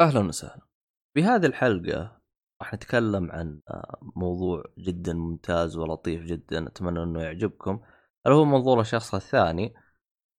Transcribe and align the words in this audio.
أهلا 0.00 0.20
وسهلا. 0.20 0.66
في 1.14 1.22
هذه 1.24 1.46
الحلقة 1.46 2.20
راح 2.62 2.74
نتكلم 2.74 3.30
عن 3.32 3.60
آه، 3.70 3.98
موضوع 4.16 4.64
جدا 4.78 5.14
ممتاز 5.14 5.76
ولطيف 5.76 6.22
جدا 6.22 6.66
أتمنى 6.68 7.02
إنه 7.02 7.22
يعجبكم. 7.22 7.80
اللي 8.26 8.36
هو 8.38 8.44
منظور 8.44 8.80
الشخص 8.80 9.14
الثاني 9.14 9.74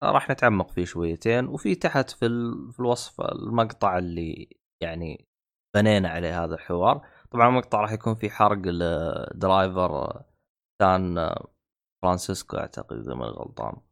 آه، 0.03 0.11
راح 0.11 0.29
نتعمق 0.29 0.71
فيه 0.71 0.85
شويتين 0.85 1.47
وفي 1.47 1.75
تحت 1.75 2.09
في, 2.09 2.27
في 2.71 2.79
الوصف 2.79 3.21
المقطع 3.21 3.97
اللي 3.97 4.49
يعني 4.81 5.27
بنينا 5.75 6.09
عليه 6.09 6.43
هذا 6.43 6.55
الحوار. 6.55 7.07
طبعا 7.31 7.49
المقطع 7.49 7.81
راح 7.81 7.91
يكون 7.91 8.15
في 8.15 8.29
حرق 8.29 8.57
ل 8.65 8.84
Driver 8.84 9.95
آه، 9.95 10.25
آه، 10.81 11.47
فرانسيسكو 12.01 12.57
أعتقد 12.57 12.97
إذا 12.97 13.13
ماني 13.13 13.31
غلطان. 13.31 13.88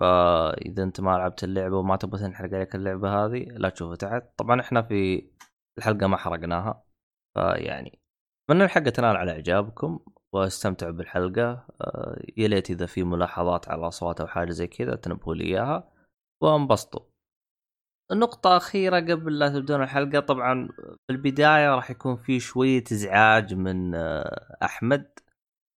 فإذا 0.00 0.82
أنت 0.82 1.00
ما 1.00 1.10
لعبت 1.10 1.44
اللعبة 1.44 1.76
وما 1.76 1.96
تبغى 1.96 2.20
تنحرق 2.20 2.54
عليك 2.54 2.74
اللعبة 2.74 3.24
هذه 3.24 3.44
لا 3.50 3.68
تشوفها 3.68 3.96
تحت. 3.96 4.22
طبعا 4.36 4.60
إحنا 4.60 4.82
في 4.82 5.30
الحلقة 5.78 6.06
ما 6.06 6.16
حرقناها 6.16 6.84
فيعني 7.34 8.00
أتمنى 8.50 8.64
الحلقة 8.64 8.90
تنال 8.90 9.16
على 9.16 9.32
إعجابكم 9.32 10.00
واستمتعوا 10.32 10.92
بالحلقة. 10.92 11.66
آه، 11.80 12.22
يا 12.36 12.48
ليت 12.48 12.70
إذا 12.70 12.86
في 12.86 13.04
ملاحظات 13.04 13.68
على 13.68 13.80
الأصوات 13.80 14.20
أو 14.20 14.26
حاجة 14.26 14.50
زي 14.50 14.66
كذا 14.66 14.96
تنبهوا 14.96 15.34
لي 15.34 15.44
إياها 15.44 15.92
وانبسطوا. 16.42 17.00
النقطة 18.12 18.56
أخيرة 18.56 18.96
قبل 19.00 19.38
لا 19.38 19.48
تبدون 19.48 19.82
الحلقة 19.82 20.20
طبعا 20.20 20.68
في 21.06 21.10
البداية 21.10 21.74
راح 21.74 21.90
يكون 21.90 22.16
في 22.16 22.40
شوية 22.40 22.84
إزعاج 22.92 23.54
من 23.54 23.94
آه، 23.94 24.56
أحمد. 24.62 25.10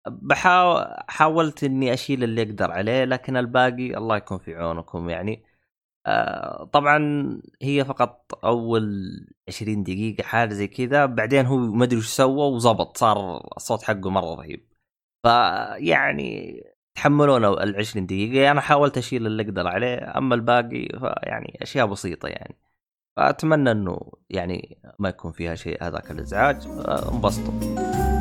بحاول 0.07 0.85
حاولت 1.07 1.63
إني 1.63 1.93
أشيل 1.93 2.23
اللي 2.23 2.41
أقدر 2.41 2.71
عليه 2.71 3.03
لكن 3.03 3.37
الباقي 3.37 3.97
الله 3.97 4.17
يكون 4.17 4.37
في 4.37 4.55
عونكم 4.55 5.09
يعني. 5.09 5.43
آه 6.05 6.63
طبعا 6.73 6.99
هي 7.61 7.85
فقط 7.85 8.39
أول 8.45 8.83
20 9.47 9.83
دقيقة 9.83 10.23
حاجة 10.23 10.53
زي 10.53 10.67
كذا. 10.67 11.05
بعدين 11.05 11.45
هو 11.45 11.57
ما 11.57 11.83
أدري 11.85 11.97
وش 11.97 12.07
سوى 12.07 12.51
وزبط 12.51 12.97
صار 12.97 13.47
الصوت 13.57 13.83
حقه 13.83 14.09
مرة 14.09 14.35
رهيب. 14.35 14.67
فيعني 15.23 16.61
تحملونا 16.95 17.63
ال 17.63 17.75
20 17.77 18.05
دقيقة 18.05 18.51
أنا 18.51 18.61
حاولت 18.61 18.97
أشيل 18.97 19.27
اللي 19.27 19.43
أقدر 19.43 19.67
عليه 19.67 20.17
أما 20.17 20.35
الباقي 20.35 20.87
فيعني 20.99 21.57
أشياء 21.61 21.87
بسيطة 21.87 22.27
يعني. 22.27 22.55
فأتمنى 23.17 23.71
إنه 23.71 24.11
يعني 24.29 24.77
ما 24.99 25.09
يكون 25.09 25.31
فيها 25.31 25.55
شيء 25.55 25.83
هذاك 25.83 26.11
الإزعاج. 26.11 26.67
آه، 26.67 27.13
انبسطوا. 27.13 28.12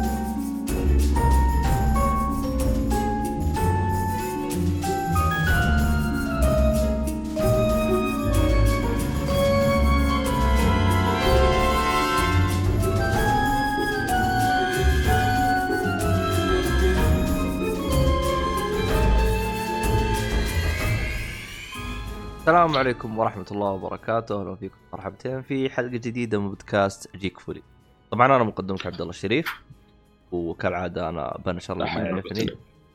السلام 22.43 22.77
عليكم 22.77 23.19
ورحمة 23.19 23.47
الله 23.51 23.71
وبركاته، 23.71 24.41
أهلا 24.41 24.57
فيكم 24.57 24.77
مرحبتين 24.93 25.43
في 25.43 25.71
حلقة 25.71 25.89
جديدة 25.89 26.39
من 26.39 26.49
بودكاست 26.49 27.17
Geek 27.17 27.41
Fully. 27.41 27.63
طبعا 28.11 28.27
أنا 28.27 28.45
مقدمك 28.45 28.87
عبد 28.87 29.01
الله 29.01 29.11
الشريف 29.11 29.63
وكالعادة 30.33 31.09
أنا 31.09 31.39
Punisher 31.47 31.73
اللي 31.73 31.85
ما 31.85 31.91
يعرفني 31.91 32.47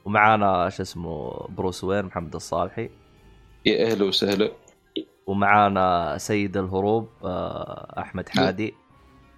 ومعانا 0.06 0.70
شو 0.70 0.84
اسمه 0.84 1.32
Bruce 1.50 1.84
Wayne 1.84 2.06
محمد 2.06 2.36
الصالحي. 2.36 2.90
يا 3.66 3.92
أهلا 3.92 4.06
وسهلا. 4.06 4.52
ومعانا 5.28 6.18
سيد 6.18 6.58
الهروب 6.58 7.10
آه، 7.24 8.02
أحمد 8.02 8.30
حادي. 8.30 8.74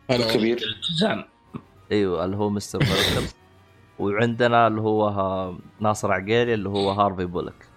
هلا 0.09 0.33
كبير. 0.33 0.59
أيوه 1.91 2.25
اللي 2.25 2.37
هو 2.37 2.49
Mister 2.49 2.79
Miracle 2.79 3.27
وعندنا 3.99 4.67
اللي 4.67 4.81
هو 4.81 5.53
ناصر 5.79 6.11
عقيلي 6.11 6.53
اللي 6.53 6.69
هو 6.69 6.91
Harvey 6.91 7.25
Bullock. 7.25 7.67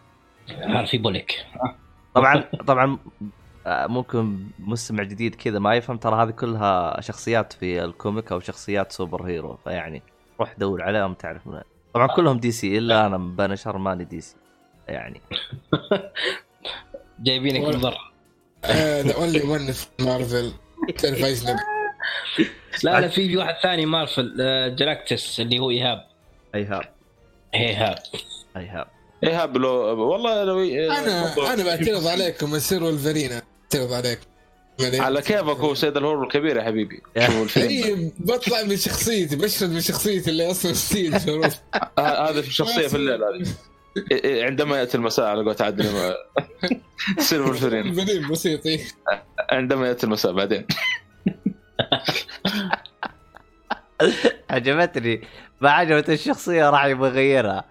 Harvey 0.51 0.97
Bullock. 0.97 1.47
طبعا 2.15 2.45
طبعا 2.69 2.99
آه، 3.67 3.87
ممكن 3.87 4.47
مستمع 4.59 5.03
جديد 5.03 5.35
كذا 5.35 5.59
ما 5.59 5.75
يفهم 5.75 5.97
ترى 5.97 6.23
هذه 6.23 6.31
كلها 6.31 7.01
شخصيات 7.01 7.53
في 7.53 7.85
ال 7.85 7.93
comic 7.93 8.33
أو 8.33 8.41
شخصيات 8.41 8.93
superhero 8.93 9.59
فيعني 9.65 10.03
روح 10.41 10.55
دور 10.59 10.83
عليهم 10.83 11.15
تعرف 11.15 11.47
من 11.47 11.61
طبعا 11.95 12.07
كلهم 12.07 12.39
DC 12.39 12.79
إلا 12.79 13.07
أنا 13.07 13.19
Punisher 13.19 13.79
ماني 13.79 14.05
DC 14.05 14.37
يعني. 14.89 15.21
جايبينك 17.21 17.77
برا 17.77 18.13
the 18.67 19.17
only 19.17 19.43
one 19.43 19.73
في 19.73 19.87
مارفل 20.01 20.53
تعرف 20.99 21.21
لا 22.85 23.01
لا 23.01 23.09
في 23.15 23.29
في 23.29 23.37
واحد 23.37 23.55
ثاني 23.63 23.87
مارفل 23.87 24.37
آه، 24.41 24.69
Galactus 24.69 25.41
اللي 25.41 25.59
هو 25.59 25.71
إيهاب. 25.71 26.07
إيهاب. 26.55 26.83
إيهاب. 27.55 27.99
إيهاب. 28.57 28.87
إيهاب 29.25 29.57
لو 29.57 29.71
والله 30.11 30.45
لو 30.45 30.61
أنا 30.61 31.35
أنا 31.55 31.65
بعترض 31.65 32.07
عليكم 32.07 32.55
يصير 32.57 32.85
ولفرينا 32.85 33.43
اعترض 33.65 33.93
عليك 33.93 34.19
على 34.95 35.23
كيفك 35.23 35.57
هو 35.57 35.75
سيد 35.75 35.97
الهور 35.97 36.23
الكبير 36.25 36.57
يا 36.57 36.63
حبيبي؟ 36.63 37.01
اي 37.57 38.13
بطلع 38.19 38.63
من 38.63 38.77
شخصيتي 38.77 39.37
بشرد 39.37 39.71
من 39.71 39.81
شخصيتي 39.81 40.31
اللي 40.31 40.51
أصلا 40.51 40.73
ستيل 40.73 41.21
شروف 41.21 41.55
ه- 41.75 42.29
هذا 42.29 42.43
في 42.43 42.49
الشخصيه 42.49 42.89
في 42.89 42.97
الليل 42.97 43.21
هذه. 43.25 43.45
إيه- 43.99 44.25
إيه، 44.25 44.45
عندما 44.45 44.79
يأتي 44.79 44.97
المساء 44.97 45.27
على 45.27 45.43
قولة 45.43 45.57
عدل 45.61 46.15
تصير 47.19 47.43
ولفرين 47.43 47.95
بسيط 48.31 48.67
إيه. 48.67 48.81
عندما 49.51 49.89
يأتي 49.89 50.07
المساء 50.07 50.33
بعدين. 50.33 50.67
عجبتني. 54.51 55.21
ما 55.61 55.71
عجبت 55.71 56.11
الشخصية 56.11 56.71
راح 56.71 56.85
يبغى 56.85 57.09
يغيرها. 57.09 57.65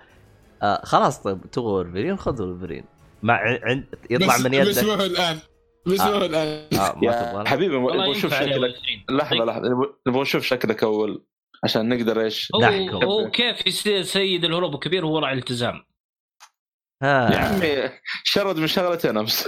آه 0.62 0.82
خلاص 0.86 1.22
طيب 1.22 1.42
تبغى 1.52 1.72
ولفرين 1.72 2.18
خذ 2.18 2.42
ولفرين 2.42 2.84
مع 3.24 3.60
عند 3.64 3.86
يطلع 4.10 4.36
بس 4.36 4.42
من 4.42 4.52
بس 4.62 4.78
يدك 4.78 4.84
هو 4.84 4.94
الآن. 4.94 5.40
بس 5.88 6.00
ما 6.00 6.06
هو 6.06 6.26
الآن. 6.26 6.68
آه 6.80 6.96
ما 7.34 7.50
حبيبي 7.50 7.76
والله 7.76 8.04
نبغى 8.06 8.18
نشوف 8.18 8.34
شكلك. 8.34 8.76
لحظة 9.10 9.46
لحظة. 9.46 9.62
نبغى- 10.10 10.18
نشوف 10.18 10.44
شكلك 10.44 10.84
أول 10.84 11.26
عشان 11.64 11.90
نقدر 11.90 12.22
إيش؟ 12.22 12.52
هو 12.56 12.62
نحكم. 12.62 13.04
هو 13.06 13.30
كيف 13.32 13.68
يصير 13.68 14.02
سيد 14.04 14.46
الهروب 14.46 14.74
الكبير 14.74 15.06
وهو 15.06 15.20
راعي 15.20 15.34
الالتزام. 15.34 15.84
ها. 17.04 17.32
يا 17.34 17.38
عمي 17.38 17.90
شرد 18.24 18.58
من 18.58 18.68
شغلتين 18.68 19.18
أمس. 19.18 19.48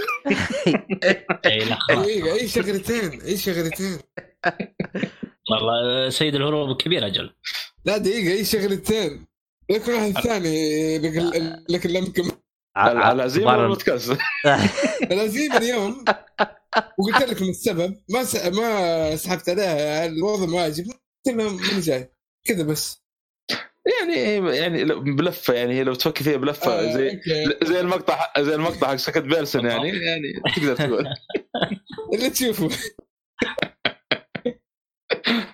دقيقة 1.44 2.32
أي 2.34 2.48
شغلتين؟ 2.48 3.20
أي 3.20 3.36
شغلتين؟ 3.36 3.98
والله 5.50 6.06
آه، 6.06 6.08
سيد 6.08 6.34
الهروب 6.34 6.70
الكبير 6.70 7.06
أجل. 7.06 7.30
لا 7.84 7.96
دقيقة 7.98 8.32
أي 8.32 8.44
شغلتين؟ 8.44 9.26
لكن 9.70 9.92
واحد 9.92 10.12
ثاني 10.12 10.98
لكن 11.68 11.90
لم 11.90 12.12
على 12.76 13.00
على 13.04 13.30
طبعاً- 13.30 13.48
البودكاست 13.48 14.16
العزيمة 15.10 15.56
اليوم 15.56 16.04
وقلت 16.98 17.22
لكم 17.30 17.44
السبب 17.44 17.96
ما 18.10 18.24
س... 18.24 18.46
ما 18.46 19.16
سحبت 19.16 19.48
عليها 19.48 20.06
الوضع 20.06 20.46
ما 20.46 20.60
عجب 20.60 20.84
قلت 20.86 21.36
لهم 21.36 21.56
من 21.56 21.80
جاي؟ 21.80 22.12
كذا 22.46 22.62
بس. 22.62 23.04
يعني 24.02 24.16
يعني 24.56 24.84
لو- 24.84 25.00
بلفة 25.00 25.54
يعني 25.54 25.74
هي 25.74 25.84
لو 25.84 25.94
تفكر 25.94 26.24
فيها 26.24 26.36
بلفة 26.36 26.72
آه، 26.72 26.94
زي 26.94 27.10
أوكي. 27.10 27.66
زي 27.66 27.80
المقطع 27.80 28.32
زي 28.38 28.54
المقطع 28.54 28.88
حق 28.88 28.96
second 28.96 29.18
person 29.22 29.66
يعني 29.66 29.88
يعني 29.88 30.32
تقدر 30.56 30.76
تقول. 30.76 31.04
اللي 32.14 32.30
تشوفه. 32.30 32.68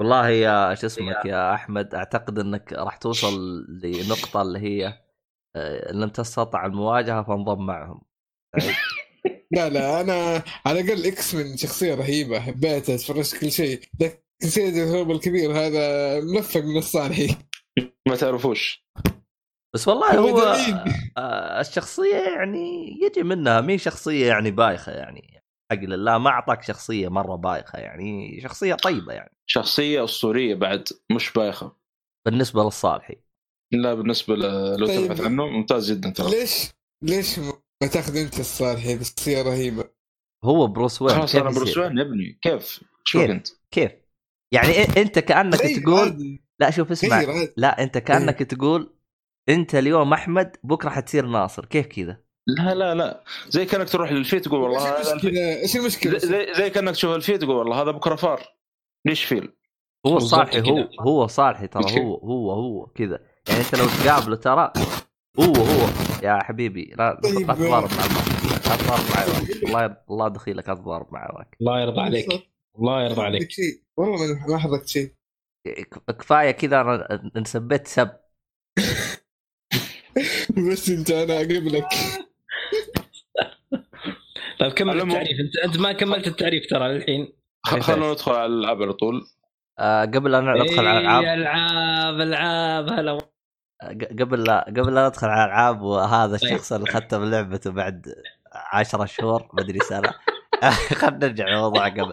والله 0.00 0.28
يا 0.28 0.74
شو 0.74 0.86
اسمك 0.86 1.24
يا 1.24 1.54
أحمد 1.54 1.94
أعتقد 1.94 2.38
إنك 2.38 2.72
راح 2.72 2.96
توصل 2.96 3.66
لنقطة 3.68 4.42
اللي 4.42 4.58
هي 4.58 5.00
آه، 5.56 5.92
لن 5.92 6.12
تستطع 6.12 6.66
المواجهة 6.66 7.22
فانضم 7.22 7.66
معهم. 7.66 8.00
لا 9.50 9.68
لا 9.68 10.00
أنا 10.00 10.42
على 10.66 10.80
الأقل 10.80 11.06
إكس 11.06 11.34
من 11.34 11.56
شخصية 11.56 11.94
رهيبة 11.94 12.40
حبيتها 12.40 12.96
تفرجت 12.96 13.40
كل 13.40 13.52
شيء. 13.52 13.80
لكن 14.00 14.18
سيد 14.40 14.76
الهرب 14.76 15.10
الكبير 15.10 15.52
هذا 15.52 16.20
ملفق 16.20 16.60
من 16.60 16.76
الصالحي 16.76 17.36
ما 18.08 18.16
تعرفوش. 18.16 18.84
بس 19.74 19.88
والله 19.88 20.18
هو 20.18 20.40
دليل. 20.40 20.74
آه، 21.16 21.60
الشخصية 21.60 22.16
يعني 22.16 22.98
يجي 23.02 23.22
منها 23.22 23.60
مين 23.60 23.78
شخصية 23.78 24.26
يعني 24.26 24.50
بايخة 24.50 24.92
يعني. 24.92 25.33
حق 25.70 25.78
لله 25.78 26.18
ما 26.18 26.30
أعطاك 26.30 26.62
شخصية 26.62 27.08
مرة 27.08 27.36
بايخة 27.36 27.78
يعني 27.78 28.40
شخصية 28.42 28.74
طيبة 28.74 29.12
يعني. 29.12 29.36
شخصية 29.46 30.04
أسطورية 30.04 30.54
بعد 30.54 30.88
مش 31.12 31.32
بايخة. 31.32 31.76
بالنسبة 32.26 32.64
للصالحي. 32.64 33.16
لا 33.72 33.94
بالنسبة 33.94 34.34
ل- 34.36 34.76
لو 34.80 34.86
طيب. 34.86 35.06
تبحث 35.06 35.20
عنه 35.20 35.46
ممتاز 35.46 35.92
جدا 35.92 36.10
ترى. 36.10 36.30
ليش 36.30 36.70
ليش 37.02 37.38
ما 37.82 37.88
تاخذ 37.92 38.16
أنت 38.16 38.40
الصالحي 38.40 39.04
شخصيه 39.04 39.42
رهيبة؟ 39.42 39.84
هو 40.44 40.66
بروس 40.66 41.02
وين؟ 41.02 41.14
خلاص 41.14 41.32
كيف 41.32 41.42
أنا 41.42 41.50
بروس؟ 41.50 41.78
وين 41.78 41.98
يا 41.98 42.02
ابني؟ 42.02 42.38
كيف؟ 42.42 42.84
شوف 43.04 43.22
كيف؟ 43.22 43.30
أنت. 43.30 43.48
كيف؟ 43.70 43.92
يعني 44.52 44.70
أنت 44.96 45.18
كأنك 45.18 45.60
غير 45.62 45.82
تقول. 45.82 46.38
لا 46.60 46.70
شوف 46.70 46.90
اسمع. 46.90 47.16
عادي. 47.16 47.52
لا 47.56 47.82
أنت 47.82 47.98
كأنك 47.98 48.38
تقول 48.38 48.94
أنت 49.48 49.74
اليوم 49.74 50.12
أحمد 50.12 50.56
بكرة 50.64 50.90
حتصير 50.90 51.26
ناصر. 51.26 51.64
كيف 51.64 51.86
كذا؟ 51.86 52.23
لا 52.46 52.74
لا 52.74 52.94
لا 52.94 53.24
زي 53.48 53.66
كأنك 53.66 53.88
تروح 53.88 54.12
للفيل 54.12 54.44
تقول 54.44 54.60
والله 54.60 54.98
إيش. 54.98 55.08
المشكلة 55.08 55.60
إيش 55.60 55.76
المشكلة 55.76 56.18
زي, 56.18 56.54
زي, 56.54 56.70
كأنك 56.70 56.90
تشوف 56.94 57.14
الفيل 57.16 57.40
تقول 57.42 57.56
والله 57.56 57.82
هذا 57.82 57.90
بكرة 57.90 58.16
فار 58.16 58.42
ليش 59.06 59.24
فيل؟ 59.24 59.52
هو 60.06 60.18
صالحي 60.18 60.60
هو. 60.70 60.88
هو 61.00 61.26
صالحي 61.26 61.66
ترى. 61.66 62.00
هو 62.00 62.14
هو 62.16 62.50
هو 62.52 62.86
كذا 62.86 63.20
يعني 63.48 63.60
أنت 63.60 63.74
لو 63.74 63.86
تقابله 63.86 64.36
ترى 64.36 64.72
هو 65.40 65.54
هو 65.54 65.88
يا 66.22 66.42
حبيبي 66.42 66.94
لا 66.98 67.20
طيب. 67.24 67.48
لا 67.48 67.54
تضارب 67.54 67.90
مع. 67.90 68.04
لا 68.50 68.76
تضارب 68.76 69.04
معي. 69.14 69.26
الله 69.64 69.82
ير- 69.82 69.96
الله 70.10 70.28
دخيلك 70.28 70.68
لا 70.68 70.74
تضارب 70.74 71.06
معي. 71.12 71.46
الله 71.60 71.80
يرضى 71.80 72.00
عليك 72.00 72.28
الله 72.78 73.02
يرضى 73.04 73.22
عليك 73.22 73.48
والله 73.96 74.46
ما- 74.48 74.58
حركت 74.58 74.88
شيء 74.88 75.10
كفاية 76.20 76.50
كذا 76.50 76.80
أنا 76.80 77.30
ان 77.36 77.44
سبيت 77.44 77.86
سب 77.86 78.10
بس 80.72 80.88
أنت 80.88 81.10
أنا 81.10 81.38
قبلك 81.38 81.88
طيب 84.64 84.72
كمل 84.72 85.00
التعريف. 85.02 85.40
انت 85.40 85.56
أنت 85.64 85.78
ما 85.78 85.92
كملت 85.92 86.26
التعريف 86.26 86.66
ترى 86.70 86.86
الحين. 86.96 87.32
خ- 87.66 87.78
خلونا 87.78 88.12
ندخل 88.12 88.32
على 88.32 88.46
الألعاب 88.46 88.82
على 88.82 88.92
طول. 88.92 89.22
آه 89.78 90.04
قبل 90.04 90.34
ان 90.34 90.62
ندخل 90.62 90.86
على 90.86 90.98
الألعاب. 90.98 91.24
إيه، 91.24 91.34
العاب 91.34 92.20
العاب 92.20 92.88
هلا 92.88 93.18
ق- 93.82 94.20
قبل 94.20 94.44
لا 94.44 94.64
قبل 94.68 94.94
لا 94.94 95.08
ندخل 95.08 95.26
على 95.28 95.44
الألعاب 95.44 95.82
وهذا 95.82 96.36
طيب. 96.36 96.52
الشخص 96.52 96.72
اللي 96.72 96.86
ختم 96.86 97.24
لعبته 97.24 97.70
بعد 97.70 98.14
عشرة 98.72 99.04
شهور 99.04 99.48
مدري 99.52 99.78
سنة. 99.78 100.10
خلينا 101.00 101.26
نرجع 101.26 101.48
للموضوع 101.48 101.88
قبل. 101.88 102.12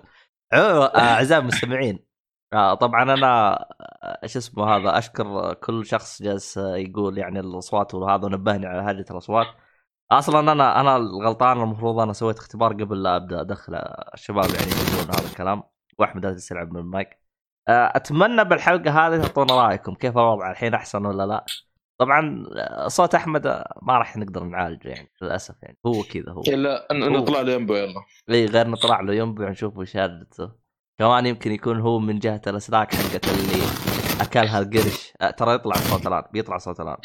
آه، 0.54 0.98
أعزائي 0.98 1.42
المستمعين 1.42 2.00
آه، 2.54 2.74
طبعا 2.74 3.04
أنا 3.04 3.52
آه، 4.04 4.20
إيش 4.24 4.38
اسمه 4.38 4.76
هذا 4.76 4.98
أشكر 4.98 5.54
كل 5.54 5.86
شخص 5.86 6.24
جالس 6.24 6.58
آه، 6.58 6.76
يقول 6.78 7.18
يعني 7.18 7.40
الأصوات 7.40 7.94
وهذا 7.94 8.26
ونبهني 8.26 8.66
على 8.66 8.82
هذه 8.82 9.06
الأصوات. 9.12 9.48
أصلا 10.12 10.52
أنا 10.52 10.80
أنا 10.82 10.98
الغلطان 10.98 11.62
المفروض 11.62 12.00
أنا 12.00 12.14
سويت 12.14 12.38
اختبار 12.38 12.74
قبل 12.74 13.04
لا 13.04 13.16
أبدأ 13.16 13.42
أدخل 13.42 13.76
الشباب 14.14 14.46
يعني 14.46 14.72
يقولون 14.72 15.16
هذا 15.16 15.28
الكلام. 15.32 15.64
واحمد 16.00 16.22
جالس 16.22 16.52
يلعب 16.52 16.74
من 16.74 16.80
المايك. 16.80 17.20
آه، 17.68 17.92
أتمنى 17.96 18.44
بالحلقة 18.44 19.08
هذه 19.08 19.22
تعطونا 19.22 19.68
رأيكم. 19.68 19.94
كيف 19.94 20.18
الوضع؟ 20.18 20.52
الحين 20.52 20.74
أحسن 20.74 21.06
ولا 21.06 21.26
لا؟ 21.26 21.46
طبعا 21.98 22.46
آه، 22.58 22.88
صوت 22.88 23.16
أحمد 23.16 23.48
ما 23.82 23.98
راح 23.98 24.18
نقدر 24.18 24.44
نعالجه 24.44 24.90
يعني 24.90 25.12
للأسف 25.22 25.64
يعني. 25.64 25.78
هو 25.86 26.04
كذا 26.04 26.32
هو. 26.32 26.44
هو. 26.92 26.92
نطلع 26.92 27.42
له 27.42 27.52
ينبو 27.52 27.74
يلا. 27.74 28.04
إي 28.30 28.46
غير 28.46 28.68
نطلع 28.68 29.02
له 29.02 29.14
ينبع 29.14 29.50
نشوف 29.50 29.78
وش 29.78 29.98
هرجته 29.98 30.61
كمان 31.02 31.26
يمكن 31.26 31.52
يكون 31.52 31.80
هو 31.80 32.00
من 32.00 32.20
جهة 32.20 32.42
الأسلاك 32.48 32.96
حقت 32.96 33.28
اللي 33.28 33.64
أكلها 34.22 34.60
القرش. 34.60 35.14
آه، 35.22 35.32
ترى 35.32 35.54
يطلع 35.56 35.76
صوت 35.76 36.08
الآن. 36.08 36.24
بيطلع 36.34 36.58
صوت 36.58 36.80
الآن. 36.80 36.98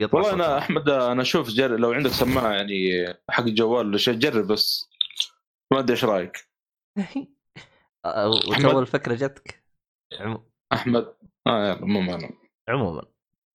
بيطلع 0.00 0.20
والله 0.20 0.30
صوت 0.30 0.40
أنا. 0.40 0.58
أحمد 0.58 0.88
أنا 0.88 1.22
أشوف 1.22 1.48
جر... 1.48 1.76
لو 1.76 1.92
عندك 1.92 2.10
سماعة 2.10 2.52
يعني 2.52 3.06
حق 3.30 3.44
الجوال 3.44 3.86
ولا 3.86 3.98
شيء 3.98 4.14
جرب 4.14 4.46
بس 4.46 4.88
ما 5.72 5.78
أدري 5.78 5.92
إيش 5.92 6.04
رأيك. 6.04 6.48
آه، 8.04 8.28
وتو 8.28 8.52
أحمد. 8.52 8.76
الفكرة 8.76 9.14
جتك؟ 9.14 9.64
أحمد. 10.72 11.14
آه 11.46 11.68
يلا 11.68 11.84
مو 11.86 12.00
معنا 12.00 12.30
عموما. 12.68 13.02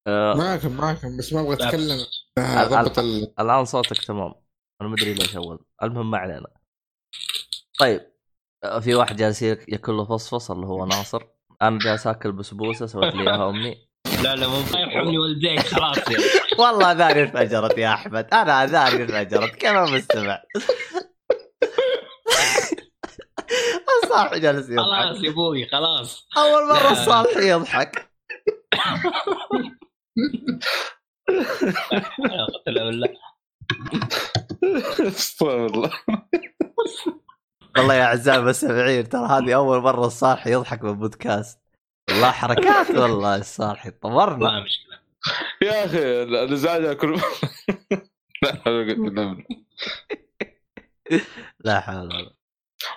آه، 0.08 0.34
معكم 0.34 0.78
معكم 0.78 1.18
بس 1.18 1.34
ما 1.34 1.42
أبغى. 1.42 1.54
أتكلم. 1.54 2.06
ال- 2.38 2.70
ضبط 2.70 3.00
ال... 3.00 3.34
الآن 3.40 3.66
صوتك 3.66 4.06
تمام. 4.06 4.34
أنا 4.82 4.90
ما 4.90 4.96
أدري 4.96 5.14
ليش 5.14 5.36
أول. 5.36 5.66
المهم 5.84 6.12
ما 6.12 6.18
علينا. 6.18 6.48
طيب. 7.80 8.13
في 8.80 8.96
واحد 8.96 9.16
جالس 9.16 9.42
ياكل 9.42 9.94
له 9.94 10.06
فصفص 10.06 10.52
اللي 10.52 10.66
هو 10.66 10.86
ناصر. 10.86 11.24
أنا 11.62 11.80
جالس 11.80 12.08
آكل 12.08 12.32
بسبوسة 12.32 12.86
سويت 12.86 13.16
لي 13.16 13.22
إياها 13.22 13.50
أمي. 13.50 13.76
لا 14.24 14.36
لا 14.36 14.48
مو 14.48 14.58
يرحمني 14.58 15.18
والديك 15.18 15.60
خلاص. 15.60 15.98
والله 16.60 16.92
اذاني 16.92 17.22
انفجرت 17.22 17.78
يا 17.78 17.94
أحمد. 17.94 18.28
أنا 18.34 18.64
اذاني 18.64 19.04
انفجرت 19.04 19.56
كيف 19.56 19.72
ما 19.72 19.84
مستمع. 19.84 20.42
الصالح 24.04 24.38
جالس 24.38 24.70
يضحك. 24.70 24.86
خلاص 24.86 25.24
يا 25.24 25.30
أبوي 25.30 25.66
خلاص. 25.66 26.28
أول 26.38 26.70
مرة. 26.70 26.92
الصالح 26.92 27.38
يضحك. 27.38 28.10
لا 32.20 32.46
قتل 32.46 32.74
بالله 32.74 33.10
استغفر 35.08 35.66
الله. 35.66 35.92
والله 37.78 37.94
يا 37.94 38.04
أعزائي 38.04 38.40
المستمعين 38.40 39.10
ترى 39.10 39.26
هذه 39.26 39.56
أول 39.56 39.82
مرة 39.82 40.06
الصالح 40.06 40.48
يضحك 40.48 40.82
بالبودكاست. 40.82 41.60
والله 42.10 42.32
حركات 42.32 42.90
والله 42.90 43.36
الصالح 43.36 43.90
طورنا. 44.02 44.38
ما 44.38 44.64
مشكلة. 44.64 45.00
يا 45.62 45.86
أخي 45.86 46.24
الازعاج 46.24 46.98
كل 46.98 47.16
لا 51.66 51.80
حول 51.80 52.08
ولا 52.08 52.34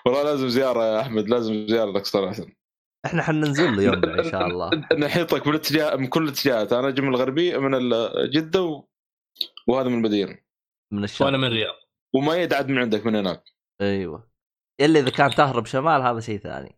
والله 0.07 0.23
لازم 0.23 0.49
زيارة 0.49 0.85
يا 0.85 1.01
أحمد 1.01 1.29
لازم 1.29 1.67
زيارة 1.67 1.91
لك 1.91 2.07
صراحة. 2.07 2.47
إحنا 3.07 3.23
حننزل 3.23 3.77
له 3.77 3.83
يوم 3.83 4.05
إن 4.05 4.31
شاء 4.31 4.47
الله. 4.47 4.71
نحيطك 4.99 5.47
من 5.47 5.55
الاتجاه 5.55 5.97
من 5.97 6.07
كل 6.07 6.25
الاتجاهات. 6.25 6.73
أنا 6.73 6.89
أجي 6.89 7.03
من 7.03 7.09
الغربيه 7.09 7.59
من 7.59 7.91
جدة 8.31 8.63
و... 8.63 8.85
وهذا 9.69 9.89
من 9.89 9.95
المدينة. 9.95 10.31
من 10.31 10.39
وأنا 10.93 11.05
الشام 11.05 11.29
من 11.29 11.45
الرياض. 11.45 11.75
وما 12.15 12.37
يدعد 12.37 12.69
من 12.69 12.79
عندك 12.79 13.07
من 13.07 13.17
هناك. 13.17 13.43
أيوه. 13.81 14.36
إلا 14.81 15.01
إذا 15.01 15.11
كان 15.11 15.31
تهرب 15.31 15.67
شمال 15.67 16.03
هذا 16.03 16.21
شيء 16.21 16.39
ثاني. 16.39 16.77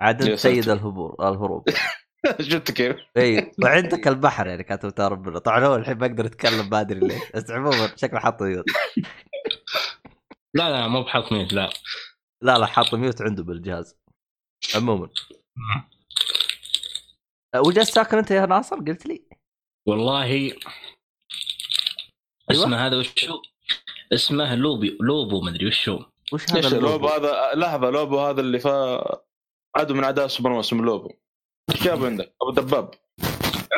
عاد 0.00 0.22
أنت 0.22 0.38
سيد 0.38 0.64
ساتر. 0.64 0.72
الهبور 0.72 1.16
الهروب. 1.20 1.68
شفت 2.40 2.70
كيف؟ 2.70 2.96
اي 3.16 3.52
وعندك 3.62 4.08
البحر 4.08 4.46
يعني 4.46 4.62
كانت 4.62 4.86
تهرب 4.86 5.28
منه. 5.28 5.38
طبعا 5.38 5.66
هو 5.66 5.76
الحين 5.76 5.98
بقدر 5.98 6.26
أتكلم 6.26 6.70
ما 6.70 6.80
أدري 6.80 7.00
ليش. 7.00 7.22
بس 7.34 7.50
عموما 7.50 7.96
شكله 7.96 8.20
حاط 8.20 8.42
ميوت. 8.42 8.64
لا 10.54 10.70
لا 10.70 10.88
مو 10.88 11.02
بحط 11.02 11.32
mute 11.32 11.52
لا. 11.52 11.70
لا 12.42 12.58
لا 12.58 12.66
حاط 12.66 12.94
mute 12.94 13.22
عنده 13.22 13.42
بالجهاز. 13.42 13.96
عموما. 14.74 15.08
وجلست 17.56 17.94
تاكل 17.94 18.18
أنت 18.18 18.30
يا 18.30 18.46
ناصر 18.46 18.76
قلت 18.76 19.06
لي؟ 19.06 19.28
والله 19.86 20.22
أيوة. 20.22 20.56
اسمه 22.50 22.86
هذا 22.86 22.96
وشو 22.96 23.42
اسمه 24.12 24.54
Lobo 24.54 24.98
Lobo 25.00 25.40
مدري 25.40 25.66
وشو 25.66 26.04
وش 26.32 26.50
هذا 26.52 26.68
ال 26.68 26.71
Lobo؟ 26.71 26.86
Lobo 26.86 27.08
هذا 27.08 27.50
لحظة 27.54 27.90
Lobo 27.90 28.18
هذا 28.20 28.40
اللي 28.40 28.58
فا 28.58 29.00
عدو 29.76 29.94
من 29.94 30.04
أعداء 30.04 30.26
سوبر 30.26 30.50
مان 30.50 30.58
اسمه 30.58 30.84
Lobo 30.84 31.10
إيش 31.70 31.82
جابه 31.82 32.06
عندك؟ 32.06 32.34
أبو 32.42 32.50
دباب 32.50 32.90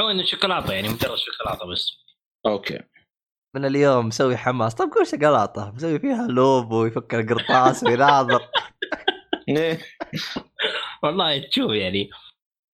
عون 0.00 0.20
الشوكولاته 0.20 0.72
يعني 0.72 0.88
مجرد 0.88 1.16
شوكولاتة 1.16 1.66
بس. 1.72 1.92
أوكي. 2.46 2.78
من 3.56 3.64
اليوم 3.64 4.06
مسوي 4.06 4.36
حماس. 4.36 4.74
طب 4.74 4.90
قول 4.94 5.06
شوكولاتة. 5.06 5.70
مسوي 5.70 5.98
فيها 5.98 6.26
Lobo 6.26 6.82
ويفك 6.82 7.14
القرطاس 7.14 7.84
ويناظر 7.84 8.48
إيه. 9.48 9.80
والله 11.02 11.38
تشوف 11.38 11.70
يعني 11.70 12.10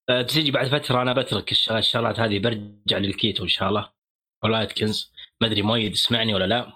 آه، 0.08 0.22
تجي 0.22 0.50
بعد 0.50 0.66
فترة 0.68 1.02
أنا 1.02 1.12
بترك 1.12 1.52
الش- 1.52 1.70
الشغلات 1.70 2.20
هذه 2.20 2.38
برجع 2.38 2.98
للكيتو 2.98 3.42
إن 3.44 3.48
شاء 3.48 3.68
الله. 3.68 3.92
ولا 4.44 4.62
اتكنز 4.62 5.12
ما 5.40 5.46
أدري 5.46 5.62
مؤيد 5.62 5.92
يسمعني 5.92 6.34
ولا 6.34 6.44
لا. 6.44 6.72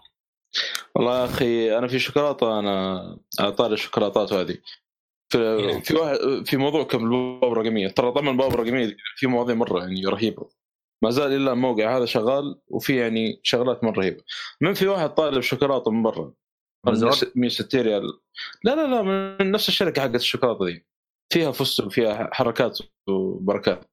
والله 0.95 1.21
يا 1.21 1.25
أخي 1.25 1.79
أنا 1.79 1.89
في 1.89 1.99
شوكولاتة 1.99 2.59
أنا 2.59 3.19
على 3.41 3.53
طاري 3.53 3.75
الشوكولاتات 3.75 4.33
هذه. 4.33 4.59
في 5.33 5.81
في 5.83 5.95
واحد 5.95 6.19
في 6.47 6.57
موضوع 6.57 6.85
كم 6.85 7.05
البوابه 7.05 7.53
الرقمية. 7.53 7.89
ترى 7.89 8.13
طبعا 8.13 8.31
البوابه 8.31 8.55
الرقمية 8.55 8.97
في 9.17 9.27
مواضيع 9.27 9.55
مرة 9.55 9.81
يعني 9.81 10.07
رهيبة. 10.07 10.49
ما 11.05 11.11
زال 11.11 11.33
إلا 11.33 11.53
الموقع 11.53 11.97
هذا 11.97 12.05
شغال 12.05 12.61
وفي 12.69 12.97
يعني 12.97 13.41
شغلات 13.43 13.85
مرة 13.85 14.01
رهيبة. 14.01 14.23
من 14.61 14.75
في 14.75 14.87
واحد 14.87 15.11
طالب 15.11 15.41
شوكولاتة 15.41 15.91
من 15.91 16.03
برا 16.03 16.33
مزور؟ 16.87 17.13
160 17.35 17.81
ريال 17.81 18.03
لا 18.65 18.75
لا 18.75 18.87
لا 18.87 19.03
من 19.03 19.51
نفس 19.51 19.69
الشركة 19.69 20.03
حقت 20.03 20.15
الشوكولاتة 20.15 20.67
دي. 20.67 20.87
فيها 21.33 21.53
فستق 21.53 21.89
فيها 21.89 22.31
حركات 22.33 22.79
وبركات. 23.09 23.85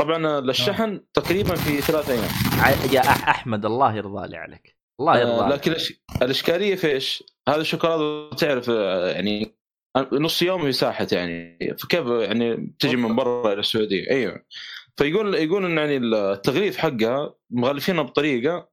طبعا 0.00 0.38
الشحن 0.38 1.00
تقريبا 1.14 1.54
في 1.54 1.80
ثلاث 1.80 2.10
أيام. 2.10 2.30
يا 2.92 3.00
أحمد 3.00 3.66
الله 3.66 3.96
يرضى 3.96 4.28
لي 4.28 4.36
عليك. 4.36 4.75
الله 5.00 5.18
يرضى 5.18 5.30
آه 5.30 5.42
عليك. 5.42 5.68
لكن 5.68 5.74
الأشكالية 6.22 6.74
في 6.74 6.92
إيش؟ 6.92 7.24
هذا 7.48 7.60
الشوكولاتة 7.60 8.36
تعرف 8.36 8.70
آه، 8.70 9.10
يعني 9.10 9.56
نص 10.12 10.42
يوم 10.42 10.68
مساحه 10.68 11.06
يعني. 11.12 11.58
فكيف 11.78 12.06
يعني 12.06 12.74
تجي 12.78 12.96
من 12.96 13.16
برا 13.16 13.52
إلى 13.52 13.60
السعودية؟ 13.60 14.10
أيوه. 14.10 14.42
فيقول 14.96 15.34
يقول 15.34 15.64
إن 15.64 15.78
يعني 15.78 15.96
التغليف 15.96 16.76
حقها 16.76 17.34
مغلفينها 17.50 18.02
بطريقة 18.02 18.68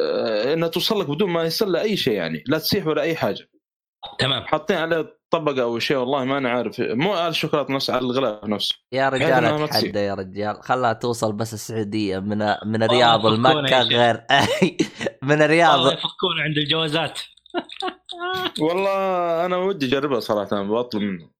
آه، 0.00 0.54
إنها 0.54 0.68
توصل 0.68 1.00
لك 1.00 1.10
بدون 1.10 1.30
ما 1.30 1.44
يصير 1.44 1.68
لها 1.68 1.82
اي 1.82 1.96
شيء 1.96 2.14
يعني 2.14 2.44
لا 2.46 2.58
تسيح 2.58 2.86
ولا 2.86 3.02
أي 3.02 3.16
حاجة. 3.16 3.48
تمام. 4.18 4.42
حاطين 4.42 4.76
عليه 4.76 5.18
طبقه 5.34 5.62
أو 5.62 5.78
شيء 5.78 5.96
والله 5.96 6.24
ما 6.24 6.38
أنا 6.38 6.50
عارف. 6.50 6.80
مو 6.80 7.12
على 7.12 7.28
الشوكولاته 7.28 7.74
نفسه 7.74 7.94
على 7.94 8.04
الغلاف 8.04 8.44
نفسه 8.44 8.76
يا 8.92 9.10
بحيث 9.10 9.22
رجال 9.22 9.44
أتحدى 9.44 9.98
يا 9.98 10.14
رجال. 10.14 10.62
خلها 10.62 10.92
توصل 10.92 11.32
بس 11.32 11.54
السعودية 11.54 12.18
من 12.18 12.38
من 12.66 12.82
الرياض 12.82 13.26
لمكه 13.26 13.68
يا. 13.76 13.82
غير 13.82 14.16
من 15.22 15.30
والله 15.30 15.44
الرياض 15.44 15.92
يفكون 15.92 16.40
عند 16.40 16.58
الجوازات. 16.58 17.20
والله 18.60 18.96
أنا 19.46 19.56
ودي 19.56 19.86
أجربها 19.86 20.20
صراحة 20.20 20.62
بطلب 20.62 21.02
منه 21.02 21.30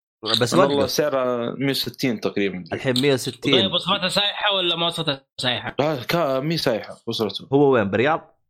بس 0.40 0.54
والله 0.54 0.86
سعرها 0.86 1.54
160 1.58 2.20
تقريبا. 2.20 2.64
الحين 2.72 2.94
طيب 2.94 3.02
160 3.02 3.66
وصفتها 3.74 4.08
سايحة 4.08 4.54
ولا 4.54 4.76
ما 4.76 4.86
وصفتها 4.86 5.26
سايحة؟ 5.40 5.76
كا 6.08 6.40
مي 6.40 6.56
سايحة 6.56 6.96
وصلته 7.06 7.48
هو 7.52 7.70
وين 7.70 7.90
برياض؟ 7.90 8.40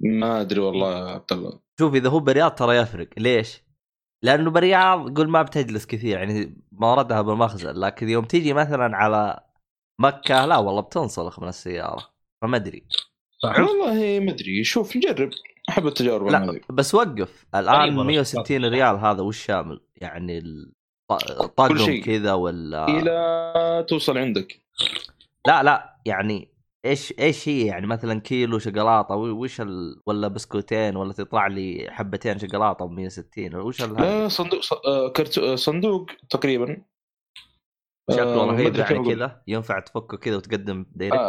ما 0.00 0.40
أدري 0.40 0.60
والله 0.60 0.98
يا 0.98 1.14
عبد 1.14 1.32
الله. 1.32 1.60
شوف 1.80 1.94
إذا 1.94 2.08
هو 2.08 2.20
برياض 2.20 2.54
ترى 2.54 2.76
يفرق. 2.76 3.08
ليش؟ 3.16 3.62
لأنه 4.22 4.50
برياض 4.50 5.16
قول 5.18 5.28
ما 5.28 5.42
بتجلس 5.42 5.86
كثير 5.86 6.16
يعني 6.18 6.56
موردها 6.72 7.22
بالمخزن 7.22 7.70
لكن 7.74 8.08
يوم 8.08 8.24
تيجي 8.24 8.52
مثلا 8.52 8.96
على 8.96 9.40
مكة 10.00 10.46
لا 10.46 10.56
والله 10.58 10.80
بتنسلخ 10.80 11.40
من 11.40 11.48
السيارة 11.48 12.08
فما 12.42 12.56
أدري 12.56 12.82
صح 13.42 13.58
والله 13.60 14.20
ما 14.20 14.30
أدري 14.32 14.64
شوف 14.64 14.96
نجرب 14.96 15.30
أحب 15.68 15.86
التجارب 15.86 16.26
لا 16.26 16.44
هذه 16.44 16.60
بس 16.70 16.94
وقف 16.94 17.46
الآن 17.54 17.74
غريب 17.74 17.96
والله 17.96 18.04
160 18.12 18.44
شكراً. 18.44 18.68
ريال 18.68 18.96
هذا 18.96 19.22
وش 19.22 19.44
شامل؟ 19.44 19.80
يعني 19.96 20.38
ال- 20.38 20.72
ط- 21.10 21.24
كل 21.42 21.48
طقم 21.56 21.78
شيء. 21.78 22.04
كذا 22.04 22.32
ولا 22.32 22.86
إلى 22.88 23.86
توصل 23.88 24.18
عندك 24.18 24.60
لا 25.46 25.62
لا 25.62 25.96
يعني 26.04 26.48
إيش 26.84 27.14
إيش 27.18 27.48
هي؟ 27.48 27.66
يعني 27.66 27.86
مثلا 27.86 28.20
كيلو 28.20 28.58
شوكولاتة 28.58 29.14
وش 29.14 29.60
ال... 29.60 30.02
ولا 30.06 30.28
بسكوتين 30.28 30.96
ولا 30.96 31.12
تطلع 31.12 31.46
لي 31.46 31.86
حبتين 31.90 32.38
شوكولاتة 32.38 32.84
ب 32.84 32.90
160 32.90 33.54
وش 33.54 33.82
ال... 33.82 33.94
لا 33.94 34.28
صندوق 34.28 34.60
ص- 34.60 34.72
آه، 34.72 35.08
كرتو... 35.08 35.52
آه، 35.52 35.56
صندوق 35.56 36.06
تقريبا. 36.30 36.84
شكله 38.10 38.42
آه، 38.42 38.46
رهيب 38.46 38.76
يعني. 38.76 39.14
كذا 39.14 39.42
ينفع 39.46 39.78
تفكه 39.80 40.16
كذا 40.16 40.36
وتقدم 40.36 40.86
دايركت 40.90 41.18
آه، 41.18 41.22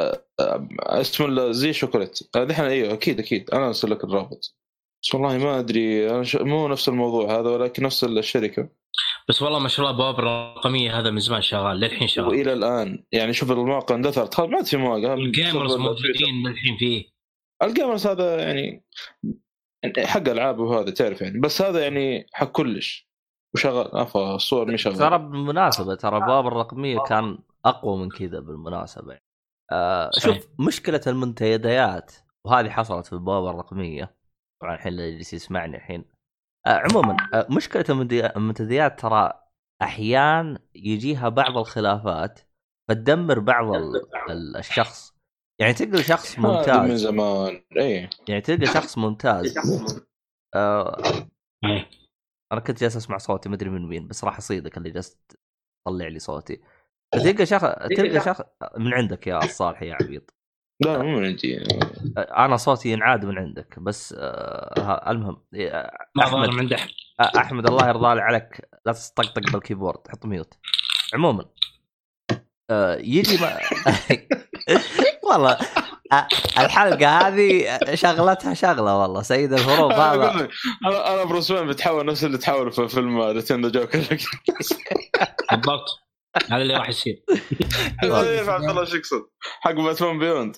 آه، 0.00 0.26
آه، 0.40 0.68
اسمه 1.00 1.50
زي 1.52 1.72
شوكولات. 1.72 2.18
دحين 2.36 2.64
أيوه 2.64 2.92
أكيد 2.92 3.18
أكيد. 3.18 3.50
أنا 3.50 3.66
أرسل 3.66 3.90
لك 3.90 4.04
الرابط. 4.04 4.56
بس 5.02 5.14
والله 5.14 5.38
ما 5.38 5.58
أدري 5.58 6.10
أنا 6.10 6.22
ش... 6.22 6.36
مو 6.36 6.68
نفس 6.68 6.88
الموضوع 6.88 7.40
هذا 7.40 7.50
ولكن 7.50 7.82
نفس 7.82 8.04
الشركة. 8.04 8.68
بس 9.28 9.42
والله 9.42 9.58
ما 9.58 9.68
شاء 9.68 9.86
الله 9.86 9.98
بواب 9.98 10.18
الرقمية 10.18 10.98
هذا 10.98 11.10
من 11.10 11.20
زمان 11.20 11.42
شغال 11.42 11.76
للحين 11.76 12.08
شغال. 12.08 12.28
وإلى 12.28 12.52
الآن 12.52 13.04
يعني 13.12 13.32
شوف 13.32 13.52
المواقع 13.52 13.94
اندثرت 13.94 14.34
خلاص 14.34 14.50
ما 14.50 14.56
عاد 14.56 14.66
في 14.66 14.76
مواقع 14.76 15.14
ال 15.14 15.23
Gamers 15.23 15.74
موجودين 15.74 16.48
للحين 16.48 16.76
فيه. 16.76 17.04
ال 17.62 17.68
Gamers 17.68 18.06
هذا 18.06 18.42
يعني 18.42 18.84
حق 19.98 20.28
ألعاب 20.28 20.58
وهذا 20.58 20.90
تعرف 20.90 21.20
يعني 21.20 21.40
بس 21.40 21.62
هذا 21.62 21.82
يعني 21.82 22.26
حق 22.32 22.52
كلش. 22.52 23.08
وشغال 23.54 23.94
افا 23.94 24.34
الصور 24.34 24.72
مش 24.72 24.82
شغال. 24.82 24.96
ترى 24.96 25.18
بالمناسبة 25.18 25.94
ترى 25.94 26.20
باب 26.20 26.46
الرقمية 26.46 26.98
كان 26.98 27.38
أقوى 27.64 27.98
من 27.98 28.08
كذا 28.08 28.40
بالمناسبة. 28.40 29.18
آه 29.72 30.10
صحيح. 30.10 30.34
شوف 30.34 30.48
مشكلة 30.58 31.00
المنتديات 31.06 32.12
وهذه 32.46 32.70
حصلت 32.70 33.06
في 33.06 33.12
البوابه 33.12 33.50
الرقمية. 33.50 34.16
طبعا 34.62 34.74
الحين 34.74 34.92
اللي 34.92 35.08
يجلس 35.08 35.34
يسمعني 35.34 35.76
الحين. 35.76 36.00
آه 36.00 36.13
عموما 36.66 37.16
آه 37.34 37.46
مشكلة 37.50 37.84
المنتدي- 37.90 38.36
المنتديات 38.36 39.00
ترى 39.00 39.32
أحيان 39.82 40.58
يجيها 40.74 41.28
بعض 41.28 41.58
الخلافات 41.58 42.40
فتدمر 42.88 43.38
بعض 43.38 43.74
ال- 43.74 43.96
ال- 44.30 44.56
الشخص. 44.56 45.14
يعني 45.60 45.72
تلقى 45.74 46.02
شخص 46.02 46.32
هذا 46.38 46.42
من 46.48 46.54
ممتاز 46.56 47.00
زمان. 47.00 47.62
اي 47.76 48.10
يعني 48.28 48.40
تلقى 48.40 48.66
شخص 48.66 48.98
ممتاز. 48.98 49.54
آه 50.54 51.02
إيه. 51.64 51.90
أنا 52.52 52.60
كنت 52.60 52.80
جالس 52.80 52.96
أسمع 52.96 53.18
صوتي 53.18 53.48
مدري 53.48 53.70
من 53.70 53.88
مين 53.88 54.08
بس 54.08 54.24
راح 54.24 54.36
أصيدك 54.38 54.76
اللي 54.78 54.90
جالس 54.90 55.16
تطلع 55.86 56.08
لي 56.08 56.18
صوتي. 56.18 56.60
تلقى 57.12 57.46
شخص 57.46 57.62
تلقى 57.96 58.20
شخص. 58.24 58.42
من 58.78 58.94
عندك 58.94 59.26
يا 59.26 59.44
الصالح 59.44 59.82
يا 59.82 59.94
عبيط 59.94 60.33
لا 60.80 60.98
مو 61.02 61.18
من 61.18 61.24
عندي. 61.24 61.64
أنا 62.16 62.56
صوتي 62.56 62.88
ينعاد 62.88 63.24
من 63.24 63.38
عندك 63.38 63.78
بس 63.78 64.14
آه 64.18 64.74
ها- 64.80 65.10
المهم 65.10 65.42
ما 66.14 66.24
أحمد. 66.24 66.48
من 66.48 66.72
آه، 66.72 66.78
أحمد 67.36 67.66
الله 67.70 67.88
يرضى 67.88 68.14
لي 68.14 68.20
عليك. 68.20 68.68
لا 68.86 68.92
تطقطق 68.92 69.52
بالكيبورد 69.52 69.98
حط 70.08 70.26
mute. 70.26 70.54
عموما 71.14 71.44
آه 72.70 72.96
يجي 72.96 73.42
ما... 73.42 73.58
والله 75.30 75.58
الحلقة 76.58 77.06
هذه 77.28 77.78
شغلتها 77.94 78.54
شغلة 78.54 78.98
والله 78.98 79.22
سيد 79.22 79.52
الهروب 79.52 79.92
أنا 79.92 80.12
هذا. 80.12 80.48
أنا 80.86 81.14
أنا 81.14 81.24
بروس 81.24 81.50
وين 81.50 81.66
بتحول 81.66 82.06
نفس 82.06 82.24
اللي 82.24 82.38
تحول 82.38 82.72
في 82.72 82.88
فيلم 82.88 83.38
نتندو 83.38 83.68
جوكر 83.70 84.18
بالضبط. 85.50 86.03
هذا 86.50 86.62
اللي 86.62 86.74
راح 86.76 86.88
يصير. 86.88 87.24
عبد 88.02 88.64
الله 88.64 88.84
شو 88.84 88.96
يقصد. 88.96 89.28
حق 89.60 89.72
باتمان 89.72 90.18
بيوند. 90.18 90.56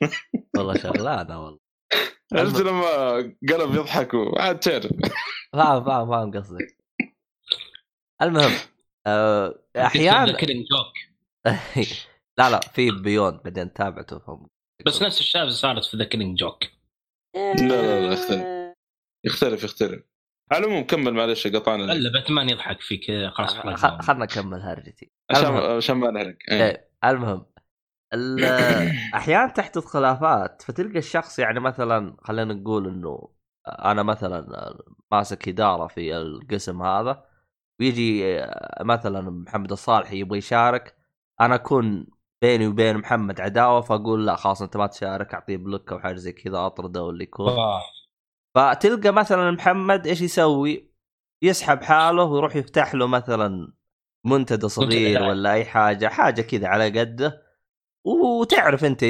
والله 0.56 0.74
شغلانه 0.78 1.44
والله. 1.44 1.58
عرفت 2.32 2.60
لما 2.60 3.16
قلب 3.50 3.74
يضحك 3.74 4.14
وعاد 4.14 4.60
تعرف. 4.60 4.92
فاهم 5.52 5.84
فاهم 5.84 6.10
فاهم 6.10 6.30
قصدك. 6.30 6.76
المهم 8.22 8.52
آه، 9.06 9.64
أحيانا 9.76 10.36
لا 12.38 12.50
لا 12.50 12.60
في 12.60 12.90
بيوند 12.90 13.42
بعدين 13.42 13.72
تابعته 13.72 14.18
فهم. 14.18 14.48
بس 14.86 15.02
نفس 15.02 15.20
الشاب 15.20 15.48
صارت 15.48 15.84
في 15.84 15.96
ذكرني 15.96 16.34
جوك 16.34 16.64
لا 17.36 17.54
لا 17.54 18.06
لا 18.06 18.12
يختلف. 18.12 18.44
يختلف 19.24 19.64
يختلف. 19.64 20.02
على 20.50 20.64
العموم 20.66 20.84
كمل 20.84 21.14
معلش 21.14 21.46
قطعنا. 21.46 21.92
الا 21.92 22.12
باتمان 22.12 22.48
يضحك 22.48 22.80
فيك. 22.80 23.28
خلاص 23.32 23.56
خلنا 23.84 24.24
نكمل 24.24 24.60
هرجتي. 24.60 25.10
عشان. 25.30 25.56
عشان 25.56 25.96
ما 25.96 26.10
نحرق 26.10 26.36
إيه. 26.50 26.62
إيه، 26.64 26.88
المهم. 27.04 27.46
ال- 28.14 28.44
أحيانا 29.14 29.46
تحدث 29.46 29.84
خلافات 29.84 30.62
فتلقى 30.62 30.98
الشخص 30.98 31.38
يعني 31.38 31.60
مثلا 31.60 32.16
خلينا 32.20 32.54
نقول 32.54 32.86
إنه 32.88 33.28
أنا 33.68 34.02
مثلا 34.02 34.46
ماسك 35.12 35.48
إدارة 35.48 35.86
في 35.86 36.16
القسم 36.16 36.82
هذا 36.82 37.24
ويجي 37.80 38.40
مثلا 38.80 39.20
محمد 39.30 39.72
الصالحي 39.72 40.18
يبغى 40.18 40.38
يشارك 40.38 40.94
أنا 41.40 41.54
أكون 41.54 42.06
بيني 42.42 42.66
وبين 42.66 42.96
محمد 42.96 43.40
عداوة 43.40 43.80
فأقول 43.80 44.26
لا 44.26 44.36
خلاص 44.36 44.62
أنت 44.62 44.76
ما 44.76 44.86
تشارك 44.86 45.34
أعطيه 45.34 45.56
بلوك 45.56 45.92
أو 45.92 45.98
حاجة 45.98 46.16
زي 46.16 46.32
كذا 46.32 46.66
أطرده 46.66 47.02
واللي 47.02 47.24
يكون. 47.24 47.48
آه. 47.48 47.82
فتلقى 48.54 49.10
مثلا 49.12 49.50
محمد 49.50 50.06
إيش 50.06 50.20
يسوي؟ 50.20 50.92
يسحب 51.42 51.82
حاله 51.82 52.24
ويروح 52.24 52.56
يفتح 52.56 52.94
له 52.94 53.06
مثلا 53.06 53.72
منتدى 54.26 54.68
صغير. 54.68 55.22
ولا 55.22 55.52
أي 55.52 55.64
حاجة 55.64 56.08
حاجة 56.08 56.42
كذا 56.42 56.68
على 56.68 57.00
قده 57.00 57.42
وتعرف 58.06 58.84
أنت 58.84 59.02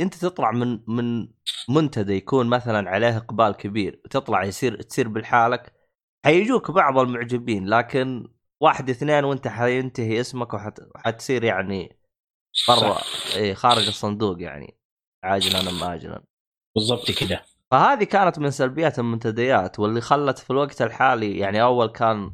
أنت 0.00 0.14
تطلع 0.14 0.50
من 0.50 0.80
من 0.86 1.28
منتدى 1.68 2.12
يكون 2.14 2.46
مثلا 2.46 2.90
عليه 2.90 3.16
إقبال 3.16 3.52
كبير 3.52 4.00
وتطلع 4.04 4.44
يصير 4.44 4.82
تصير 4.82 5.08
بالحالك 5.08 5.72
حيجوك 6.24 6.70
بعض 6.70 6.98
المعجبين 6.98 7.68
لكن 7.68 8.28
واحد 8.62 8.90
اثنين 8.90 9.24
وانت 9.24 9.48
حينتهي 9.48 10.20
اسمك 10.20 10.54
وحت- 10.54 10.80
وحتصير 10.94 11.44
يعني 11.44 11.96
برا. 12.68 12.98
إيه 13.36 13.54
خارج 13.54 13.86
الصندوق 13.86 14.42
يعني 14.42 14.78
عاجلا 15.24 15.60
أم 15.70 15.84
اجلا 15.84 16.22
بالضبط 16.74 17.10
كذا 17.10 17.42
فهذه 17.70 18.04
كانت 18.04 18.38
من 18.38 18.50
سلبيات 18.50 18.98
المنتديات 18.98 19.78
واللي 19.78 20.00
خلت 20.00 20.38
في 20.38 20.50
الوقت 20.50 20.82
الحالي 20.82 21.38
يعني 21.38 21.62
أول 21.62 21.86
كان 21.86 22.32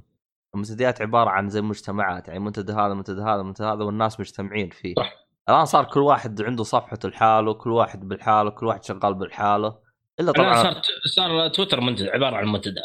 المنتديات 0.54 1.02
عبارة 1.02 1.30
عن 1.30 1.48
زي 1.48 1.60
مجتمعات 1.60 2.28
يعني 2.28 2.40
منتدى 2.40 2.72
هذا 2.72 2.94
منتدى 2.94 3.20
هذا 3.20 3.42
منتدى 3.42 3.68
هذا 3.68 3.84
والناس 3.84 4.20
مجتمعين 4.20 4.70
فيه. 4.70 4.94
صح. 4.96 5.12
الآن 5.48 5.64
صار 5.64 5.84
كل 5.84 6.00
واحد 6.00 6.42
عنده 6.42 6.64
صفحته 6.64 7.08
لحاله 7.08 7.54
كل 7.54 7.70
واحد 7.70 8.08
بالحاله 8.08 8.50
كل 8.50 8.66
واحد 8.66 8.84
شغال 8.84 9.14
بالحاله 9.14 9.78
إلا 10.20 10.30
الان 10.30 10.44
طبعا 10.44 10.62
صار 10.62 10.82
صار 11.16 11.48
تويتر 11.48 11.80
منتدى 11.80 12.10
عبارة 12.10 12.36
عن 12.36 12.46
منتدى. 12.46 12.80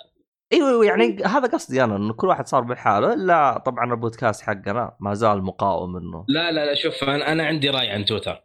إيوه 0.53 0.69
إيوه 0.69 0.85
يعني 0.85 1.23
هذا 1.23 1.47
قصدي 1.47 1.83
أنا 1.83 1.95
إنه 1.95 2.13
كل 2.13 2.27
واحد 2.27 2.47
صار 2.47 2.61
بالحاله 2.61 3.13
إلا 3.13 3.57
طبعا 3.65 3.93
البودكاست 3.93 4.41
حقنا 4.41 4.95
ما 4.99 5.13
زال 5.13 5.43
مقاوم 5.43 5.91
منه 5.93 6.25
لا 6.27 6.51
لا 6.51 6.65
لا 6.65 6.75
شوف 6.75 7.03
أنا 7.03 7.31
أنا 7.31 7.43
عندي 7.43 7.69
رأي 7.69 7.89
عن 7.89 8.05
تويتر. 8.05 8.41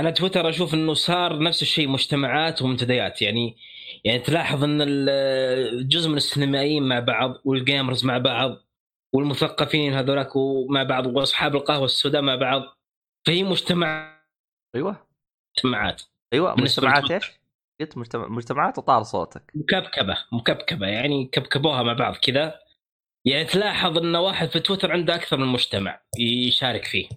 أنا 0.00 0.10
تويتر 0.10 0.48
أشوف 0.48 0.74
إنه 0.74 0.94
صار 0.94 1.42
نفس 1.42 1.62
الشيء 1.62 1.88
مجتمعات 1.88 2.62
ومنتديات. 2.62 3.22
يعني 3.22 3.56
يعني 4.04 4.18
تلاحظ 4.18 4.64
إن 4.64 4.78
جزء 5.88 6.08
من 6.08 6.16
السينمائيين 6.16 6.82
مع 6.82 7.00
بعض 7.00 7.34
والجيمرز 7.44 8.04
مع 8.04 8.18
بعض 8.18 8.56
والمثقفين 9.14 9.94
هذولاك 9.94 10.32
مع 10.70 10.82
بعض 10.82 11.06
وأصحاب 11.06 11.56
القهوة 11.56 11.84
السوداء 11.84 12.22
مع 12.22 12.34
بعض 12.34 12.62
فهي 13.26 13.42
مجتمع 13.42 14.20
أيوه. 14.74 15.06
مجتمعات. 15.56 16.02
أيوه 16.32 16.54
مجتمعات. 16.54 17.10
إيش؟ 17.10 17.32
قلت 17.80 17.98
مجتمع 17.98 18.28
مجتمعات 18.28 18.78
وطار 18.78 19.02
صوتك. 19.02 19.52
مكبكبة 19.54 20.18
مكبكبة 20.32 20.86
يعني 20.86 21.24
كبكبوها 21.24 21.82
مع 21.82 21.92
بعض 21.92 22.14
كذا. 22.14 22.60
يعني 23.24 23.44
تلاحظ 23.44 23.98
إن 23.98 24.16
واحد 24.16 24.48
في 24.48 24.60
تويتر 24.60 24.92
عنده 24.92 25.14
أكثر 25.14 25.36
من 25.36 25.46
مجتمع 25.46 26.00
يشارك 26.18 26.84
فيه. 26.84 27.08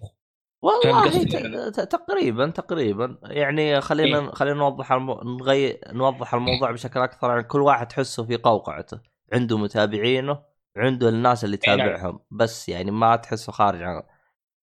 والله 0.64 1.24
ت- 1.70 1.80
تقريبا 1.80 2.50
تقريبا. 2.50 3.18
يعني 3.22 3.80
خلينا 3.80 4.18
إيه. 4.18 4.30
خلينا 4.30 4.56
نوضح 4.58 4.92
المو... 4.92 5.20
نغير 5.40 5.80
نوضح 5.92 6.34
الموضوع 6.34 6.70
بشكل 6.70 7.00
أكثر. 7.00 7.30
يعني 7.30 7.42
كل 7.42 7.60
واحد 7.60 7.88
تحسه 7.88 8.24
في 8.24 8.36
قوقعته. 8.36 9.00
عنده 9.32 9.58
متابعينه 9.58 10.42
عنده 10.76 11.08
الناس 11.08 11.44
اللي 11.44 11.58
إيه 11.68 11.76
نعم. 11.76 11.88
يتابعهم 11.88 12.20
بس 12.30 12.68
يعني 12.68 12.90
ما 12.90 13.16
تحسه 13.16 13.52
خارج 13.52 13.82
عن 13.82 14.02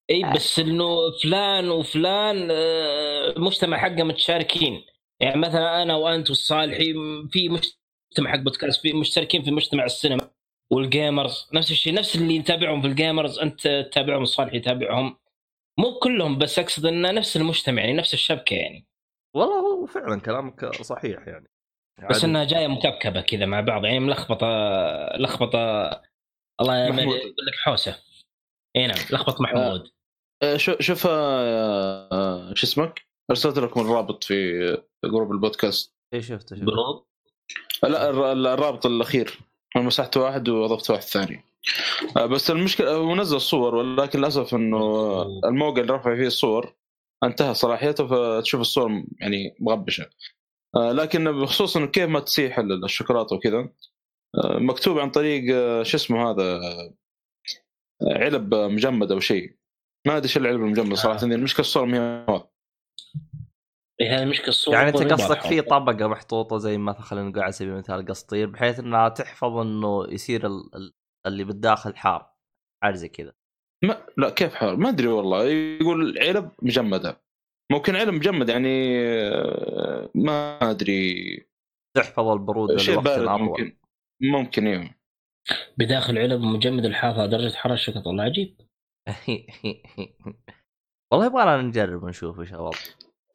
إي 0.09 0.23
بس 0.35 0.59
إنه 0.59 0.95
فلان 1.23 1.69
وفلان 1.69 2.47
آه، 2.51 3.29
المجتمع 3.37 3.77
حقه 3.77 4.03
متشاركين. 4.03 4.81
يعني 5.19 5.41
مثلا 5.41 5.81
أنا 5.83 5.95
وأنت 5.95 6.29
والصالحي 6.29 6.93
في 7.31 7.49
مجتمع 7.49 8.31
حق 8.31 8.37
بودكاست 8.39 8.81
في 8.81 8.93
مشتركين 8.93 9.43
في 9.43 9.51
مجتمع 9.51 9.85
السينما 9.85 10.29
وال 10.71 10.89
gamers. 10.89 11.49
نفس 11.53 11.71
الشيء 11.71 11.93
نفس 11.93 12.15
اللي 12.15 12.39
نتابعهم 12.39 12.81
في 12.81 12.87
ال 12.87 12.94
gamers. 12.94 13.39
أنت 13.39 13.61
تتابعهم 13.91 14.21
الصالح 14.21 14.53
يتابعهم. 14.53 15.17
مو 15.81 15.99
كلهم 15.99 16.37
بس 16.37 16.59
أقصد 16.59 16.85
إنه 16.85 17.11
نفس 17.11 17.37
المجتمع 17.37 17.81
يعني 17.81 17.93
نفس 17.97 18.13
الشبكة 18.13 18.53
يعني. 18.53 18.85
والله 19.35 19.59
هو 19.59 19.85
فعلا 19.85 20.19
كلامك 20.21 20.65
صحيح 20.75 21.27
يعني. 21.27 21.47
بس. 22.09 22.23
إنها 22.23 22.43
جاية 22.43 22.67
مكبكبة 22.67 23.21
كذا 23.21 23.45
مع 23.45 23.61
بعض 23.61 23.85
يعني 23.85 23.99
ملخبطة 23.99 24.47
لخبطة 25.17 25.89
الله. 26.61 26.85
يقول 26.85 27.19
لك 27.47 27.55
حوسة. 27.63 27.99
إي 28.75 28.87
نعم 28.87 28.97
لخبط 29.11 29.41
محمود. 29.41 29.91
آه، 30.43 30.57
شو- 30.57 30.79
شوف 30.79 31.07
آه، 31.07 32.09
آه، 32.11 32.53
شو 32.53 32.67
اسمك؟ 32.67 33.01
أرسلت 33.29 33.57
لكم 33.59 33.81
الرابط 33.81 34.23
في 34.23 34.53
group 35.05 35.31
ال 35.31 35.38
podcast. 35.38 35.93
إي 36.13 36.21
شفته 36.21 36.55
شفته. 36.55 37.05
لا 37.83 38.09
الر- 38.09 38.31
الرابط 38.31 38.85
الأخير. 38.85 39.39
أنا 39.75 39.83
مسحت 39.83 40.17
واحد 40.17 40.49
وأضفت 40.49 40.89
واحد 40.89 41.01
ثاني. 41.01 41.35
آه، 41.35 41.43
بس 42.15 42.51
المشكلة 42.51 42.91
هو 42.95 43.15
نزل 43.15 43.41
صور 43.41 43.75
ولكن 43.75 44.19
للأسف 44.19 44.55
إنه 44.55 45.21
الموقع 45.45 45.81
اللي 45.81 45.93
رفع 45.93 46.15
فيه 46.15 46.27
الصور 46.27 46.75
انتهى 47.23 47.53
صلاحيته 47.53 48.07
فتشوف 48.07 48.61
الصور 48.61 49.03
يعني 49.19 49.55
مغبشة 49.59 50.09
آه، 50.75 50.91
لكن 50.91 51.41
بخصوص 51.41 51.77
إنه 51.77 51.85
كيف 51.85 52.09
ما 52.09 52.19
تسيح 52.19 52.59
ال- 52.59 52.83
الشوكولاتة 52.85 53.35
وكذا 53.35 53.69
آه، 54.43 54.57
مكتوب 54.59 54.99
عن 54.99 55.09
طريق 55.11 55.55
آه، 55.55 55.83
شو 55.83 55.97
اسمه 55.97 56.31
هذا 56.31 56.43
آه، 56.61 56.93
علب 58.01 58.55
مجمد 58.55 59.11
أو 59.11 59.19
شيء 59.19 59.55
ما 60.07 60.17
أدري 60.17 60.23
إيش 60.27 60.37
العلب 60.37 60.61
المجمد 60.61 60.93
صراحة 60.93 61.23
المشكلة 61.25 61.59
الصور 61.61 61.85
ما 61.85 61.97
هي 61.97 62.25
واضحة. 62.29 62.51
إيه، 64.01 64.17
هذه 64.19 64.25
مشكله 64.25 64.47
الصور 64.47 64.73
يعني 64.73 64.89
أنت 64.89 65.13
قصدك. 65.13 65.41
في 65.41 65.61
طبقة 65.61 66.07
محطوطة 66.07 66.57
زي 66.57 66.77
مثلا 66.77 67.01
خلينا 67.01 67.29
نقول 67.29 67.43
على 67.43 67.51
سبيل 67.51 67.73
المثال 67.73 68.05
قسطير 68.05 68.47
بحيث 68.49 68.79
إنها 68.79 69.09
تحفظ 69.09 69.57
إنه 69.57 70.05
يصير 70.09 70.47
ال- 70.47 70.75
ال- 70.75 70.93
اللي 71.25 71.43
بالداخل 71.43 71.95
حار 71.95 72.33
حاجة 72.83 72.95
زي 72.95 73.09
كذا. 73.09 73.33
ما 73.83 74.07
لا 74.17 74.29
كيف 74.29 74.53
حار؟ 74.53 74.75
ما 74.75 74.89
أدري 74.89 75.07
والله. 75.07 75.45
يقول 75.45 76.19
علب 76.19 76.51
مجمدة. 76.61 77.21
ممكن 77.71 77.95
علب 77.95 78.13
مجمد 78.13 78.49
يعني 78.49 78.99
آه، 79.07 80.09
ما 80.15 80.59
أدري. 80.71 81.51
تحفظ 81.97 82.27
البرودة 82.27 82.77
شيء 82.77 82.99
بارد 82.99 83.41
ممكن 83.41 83.77
ممكن 84.21 84.67
أيوه 84.67 84.89
بداخل 85.77 86.17
علب 86.17 86.41
مجمد 86.41 86.85
الحافظ 86.85 87.19
على 87.19 87.29
درجة 87.29 87.53
حرارة 87.53 87.73
الشوكولاته 87.73 88.05
والله 88.07 88.23
عجيب 88.23 88.57
والله 91.11 91.25
يبغانا 91.25 91.61
نجرب 91.61 92.03
ونشوف 92.03 92.39
إيش 92.39 92.53
الوضع 92.53 92.77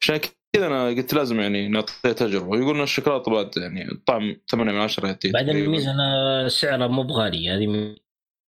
عشان 0.01 0.19
كذا 0.57 0.67
أنا 0.67 0.87
قلت 0.87 1.13
لازم 1.13 1.39
يعني 1.39 1.67
نعطيه 1.67 2.11
تجربة. 2.11 2.57
يقولون 2.57 2.81
الشوكولاتة 2.83 3.31
بعد 3.31 3.51
يعني 3.57 3.91
الطعم 3.91 4.35
8 4.51 4.71
من 4.71 4.79
10 4.79 5.07
يعطيك 5.07 5.33
بعدين 5.33 5.57
الميزة 5.57 5.91
انها 5.91 6.47
سعرها 6.47 6.87
مو 6.87 7.03
بغالي 7.03 7.49
هذه 7.49 7.67
م- 7.67 7.95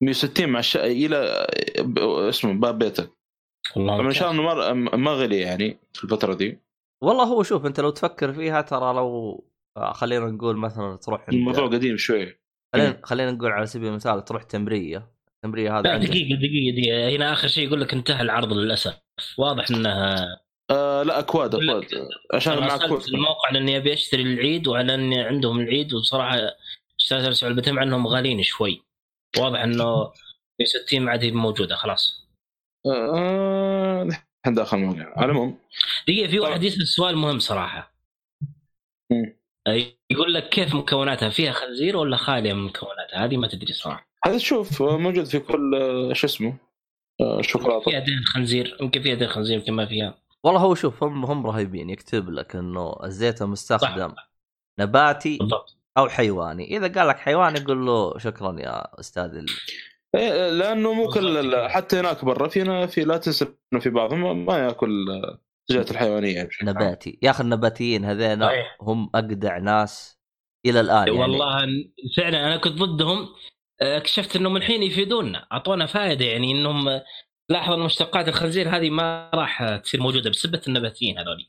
160 0.04 0.50
مع 0.50 0.60
الش... 0.60 0.78
إلى 0.78 1.48
اسمه 2.30 2.54
باب 2.54 2.80
بيتك 2.80 3.12
والله 3.76 3.98
طبعا 3.98 4.08
إن 4.08 4.14
شاء 4.14 4.32
الله 4.32 4.74
ما 4.74 4.96
ما 4.96 5.12
غلي 5.12 5.40
يعني 5.40 5.78
في 5.94 6.04
الفترة 6.04 6.34
دي. 6.34 6.60
والله 7.04 7.24
هو 7.24 7.44
شوف 7.44 7.66
أنت 7.66 7.80
لو 7.80 7.90
تفكر 7.90 8.34
فيها 8.34 8.62
ترى 8.62 8.94
لو 8.94 9.44
آه، 9.78 9.94
خلينا 9.94 10.26
نقول 10.26 10.58
مثلا 10.58 10.96
تروح 10.96 11.30
الموضوع 11.30 11.68
قديم 11.68 11.98
شوي. 11.98 12.40
خلينا 12.76 13.00
خلينا 13.04 13.32
نقول 13.32 13.52
على 13.52 13.66
سبيل 13.66 13.88
المثال 13.90 14.24
تروح 14.26 14.44
تمرية. 14.44 15.12
التمريه 15.36 15.80
هذا 15.80 15.82
لا 15.82 15.98
دقيقة 15.98 16.36
دقيقة 16.40 16.76
دقيقة. 16.82 17.16
هنا 17.16 17.34
آخر 17.34 17.48
شيء 17.48 17.68
يقول 17.68 17.82
لك 17.82 17.94
انتهى 17.94 18.22
العرض 18.22 18.54
للأسف. 18.54 19.00
واضح 19.38 19.66
إنها 19.72 20.40
آه 20.72 21.04
لا 21.04 21.20
أكواد 21.20 21.56
أكواد. 21.56 21.86
عشان 22.34 22.60
مع 22.60 22.76
اكواد 22.76 23.02
الموقع 23.08 23.50
لاني 23.52 23.78
أبي 23.78 23.94
أشتري 23.94 24.22
العيد 24.22 24.68
وعلى 24.68 24.96
اني 24.96 25.22
عندهم 25.22 25.60
العيد 25.60 25.94
وبصراحه 25.94 26.38
اشتريت 27.00 27.26
أرسل 27.26 27.48
علبتين 27.48 27.74
مع 27.74 27.84
انهم 27.84 28.08
غاليين 28.08 28.44
شوي. 28.44 28.82
واضح 29.38 29.60
إنه 29.60 30.12
في 30.58 30.66
60 30.66 31.02
ما 31.02 31.12
عاد 31.12 31.24
هي 31.24 31.32
موجودة 31.32 31.76
خلاص. 31.76 32.28
آه 32.86 34.04
الحين 34.04 34.54
داخل 34.54 34.78
الموقع. 34.78 35.14
على 35.18 35.26
العموم. 35.26 35.60
دقيقة 36.08 36.32
في 36.32 36.40
واحد 36.40 36.56
طبعا. 36.56 36.66
يسأل 36.66 36.88
سؤال 36.88 37.18
مهم 37.18 37.40
صراحة. 37.40 37.94
مم. 39.12 39.38
يقول 40.10 40.34
لك 40.34 40.50
كيف 40.50 40.76
مكوناتها؟ 40.76 41.30
فيها 41.30 41.52
خنزير 41.52 41.98
ولا 41.98 42.18
خالية 42.18 42.54
من 42.54 42.64
مكوناتها؟ 42.64 43.26
هذه 43.26 43.38
ما 43.38 43.48
تدري 43.48 43.74
صراحة. 43.74 44.08
هذا 44.26 44.38
تشوف 44.38 44.82
آه، 44.82 44.98
موجود 44.98 45.26
في 45.26 45.40
كل 45.40 45.76
آه، 45.76 46.14
شو 46.14 46.28
اسمه؟ 46.28 46.58
آه، 47.22 47.42
شوكولاتة. 47.42 47.84
فيها 47.92 48.00
دهن 48.00 48.24
خنزير 48.26 48.78
يمكن 48.82 49.02
فيها 49.02 49.16
دهن 49.16 49.30
خنزير 49.30 49.58
يمكن 49.58 49.74
ما 49.74 49.86
فيها. 49.86 50.18
والله 50.48 50.62
هو 50.62 50.76
شوف 50.76 51.04
هم 51.04 51.26
هم 51.26 51.48
رهيبين 51.48 51.90
يكتب 51.90 52.30
لك 52.30 52.56
إنه 52.56 52.96
الزيت 53.04 53.42
المستخدم 53.42 54.14
نباتي 54.80 55.38
بالضبط 55.38 55.78
أو 55.98 56.10
حيواني 56.10 56.78
إذا 56.78 57.00
قال 57.00 57.08
لك 57.08 57.18
حيواني 57.18 57.60
قول 57.60 57.86
له 57.86 58.18
شكرا 58.18 58.60
يا 58.60 59.00
أستاذ 59.00 59.36
ال... 59.36 59.46
إيه، 60.16 60.50
لأنه 60.50 60.94
مو 60.94 61.08
كل. 61.08 61.56
حتى 61.70 62.00
هناك 62.00 62.26
برا 62.26 62.48
فينا 62.48 62.88
في 62.88 63.02
لا 63.02 63.18
تنسى 63.18 63.46
إنه 63.74 63.82
في 63.82 63.90
بعضهم 63.90 64.46
ما 64.46 64.58
يأكل 64.58 64.92
الزيت 65.70 65.92
الحيوانية 65.92 66.36
يعني 66.36 66.48
بشكل 66.48 66.70
عام. 66.70 66.78
نباتي 66.78 67.20
يا 67.22 67.30
أخي 67.30 67.44
النباتيين 67.44 68.06
هذين. 68.06 68.44
هم 68.82 69.10
اجدع 69.16 69.58
ناس 69.58 70.20
إلى 70.66 70.80
الآن 70.80 71.08
يعني 71.08 71.20
والله 71.20 71.68
فعلا 72.18 72.48
أنا 72.48 72.58
كنت 72.58 72.74
ضدهم 72.74 73.30
آه، 73.82 73.98
اكتشفت 73.98 74.36
إنهم 74.36 74.58
الحين 74.58 74.84
يفيدونا 74.84 75.48
أعطونا 75.52 75.86
فائده 75.86 76.26
يعني 76.26 76.52
إنهم 76.52 77.02
لاحظ 77.50 77.74
أن 77.74 77.80
مشتقات 77.80 78.28
الخنزير 78.28 78.70
هذه 78.70 78.90
ما 78.90 79.30
راح 79.34 79.62
آه، 79.62 79.78
تصير 79.78 80.02
موجودة 80.02 80.30
بسبة 80.30 80.62
النباتيين 80.68 81.18
هذول 81.20 81.46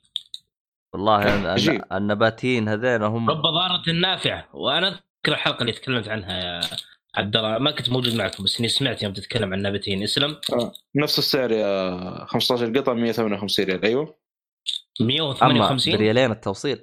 والله. 0.95 1.55
النباتيين 1.97 2.69
هذين 2.69 3.03
هم 3.03 3.31
رب 3.31 3.43
ضارة 3.43 3.91
نافعة. 3.93 4.49
وأنا 4.53 4.89
أذكر 4.89 5.33
الحلقة 5.33 5.61
اللي 5.61 5.73
تكلمت 5.73 6.09
عنها 6.09 6.39
يا 6.45 6.61
عبد 7.15 7.37
الله. 7.37 7.59
ما 7.59 7.71
كنت 7.71 7.91
موجود 7.91 8.15
معكم 8.15 8.45
بس 8.45 8.59
إني 8.59 8.69
سمعت 8.69 9.03
يوم 9.03 9.13
تتكلم 9.13 9.53
عن 9.53 9.59
النباتيين 9.59 10.03
اسلم. 10.03 10.37
نفس 10.97 11.19
السعر 11.19 11.53
يا 11.53 12.25
15 12.25 12.79
قطعة 12.79 12.95
158 12.95 13.67
ريال. 13.67 13.85
أيوه. 13.85 14.19
أما 15.01 15.07
158 15.09 15.97
بريالين 15.97 16.31
التوصيل. 16.31 16.79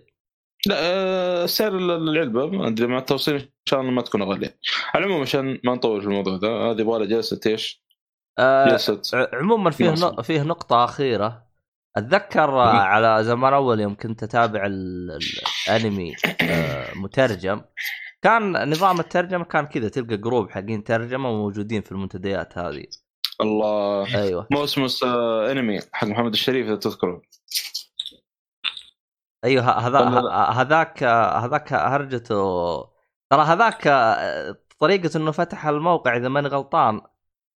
لا 0.68 0.76
آه، 0.80 1.46
سعر 1.46 1.78
ال- 1.78 2.10
العلبة 2.10 2.46
ما 2.48 2.68
أدري 2.68 2.88
مع 2.88 2.98
التوصيل. 2.98 3.36
إن 3.36 3.50
شاء 3.66 3.82
الله 3.82 3.92
ما 3.92 4.02
تكون 4.02 4.24
غالية. 4.24 4.58
على 4.94 5.06
العموم 5.06 5.22
عشان 5.22 5.60
ما 5.64 5.76
نطول 5.76 6.02
في 6.02 6.08
الموضوع 6.08 6.38
ده 6.38 6.48
هذه 6.72 6.82
يبغى 6.82 7.00
لها 7.00 7.08
جلسة 7.08 7.40
إيش؟ 7.46 7.85
آه 8.40 8.80
عموما 9.34 9.72
فيه. 9.72 9.90
نق... 9.90 10.22
فيه 10.22 10.42
نقطة 10.42 10.84
أخيرة. 10.84 11.46
أتذكر 11.98 12.58
على 12.60 13.24
زمان 13.24 13.54
أول 13.54 13.80
يوم 13.80 13.96
كنت 13.96 14.24
أتابع 14.24 14.66
ال... 14.66 15.12
ال- 15.12 15.22
الأنمي 15.68 16.16
آه 16.42 16.94
مترجم. 16.96 17.62
كان 18.22 18.70
نظام 18.70 19.00
الترجمة 19.00 19.44
كان 19.44 19.66
كذا 19.66 19.90
تلقى 19.90 20.18
group 20.18 20.50
حقين 20.50 20.84
ترجمة 20.84 21.30
موجودين 21.30 21.82
في 21.82 21.92
المنتديات 21.92 22.58
هذه. 22.58 22.86
الله. 23.42 24.16
أيوه. 24.16 24.48
موسموس 24.52 25.04
آه، 25.04 25.52
أنمي 25.52 25.80
حق 25.94 26.08
محمد 26.08 26.34
الشريف 26.34 26.68
إذا 26.68 26.76
تذكره. 26.76 27.22
أيوه 29.44 29.64
ه- 29.64 29.88
هذا 29.88 30.00
هذاك 30.62 31.04
آه، 31.04 31.38
هذاك 31.38 31.74
هرجته. 31.74 32.36
ترى 33.30 33.42
هذاك 33.42 33.88
آه، 33.88 34.58
طريقة 34.80 35.18
إنه 35.18 35.32
فتح 35.32 35.66
الموقع 35.66 36.18
إذا 36.18 36.28
ماني 36.30 36.48
غلطان 36.48 37.02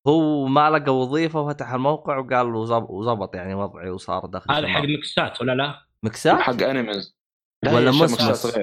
هو 0.08 0.48
ما 0.48 0.70
لقى 0.70 0.96
وظيفة 0.98 1.42
وفتح 1.42 1.74
الموقع 1.74 2.18
وقال 2.18 2.56
وزبط 2.90 3.36
يعني 3.36 3.54
وضعي 3.54 3.90
وصار 3.90 4.26
داخل 4.26 4.52
هذا 4.54 4.68
حق. 4.68 4.82
مكسات 4.82 5.42
ولا 5.42 5.52
لا؟ 5.52 5.86
مكسات؟ 6.04 6.40
حق 6.40 6.62
انميز 6.64 7.18
لا، 7.64 7.76
ولا 7.76 7.92
مسمس؟ 7.92 8.58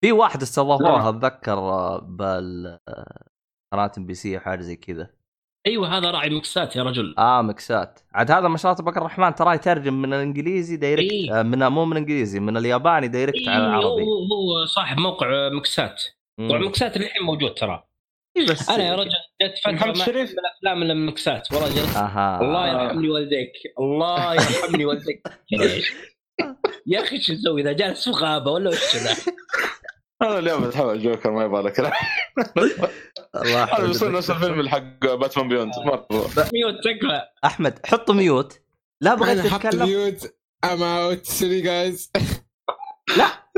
في 0.00 0.12
واحد 0.12 0.42
استضافوها 0.42 1.02
لا. 1.02 1.08
أتذكر 1.08 1.58
بال 1.98 2.78
قناة 3.72 3.92
MBC 3.98 4.38
حاجة 4.38 4.60
زي 4.60 4.76
كذا 4.76 5.10
أيوه 5.66 5.98
هذا 5.98 6.10
راعي 6.10 6.30
مكسات 6.30 6.76
يا 6.76 6.82
رجل 6.82 7.14
آه 7.18 7.42
مكسات 7.42 8.00
عاد 8.12 8.30
هذا 8.30 8.48
ما 8.48 8.56
شاء 8.56 8.72
الله 8.72 8.80
تبارك 8.82 8.96
الرحمن 8.96 9.34
ترى 9.34 9.54
يترجم 9.54 10.02
من 10.02 10.14
الإنجليزي 10.14 10.76
direct 10.76 11.10
إيه. 11.12 11.40
آه 11.40 11.42
من 11.42 11.66
مو 11.66 11.84
من 11.84 11.92
الانجليزي 11.92 12.40
من 12.40 12.56
الياباني 12.56 13.08
direct 13.08 13.48
على 13.48 13.62
إيه، 13.64 13.68
العربي 13.68 14.02
هو 14.02 14.34
هو 14.34 14.64
صاحب 14.66 14.98
موقع 14.98 15.48
مكسات 15.48 16.02
موقع. 16.40 16.58
مكسات 16.58 16.96
الحين 16.96 17.22
موجود 17.22 17.54
ترى 17.54 17.84
إيه 18.36 18.46
بس 18.46 18.70
أنا 18.70 18.84
يا 18.84 18.94
رجل 18.96 19.10
جت 19.42 19.58
فتره 19.58 19.72
محمد 19.72 19.96
الشريف؟ 19.96 20.30
أحب 20.30 20.38
الافلام 20.38 20.82
الا 20.82 20.94
من 20.94 21.06
مكسات 21.06 21.52
والله 21.52 21.68
جلست 21.68 21.96
أها. 21.96 22.40
الله 22.40 22.68
يرحمني 22.68 23.08
والديك. 23.08 23.52
الله 23.78 24.34
يرحمني 24.34 24.84
والديك. 24.84 25.22
يا 26.86 27.00
أخي 27.00 27.20
شو 27.20 27.32
نسوي 27.32 27.62
إذا 27.62 27.72
جالس 27.72 28.04
في 28.04 28.10
غابة 28.10 28.50
ولا 28.50 28.70
وش 28.70 28.96
ذا؟ 28.96 29.16
أنا 30.22 30.38
اليوم 30.38 30.64
بتحول 30.64 31.02
جوكر 31.02 31.30
ما 31.30 31.44
يبغى 31.44 31.62
لك. 31.62 31.80
الله 31.80 31.92
هذا 33.36 33.62
يحفظك. 33.62 33.86
بيصير 33.86 34.12
نفس 34.12 34.30
الفيلم 34.30 34.68
حق 34.68 35.14
Batman 35.14 35.48
Beyond. 35.48 35.72
mute 36.52 36.74
تكفى 36.84 37.22
أحمد 37.44 37.86
حط 37.86 38.10
mute. 38.10 38.60
لا 39.00 39.14
بغيت 39.14 39.38
تتكلم. 39.38 39.86
mute. 39.86 40.34
I'm 40.64 40.82
out 40.82 41.24
sorry 41.26 41.60
guys 41.60 42.12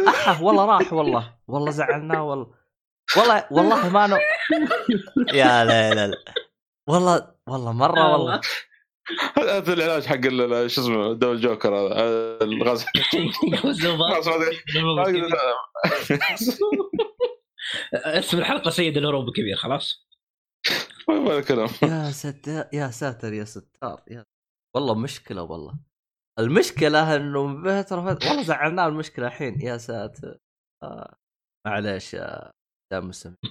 أحا 0.09 0.43
والله 0.43 0.65
راح 0.65 0.93
والله. 0.93 1.35
والله 1.49 1.71
زعلناه 1.71 2.23
والله. 2.23 2.56
والله 3.19 3.47
والله 3.57 3.89
ما 3.89 4.07
نو... 4.07 4.17
يا 5.35 5.65
لا 5.65 5.95
لا 5.95 6.07
لا. 6.07 6.25
والله 6.89 7.35
والله 7.49 7.73
مرة 7.73 8.13
والله. 8.13 8.41
هذا 9.37 9.73
العلاج 9.73 10.07
حق 10.07 10.21
شو 10.67 10.81
اسمه 10.81 11.13
دول 11.15 11.41
جوكر 11.41 11.75
هذا 11.75 12.39
الغاز. 12.45 12.85
خلاص 13.57 13.85
ما 13.87 14.21
اسم 18.19 18.39
الحلقة 18.39 18.71
سيد 18.71 18.97
الهروب 18.97 19.29
الكبير 19.29 19.57
خلاص. 19.57 20.07
لك 21.09 21.45
كلام. 21.45 21.69
يا 21.83 22.11
ستار 22.11 22.69
يا 22.73 22.89
ساتر 22.91 23.33
يا 23.33 23.45
ستار 23.45 24.03
يا 24.11 24.25
والله 24.75 24.95
مشكلة 24.95 25.43
والله. 25.43 25.75
المشكلة 26.39 27.17
إنه 27.17 27.47
من 27.47 27.83
فتره 27.83 28.01
والله 28.01 28.43
زعلناه 28.43 28.87
المشكلة 28.87 29.27
الحين 29.27 29.61
يا 29.61 29.77
ساتر. 29.77 30.39
آه. 30.83 31.15
معليش 31.67 32.15
يا 32.15 32.51
دام 32.91 33.09
السم 33.09 33.35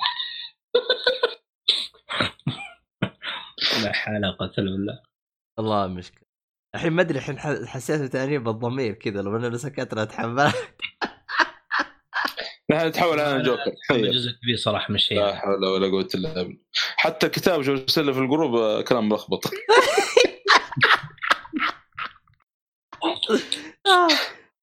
لا 3.83 3.93
حول 3.93 4.25
ولا 4.59 5.03
والله 5.57 5.87
مشكلة. 5.87 6.25
الحين 6.75 6.93
ما 6.93 7.01
أدري 7.01 7.17
الحين 7.19 7.39
ح- 7.39 7.63
حسيت 7.65 8.01
بتانيب 8.01 8.49
الضمير 8.49 8.93
كذا 8.93 9.21
لو 9.21 9.37
أنه 9.37 9.57
سكتنا 9.57 10.03
اتحمل 10.03 10.51
نحن 12.71 12.87
نتحول 12.87 13.19
على 13.19 13.43
جوكر. 13.43 13.61
هذا 13.65 13.75
تخيل 13.89 14.11
جزء 14.13 14.31
كبير 14.31 14.55
صراحة 14.57 14.89
من 14.89 14.95
الشيء 14.95 15.17
لا 15.19 15.35
حول 15.35 15.65
ولا 15.65 15.87
قوة 15.87 16.07
إلا 16.15 16.33
بالله. 16.43 16.57
حتى 16.97 17.25
الكتاب 17.25 17.61
جو 17.61 17.73
ارسل 17.73 18.13
في 18.13 18.19
الجروب 18.19 18.55
آه، 18.55 18.81
كلام 18.81 19.09
ملخبط. 19.09 19.45
آه. 23.87 24.07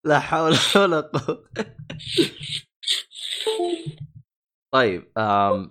لا 0.05 0.21
حول 0.21 0.57
ولا 0.77 1.01
قوة. 1.01 1.49
طيب 4.75 5.13
آم. 5.19 5.71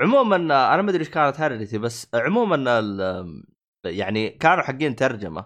عموما 0.00 0.36
أنا 0.36 0.82
ما 0.82 0.90
أدري 0.90 1.00
إيش 1.00 1.10
كانت 1.10 1.40
هرجتي 1.40 1.78
بس 1.78 2.14
عموما 2.14 2.56
يعني 3.84 4.30
كانوا 4.30 4.64
حقين 4.64 4.96
ترجمة. 4.96 5.44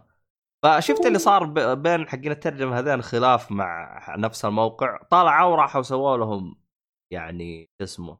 فشفت 0.65 1.07
اللي 1.07 1.19
صار 1.19 1.45
بين 1.75 2.09
حقين 2.09 2.33
الترجمة 2.33 2.79
هذين 2.79 3.03
خلاف 3.03 3.53
مع 3.53 4.17
نفس 4.19 4.45
الموقع. 4.45 5.03
طلعوا 5.11 5.53
وراحوا 5.53 5.83
سووا 5.83 6.17
لهم 6.17 6.57
يعني 7.13 7.71
اسمه 7.83 8.19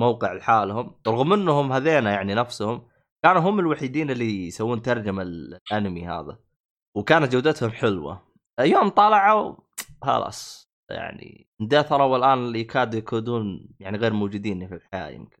موقع 0.00 0.32
لحالهم. 0.32 1.00
رغم 1.08 1.32
إنهم 1.32 1.72
هذين 1.72 2.06
يعني 2.06 2.34
نفسهم 2.34 2.88
كانوا 3.24 3.40
هم 3.40 3.60
الوحيدين 3.60 4.10
اللي 4.10 4.46
يسوون 4.46 4.82
ترجمة 4.82 5.22
الأنمي 5.22 6.08
هذا. 6.08 6.38
وكانت 6.96 7.32
جودتهم 7.32 7.70
حلوة. 7.70 8.22
يوم 8.60 8.88
طلعوا 8.88 9.56
خلاص. 10.02 10.66
يعني 10.90 11.46
اندثروا 11.60 12.06
والآن 12.06 12.56
يكادوا 12.56 12.98
يكونون 12.98 13.68
يعني 13.80 13.98
غير 13.98 14.12
موجودين 14.12 14.68
في 14.68 14.74
الحياة 14.74 15.08
يمكن 15.10 15.36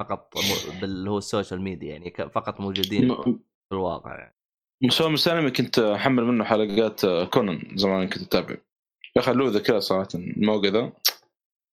فقط 0.00 0.32
م- 0.36 0.40
بال 0.80 1.08
هو 1.08 1.18
ال 1.18 1.24
social 1.24 1.60
media 1.62 1.88
يعني 1.92 2.10
ك- 2.10 2.32
فقط 2.32 2.60
موجودين 2.60 3.08
م- 3.08 3.22
في 3.22 3.72
الواقع 3.72 4.18
يعني. 4.18 4.36
مسوي 4.82 5.10
مسالمي 5.10 5.50
كنت 5.50 5.78
أحمل 5.78 6.24
منه 6.24 6.44
حلقات 6.44 7.04
آه، 7.04 7.24
كونان 7.24 7.76
زمان 7.76 8.08
كنت 8.08 8.22
أتابع. 8.22 8.56
يا 9.16 9.20
أخي 9.20 9.32
له 9.32 9.48
ذكاء 9.48 9.78
صراحة 9.78 10.08
الموقع 10.14 10.68
ذا. 10.68 10.92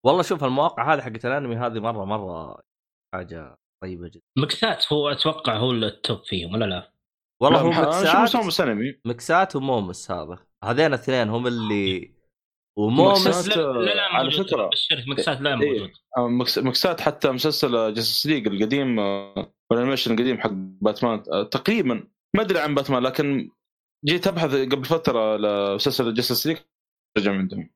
والله 0.06 0.22
شوف 0.22 0.44
المواقع 0.44 0.94
هذه 0.94 1.02
حقت 1.02 1.26
الأنمي 1.26 1.56
هذه 1.56 1.80
مرة 1.80 2.06
مرة 2.06 2.62
حاجة 3.16 3.58
طيبة 3.84 4.08
جدا. 4.08 4.22
مكسات 4.38 4.94
هو 4.94 5.10
أتوقع 5.10 5.58
هو 5.58 5.72
ال 5.72 5.85
top 5.85 6.24
فيهم 6.26 6.54
ولا 6.54 6.66
لا؟ 6.66 6.92
والله 7.42 7.62
هو 7.62 7.70
مسوي؟ 7.70 7.84
مكسات 7.86 8.98
مكسات 9.06 9.56
ومومس 9.56 10.12
هذا 10.12 10.38
هذين 10.64 10.86
الاثنين 10.86 11.30
هم 11.30 11.48
اللي 11.48 12.14
ومومس 12.78 13.28
مكسات- 13.28 13.58
لا 13.58 13.94
لا, 13.96 14.02
على 14.02 14.28
بشرت 14.28 14.50
مكسات 15.08 15.42
لا 15.42 15.50
إيه. 15.50 15.56
موجود. 15.56 15.92
آه، 16.18 16.28
مكس- 16.28 16.58
مكسات 16.58 17.02
حتى 17.02 17.32
مسلسل 17.32 17.94
جاستس 17.94 18.26
ليج 18.26 18.48
القديم 18.48 19.00
آه، 19.00 19.54
والانيميشن 19.72 20.14
القديم 20.14 20.40
حق 20.40 20.50
باتمان 20.54 21.24
آه، 21.32 21.44
تقريبا. 21.44 22.04
ما 22.36 22.42
أدري 22.42 22.60
عن 22.60 22.76
باتمان 22.76 23.04
لكن 23.04 23.50
جيت 24.06 24.28
أبحث 24.28 24.56
قبل 24.56 24.86
فترة 24.86 25.38
لمسلسل 25.38 26.14
جاستس 26.14 26.48
ليج 26.48 26.58
ترجم 27.18 27.32
عندهم 27.32 27.70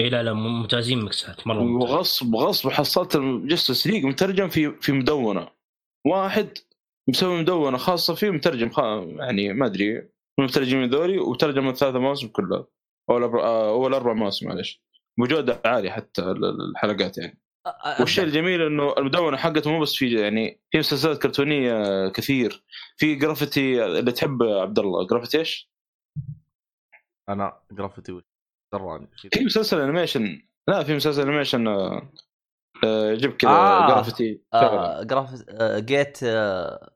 اي 0.00 0.08
لا 0.08 0.22
لا 0.22 0.32
ممتازين 0.32 1.04
مكسات 1.04 1.46
مرة 1.46 1.62
ممتاز. 1.62 1.90
وغصب 1.90 2.36
غصب 2.36 2.68
حصلت 2.70 3.16
جاستس 3.44 3.86
ليج 3.86 4.04
مترجم 4.04 4.48
في 4.48 4.70
في 4.80 4.92
مدونة. 4.92 5.48
واحد 6.06 6.58
مسوي 7.08 7.40
مدونة 7.40 7.76
خاصة 7.78 8.14
فيه 8.14 8.30
مترجم 8.30 8.70
خا... 8.70 8.82
يعني 9.18 9.52
ما 9.52 9.66
أدري 9.66 9.94
من 9.94 10.08
المترجمين 10.38 10.90
ذولي 10.90 11.18
وترجم 11.18 11.68
الثلاثة 11.68 11.98
مواسم 11.98 12.28
كلها. 12.28 12.66
أو 13.10 13.16
الاربع 13.16 13.40
آه، 13.40 13.68
أو 13.70 13.86
الأربع 13.86 14.12
مواسم 14.12 14.48
معلش 14.48 14.82
بجوده 15.18 15.60
عاليه 15.64 15.90
حتى 15.90 16.22
ال- 16.22 16.44
ال- 16.44 16.70
الحلقات 16.70 17.18
يعني. 17.18 17.40
والشيء 18.00 18.24
الجميل 18.24 18.62
إنه 18.62 18.94
المدونة 18.98 19.36
حقته 19.36 19.70
مو 19.70 19.80
بس 19.80 19.94
في 19.94 20.20
يعني 20.20 20.60
في 20.70 20.78
مسلسلات 20.78 21.22
كرتونية 21.22 22.08
كثير. 22.08 22.64
في 22.96 23.14
Gravity 23.14 23.84
اللي 23.84 24.12
تحب 24.12 24.42
عبد 24.42 24.78
الله. 24.78 25.06
Gravity 25.06 25.38
إيش؟ 25.38 25.70
أنا 27.28 27.60
Gravity 27.72 28.12
وش؟ 28.12 28.22
دراني 28.74 29.08
في 29.32 29.44
مسلسل 29.44 29.80
animation 29.80 30.42
لا 30.68 30.84
في 30.84 30.94
مسلسل 30.96 31.22
animation 31.22 31.66
آه، 31.68 32.12
آه، 32.84 33.10
يجيب 33.12 33.36
كذا 33.36 33.50
آه. 33.50 33.88
Gravity 33.88 34.42
آه 34.54 35.02
جراف 35.02 35.44
آه 35.48 35.78
جيت 35.78 36.18
آه 36.22 36.94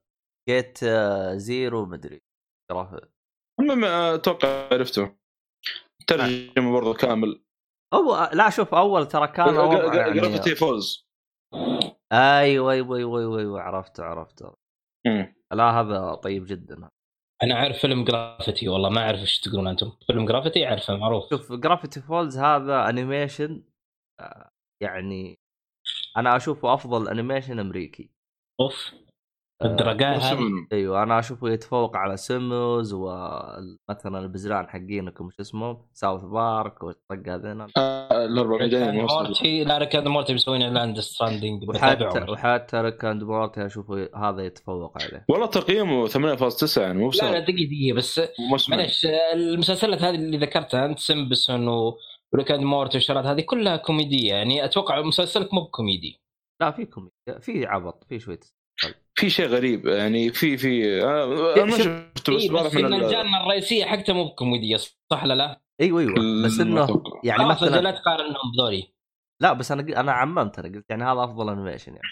جيت 0.48 0.78
آه 0.82 1.34
زيرو 1.36 1.86
مدري 1.86 2.22
جراف 2.70 3.00
المهم 3.60 3.84
آه، 3.84 4.14
أتوقع 4.14 4.68
عرفته. 4.72 5.23
ترجمة 6.06 6.72
برضه 6.72 6.94
كامل. 6.94 7.44
هو 7.94 8.30
لا 8.32 8.50
شوف 8.50 8.74
أول 8.74 9.08
ترى 9.08 9.28
كان 9.28 9.56
وضع 9.56 9.94
يعني. 9.94 10.20
Gravity 10.20 10.54
Falls 10.54 11.08
أيوه 12.12 12.72
أيوه 12.72 12.96
أيوه 12.96 13.20
أيوه, 13.20 13.38
أيوة 13.38 13.60
عرفت 13.60 14.00
عرفت 14.00 14.42
مم. 15.06 15.34
لا 15.52 15.80
هذا 15.80 16.14
طيب 16.14 16.46
جدا. 16.46 16.88
أنا 17.42 17.54
أعرف 17.54 17.78
فيلم 17.78 18.04
Gravity 18.04 18.68
والله 18.68 18.88
ما 18.88 19.00
أعرف 19.00 19.20
إيش 19.20 19.40
تقولون 19.40 19.68
أنتم. 19.68 19.92
فيلم 20.06 20.26
Gravity 20.26 20.66
أعرفه 20.66 20.96
معروف. 20.96 21.30
شوف 21.30 21.52
Gravity 21.52 22.00
Falls 22.00 22.38
هذا 22.38 22.88
animation 22.88 23.64
آه، 24.20 24.48
يعني 24.82 25.34
أنا 26.16 26.36
أشوفه 26.36 26.74
أفضل 26.74 27.08
animation 27.08 27.58
أمريكي. 27.58 28.10
أوف. 28.60 28.94
الدرجات؟ 29.62 30.22
أيوه 30.72 31.02
أنا 31.02 31.18
اشوفه 31.18 31.50
يتفوق 31.50 31.96
على 31.96 32.16
سيمبسونز 32.16 32.92
ومثلا 32.92 34.18
البزران 34.18 34.68
حقينكم 34.68 35.30
شو 35.30 35.42
اسمه؟ 35.42 35.84
South 35.92 36.22
Park 36.22 36.82
والطق 36.82 37.28
هذين. 37.28 37.60
آه، 37.60 38.24
الاربع 38.24 38.58
موسم. 38.92 39.14
مورتي 39.14 39.64
لا 39.64 39.78
Rick 39.78 39.96
and 39.96 40.08
Morty 40.08 40.34
مسوين 40.34 40.62
اعلان 40.62 41.00
Stranding 41.00 41.68
وحتى 41.68 42.26
وحتى 42.28 42.76
Rick 42.76 43.04
and 43.04 43.22
Morty 43.22 43.66
اشوفه 43.66 44.08
هذا 44.16 44.42
يتفوق 44.42 45.02
عليه. 45.02 45.24
والله 45.28 45.46
تقييمه 45.46 46.06
8.9 46.06 46.78
يعني 46.78 46.98
مو 46.98 47.10
لا 47.10 47.16
لا 47.16 47.30
بسهل 47.30 47.44
دقيقة 47.44 47.66
دقيقة 47.66 47.96
بس. 47.96 48.20
معلش 48.70 49.06
المسلسلات 49.34 50.02
هذه 50.02 50.14
اللي 50.14 50.36
ذكرتها 50.38 50.86
أنت 50.86 50.98
سمبسون 50.98 51.68
وريك 51.68 52.50
اند 52.50 52.62
مورتي 52.62 52.96
والشغلات 52.96 53.24
هذه 53.24 53.40
كلها 53.40 53.76
كوميدية 53.76 54.34
يعني 54.34 54.64
أتوقع 54.64 55.02
مسلسلك 55.02 55.54
مو 55.54 55.60
بكوميدي. 55.60 56.20
لا 56.60 56.70
في 56.70 56.84
كوميديا 56.84 57.38
في 57.40 57.66
عبط 57.66 58.04
في 58.08 58.18
شوية 58.18 58.40
في 59.14 59.30
شيء 59.30 59.46
غريب 59.46 59.86
يعني 59.86 60.32
في 60.32 60.56
في 60.56 61.02
آه، 61.02 61.54
أنا 61.56 61.64
ما 61.64 61.78
شفته 61.78 62.36
بس 62.36 62.42
إيه 62.42 62.50
بعرف 62.50 62.66
بس 62.66 62.74
من 62.74 62.84
ان 62.84 62.94
ال- 62.94 63.04
الجانة 63.04 63.42
الرئيسية 63.42 63.84
حقته 63.84 64.12
مو 64.12 64.24
بكوميديه 64.24 64.76
صح 65.12 65.24
لا 65.24 65.34
لا؟ 65.34 65.60
أيوه 65.80 66.00
أيوه. 66.00 66.14
بس 66.44 66.60
إنه. 66.60 67.02
يعني 67.24 67.42
أجل 67.42 67.48
لا 67.48 67.54
مثلا 67.54 67.90
تقارنهم 67.90 68.52
بذولي. 68.56 68.94
لا 69.42 69.52
بس 69.52 69.72
أنا 69.72 70.00
أنا 70.00 70.12
عممت 70.12 70.58
أنا 70.58 70.68
قلت 70.74 70.84
يعني 70.90 71.04
هذا 71.04 71.24
أفضل 71.24 71.48
انيميشن 71.48 71.92
يعني. 71.92 72.08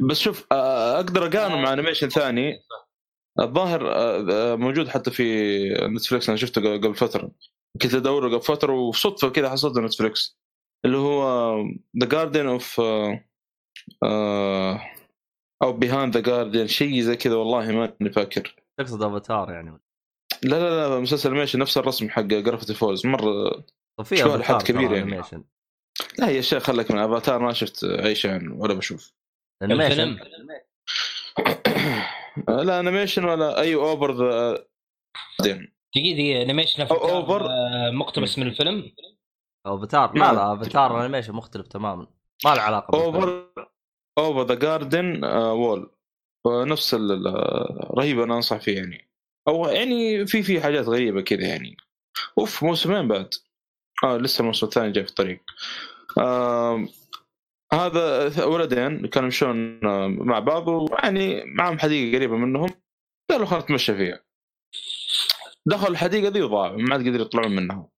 بس 0.00 0.18
شوف 0.20 0.46
آه، 0.52 0.96
أقدر 0.96 1.26
اقارنه 1.26 1.56
مع 1.56 1.72
animation 1.72 2.08
ثاني. 2.08 2.62
الظاهر 3.40 3.90
آه، 3.92 4.26
آه، 4.30 4.54
موجود 4.56 4.88
حتى 4.88 5.10
في 5.10 5.58
نتفلكس 5.82 6.28
أنا 6.28 6.38
شفته 6.38 6.72
قبل 6.76 6.94
فترة. 6.94 7.30
كنت 7.82 7.94
أدور 7.94 8.28
قبل 8.28 8.40
فترة 8.42 8.72
وصدفة 8.72 9.28
كذا 9.28 9.50
حصلته 9.50 9.80
نتفلكس 9.80 10.38
اللي 10.84 10.96
هو 10.96 11.54
the 12.00 12.06
garden 12.08 12.46
of 12.46 12.80
أو 15.62 15.72
behind 15.72 16.16
the 16.16 16.20
garden 16.20 16.66
شيء 16.66 17.00
زي 17.00 17.16
كذا 17.16 17.34
والله 17.34 17.72
ماني 17.72 18.12
فاكر 18.12 18.54
تقصد 18.78 19.02
افاتار 19.02 19.50
يعني 19.50 19.80
لا 20.42 20.60
لا 20.60 20.88
لا 20.88 21.00
مسلسل 21.00 21.30
animation 21.30 21.58
نفس 21.58 21.78
الرسم 21.78 22.08
حق 22.10 22.22
جرافيتي 22.22 22.74
فولز 22.74 23.06
مرة 23.06 23.64
أفاتار 24.00 24.34
الحد 24.34 24.62
كبير 24.62 24.92
يعني. 24.92 24.98
animation 24.98 25.44
لا 26.18 26.30
يا 26.30 26.40
شيخ 26.40 26.62
خليك 26.62 26.90
من 26.90 26.98
أفاتار 26.98 27.38
ما 27.38 27.52
شفت 27.52 27.84
اي 27.84 28.14
شيء 28.14 28.30
عنه 28.30 28.54
ولا 28.54 28.74
بشوف 28.74 29.12
انيميشن 29.62 30.00
الفيلم 30.00 30.18
لا 32.66 32.80
انيميشن 32.80 33.24
ولا 33.24 33.60
أي 33.60 33.74
اوفر 33.74 34.12
ذا 34.12 34.64
دقيقة 35.40 35.68
دقيقة 35.94 36.42
انيميشن 36.42 36.82
أو 36.82 36.96
أوفر. 36.96 37.46
آه، 37.46 37.90
مقتبس 37.90 38.38
من 38.38 38.46
الفيلم 38.46 38.92
أفاتار 39.66 40.18
لا. 40.18 40.32
لا 40.32 40.54
أفاتار 40.54 41.00
انيميشن 41.00 41.32
مختلف 41.32 41.66
تماما 41.66 42.06
ما 42.44 42.54
له 42.54 42.60
علاقة 42.60 42.90
بالفيلم. 42.90 43.14
اوفر 43.14 43.52
اوفر 44.18 44.46
ذا 44.46 44.54
جاردن 44.54 45.24
وول. 45.24 45.90
فنفس 46.44 46.94
ال- 46.94 47.12
ال- 47.12 47.98
رهيب 47.98 48.20
أنا 48.20 48.36
أنصح 48.36 48.56
فيه 48.56 48.76
يعني. 48.76 49.08
أو 49.48 49.68
يعني 49.68 50.26
في 50.26 50.42
في 50.42 50.60
حاجات 50.60 50.84
غريبة 50.86 51.20
كذا 51.20 51.46
يعني. 51.46 51.76
أوف 52.38 52.62
موسمين 52.64 53.08
بعد. 53.08 53.34
آه 54.04 54.16
لسه 54.16 54.40
الموسم 54.42 54.66
الثاني 54.66 54.92
جاي 54.92 55.04
في 55.04 55.10
الطريق. 55.10 55.40
آه 56.18 56.86
هذا 57.72 58.44
ولدين 58.44 59.06
كانوا 59.06 59.26
يمشون 59.26 59.80
آه، 59.86 60.06
مع 60.08 60.38
بعض 60.38 60.68
ويعني 60.68 61.44
معهم 61.44 61.78
حديقة 61.78 62.16
قريبة 62.16 62.36
منهم. 62.36 62.68
قالوا 63.30 63.46
خلينا 63.46 63.64
نتمشى 63.64 63.94
فيها. 63.96 64.20
دخلوا 65.66 65.90
الحديقة 65.90 66.28
ذي 66.28 66.42
وضاعوا 66.42 66.76
ما 66.76 66.94
عاد 66.94 67.08
قدروا 67.08 67.26
يطلعون 67.26 67.56
منها. 67.56 67.88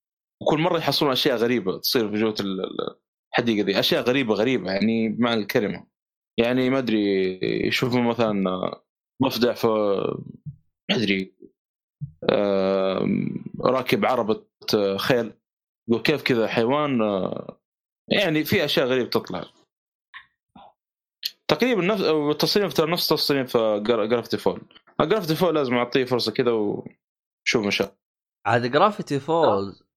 وكل 0.43 0.59
مرة 0.59 0.79
يحصلون 0.79 1.13
أشياء 1.13 1.37
غريبة 1.37 1.79
تصير 1.79 2.11
في 2.11 2.17
جوة 2.17 2.35
ال- 2.41 2.61
ال- 2.65 2.97
الحديقة 3.33 3.67
ذي 3.67 3.79
أشياء 3.81 4.03
غريبة 4.03 4.35
غريبة 4.35 4.71
يعني 4.73 5.09
بمعنى 5.09 5.41
الكلمة. 5.41 5.87
يعني 6.39 6.71
ما 6.71 6.79
أدري 6.79 7.39
يشوفون 7.67 8.07
مثلا 8.07 8.45
ضفدع 9.23 9.53
في 9.53 9.67
ما 10.91 10.97
أدري 10.97 11.35
راكب 13.61 14.05
عربة 14.05 14.45
آه، 14.75 14.97
خيل 14.97 15.33
يقول 15.89 16.03
كيف 16.03 16.23
كذا 16.23 16.49
حيوان 16.49 17.03
آه، 17.03 17.59
يعني 18.09 18.45
في 18.45 18.65
أشياء 18.65 18.87
غريبة 18.87 19.11
تطلع. 19.11 19.45
تقريبا 21.49 21.83
نفس 21.83 22.03
التصميم 22.03 22.69
ترى 22.69 22.93
نفس 22.93 23.09
تصميم 23.09 23.47
في 23.47 23.83
جرافيتي 23.87 24.37
فول. 24.37 24.63
جرافيتي 25.01 25.35
فول 25.35 25.55
لازم 25.55 25.75
أعطيه 25.75 26.05
فرصة 26.05 26.33
كذا 26.33 26.51
وشوف 26.51 27.67
مشاء 27.67 27.97
عاد 28.47 28.71
جرافيتي 28.71 29.21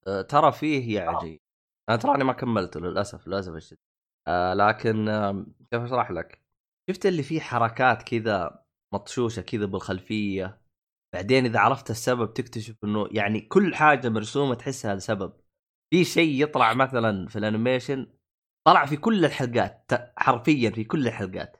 آه، 0.07 0.21
ترى 0.21 0.51
فيه 0.51 0.95
يعني 0.95 1.41
أنا 1.89 1.97
تراني 1.97 2.23
ما 2.23 2.33
كملته 2.33 2.79
للأسف 2.79 3.27
للأسف 3.27 3.53
الشديد. 3.53 3.79
آه 4.27 4.53
لكن 4.53 5.09
آه 5.09 5.45
كيف 5.71 5.81
أشرح 5.81 6.11
لك؟ 6.11 6.41
شفت 6.89 7.05
اللي 7.05 7.23
فيه 7.23 7.39
حركات 7.39 8.03
كذا 8.03 8.63
مطشوشة 8.93 9.41
كذا 9.41 9.65
بالخلفية؟ 9.65 10.61
بعدين 11.13 11.45
إذا 11.45 11.59
عرفت 11.59 11.89
السبب 11.89 12.33
تكتشف 12.33 12.75
إنه 12.83 13.07
يعني 13.11 13.41
كل 13.41 13.75
حاجة 13.75 14.09
مرسومة 14.09 14.55
تحسها 14.55 14.95
لسبب. 14.95 15.33
في 15.93 16.03
شيء 16.03 16.43
يطلع 16.43 16.73
مثلا 16.73 17.27
في 17.27 17.35
ال 17.39 17.46
animation 17.46 18.07
طلع 18.67 18.85
في 18.85 18.97
كل 18.97 19.25
الحلقات 19.25 19.91
حرفيا 20.17 20.69
في 20.69 20.83
كل 20.83 21.07
الحلقات 21.07 21.57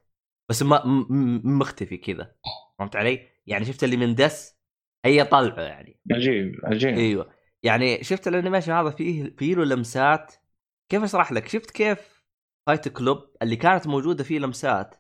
بس 0.50 0.64
ما 0.64 0.86
م- 0.86 1.08
م- 1.10 1.58
مختفي 1.60 1.98
كذا. 1.98 2.36
فهمت 2.80 2.96
علي؟ 2.96 3.28
يعني 3.48 3.66
شفت 3.66 3.84
اللي 3.84 3.98
من 3.98 4.16
دس 4.16 4.58
هي 5.06 5.24
طلعه 5.26 5.62
يعني. 5.62 6.00
عجيب 6.12 6.56
عجيب. 6.64 6.90
أيوه. 6.98 7.34
يعني 7.64 8.04
شفت 8.04 8.28
ال 8.28 8.32
animation 8.32 8.72
هذا 8.72 8.90
فيه 8.90 9.36
فيه 9.38 9.56
له 9.56 9.66
لمسات. 9.66 10.34
كيف 10.92 11.04
أشرح 11.04 11.32
لك؟ 11.32 11.48
شفت 11.48 11.72
كيف 11.72 12.17
فايت 12.68 12.88
كلوب 12.88 13.18
اللي 13.42 13.56
كانت 13.56 13.88
موجودة 13.88 14.24
فيه 14.24 14.40
لمسات. 14.40 14.96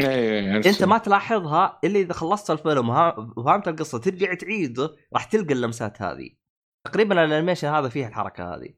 إيه 0.00 0.56
أنت 0.56 0.84
ما 0.84 0.98
تلاحظها 0.98 1.80
إلا 1.84 1.98
إذا 1.98 2.12
خلصت 2.12 2.50
الفيلم 2.50 2.90
وفهمت 3.36 3.68
القصة 3.68 3.98
ترجع 3.98 4.34
تعيده 4.34 4.96
راح 5.12 5.24
تلقى 5.24 5.54
اللمسات 5.54 6.02
هذه. 6.02 6.30
تقريبا 6.86 7.24
ال 7.24 7.28
animation 7.28 7.68
هذا 7.68 7.88
فيه 7.88 8.06
الحركة 8.06 8.54
هذه. 8.54 8.74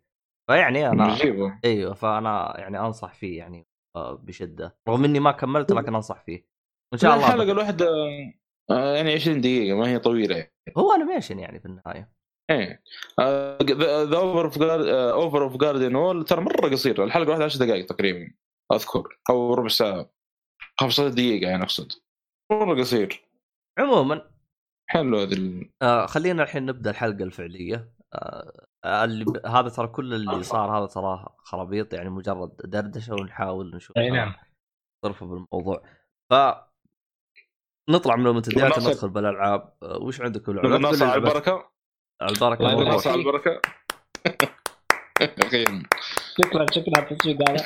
فيعني 0.50 0.88
أنا 0.88 1.04
عجيبة. 1.04 1.60
إيوه 1.64 1.94
فأنا 1.94 2.54
يعني 2.58 2.80
أنصح 2.80 3.14
فيه 3.14 3.38
يعني 3.38 3.68
آه، 3.96 4.14
بشدة. 4.14 4.78
رغم 4.88 5.04
إني 5.04 5.20
ما 5.20 5.32
كملت 5.32 5.72
لكن 5.72 5.94
أنصح 5.94 6.24
فيه. 6.24 6.46
إن 6.94 6.98
شاء 6.98 7.14
الله 7.14 7.26
الحلقة 7.26 7.52
الواحدة 7.52 7.86
آه، 8.70 8.96
يعني 8.96 9.12
20 9.12 9.40
دقيقة 9.40 9.76
ما 9.76 9.88
هي 9.88 9.98
طويلة. 9.98 10.36
يعني. 10.36 10.52
هو 10.78 10.92
animation 10.92 11.38
يعني 11.38 11.60
في 11.60 11.66
النهاية. 11.66 12.15
إيه. 12.50 12.82
the 14.04 14.16
over 14.16 14.44
of 14.44 14.62
over 14.92 15.42
of 15.42 15.56
Garden 15.56 15.94
Wall 15.94 16.24
ترى 16.24 16.40
مرة 16.40 16.68
قصير 16.70 17.04
الحلقة 17.04 17.24
الواحده 17.24 17.44
10 17.44 17.64
دقائق 17.66 17.86
تقريبا 17.86 18.32
أذكر 18.72 19.18
أو 19.30 19.54
ربع 19.54 19.68
ساعة. 19.68 20.10
15 20.80 21.08
دقيقة 21.08 21.50
يعني 21.50 21.62
أقصد. 21.62 21.92
مرة 22.52 22.80
قصير. 22.80 23.22
عموما. 23.78 24.30
حلو 24.90 25.18
هذا 25.18 25.34
ال- 25.34 25.70
آه 25.82 26.06
خلينا 26.06 26.42
الحين 26.42 26.66
نبدأ 26.66 26.90
الحلقة 26.90 27.24
الفعلية. 27.24 27.92
آه 28.14 29.04
اللي 29.04 29.24
ب... 29.24 29.46
هذا 29.46 29.68
ترى 29.68 29.86
كل 29.86 30.14
اللي 30.14 30.42
صار 30.42 30.78
هذا 30.78 30.86
تراه 30.86 31.36
خرابيط 31.38 31.94
يعني 31.94 32.10
مجرد 32.10 32.56
دردشة 32.56 33.14
ونحاول 33.14 33.76
نشوف 33.76 33.96
أي 33.96 34.10
نعم. 34.10 34.34
صرفه 35.04 35.26
بالموضوع. 35.26 35.82
ف 36.30 36.34
نطلع 37.90 38.16
من 38.16 38.26
المنتديات 38.26 38.78
ندخل 38.78 39.08
بالألعاب. 39.08 39.72
آه، 39.82 39.98
وش 39.98 40.20
عندك 40.20 40.46
بالالعاب؟ 40.50 40.66
نقول 40.70 40.82
ناصر 40.82 41.04
على 41.04 41.20
باللعبة. 41.20 41.28
البركة. 41.38 41.75
البركة 42.22 42.72
الله 42.72 43.02
على 43.06 43.14
البركه 43.14 43.60
شكرا 46.38 46.66
شكرا 46.70 46.92
على 46.96 47.10
التسويق 47.10 47.50
هذا. 47.50 47.64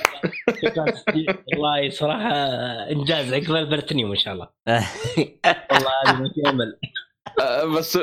شكرا. 0.62 0.84
والله 1.52 1.90
صراحة 1.90 2.32
إنجاز. 2.90 3.34
عقبال 3.34 3.70
بلاتينيوم 3.70 4.10
ان 4.10 4.16
شاء 4.16 4.34
الله. 4.34 4.48
والله 5.72 5.90
هذه 6.06 6.16
ما 6.22 6.30
في 6.34 6.48
أمل. 6.50 6.78
آه، 7.40 7.64
بس 7.64 7.98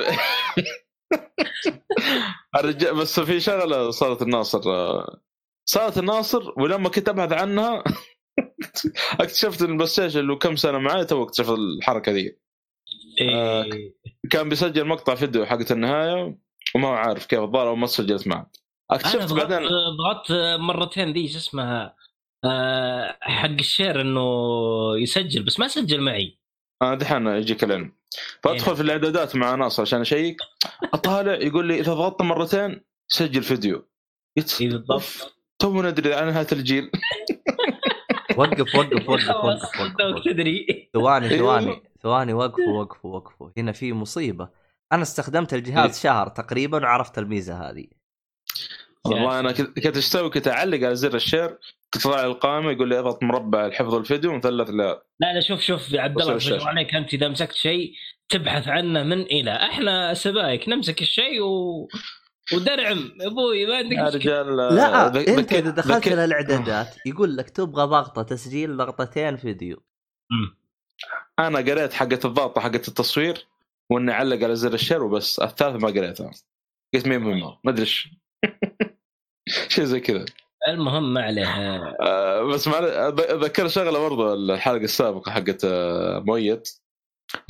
الرجال 2.59 2.95
بس 2.95 3.19
في 3.19 3.39
شغلة 3.39 3.91
صارت 3.91 4.21
لناصر 4.21 4.61
آه، 4.71 5.21
صارت 5.69 5.97
لناصر 5.97 6.53
ولما 6.57 6.89
كنت 6.89 7.09
أبحث 7.09 7.31
عنها 7.31 7.83
اكتشفت 9.21 9.61
إن 9.61 9.69
البلاي 9.71 9.87
ستيشن 9.87 10.19
اللي 10.19 10.35
كم 10.35 10.55
سنة 10.55 10.77
معي 10.77 11.05
تو 11.05 11.23
أكتشف 11.23 11.49
الحركة 11.49 12.11
ذي. 12.11 12.29
آه، 12.29 12.46
إيه. 13.21 13.93
كان 14.31 14.49
بيسجل 14.49 14.85
مقطع 14.85 15.15
فيديو 15.15 15.45
حقت 15.45 15.71
النهاية 15.71 16.37
وما 16.75 16.87
هو 16.87 16.93
عارف 16.93 17.25
كيف 17.25 17.39
الظاهر 17.39 17.75
ما 17.75 17.87
سجلت 17.87 18.27
معه. 18.27 18.51
اكتشفت 18.91 19.33
بعدين 19.33 19.67
ضغطت 19.97 20.31
مرتين 20.59 21.13
ذي 21.13 21.27
شو 21.27 21.37
اسمها 21.37 21.95
آه، 22.45 23.17
حق 23.21 23.49
ال 23.49 23.58
share 23.58 24.01
إنه 24.01 24.21
يسجل 24.97 25.43
بس 25.43 25.59
ما 25.59 25.67
سجل 25.67 26.01
معي. 26.01 26.39
أنا 26.81 26.95
دحين 26.95 27.27
يجيك 27.27 27.63
العلم. 27.63 27.93
فأدخل 28.43 28.75
في 28.75 28.81
الإعدادات 28.81 29.35
مع 29.35 29.55
ناصر 29.55 29.81
عشان 29.81 30.01
أشيك. 30.01 30.37
أطالع 30.93 31.33
يقول 31.33 31.67
لي 31.67 31.79
إذا 31.79 31.93
ضغطت 31.93 32.21
مرتين 32.21 32.81
سجل 33.07 33.43
فيديو. 33.43 33.87
اي 34.37 34.67
بالضبط. 34.67 35.37
تو 35.59 35.81
ندري 35.81 36.13
عن 36.13 36.27
نهاية 36.27 36.47
الجيل. 36.51 36.91
وقف 38.37 38.75
وقف 38.75 39.09
وقف 39.09 39.29
وقف 39.29 39.79
وقف. 39.81 40.23
تدري. 40.25 40.89
ثواني 40.93 41.29
أيوه. 41.29 41.37
ثواني. 41.37 41.81
ثواني 42.03 42.33
وقفوا 42.33 42.79
وقفوا 42.79 43.15
وقفوا. 43.15 43.49
هنا 43.57 43.71
في 43.71 43.93
مصيبة. 43.93 44.49
أنا 44.91 45.01
استخدمت 45.01 45.53
الجهاز 45.53 45.99
شهر 46.01 46.27
تقريبا 46.29 46.83
وعرفت 46.83 47.17
الميزة 47.17 47.69
هذه. 47.69 47.87
والله 49.05 49.39
أنا 49.39 49.51
كنت 49.51 49.97
أسوي؟ 49.97 50.29
كنت 50.29 50.47
أعلق 50.47 50.77
على 50.85 50.95
زر 50.95 51.15
ال 51.15 51.22
share 51.22 51.57
كنت 51.93 52.05
أطلع 52.05 52.25
القائمة 52.25 52.71
يقول 52.71 52.89
لي 52.89 52.99
اضغط 52.99 53.23
مربع 53.23 53.67
لحفظ 53.67 53.95
الفيديو 53.95 54.33
مثلث 54.35 54.69
لا. 54.69 55.03
لا 55.19 55.33
لا 55.33 55.41
شوف 55.41 55.59
شوف 55.61 55.91
يا 55.91 56.01
عبد 56.01 56.21
الله 56.21 56.67
عليك 56.67 56.95
أنت 56.95 57.13
إذا 57.13 57.27
مسكت 57.27 57.53
شيء 57.55 57.93
تبحث 58.29 58.67
عنه 58.67 59.03
من 59.03 59.21
إلى. 59.21 59.51
إحنا 59.51 60.13
سبايك 60.13 60.69
نمسك 60.69 61.01
الشيء 61.01 61.41
و... 61.41 61.87
ودرعم. 62.53 63.11
أبوي 63.21 63.65
ما 63.65 63.75
عندك 63.77 63.97
يا 63.97 64.09
رجال 64.09 64.57
لا 64.57 65.07
ذك- 65.07 65.29
أنت 65.29 65.39
ذك- 65.39 65.53
إذا 65.53 65.69
دخلت 65.71 66.07
ذك- 66.07 66.13
للاعدادات 66.13 66.95
يقول 67.05 67.37
لك 67.37 67.49
تبغى 67.49 67.83
ضغطة 67.85 68.23
تسجيل 68.23 68.77
ضغطتين 68.77 69.37
فيديو. 69.37 69.83
مم. 70.31 70.56
أنا 71.39 71.59
قريت 71.59 71.93
حقت 71.93 72.25
الضغطه 72.25 72.61
حقت 72.61 72.87
التصوير 72.87 73.47
وإني 73.91 74.11
أعلق 74.11 74.43
على 74.43 74.55
زر 74.55 74.73
الشير 74.73 75.03
وبس. 75.03 75.39
الثالث 75.39 75.83
ما 75.83 75.87
قريتها 75.89 76.31
قلت 76.93 77.07
مين 77.07 77.19
مهمه 77.21 77.57
ما؟ 77.63 77.71
أدري 77.71 77.81
إيش. 77.81 78.09
شيء 79.69 79.83
زي 79.83 79.99
كذا. 79.99 80.25
المهم 80.67 81.13
ما 81.13 81.21
عليه 81.23 81.45
آه، 82.01 82.43
بس 82.43 82.67
مع 82.67 82.79
ذكر 83.19 83.67
شغلة 83.67 83.99
برضو 83.99 84.33
الحلقة 84.33 84.83
السابقة 84.83 85.31
حقت 85.31 85.65
آه، 85.65 86.19
مؤيد. 86.19 86.63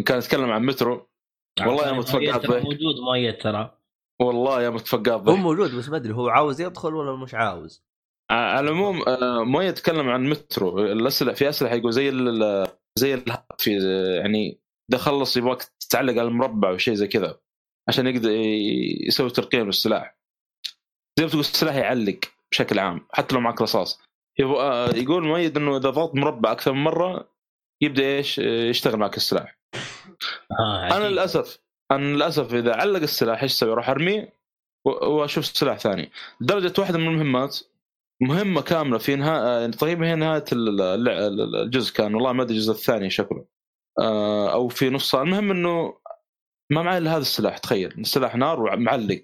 كان 0.06 0.18
يتكلم 0.18 0.52
عن 0.52 0.66
مترو. 0.66 1.10
والله 1.60 1.88
يا 1.88 1.92
متفقعات 1.92 2.42
ترى 2.46 2.56
ضحك. 2.56 2.64
موجود 2.66 2.96
مؤيد 3.06 3.38
ترى. 3.38 3.78
والله 4.22 4.62
يا 4.62 4.70
متفقعات 4.70 5.10
هو 5.20 5.20
ضحك 5.24 5.38
موجود 5.38 5.76
بس 5.76 5.90
ما 5.90 5.98
أدري 5.98 6.14
هو 6.14 6.30
عاوز 6.30 6.62
يدخل 6.62 6.96
ولا 6.96 7.16
مش 7.16 7.34
عاوز؟ 7.34 7.84
آه، 8.32 8.34
على 8.34 8.60
العموم 8.70 9.02
آه، 9.08 9.44
مؤيد 9.44 9.70
يتكلم 9.70 10.10
عن 10.10 10.30
مترو. 10.30 10.80
الاسلحه 10.80 11.34
في 11.36 11.50
أسلحة 11.50 11.76
يقول 11.76 11.94
زي 11.94 12.10
ال- 12.10 12.68
زي 12.98 13.14
ال- 13.14 13.38
في 13.58 13.72
يعني 14.24 14.60
إذا 14.90 14.98
خلص 14.98 15.38
يبغاك 15.38 15.64
تتعلق 15.80 16.14
على 16.14 16.28
المربع 16.28 16.72
وشيء 16.72 16.94
زي 16.94 17.08
كذا 17.08 17.40
عشان 17.88 18.08
يقدر 18.08 18.30
يسوي 19.08 19.30
ترقيم 19.30 19.66
للسلاح. 19.66 20.18
زي 21.20 21.26
ما 21.26 21.30
تقول 21.30 21.40
السلاح 21.42 21.76
يعلق 21.76 22.20
بشكل 22.52 22.80
عام 22.80 23.08
حتى 23.14 23.36
لو 23.36 23.42
معك 23.42 23.62
رصاص. 23.62 24.02
يقول 24.40 25.24
مؤيد 25.24 25.58
إنه 25.58 25.78
إذا 25.78 25.90
ضغط 25.90 26.16
مربع 26.16 26.52
أكثر 26.52 26.74
من 26.74 26.84
مرة 26.84 27.30
يبدأ 27.82 28.04
إيش؟ 28.04 28.38
يشتغل 28.40 28.98
معك 28.98 29.18
السلاح. 29.18 29.58
آه 30.60 30.98
أنا. 30.98 31.10
للأسف 31.10 31.60
أنا 31.92 32.06
للأسف 32.16 32.54
إذا 32.54 32.76
علق 32.76 33.02
السلاح 33.02 33.44
إيش 33.44 33.52
أسوي؟ 33.52 33.72
أروح 33.72 33.90
أرميه 33.90 34.34
وأشوف 34.86 35.46
سلاح 35.46 35.80
ثاني. 35.80 36.12
لدرجه 36.42 36.74
واحدة 36.82 36.98
من 36.98 37.08
المهمات 37.08 37.60
مهمة 38.22 38.62
كاملة 38.62 38.98
في 38.98 39.16
نهاية 39.16 39.68
تقريبا 39.68 40.08
هي 40.08 40.16
نهاية 40.16 40.44
ال- 40.52 40.82
ال- 40.82 41.56
الجزء 41.56 41.94
كان 41.94 42.16
والله 42.16 42.32
ما 42.34 42.44
أدري 42.44 42.56
الجزء 42.56 42.72
الثاني 42.72 43.10
شكله 43.10 43.46
آه، 44.00 44.54
أو 44.54 44.68
في 44.68 44.90
نص 44.90 45.16
المهم 45.16 45.52
إنه 45.52 45.98
ما 46.72 46.82
معي 46.82 46.98
إلا 46.98 47.12
هذا 47.12 47.22
السلاح 47.22 47.58
تخيل. 47.58 47.94
السلاح 48.00 48.36
نار 48.36 48.62
ومعلق. 48.64 49.22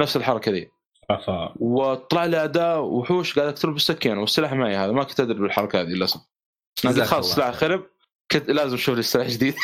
نفس 0.00 0.16
الحركة 0.16 0.52
ذي. 0.52 0.68
رفا. 1.10 1.54
وطلع 1.60 2.24
لي 2.24 2.36
اعداء 2.38 2.80
وحوش 2.82 3.38
قاعد 3.38 3.48
اقتل 3.48 3.72
بالسكينة 3.72 4.20
والسلاح 4.20 4.52
معي 4.52 4.76
هذا. 4.76 4.92
ما 4.92 5.04
كنت 5.04 5.20
أدري 5.20 5.38
بالحركة 5.38 5.80
هذه 5.80 5.86
للأسف. 5.86 6.20
أنا 6.84 7.04
خلاص 7.04 7.28
السلاح 7.28 7.54
خرب. 7.54 7.86
كنت 8.32 8.50
لازم 8.50 8.74
أشوف 8.74 8.96
لي 8.96 9.02
سلاح 9.02 9.26
جديد. 9.28 9.54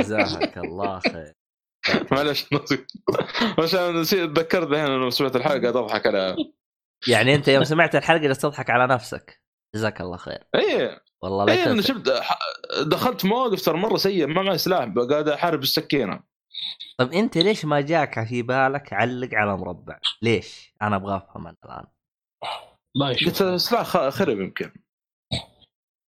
جزاك 0.00 0.58
الله 0.58 0.98
خير. 1.12 1.32
معلش 2.12 2.46
عشان 3.58 4.00
نسيت 4.00 4.30
تذكرت 4.30 4.68
الحين 4.70 4.86
لما 4.86 5.10
سمعت 5.10 5.36
الحلقة 5.36 5.60
قاعد 5.60 5.76
أضحك 5.76 6.06
على 6.06 6.36
يعني 7.08 7.34
انت 7.34 7.48
يوم 7.48 7.64
سمعت 7.64 7.94
الحلقة 7.96 8.18
جالس 8.20 8.38
تضحك 8.38 8.70
على 8.70 8.94
نفسك. 8.94 9.42
جزاك 9.74 10.00
الله 10.00 10.16
خير. 10.16 10.44
اي 10.54 11.00
والله 11.22 11.44
لا 11.44 11.52
اي 11.52 11.64
أنا. 11.70 11.82
شفت 11.82 12.12
دخلت 12.86 13.24
مواقف 13.24 13.64
ترى 13.64 13.76
مرة 13.78 13.96
سيئه 13.96 14.26
ما 14.26 14.42
معي 14.42 14.58
سلاح 14.58 14.88
قاعد 15.10 15.28
أحارب 15.28 15.58
بالسكينه 15.60 16.20
طب 16.98 17.12
أنت 17.12 17.38
ليش 17.38 17.64
ما 17.64 17.80
جاك 17.80 18.24
في 18.28 18.42
بالك 18.42 18.92
علق 18.92 19.34
على 19.34 19.56
مربع؟ 19.56 19.98
ليش؟ 20.22 20.74
أنا 20.82 20.96
أبغى 20.96 21.16
أفهم 21.16 21.46
أنا 21.46 21.56
الان 21.64 23.12
يشوف. 23.14 23.28
قلت 23.28 23.42
السلاح 23.42 23.82
خ- 23.86 24.08
خرب 24.08 24.40
يمكن. 24.40 24.72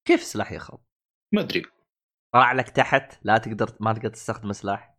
كيف 0.08 0.24
سلاح 0.24 0.52
يخرب؟ 0.52 0.80
ما 1.34 1.42
أدري. 1.42 1.64
طلع 2.34 2.52
لك 2.52 2.70
تحت 2.70 3.20
لا 3.24 3.38
تقدر 3.38 3.76
ما 3.80 3.94
تقدر 3.94 4.10
تستخدم 4.10 4.54
سلاح؟ 4.54 4.98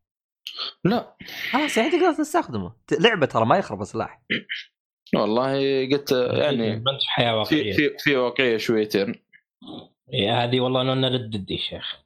لا. 0.84 1.16
خلاص 1.52 1.76
يعني 1.76 1.90
تقدر 1.90 2.12
تستخدمه. 2.14 2.76
لعبة 3.00 3.26
ترى 3.26 3.46
ما 3.46 3.56
يخرب 3.58 3.84
سلاح. 3.84 4.22
والله 5.14 5.52
قلت 5.92 6.12
يعني 6.12 6.72
انت 6.74 6.88
في 7.02 7.10
حياة 7.10 7.44
في 7.44 7.54
واقعية. 7.56 7.72
في 7.72 7.98
في 7.98 8.16
واقعية 8.16 8.56
شويتين. 8.56 9.14
إيه، 10.12 10.44
هذه 10.44 10.60
والله 10.60 10.82
انه 10.92 11.08
ردد 11.08 11.50
يا 11.50 11.56
شيخ. 11.56 12.02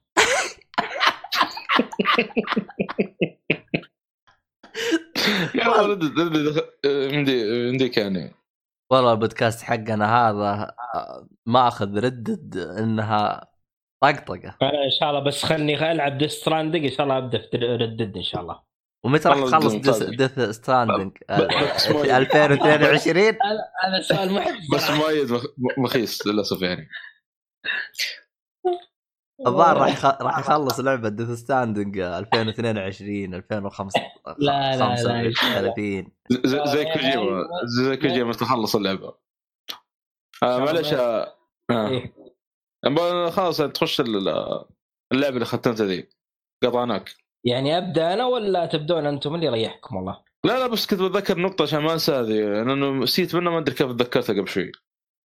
يا 5.55 5.69
ردد- 5.69 6.19
ردد- 6.19 6.65
عندي 6.87 7.67
عندك 7.69 7.97
يعني 7.97 8.35
والله 8.93 9.13
البودكاست 9.13 9.63
حقنا 9.63 10.17
هذا 10.29 10.75
آه، 10.95 11.29
ماخذ 11.47 12.05
ردد 12.05 12.57
إنها 12.57 13.51
طقطقة. 14.03 14.57
أنا 14.63 14.85
إن 14.85 14.91
شاء 15.01 15.11
الله 15.11 15.21
بس 15.21 15.45
خلني 15.45 15.93
ألعب 15.93 16.19
ديث 16.19 16.31
ستراندنج 16.33 16.85
إن 16.85 16.91
شاء 16.91 17.03
الله 17.05 17.19
أبدأ 17.19 17.39
في 17.39 17.57
ردد 17.57 18.17
إن 18.17 18.23
شاء 18.23 18.41
الله. 18.43 18.66
ومتى 19.07 19.29
راح 19.29 19.39
تخلص. 19.39 20.03
ديث 20.03 20.41
ستراندنج 20.41 21.19
بس 21.75 21.91
مو- 21.91 22.05
2022 22.05 23.25
هذا 23.85 24.03
سؤال 24.09 24.33
محب 24.33 24.55
بس 24.75 24.91
مؤيد 24.91 25.33
مخ- 25.33 25.47
مخيس 25.79 26.27
للأسف 26.27 26.63
يعني 26.63 26.89
الظاهر 29.47 29.77
راح 29.77 30.05
راح 30.23 30.39
يخلص 30.39 30.81
لعبة 30.81 31.09
ديث 31.09 31.31
ستاندنج 31.31 31.99
2022 31.99 33.35
2025 33.35 34.07
لا، 34.27 34.77
لا، 34.77 34.77
لا، 34.77 34.95
الله. 34.95 35.33
30 35.33 36.13
زي, 36.31 36.61
زي 36.67 36.83
آه، 36.91 36.95
كوجيما. 36.95 37.43
زي 37.65 37.97
كوجيما 37.97 38.33
تخلص 38.33 38.77
اللعبة 38.77 39.15
آه 40.43 40.59
معلش 40.59 40.93
آه 40.93 41.37
آه. 41.71 41.89
إيه. 41.89 43.31
خلاص 43.31 43.57
تخش 43.57 44.01
ال- 44.01 44.65
اللعبة 45.13 45.35
اللي 45.35 45.45
ختمتها 45.45 45.87
ذي 45.87 46.09
قطعناك 46.65 47.15
يعني 47.47 47.79
أبدأ 47.79 48.13
أنا 48.13 48.27
ولا 48.27 48.67
تبدون 48.67 49.07
أنتم؟ 49.07 49.35
اللي 49.35 49.47
يريحكم 49.47 49.97
والله. 49.97 50.25
لا 50.45 50.59
لا 50.59 50.67
بس 50.67 50.87
كنت 50.87 51.03
بتذكر 51.03 51.39
نقطة 51.39 51.63
عشان 51.63 51.79
ما 51.79 51.93
أنسى 51.93 52.13
هذه 52.13 52.33
لأنه 52.33 52.91
نسيت 52.91 53.35
منها 53.35 53.53
ما 53.53 53.59
أدري 53.59 53.75
كيف 53.75 53.93
تذكرتها 53.93 54.35
قبل 54.35 54.49
شوي. 54.49 54.73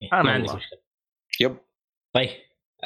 سبحان 0.04 0.26
ما 0.26 0.32
عندي. 0.32 0.54
مشكلة. 0.54 0.80
يب. 1.40 1.58
طيب 2.14 2.30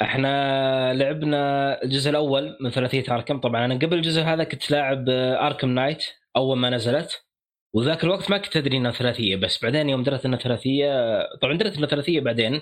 إحنا 0.02 0.94
لعبنا 0.94 1.82
الجزء 1.82 2.10
الأول 2.10 2.56
من 2.60 2.70
ثلاثية 2.70 3.14
أركم. 3.14 3.40
طبعا 3.40 3.64
أنا 3.64 3.74
قبل 3.74 3.94
الجزء 3.94 4.22
هذا 4.22 4.44
كنت 4.44 4.70
لاعب 4.70 5.08
أركم 5.08 5.68
نايت 5.68 6.04
أول 6.36 6.58
ما 6.58 6.70
نزلت. 6.70 7.24
وذاك 7.74 8.04
الوقت 8.04 8.30
ما 8.30 8.38
كنت 8.38 8.56
أدري 8.56 8.76
إنها 8.76 8.90
ثلاثية 8.90 9.36
بس 9.36 9.62
بعدين 9.62 9.88
يوم 9.88 10.02
درت 10.02 10.26
إنها 10.26 10.38
ثلاثية 10.38 10.88
طبعا 11.42 11.56
درت 11.56 11.76
إنها 11.76 11.88
ثلاثية 11.88 12.20
بعدين. 12.20 12.60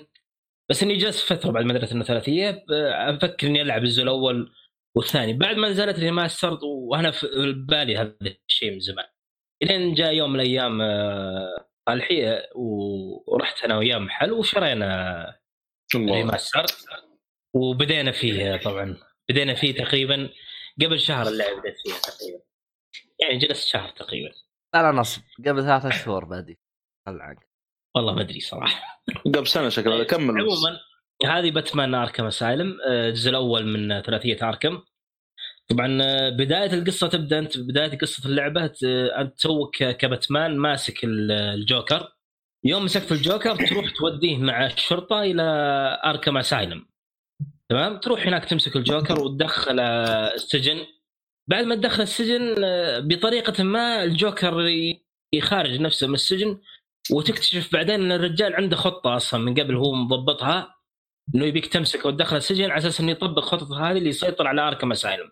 بس 0.69 0.83
إني 0.83 0.97
جلست 0.97 1.33
فترة 1.33 1.51
بعد 1.51 1.65
ما 1.65 1.73
درت 1.73 1.91
إنها 1.91 2.03
ثلاثية 2.03 2.63
أفكر 3.09 3.47
إني 3.47 3.61
ألعب 3.61 3.83
الجزء 3.83 4.03
الأول 4.03 4.51
والثاني 4.95 5.33
بعد 5.33 5.55
ما 5.55 5.69
نزلت 5.69 5.99
remastered 5.99 6.63
وأنا 6.63 7.11
في 7.11 7.27
بالي 7.67 7.97
هذا 7.97 8.15
الشيء 8.49 8.71
من 8.71 8.79
زمان. 8.79 9.05
إلين 9.63 9.93
جاء 9.93 10.13
يوم 10.13 10.33
من 10.33 10.39
الأيام 10.39 10.81
آه، 10.81 11.67
صالحيه 11.89 12.49
ورحت 12.55 13.63
أنا 13.63 13.77
وياه 13.77 13.97
محل 13.97 14.31
وشرينا 14.31 15.39
remaster 15.95 16.65
وبدينا 17.55 18.11
فيه 18.11 18.57
طبعا 18.57 18.97
بدينا 19.29 19.53
فيه 19.53 19.83
تقريبا 19.83 20.29
قبل 20.81 20.99
شهر 20.99 21.27
اللعب 21.27 21.59
بديت 21.59 21.75
فيها 21.83 21.99
تقريبا. 21.99 22.41
يعني 23.19 23.37
جلست 23.37 23.67
شهر 23.67 23.89
تقريبا. 23.89 24.31
لا 24.73 24.81
لا 24.81 24.91
نصب 24.91 25.21
قبل 25.47 25.63
ثلاثة 25.63 25.89
شهور 25.89 26.25
بادي 26.25 26.59
خل 27.05 27.21
عنك 27.21 27.49
والله 27.95 28.13
ما 28.13 28.21
أدري 28.21 28.39
صراحة. 28.39 29.03
قبل 29.35 29.47
سنة 29.47 29.69
شكلها 29.69 30.03
كمل. 30.03 30.45
بس. 30.45 30.51
عموما 30.51 30.79
هذه 31.25 31.51
باتمان 31.51 31.95
آركم 31.95 32.25
أسايلم 32.25 32.77
آه، 32.87 33.09
الجزء 33.09 33.29
الأول 33.29 33.65
من 33.67 34.01
ثلاثية 34.01 34.37
آركم. 34.43 34.81
طبعا 35.69 35.97
آه، 36.01 36.29
بداية 36.29 36.73
القصة 36.73 37.07
تبدأ 37.07 37.39
أنت 37.39 37.57
بداية 37.57 37.97
قصة 37.97 38.29
اللعبة 38.29 38.71
أنت 39.19 39.39
توك 39.41 39.83
كباتمان 39.83 40.57
ماسك 40.57 41.03
ال- 41.03 41.31
الجوكر. 41.31 42.07
يوم 42.63 42.85
مسكت 42.85 43.11
الجوكر 43.11 43.55
تروح 43.55 43.85
توديه 43.97 44.37
مع 44.37 44.65
الشرطة 44.65 45.21
إلى 45.21 45.41
آركم 46.05 46.37
أسايلم. 46.37 46.85
تمام؟ 47.69 47.97
تروح 47.97 48.27
هناك 48.27 48.45
تمسك 48.45 48.75
الجوكر 48.75 49.19
وتدخل 49.19 49.79
آه، 49.79 50.33
السجن. 50.33 50.77
بعد 51.47 51.63
ما 51.65 51.75
تدخل 51.75 52.03
السجن 52.03 52.55
آه، 52.63 52.99
بطريقة 52.99 53.63
ما 53.63 54.03
الجوكر 54.03 54.53
يخارج 55.33 55.79
نفسه 55.81 56.07
من 56.07 56.13
السجن 56.13 56.59
وتكتشف 57.11 57.73
بعدين 57.73 57.95
إن 58.01 58.11
الرجال 58.11 58.55
عنده 58.55 58.75
خطة 58.75 59.15
أصلا 59.15 59.39
من 59.39 59.53
قبل 59.53 59.75
هو 59.75 59.91
مضبطها. 59.93 60.75
إنه 61.35 61.45
يبيك 61.45 61.65
تمسكه 61.67 62.07
وتدخل 62.09 62.37
السجن 62.37 62.63
على 62.71 62.77
أساس 62.77 62.99
إنه 63.01 63.11
يطبق 63.11 63.39
خطته 63.43 63.89
هذه 63.91 63.97
اللي 63.97 64.09
يسيطر 64.09 64.47
على 64.47 64.61
اركم 64.61 64.91
اسايلم. 64.91 65.31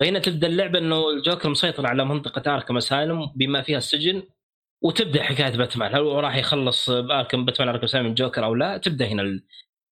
فهنا 0.00 0.18
تبدأ 0.18 0.46
اللعبة 0.46 0.78
إنه 0.78 1.10
الجوكر 1.10 1.48
مسيطر 1.48 1.86
على 1.86 2.04
منطقة 2.04 2.54
اركم 2.54 2.76
اسايلم 2.76 3.26
بما 3.36 3.62
فيها 3.62 3.78
السجن 3.78 4.22
وتبدأ 4.82 5.22
حكاية 5.22 5.56
باتمان 5.56 5.94
هل 5.94 6.00
هو 6.00 6.20
راح 6.20 6.36
يخلص 6.36 6.90
باركم 6.90 7.44
باتمان 7.44 7.68
اركم 7.68 7.84
اسايلم 7.84 8.06
الجوكر 8.06 8.44
أو 8.44 8.54
لا 8.54 8.78
تبدأ 8.78 9.06
هنا 9.06 9.22
ال- 9.22 9.44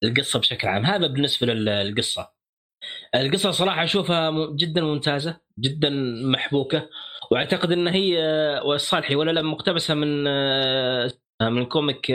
القصة 0.05 0.39
بشكل 0.39 0.69
عام 0.69 0.85
هذا 0.87 1.07
بالنسبة 1.07 1.47
للقصة. 1.47 2.33
القصة 3.15 3.51
صراحة 3.51 3.85
أشوفها 3.85 4.31
جدا 4.57 4.81
ممتازة 4.83 5.41
جدا 5.61 5.91
محبوكة 6.25 6.89
وأعتقد 7.31 7.73
إن 7.73 7.89
هي 7.89 8.19
والصالحي 8.65 9.15
ولا 9.17 9.31
لا 9.31 9.43
مقتبسة 9.43 9.95
من 9.95 10.25
آه، 10.29 11.11
من 11.43 11.65
comic 11.67 12.13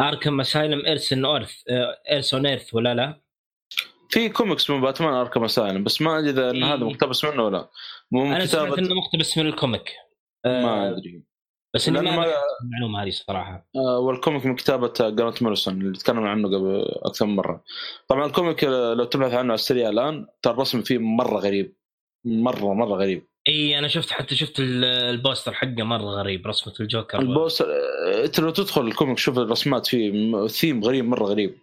Arkham 0.00 0.40
Asylum 0.40 0.86
a 0.86 0.88
serious 0.88 1.06
house 1.06 1.19
on 1.19 1.24
serious 1.24 2.46
earth 2.46 2.74
ولا 2.74 2.94
لا؟ 2.94 3.20
في 4.10 4.28
كوميكس 4.28 4.70
من 4.70 4.80
باتمان 4.80 5.14
Arkham 5.14 5.44
Asylum 5.44 5.84
بس 5.84 6.02
ما 6.02 6.18
أدري 6.18 6.30
إذا 6.30 6.50
إن 6.50 6.64
إيه. 6.64 6.74
هذا 6.74 6.84
مقتبس 6.84 7.24
منه 7.24 7.42
ولا 7.42 7.68
مو 8.10 8.26
أنا 8.26 8.46
سمعت 8.46 8.66
كتابه 8.66 8.78
إنه 8.78 8.94
مقتبس 8.94 9.38
من 9.38 9.46
ال 9.46 9.54
comic 9.54 9.92
آه، 10.44 10.62
ما 10.62 10.90
أدري. 10.90 11.22
بس 11.74 11.88
إني 11.88 12.00
ما 12.00 12.32
المعلومة 12.62 13.02
هذه 13.02 13.10
صراحة. 13.10 13.68
آه، 13.76 13.98
وال 13.98 14.12
comic 14.12 14.46
من 14.46 14.56
كتابة 14.56 14.92
جرانت 15.00 15.42
موريسون 15.42 15.80
اللي 15.80 15.98
تكلمنا 15.98 16.30
عنه 16.30 16.48
قبل 16.48 16.84
أكثر 16.88 17.26
من 17.26 17.36
مرة. 17.36 17.64
طبعا 18.08 18.26
الكوميك 18.26 18.64
آه، 18.64 18.94
لو 18.94 19.04
تبحث 19.04 19.32
عنه 19.32 19.38
على 19.38 19.54
السريع 19.54 19.88
الآن 19.88 20.26
ترى 20.42 20.54
الرسم 20.54 20.82
فيه 20.82 20.98
مرة 20.98 21.38
غريب. 21.38 21.76
مرة 22.24 22.74
مرة 22.74 22.94
غريب. 22.94 23.26
إي 23.48 23.78
أنا 23.78 23.88
شفت 23.88 24.10
حتى 24.10 24.36
شفت 24.36 24.60
ال- 24.60 24.84
ال 24.84 24.94
poster 24.94 25.52
حقه 25.54 25.82
مرة 25.82 26.02
غريب 26.04 26.46
رسمة 26.46 26.74
الجوكر. 26.80 27.18
البوس 27.18 27.62
آه، 27.62 28.24
أنت 28.24 28.40
لو 28.40 28.50
تدخل 28.50 28.80
ال 28.86 28.91
comic 28.91 29.18
شوف 29.18 29.38
الرسمات 29.38 29.86
فيه 29.86 30.12
م- 30.12 30.46
ثيم 30.46 30.84
غريب 30.84 31.04
مرة 31.04 31.24
غريب. 31.24 31.58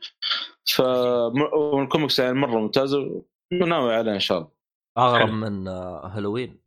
فالكوميكس 0.76 2.20
يعني 2.20 2.34
مرة 2.34 2.60
ممتازة 2.60 3.22
وناوي 3.54 3.96
عليه 3.96 4.12
إن 4.14 4.20
شاء 4.20 4.38
الله. 4.38 4.50
أغرب 4.98 5.28
حلو. 5.28 5.32
من 5.32 5.68
آه، 5.68 6.12
هالوين. 6.16 6.58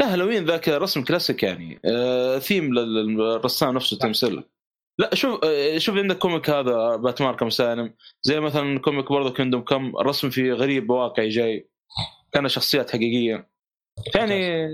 لا 0.00 0.12
هالوين 0.14 0.44
ذاك 0.44 0.68
رسم 0.68 1.04
كلاسيك 1.04 1.42
يعني. 1.42 1.80
آه 1.84 2.38
ثيم 2.38 2.74
لل- 2.74 3.06
للرسام 3.16 3.74
نفسه 3.74 3.98
تمثيل 3.98 4.42
لا 4.98 5.14
شوف 5.14 5.40
آه 5.44 5.78
شوف 5.78 5.96
عندك 5.96 6.18
comic 6.18 6.50
هذا 6.50 6.96
باتمان 6.96 7.34
Arkham 7.34 7.50
Asylum 7.50 7.94
زي 8.22 8.40
مثلا 8.40 8.78
comic 8.78 9.12
برضه 9.12 9.32
Kingdom 9.32 9.60
Come 9.62 9.92
الرسم 10.00 10.30
فيه 10.30 10.52
غريب 10.52 10.90
واقعي 10.90 11.28
جاي. 11.28 11.68
كان 12.32 12.48
شخصيات 12.48 12.90
حقيقية. 12.90 13.53
يعني 14.14 14.66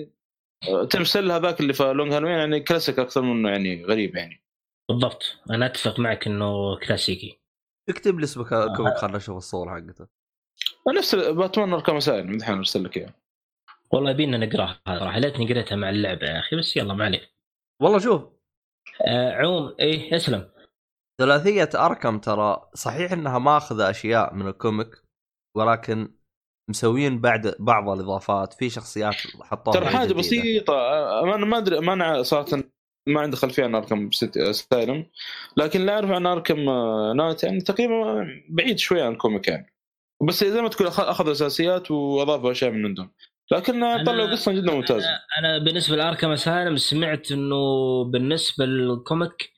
آه، 0.69 0.85
تمثيل 0.85 1.33
هذاك 1.33 1.61
اللي 1.61 1.73
في 1.73 1.83
Long 1.93 2.13
Halloween 2.13 2.35
يعني 2.39 2.61
كلاسيك 2.61 2.99
أكثر 2.99 3.23
منه 3.23 3.51
يعني 3.51 3.85
غريب 3.85 4.17
يعني. 4.17 4.43
بالضبط. 4.89 5.39
أنا 5.51 5.67
أتفق 5.67 6.01
معك 6.01 6.27
إنه 6.27 6.77
كلاسيكي. 6.79 7.41
اكتب 7.89 8.19
لي 8.19 8.25
اسم 8.25 8.59
ال 8.59 8.77
comic 8.77 8.95
خلنا 8.95 9.17
أشوف 9.17 9.37
الصورة 9.37 9.71
حقته. 9.71 10.07
نفس 10.97 11.15
باتمان 11.15 11.73
Arkham 11.73 12.01
Asylum 12.01 12.39
دحين 12.39 12.57
أرسل 12.57 12.85
لك 12.85 12.97
اياه 12.97 13.15
والله 13.93 14.11
يبينا 14.11 14.39
نقراها 14.39 14.81
صراحة 14.87 15.19
ليتني 15.19 15.49
قريتها 15.49 15.77
مع 15.77 15.91
اللعبة 15.91 16.27
يا 16.27 16.39
أخي 16.39 16.57
بس 16.57 16.77
يلا 16.77 16.95
ما 16.95 17.05
عليه 17.05 17.31
والله 17.83 17.99
شوف. 17.99 18.23
آه 19.07 19.33
عموم 19.33 19.75
إيه 19.81 20.17
Asylum. 20.17 20.51
ثلاثية 21.21 21.71
Arkham 21.75 22.19
ترى 22.19 22.71
صحيح 22.75 23.13
إنها 23.13 23.39
ماخذة 23.39 23.91
أشياء 23.91 24.35
من 24.35 24.49
ال 24.49 24.58
comic 24.58 25.03
ولكن 25.57 26.15
مسويين 26.71 27.21
بعد 27.21 27.55
بعض 27.59 27.89
الإضافات 27.89 28.53
في 28.55 28.71
شخصيات 28.71 29.15
حطوها 29.43 29.75
ترى 29.77 29.87
حاجة. 29.87 30.13
بسيطة 30.13 30.75
أنا 31.35 31.47
ما 31.47 31.59
أدري 31.59 31.81
ما 31.81 31.93
أنا 31.93 32.23
صراحة 32.23 32.47
ما 33.07 33.21
عندي 33.21 33.37
خلفية 33.37 33.65
عن 33.65 33.75
Arkham 33.75 34.11
Asylum 34.53 35.07
لكن 35.57 35.81
اللي 35.81 35.93
أعرف 35.93 36.11
عن 36.11 36.27
Arkham 36.27 36.69
آه، 36.69 37.13
Knight 37.17 37.45
يعني 37.45 37.61
تقريبا 37.61 38.27
بعيد 38.51 38.79
شوي 38.79 39.03
عن 39.03 39.13
ال 39.13 39.19
comic 39.19 39.49
يعني. 39.49 39.75
بس 40.29 40.45
زي 40.45 40.63
ما 40.63 40.69
تقول 40.69 40.89
اخذوا 40.89 41.33
أساسيات 41.33 41.91
وأضافوا 41.91 42.51
أشياء 42.53 42.71
من 42.71 42.85
عندهم. 42.87 43.11
لكن 43.53 43.73
أنا- 43.81 44.07
طلعوا 44.07 44.31
قصة 44.31 44.53
جدا 44.53 44.73
ممتازة. 44.75 45.07
أنا 45.39 45.59
بالنسبة 45.59 45.97
ل 45.97 46.02
Arkham 46.02 46.31
Asylum 46.31 46.77
سمعت 46.77 47.33
إنه 47.33 47.57
بالنسبة 48.05 48.65
لل 48.67 48.91
comic 48.91 49.51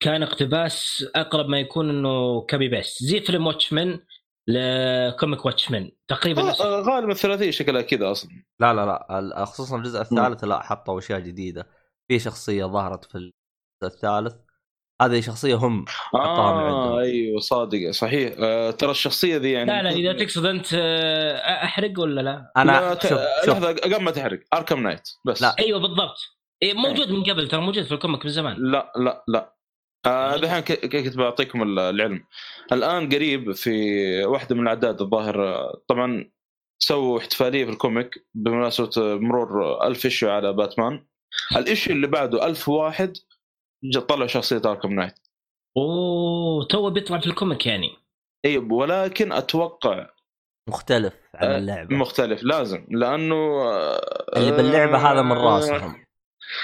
كان 0.00 0.22
اقتباس 0.22 1.04
أقرب 1.16 1.48
ما 1.48 1.60
يكون 1.60 1.90
إنه 1.90 2.40
copy 2.40 2.68
paste. 2.68 3.02
زي 3.04 3.20
فيلم 3.20 3.46
Watchmen 3.46 4.00
ل 4.48 4.64
comic 4.64 5.46
Watchmen 5.46 5.90
تقريبا 6.08 6.42
آه، 6.42 6.64
آه، 6.64 6.82
غالبا 6.82 7.12
الثلاثية 7.12 7.50
شكلها 7.50 7.82
كذا 7.82 8.10
أصلا. 8.10 8.30
لا 8.60 8.74
لا 8.74 9.06
لا. 9.20 9.44
خصوصا 9.44 9.76
الجزء 9.76 10.00
الثالث 10.00 10.44
لا 10.44 10.62
حطوا 10.62 10.98
أشياء 10.98 11.20
جديدة. 11.20 11.66
في 12.08 12.18
شخصية 12.18 12.64
ظهرت 12.64 13.04
في 13.04 13.14
الجزء 13.14 13.32
الثالث. 13.84 14.34
هذه 15.02 15.20
شخصية 15.20 15.54
هم 15.54 15.84
حطوها 15.88 16.52
من 16.52 16.62
عندهم. 16.62 16.98
أيوه 16.98 17.40
صادق 17.40 17.90
صحيح. 17.90 18.34
آه 18.38 18.70
ترى 18.70 18.90
الشخصية 18.90 19.36
ذي 19.36 19.52
يعني 19.52 19.70
لا 19.70 19.82
لا 19.82 19.90
إذا 19.90 20.24
تقصد 20.24 20.46
أنت 20.46 20.66
آه، 20.74 21.64
أحرق 21.64 22.00
ولا 22.00 22.20
لا؟ 22.20 22.52
أنا 22.56 22.72
لا 22.72 22.94
ت... 22.94 23.06
شوف 23.06 23.18
شوف. 23.44 23.48
لحظة 23.48 23.72
قبل 23.72 24.02
ما 24.02 24.10
تحرق. 24.10 24.40
Arkham 24.54 24.82
Knight 24.82 25.08
بس. 25.24 25.42
لا. 25.42 25.56
أيوه 25.58 25.80
بالضبط. 25.80 26.18
إيه 26.62 26.74
موجود 26.74 27.10
من 27.10 27.24
قبل 27.24 27.48
ترى 27.48 27.60
موجود 27.60 27.84
في 27.84 27.94
ال 27.94 27.99
comic 27.99 28.24
من 28.24 28.30
زمان. 28.30 28.56
لا 28.58 28.92
لا 28.96 29.24
لا. 29.28 29.55
آه 30.06 30.34
الحين 30.34 30.60
ك- 30.60 30.72
ك- 30.72 31.04
كنت 31.04 31.16
بعطيكم 31.16 31.62
ال- 31.62 31.78
العلم. 31.78 32.24
الآن 32.72 33.08
قريب 33.08 33.52
في 33.52 33.70
واحدة 34.24 34.54
من 34.54 34.62
الأعداد 34.62 35.00
الظاهر 35.02 35.48
آه، 35.48 35.82
طبعا 35.88 36.30
سووا 36.78 37.18
احتفالية 37.18 37.64
في 37.64 37.70
ال 37.70 37.79
comic 37.79 38.26
بمناسبة 38.34 38.90
مرور 39.18 39.82
ألف 39.86 40.04
issue 40.04 40.28
على 40.30 40.52
باتمان. 40.52 41.06
ال 41.56 41.62
issue 41.62 41.90
اللي 41.92 42.06
بعده 42.06 42.46
ألف 42.46 42.68
واحد 42.68 43.12
طلع 44.08 44.26
شخصية 44.26 44.62
Arkham 44.64 44.92
Knight 44.92 45.14
أوه 45.76 46.64
تو 46.64 46.90
بيطلع 46.90 47.20
في 47.20 47.26
ال 47.26 47.33
comic 47.33 47.66
يعني. 47.66 47.90
إي 48.44 48.58
ولكن 48.58 49.32
أتوقع 49.32 50.10
مختلف 50.68 51.12
عن 51.34 51.48
آه، 51.50 51.58
اللعبة. 51.58 51.96
مختلف 51.96 52.42
لازم. 52.42 52.86
لأنه 52.90 53.34
آه، 53.34 54.26
اللي 54.36 54.50
باللعبة 54.52 54.98
هذا 55.12 55.22
من 55.22 55.32
راسهم. 55.32 56.04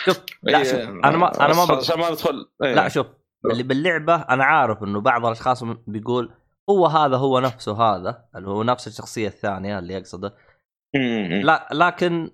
شوف 0.05 0.21
لا 0.43 0.65
شوف 0.65 0.75
أنا 0.75 1.17
ما 1.17 1.45
أنا 1.47 1.55
ما 1.55 2.17
إيه. 2.65 2.75
لا 2.75 2.89
شوف 2.89 3.07
اللي 3.51 3.63
باللعبة 3.63 4.15
أنا 4.15 4.45
عارف 4.45 4.83
إنه 4.83 5.01
بعض 5.01 5.27
الأشخاص 5.27 5.65
بيقول 5.65 6.35
هو 6.71 6.87
هذا 6.87 7.17
هو 7.17 7.41
نفسه 7.41 7.83
هذا 7.83 8.25
اللي 8.37 8.49
هو 8.49 8.63
نفس 8.63 8.87
الشخصية 8.87 9.29
الثانية 9.29 9.79
اللي 9.79 9.95
يقصده. 9.95 10.37
لا 11.43 11.69
لكن 11.73 12.31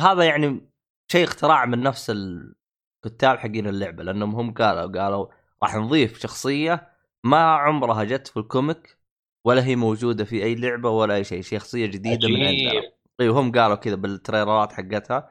هذا 0.00 0.24
يعني 0.24 0.70
شيء 1.12 1.24
اختراع 1.24 1.66
من 1.66 1.82
نفس 1.82 2.10
الكتاب 2.10 3.38
حقين 3.38 3.66
اللعبة 3.66 4.02
لأنهم 4.02 4.34
هم 4.34 4.54
قالوا 4.54 5.02
قالوا 5.02 5.26
راح 5.62 5.76
نضيف 5.76 6.18
شخصية 6.18 6.88
ما 7.24 7.38
عمرها 7.38 8.04
جت 8.04 8.28
في 8.28 8.36
ال 8.36 8.46
comic 8.46 8.98
ولا 9.44 9.64
هي 9.64 9.76
موجودة 9.76 10.24
في 10.24 10.44
أي 10.44 10.54
لعبة 10.54 10.90
ولا 10.90 11.14
أي 11.14 11.24
شيء 11.24 11.42
شخصية 11.42 11.86
جديدة 11.86 12.28
من 12.28 12.34
عندنا 12.34 12.70
عجيب. 12.70 12.92
أيوه 13.20 13.40
هم 13.40 13.52
قالوا 13.52 13.76
كذا 13.76 13.94
بالتريلرات 13.94 14.72
حقتها 14.72 15.30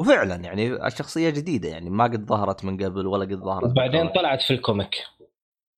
وفعلا 0.00 0.34
يعني 0.34 0.86
الشخصية 0.86 1.30
جديدة 1.30 1.68
يعني 1.68 1.90
ما 1.90 2.04
قد 2.04 2.26
ظهرت 2.26 2.64
من 2.64 2.84
قبل 2.84 3.06
ولا 3.06 3.24
قد 3.24 3.34
ظهرت 3.44 3.64
قبل. 3.64 4.12
طلعت 4.14 4.42
في 4.42 4.54
ال 4.54 4.60
comic. 4.60 4.96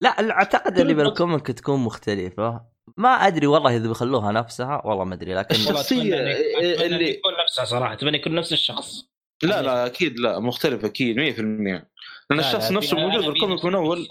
لا 0.01 0.31
أعتقد 0.31 0.79
اللي 0.79 0.95
بال 0.95 1.10
comic 1.10 1.47
تكون 1.47 1.81
مختلفة. 1.81 2.61
ما 2.97 3.09
أدري 3.09 3.47
والله 3.47 3.77
إذا 3.77 3.89
بيخلوها 3.89 4.33
نفسها 4.33 4.83
والله 4.87 5.05
ما 5.05 5.15
أدري 5.15 5.35
لكن 5.35 5.55
أتمنى 5.55 6.15
إن 6.15 6.83
اللي- 6.83 7.09
يكون 7.11 7.33
نفسها 7.45 7.65
صراحة 7.65 7.93
أتمنى 7.93 8.17
يكون 8.17 8.35
نفس 8.35 8.53
الشخص. 8.53 9.05
لا 9.43 9.63
لا 9.63 9.87
أكيد 9.87 10.19
لا 10.19 10.39
مختلف 10.39 10.85
أكيد 10.85 11.17
100% 11.17 11.89
لأن 12.31 12.39
الشخص 12.41 12.73
نفسه 12.73 12.97
موجود 12.97 13.21
في 13.23 13.29
ال 13.29 13.35
comic 13.35 13.65
من 13.65 13.75
أول. 13.75 14.07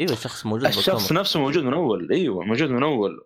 أيوه 0.00 0.12
الشخص 0.12 0.46
موجود 0.46 0.66
الشخص 0.66 0.86
بال 0.88 0.94
comic. 0.94 1.12
نفسه 1.12 1.40
موجود 1.40 1.64
من 1.64 1.72
أول. 1.74 2.12
أيوه 2.12 2.44
موجود 2.44 2.70
من 2.70 2.82
أول. 2.82 3.24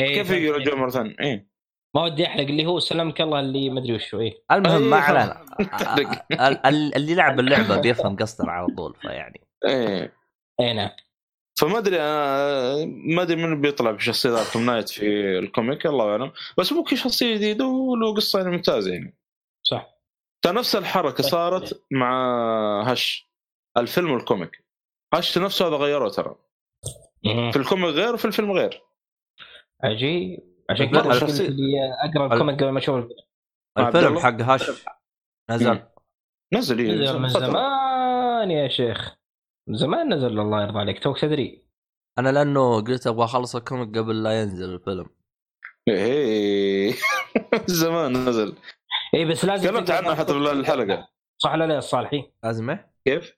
إيه 0.00 0.14
كيف. 0.14 0.30
يرجعون 0.30 0.80
مرة 0.80 0.90
ثانية؟ 0.90 1.16
إيه. 1.20 1.49
ما 1.94 2.02
ودي 2.04 2.26
أحرق 2.26 2.44
اللي 2.46 2.66
هو 2.66 2.78
سلمك 2.78 3.20
الله 3.20 3.40
اللي 3.40 3.70
ما 3.70 3.80
أدري 3.80 3.94
وشو 3.94 4.20
إيه. 4.20 4.42
المهم 4.52 4.82
ما 4.90 4.96
أيوة. 4.96 5.06
علينا 5.08 5.44
ال- 6.48 6.66
ال- 6.66 6.94
اللي 6.96 7.14
لعب 7.14 7.40
اللعبة 7.40 7.80
بيفهم 7.80 8.16
قصدنا 8.16 8.52
على 8.52 8.66
طول 8.76 8.94
فيعني. 9.02 9.40
إيه. 9.66 10.12
اي 10.60 10.72
نعم. 10.72 10.90
فما 11.60 11.78
أدري 11.78 11.96
أنا 12.00 12.84
ما 12.86 13.22
أدري 13.22 13.36
من 13.46 13.60
بيطلع 13.60 13.90
بشخصيه 13.90 14.40
Arkham 14.40 14.66
Knight 14.66 14.88
في 14.88 15.38
ال 15.38 15.46
comic 15.46 15.86
الله 15.86 16.10
اعلم 16.10 16.32
بس 16.58 16.72
ممكن 16.72 16.96
شخصية 16.96 17.34
جديدة 17.34 17.66
وله 17.66 18.14
قصة 18.14 18.38
يعني 18.38 18.50
ممتازة 18.50 18.92
يعني. 18.92 19.18
صح. 19.62 19.86
ترى 20.42 20.52
نفس 20.54 20.76
الحركة 20.76 21.22
صارت 21.22 21.82
مع 21.90 22.82
Hush 22.86 23.30
الفيلم 23.76 24.10
وال 24.12 24.25
comic. 24.25 24.64
Hush 25.14 25.38
نفسه 25.38 25.68
هذا 25.68 25.76
غيره 25.76 26.08
ترى. 26.08 26.36
في 27.24 27.56
ال 27.56 27.62
comic 27.62 27.94
غير 27.94 28.14
وفي 28.14 28.24
الفيلم 28.24 28.52
غير. 28.52 28.82
عجيب. 29.84 30.49
عشان 30.70 30.86
لا، 30.86 31.00
كذا 31.02 31.12
قلت 31.12 31.22
الشخصية- 31.22 31.40
لي 31.50 31.94
اقرا 32.04 32.34
ال 32.34 32.38
comic 32.38 32.56
قبل 32.62 32.70
ما 32.70 32.78
أشوف 32.78 32.96
الفيلم 33.78 33.88
الفيلم؟ 33.96 34.18
حق 34.18 34.40
Hush 34.40 34.70
نزل. 35.50 35.68
إيه، 35.70 35.92
نزل 36.54 36.80
من. 37.18 37.28
زمان 37.28 38.50
يا 38.50 38.68
شيخ. 38.68 39.16
من 39.68 39.76
زمان 39.76 40.14
نزل 40.14 40.40
الله 40.40 40.62
يرضى 40.62 40.78
عليك. 40.78 41.02
توك 41.02 41.20
تدري؟ 41.20 41.64
أنا 42.18 42.28
لأنه 42.32 42.80
قلت 42.80 43.06
أبغى 43.06 43.24
أخلص 43.24 43.56
ال 43.56 43.63
comic 43.63 43.98
قبل 43.98 44.22
لا 44.22 44.40
ينزل 44.40 44.74
الفيلم. 44.74 45.06
إيه 45.88 46.94
زمان 47.66 48.28
نزل. 48.28 48.54
اي 49.14 49.24
بس 49.24 49.44
لازم 49.44 49.68
تكلمت 49.70 49.90
عنه 49.90 50.14
حتى. 50.14 50.32
بالحلقة 50.32 51.08
صح 51.42 51.52
ولا 51.52 51.64
لا 51.66 51.74
يا 51.74 51.78
الصالحي؟ 51.78 52.32
لازم 52.44 52.70
إيه؟ 52.70 52.92
كيف؟ 53.04 53.36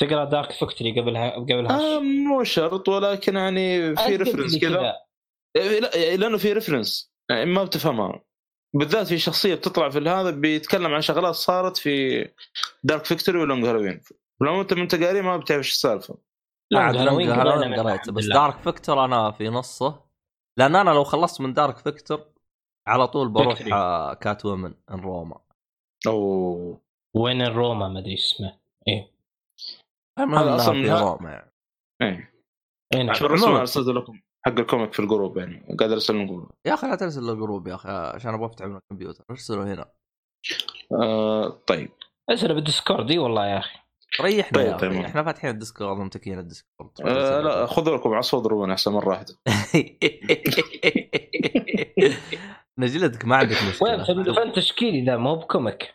تقرأ 0.00 0.24
Dark 0.24 0.52
Victory 0.52 1.00
قبلها 1.00 1.30
قبل 1.36 1.66
آه 1.66 1.72
Hush. 1.98 2.02
مو 2.02 2.44
شرط 2.44 2.88
ولكن 2.88 3.36
يعني 3.36 3.96
في 3.96 4.16
reference 4.16 4.58
كذا. 4.58 4.76
إيه، 4.76 4.82
لا 4.82 5.03
لأنه 5.56 6.38
في 6.38 6.52
reference 6.52 7.12
يعني 7.30 7.44
ما 7.44 7.64
بتفهمها. 7.64 8.24
بالذات 8.74 9.06
في 9.06 9.18
شخصية 9.18 9.54
بتطلع 9.54 9.90
في 9.90 9.98
هذا 9.98 10.30
بيتكلم 10.30 10.94
عن 10.94 11.00
شغلات 11.00 11.34
صارت 11.34 11.76
في 11.76 12.24
Dark 12.84 13.04
Victory 13.04 13.38
و 13.38 13.44
Long 13.44 13.66
Halloween 13.66 14.00
لو 14.40 14.60
أنت 14.60 14.74
منت 14.74 14.88
قاري 14.88 15.22
ما 15.22 15.36
بتعرف 15.36 15.58
إيش 15.58 15.70
السالفة. 15.70 16.18
لا 16.72 16.92
Long 16.92 17.28
Halloween 17.28 17.74
قريت 17.74 18.10
بس. 18.10 18.26
دارك 18.26 18.58
فيكتور 18.58 19.04
أنا 19.04 19.30
في 19.30 19.48
نصه. 19.48 20.04
لأن 20.58 20.76
أنا 20.76 20.90
لو 20.90 21.04
خلصت 21.04 21.40
من 21.40 21.52
Dark 21.52 21.78
Victory 21.78 22.26
على 22.88 23.08
طول 23.08 23.28
بروح. 23.28 23.58
آه، 23.72 24.14
Catwoman 24.14 24.74
in 24.90 25.00
روما 25.00 25.40
أوه. 26.06 26.80
وين 27.16 27.42
الروما 27.42 27.88
ما 27.88 27.98
أدري 27.98 28.14
اسمه. 28.14 28.58
إيه. 28.88 29.10
هذا 30.18 30.58
في 30.58 30.70
من 30.70 30.90
روما 30.90 31.30
يعني. 31.30 31.52
إيه. 32.02 32.34
اي 32.94 33.02
نعم. 33.02 33.16
ارسلته 33.56 33.92
لكم. 33.92 34.20
حق 34.46 34.58
ال 34.58 34.64
comic 34.64 34.92
في 34.92 35.00
ال 35.00 35.06
group 35.06 35.38
يعني. 35.38 35.76
قاعد 35.78 35.92
أرسل 35.92 36.24
لكم 36.24 36.46
يا 36.66 36.74
أخي 36.74 36.86
لا 36.86 36.94
ترسل 36.94 37.20
لل 37.22 37.35
group 37.35 37.68
يا 37.68 37.74
أخي 37.74 37.88
عشان 37.88 38.34
أبغى 38.34 38.46
أفتح 38.46 38.66
من 38.66 38.76
الكمبيوتر. 38.76 39.24
ارسله 39.30 39.74
هنا. 39.74 39.86
آه 40.92 41.48
طيب. 41.66 41.90
ارسل 42.30 42.54
بال 42.54 42.65
Discord. 42.65 43.10
إي 43.10 43.18
والله 43.18 43.46
يا 43.46 43.58
أخي. 43.58 43.78
ريحنا 44.20 44.52
طيب، 44.58 44.66
يا 44.66 44.76
أخي 44.76 44.88
تمام. 44.88 45.04
إحنا 45.04 45.22
فاتحين 45.22 45.50
ال 45.50 45.56
Discord 45.56 45.98
متكين 45.98 46.38
ال 46.38 46.44
Discord. 46.44 46.90
آه 47.04 47.40
لا 47.40 47.66
خذوا 47.66 47.96
لكم 47.96 48.14
عصا 48.14 48.36
واضربوني 48.36 48.72
أحسن 48.72 48.92
مرة 48.92 49.08
واحدة. 49.08 49.34
نجلدك 52.78 53.24
ما 53.24 53.36
عندك 53.36 53.56
وين؟ 53.82 54.00
مشكله 54.00 54.34
فن 54.34 54.52
تشكيلي؟ 54.52 55.04
ذا 55.04 55.16
ما 55.16 55.30
هو 55.30 55.36
ب 55.36 55.44
comic. 55.44 55.94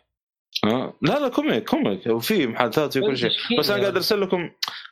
لا 0.64 1.18
لا 1.18 1.28
comic 1.28 1.68
comic. 1.68 2.06
وفي 2.06 2.46
محادثات 2.46 2.92
في 2.92 3.00
كل 3.00 3.16
شيء 3.16 3.30
بس 3.58 3.70
أنا 3.70 3.80
قاعد 3.80 3.94
أرسل 3.94 4.20
لكم 4.20 4.50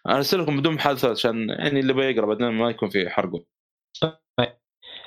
أرسل 0.09 0.43
لكم 0.43 0.61
بدون 0.61 0.75
محادثات 0.75 1.11
عشان 1.11 1.49
يعني 1.49 1.81
اللي 1.81 1.93
بيقرأ 1.93 2.27
بعدين 2.27 2.49
ما 2.49 2.71
يكون 2.71 2.91
في 2.91 3.11
حرقه 3.11 3.45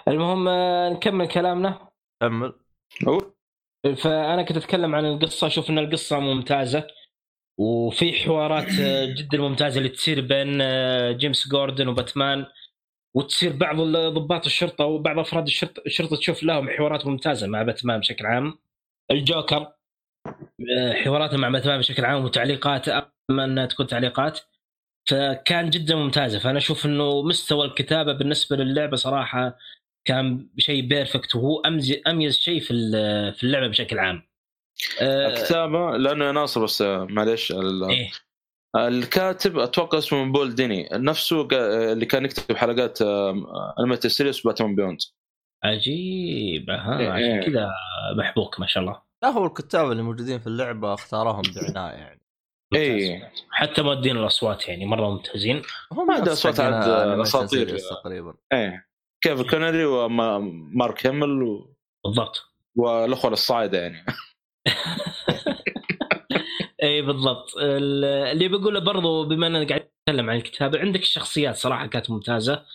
المهم 0.07 0.47
آه، 0.47 0.89
نكمل 0.89 1.27
كلامنا. 1.27 1.89
كمل. 2.21 2.53
فأنا 3.97 4.43
كنت 4.43 4.57
أتكلم 4.57 4.95
عن 4.95 5.05
القصة 5.05 5.47
أشوف 5.47 5.69
إن 5.69 5.79
القصة 5.79 6.19
ممتازة. 6.19 6.87
وفي 7.59 8.13
حوارات 8.13 8.79
آه، 8.79 9.05
جدا 9.05 9.37
ممتازة 9.37 9.77
اللي 9.77 9.89
تصير 9.89 10.21
بين 10.21 10.61
آه، 10.61 11.11
جيمس 11.11 11.47
جوردن 11.47 11.87
وباتمان. 11.87 12.45
وتصير 13.15 13.53
بعض 13.53 13.81
ضباط 13.91 14.45
الشرطة 14.45 14.85
وبعض 14.85 15.19
أفراد 15.19 15.47
الشرطه 15.47 15.83
الشرطة 15.85 16.15
تشوف 16.15 16.43
لهم 16.43 16.69
حوارات 16.69 17.05
ممتازة 17.07 17.47
مع 17.47 17.63
باتمان 17.63 17.99
بشكل 17.99 18.25
عام. 18.25 18.59
الجوكر. 19.11 19.73
آه، 20.77 20.93
حواراته 20.93 21.37
مع 21.37 21.49
باتمان 21.49 21.77
بشكل 21.79 22.05
عام 22.05 22.23
وتعليقات 22.25 22.89
أما 22.89 23.43
أنها 23.43 23.65
تكون 23.65 23.87
تعليقات 23.87 24.39
فكان 25.09 25.69
جدا 25.69 25.95
ممتازة 25.95 26.39
فأنا 26.39 26.57
أشوف 26.57 26.85
إنه 26.85 27.21
مستوى 27.23 27.65
الكتابة 27.65 28.13
بالنسبة 28.13 28.55
للعبة 28.55 28.95
صراحة 28.95 29.57
كان 30.05 30.49
شيء 30.57 30.87
perfect 30.87 31.35
وهو 31.35 31.59
اميز 31.61 32.01
أميز 32.07 32.37
شيء 32.37 32.59
في 32.59 32.67
في 33.37 33.43
اللعبة 33.43 33.67
بشكل 33.67 33.99
عام. 33.99 34.23
آه، 35.01 35.27
الكتابة 35.27 35.97
لأنه 35.97 36.25
يا 36.25 36.31
ناصر 36.31 36.63
بس 36.63 36.81
آه، 36.81 37.07
معليش 37.09 37.51
ال- 37.51 37.89
إيه 37.89 38.11
الكاتب 38.75 39.59
أتوقع 39.59 39.97
اسمه 39.97 40.31
Paul 40.31 40.55
Dini 40.55 40.89
نفسه 40.93 41.47
اللي 41.91 42.05
كان 42.05 42.25
يكتب 42.25 42.55
حلقات 42.57 42.99
animated 43.79 44.07
series 44.07 44.41
Batman 44.47 44.75
Beyond 44.75 44.97
عجيب 45.63 46.69
ها 46.69 46.99
إيه. 46.99 47.09
عشان 47.09 47.41
كذا 47.43 47.69
محبوك 48.17 48.59
ما 48.59 48.67
شاء 48.67 48.83
الله. 48.83 49.01
لا 49.23 49.29
هو 49.29 49.45
الكتاب 49.45 49.91
اللي 49.91 50.03
موجودين 50.03 50.39
في 50.39 50.47
اللعبة 50.47 50.93
اختارهم 50.93 51.41
بعناية 51.55 51.97
يعني. 51.97 52.21
اي 52.75 53.21
حتى 53.51 53.81
مودين 53.81 54.17
الأصوات 54.17 54.67
يعني 54.67 54.85
مرة 54.85 55.09
ممتازين. 55.09 55.61
هم 55.91 56.11
هذا 56.11 56.35
حقنا 56.35 56.75
عاد 56.75 57.19
أساطير. 57.19 57.77
Series 57.77 57.89
تقريبا. 57.89 58.33
إيه. 58.53 58.87
كيف؟ 59.21 59.41
كونري 59.41 59.85
ومارك 59.85 61.07
هيمل 61.07 61.43
و- 61.43 61.75
بالضبط. 62.05 62.43
والأخوة 62.75 63.31
الصاعده 63.31 63.79
يعني. 63.81 64.05
اي 66.83 67.01
بالضبط. 67.01 67.57
ال- 67.57 68.05
اللي 68.05 68.47
بقوله 68.47 68.79
برضو 68.79 69.25
بما 69.25 69.47
إننا 69.47 69.67
قاعد 69.67 69.81
نتكلم 70.09 70.29
عن 70.29 70.35
الكتابة 70.35 70.79
عندك 70.79 70.99
الشخصيات 71.01 71.55
صراحة 71.55 71.87
كانت 71.87 72.09
ممتازة. 72.09 72.65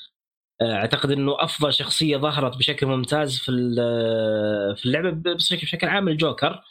أعتقد 0.62 1.10
إنه 1.10 1.36
أفضل 1.44 1.72
شخصية 1.74 2.16
ظهرت 2.16 2.56
بشكل 2.56 2.86
ممتاز 2.86 3.38
في 3.38 3.48
ال- 3.48 4.76
في 4.76 4.86
اللعبة 4.86 5.10
بشكل 5.34 5.86
عام 5.88 6.08
الجوكر. 6.08 6.62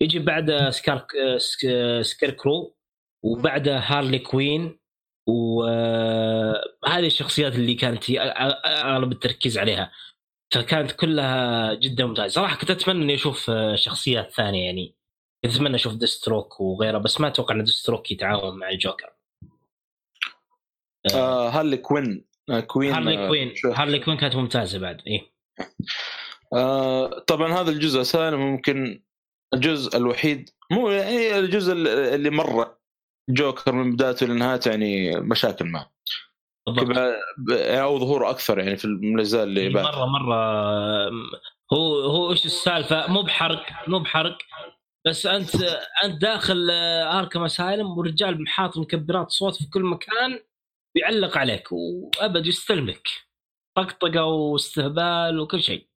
يجي 0.00 0.18
بعده 0.18 0.70
سكار 0.70 1.06
سك- 1.38 2.00
Scarecrow 2.02 2.76
وبعده 3.24 3.78
هارلي 3.78 4.18
كوين 4.18 4.78
وهذه 5.28 7.06
الشخصيات 7.06 7.54
اللي 7.54 7.74
كانت 7.74 8.04
أغلب 8.66 9.12
التركيز 9.12 9.58
عليها. 9.58 9.92
فكانت 10.54 10.92
كلها 10.92 11.74
جدا 11.74 12.04
ممتازة. 12.06 12.28
صراحة 12.28 12.56
كنت 12.56 12.70
أتمنى 12.70 13.02
إني 13.04 13.14
أشوف 13.14 13.50
آه، 13.50 13.74
شخصيات 13.76 14.30
ثانية 14.32 14.64
يعني. 14.64 14.94
كنت 15.44 15.54
أتمنى 15.54 15.74
أشوف 15.74 15.94
Deathstroke 15.94 16.60
وغيره 16.60 16.98
بس 16.98 17.20
ما 17.20 17.28
أتوقع 17.28 17.54
إن 17.54 17.64
Deathstroke 17.64 18.10
يتعاون 18.10 18.58
مع 18.58 18.68
الجوكر. 18.70 19.12
آه، 21.14 21.16
آه 21.16 21.48
هارلي 21.50 21.76
كوين. 21.76 22.24
آه 22.28 22.31
كوين 22.66 22.92
هارلي 22.92 23.18
آه، 23.24 23.28
كوين. 23.28 23.54
شو- 23.54 23.70
هارلي 23.72 23.98
كوين 23.98 24.16
كانت 24.16 24.36
ممتازة 24.36 24.78
بعد 24.78 25.00
إيه. 25.06 25.32
آه 26.54 27.18
طبعا 27.18 27.52
هذا 27.52 27.70
الجزء 27.70 28.00
الثاني 28.00 28.36
ممكن 28.36 29.02
الجزء 29.54 29.96
الوحيد 29.96 30.50
مو 30.70 30.88
يعني 30.90 31.38
الجزء 31.38 31.72
اللي 32.14 32.30
مره 32.30 32.78
جوكر 33.30 33.72
من 33.72 33.92
بدايته 33.92 34.26
لنهايته 34.26 34.68
يعني 34.70 35.20
مشاكل 35.20 35.66
معه 35.66 35.92
أو 37.58 37.98
ظهوره 37.98 38.30
أكثر 38.30 38.58
يعني 38.58 38.76
في 38.76 38.84
الأجزاء 38.84 39.44
اللي 39.44 39.68
بعد. 39.68 39.84
مرة 39.84 40.04
مرة 40.06 40.36
هو 41.72 42.00
هو 42.00 42.30
إيش 42.30 42.44
السالفة؟ 42.44 43.10
مو 43.12 43.22
بحرق 43.22 43.66
مو 43.88 43.98
بحرق 43.98 44.38
بس 45.06 45.26
أنت 45.26 45.54
أنت 46.04 46.22
داخل 46.22 46.70
اركم 47.10 47.42
اسايلم 47.44 47.98
والرجال 47.98 48.42
محاط 48.42 48.78
مكبرات 48.78 49.30
صوت 49.30 49.54
في 49.54 49.70
كل 49.70 49.82
مكان. 49.82 50.38
بيعلق 50.94 51.38
عليك 51.38 51.72
وأبد 51.72 52.46
يستلمك 52.46 53.08
طقطقة 53.76 54.24
واستهبال 54.24 55.38
وكل 55.40 55.62
شيء 55.62 55.86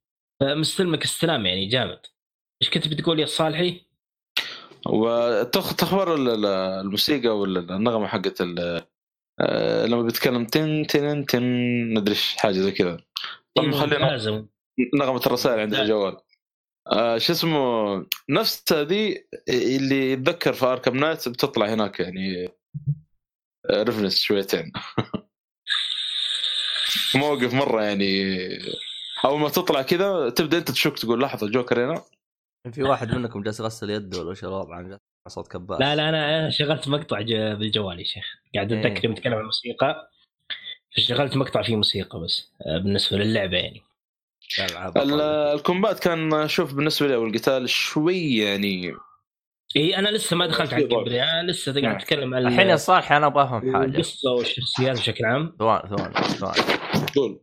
مستلمك 0.43 1.03
استلام 1.03 1.47
يعني 1.47 1.67
جامد 1.67 2.01
إيش 2.63 2.71
كنت 2.71 2.89
بتقول 2.89 3.21
يا 3.21 3.27
صالحي؟ 3.27 3.81
وتخبر 4.87 6.15
الموسيقى 6.15 7.29
ولا 7.29 7.77
النغمة 7.77 8.07
حقت 8.07 8.41
آه، 9.41 9.87
لما 9.87 10.03
بيتكلم 10.03 10.47
تن 10.47 10.87
تن 10.87 11.27
تن 11.27 11.43
ندري 11.95 12.15
إيش، 12.15 12.37
حاجة 12.37 12.53
زي 12.53 12.73
كذا 12.73 13.01
طبعا 13.55 13.73
إيه، 13.73 13.81
خلينا 13.81 14.05
ممتازة. 14.05 14.47
نغمة 14.95 15.21
الرسائل 15.27 15.61
عند. 15.61 15.75
الجوال 15.75 16.17
آه 16.93 17.19
شو 17.19 17.33
اسمه 17.33 18.07
نفس 18.31 18.73
هذه 18.73 19.17
اللي 19.49 20.13
يتذكر 20.13 20.53
في 20.53 20.67
اركم 20.67 20.97
نايت 20.97 21.29
بتطلع 21.29 21.67
هناك 21.67 22.01
يعني 22.01 22.49
ريفرنس 23.71 24.19
شويتين 24.19 24.73
موقف 27.15 27.55
مرة 27.55 27.83
يعني 27.83 28.39
أول 29.25 29.41
ما 29.41 29.49
تطلع 29.49 29.83
كذا 29.83 30.31
تبدأ 30.31 30.59
أنت 30.59 30.71
تشك 30.71 30.99
تقول 30.99 31.21
لحظة 31.21 31.47
الجوكر 31.47 31.85
هنا. 31.85 32.03
في 32.73 32.83
واحد 32.83 33.15
منكم 33.15 33.43
جالس 33.43 33.61
يغسل 33.61 33.91
يده 33.91 34.21
ولا 34.21 34.35
الوضع 34.43 34.77
عن 34.77 34.99
صوت 35.29 35.49
كباس 35.49 35.81
لا 35.81 35.97
لا 35.97 36.09
أنا 36.09 36.39
أنا 36.39 36.51
شغلت 36.51 36.89
مقطع 36.89 37.21
بالجوال 37.55 37.99
يا 37.99 38.05
شيخ. 38.05 38.25
قاعد 38.55 38.73
إيه. 38.73 38.81
أتذكر 38.81 39.05
يوم 39.05 39.13
نتكلم 39.13 39.35
عن 39.35 39.41
الموسيقى. 39.41 40.11
فشغلت 40.97 41.37
مقطع 41.37 41.63
فيه 41.63 41.77
موسيقى 41.77 42.21
بس 42.21 42.53
آه، 42.67 42.79
بالنسبة 42.79 43.17
للعبة 43.17 43.57
يعني. 43.57 43.83
الكومبات 45.55 46.01
كان 46.01 46.33
أشوف 46.35 46.75
بالنسبة 46.75 47.09
لي 47.09 47.15
أو 47.15 47.27
القتال 47.27 47.69
شوي 47.69 48.37
يعني 48.37 48.95
إي 49.77 49.99
أنا 49.99 50.09
لسه 50.09 50.37
ما 50.37 50.47
دخلت 50.47 50.75
على 50.75 50.85
play 50.85 51.23
أنا 51.23 51.51
لسه 51.51 51.73
قاعد 51.73 51.85
نعم. 51.85 51.97
اتكلم 51.97 52.35
عن 52.35 52.47
الحين 52.47 52.69
يا 52.69 52.77
صالح 52.77 53.13
أنا 53.13 53.29
بفهم 53.29 53.73
حاجة. 53.77 53.85
القصة 53.85 54.31
والشخصيات 54.33 54.99
بشكل 54.99 55.25
عام. 55.25 55.57
ثواني 55.59 55.89
ثواني 55.89 56.15
ثواني. 56.15 56.79
قول. 57.17 57.41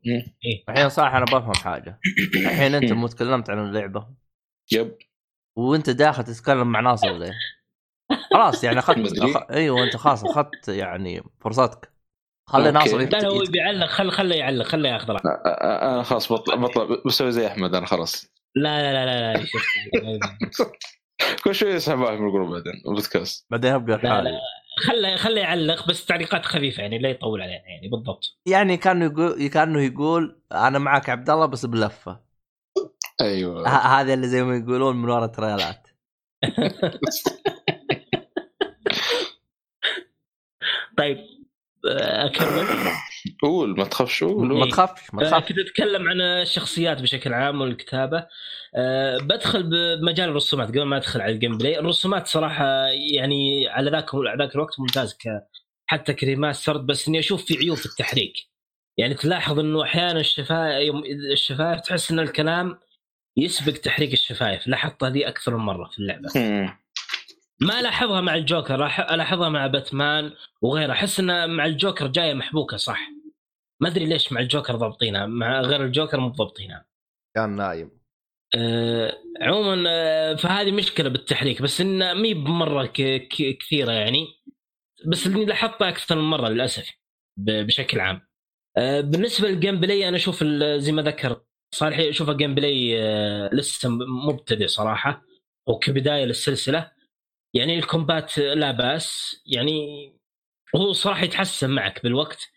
الحين 0.70 0.90
صالح 0.90 1.16
أنا 1.16 1.26
بفهم 1.26 1.54
حاجة. 1.54 2.00
الحين 2.36 2.76
أنت. 2.76 2.92
مو 2.92 3.08
تكلمت 3.08 3.50
عن 3.50 3.60
اللعبة. 3.60 4.08
yep. 4.72 4.98
وأنت 5.58 5.90
داخل 5.90 6.24
تتكلم 6.24 6.72
مع 6.72 6.80
ناصر 6.80 7.18
ليه؟ 7.18 7.34
خلاص 8.34 8.64
يعني 8.64 8.80
أخذت. 8.80 9.20
أخ... 9.24 9.44
أيوه 9.52 9.84
انت 9.84 9.98
خلاص 9.98 10.26
أخذت 10.26 10.68
يعني 10.68 11.24
فرصتك. 11.42 11.94
خلي 12.50 12.68
okay. 12.68 12.78
ناصر 12.78 12.98
لا 12.98 13.04
لا 13.04 13.28
هو 13.28 13.44
يت... 13.44 13.50
بيعلق 13.50 13.88
خل 13.88 14.12
خله 14.12 14.36
يعلق. 14.36 14.66
خله 14.66 14.90
ياخذ 14.90 15.12
راحته. 15.12 15.30
أنا 15.30 16.04
خلاص 16.04 16.34
بطلع 16.34 16.56
بطلع. 16.56 16.98
بسوي 17.06 17.32
زي 17.32 17.48
أحمد 17.48 17.76
أنا 17.76 17.86
خلاص. 17.86 18.34
لا 18.56 18.82
لا 18.82 19.06
لا 19.06 19.34
لا 19.34 19.34
لا. 19.34 19.46
كل 21.44 21.56
شوي 21.56 21.70
يسحبها 21.72 22.12
من 22.16 22.28
ال 22.28 22.32
group 22.32 22.50
بعدين 22.52 22.82
بودكاست 22.86 23.46
بعدين 23.50 23.74
ابقى 23.74 23.98
لا 23.98 24.04
لحالي 24.08 24.40
خله 24.88 25.16
خله 25.16 25.42
يعلق 25.42 25.88
بس 25.90 26.06
تعليقات 26.06 26.46
خفيفة 26.46 26.82
يعني 26.82 27.00
لا 27.00 27.10
يطول 27.10 27.42
علينا 27.42 27.68
يعني 27.68 27.88
بالضبط. 27.88 28.24
يعني 28.46 28.78
كانه 28.78 29.06
يقول 29.06 29.48
كانه 29.48 29.82
يقول 29.82 30.42
أنا 30.52 30.80
معك 30.80 31.10
عبد 31.10 31.30
الله 31.30 31.46
بس 31.46 31.66
بلفة. 31.66 32.20
أيوه. 33.22 33.68
ه- 33.70 34.00
هذا 34.02 34.14
اللي 34.14 34.28
زي 34.28 34.44
ما 34.44 34.56
يقولون 34.58 34.96
من 34.96 35.10
ورا 35.10 35.26
التريالات 35.26 35.88
طيب 40.98 41.18
آه، 41.90 42.26
أكمل. 42.26 42.68
قول 43.42 43.78
ما 43.78 43.84
تخافش 43.84 44.24
قول 44.24 44.48
ما. 44.60 44.66
تخافش 44.70 45.14
ما 45.14 45.22
آه، 45.22 45.30
تخافش 45.30 45.48
كنت 45.50 45.60
أتكلم 45.60 46.10
عن 46.10 46.22
الشخصيات 46.22 47.02
بشكل 47.02 47.34
عام 47.34 47.62
والكتابة. 47.62 48.28
أه 48.76 49.18
بدخل 49.18 49.64
بمجال 49.64 50.30
الرسومات. 50.30 50.68
قبل 50.68 50.84
ما 50.84 50.98
أدخل 50.98 51.22
على 51.22 51.32
ال 51.32 51.58
gameplay 51.58 51.80
الرسومات 51.80 52.28
صراحة 52.28 52.66
يعني 53.14 53.68
على 53.68 53.92
ذاك 53.92 54.10
ذاك 54.40 54.56
الوقت 54.56 54.80
ممتاز 54.80 55.14
ك 55.14 55.28
حتى 55.86 56.14
ك 56.14 56.20
remastered 56.20 56.86
بس 56.86 57.08
إني 57.08 57.20
أشوف 57.20 57.46
في 57.46 57.58
عيوب 57.58 57.78
في 57.78 57.86
التحريك. 57.86 58.34
يعني 58.98 59.14
تلاحظ 59.14 59.60
إنه 59.60 59.84
أحيانا 59.84 60.20
الشفايف 60.20 60.88
يوم 60.88 61.04
الشفايف 61.32 61.82
تحس 61.82 62.12
إن 62.12 62.20
الكلام 62.20 62.80
يسبق 63.38 63.74
تحريك 63.74 64.14
الشفايف 64.14 64.68
لاحظت 64.68 65.04
هذه 65.04 65.28
أكثر 65.28 65.58
من 65.58 65.64
مرة 65.64 65.90
في 65.92 66.00
اللعبة. 66.00 66.30
ما 67.62 67.80
الاحظها 67.80 68.22
مع 68.22 68.36
الجوكر 68.36 68.90
أح- 68.90 69.12
ألاحظها 69.12 69.50
مع 69.50 69.68
باتمان 69.68 70.32
وغيره. 70.62 70.92
أحس 70.92 71.20
إن 71.20 71.50
مع 71.50 71.66
الجوكر 71.66 72.08
جاية 72.08 72.34
محبوكة 72.34 72.78
صح؟ 72.78 73.00
ما 73.84 73.90
أدري 73.90 74.06
ليش 74.06 74.32
مع 74.32 74.42
الجوكر 74.42 74.76
ضابطينها 74.76 75.26
مع 75.26 75.62
غير 75.62 75.84
الجوكر 75.86 76.20
مو 76.20 76.28
ضابطينها 76.30 76.86
كان 77.36 77.50
نايم. 77.56 77.92
أه 78.56 79.18
عموما 79.42 79.84
أه 79.90 80.36
فهذه 80.36 80.72
مشكلة 80.72 81.10
بالتحريك 81.10 81.62
بس 81.62 81.82
انها 81.82 82.14
مي 82.14 82.34
بمرة 82.34 82.86
ك- 82.86 83.28
ك- 83.28 83.58
كثيرة 83.58 83.92
يعني. 83.92 84.28
بس 85.08 85.28
اللي 85.28 85.46
لاحظتها 85.46 85.90
أكثر 85.90 86.16
من 86.16 86.22
مرة 86.22 86.48
للأسف 86.50 86.92
بشكل 87.38 88.00
عام. 88.00 88.22
أه 88.78 89.02
بالنسبة 89.02 89.48
لل 89.50 89.80
gameplay 89.80 90.08
أنا 90.08 90.18
أشوف 90.18 90.44
زي 90.78 90.92
ما 90.92 91.02
ذكر 91.02 91.42
صالح 91.76 92.00
اشوفها 92.00 92.34
gameplay 92.34 93.02
أه 93.04 93.50
لسه 93.54 93.90
مبتدئ 94.30 94.68
صراحة 94.68 95.24
وكبدايه 95.68 96.26
للسلسلة. 96.26 96.92
يعني 97.54 97.80
ال 97.80 97.88
combat 97.88 98.38
لا 98.40 98.72
بأس 98.72 99.42
يعني 99.46 100.10
هو 100.76 100.92
صراحة 100.94 101.24
يتحسن 101.24 101.70
معك 101.70 102.04
بالوقت. 102.04 102.50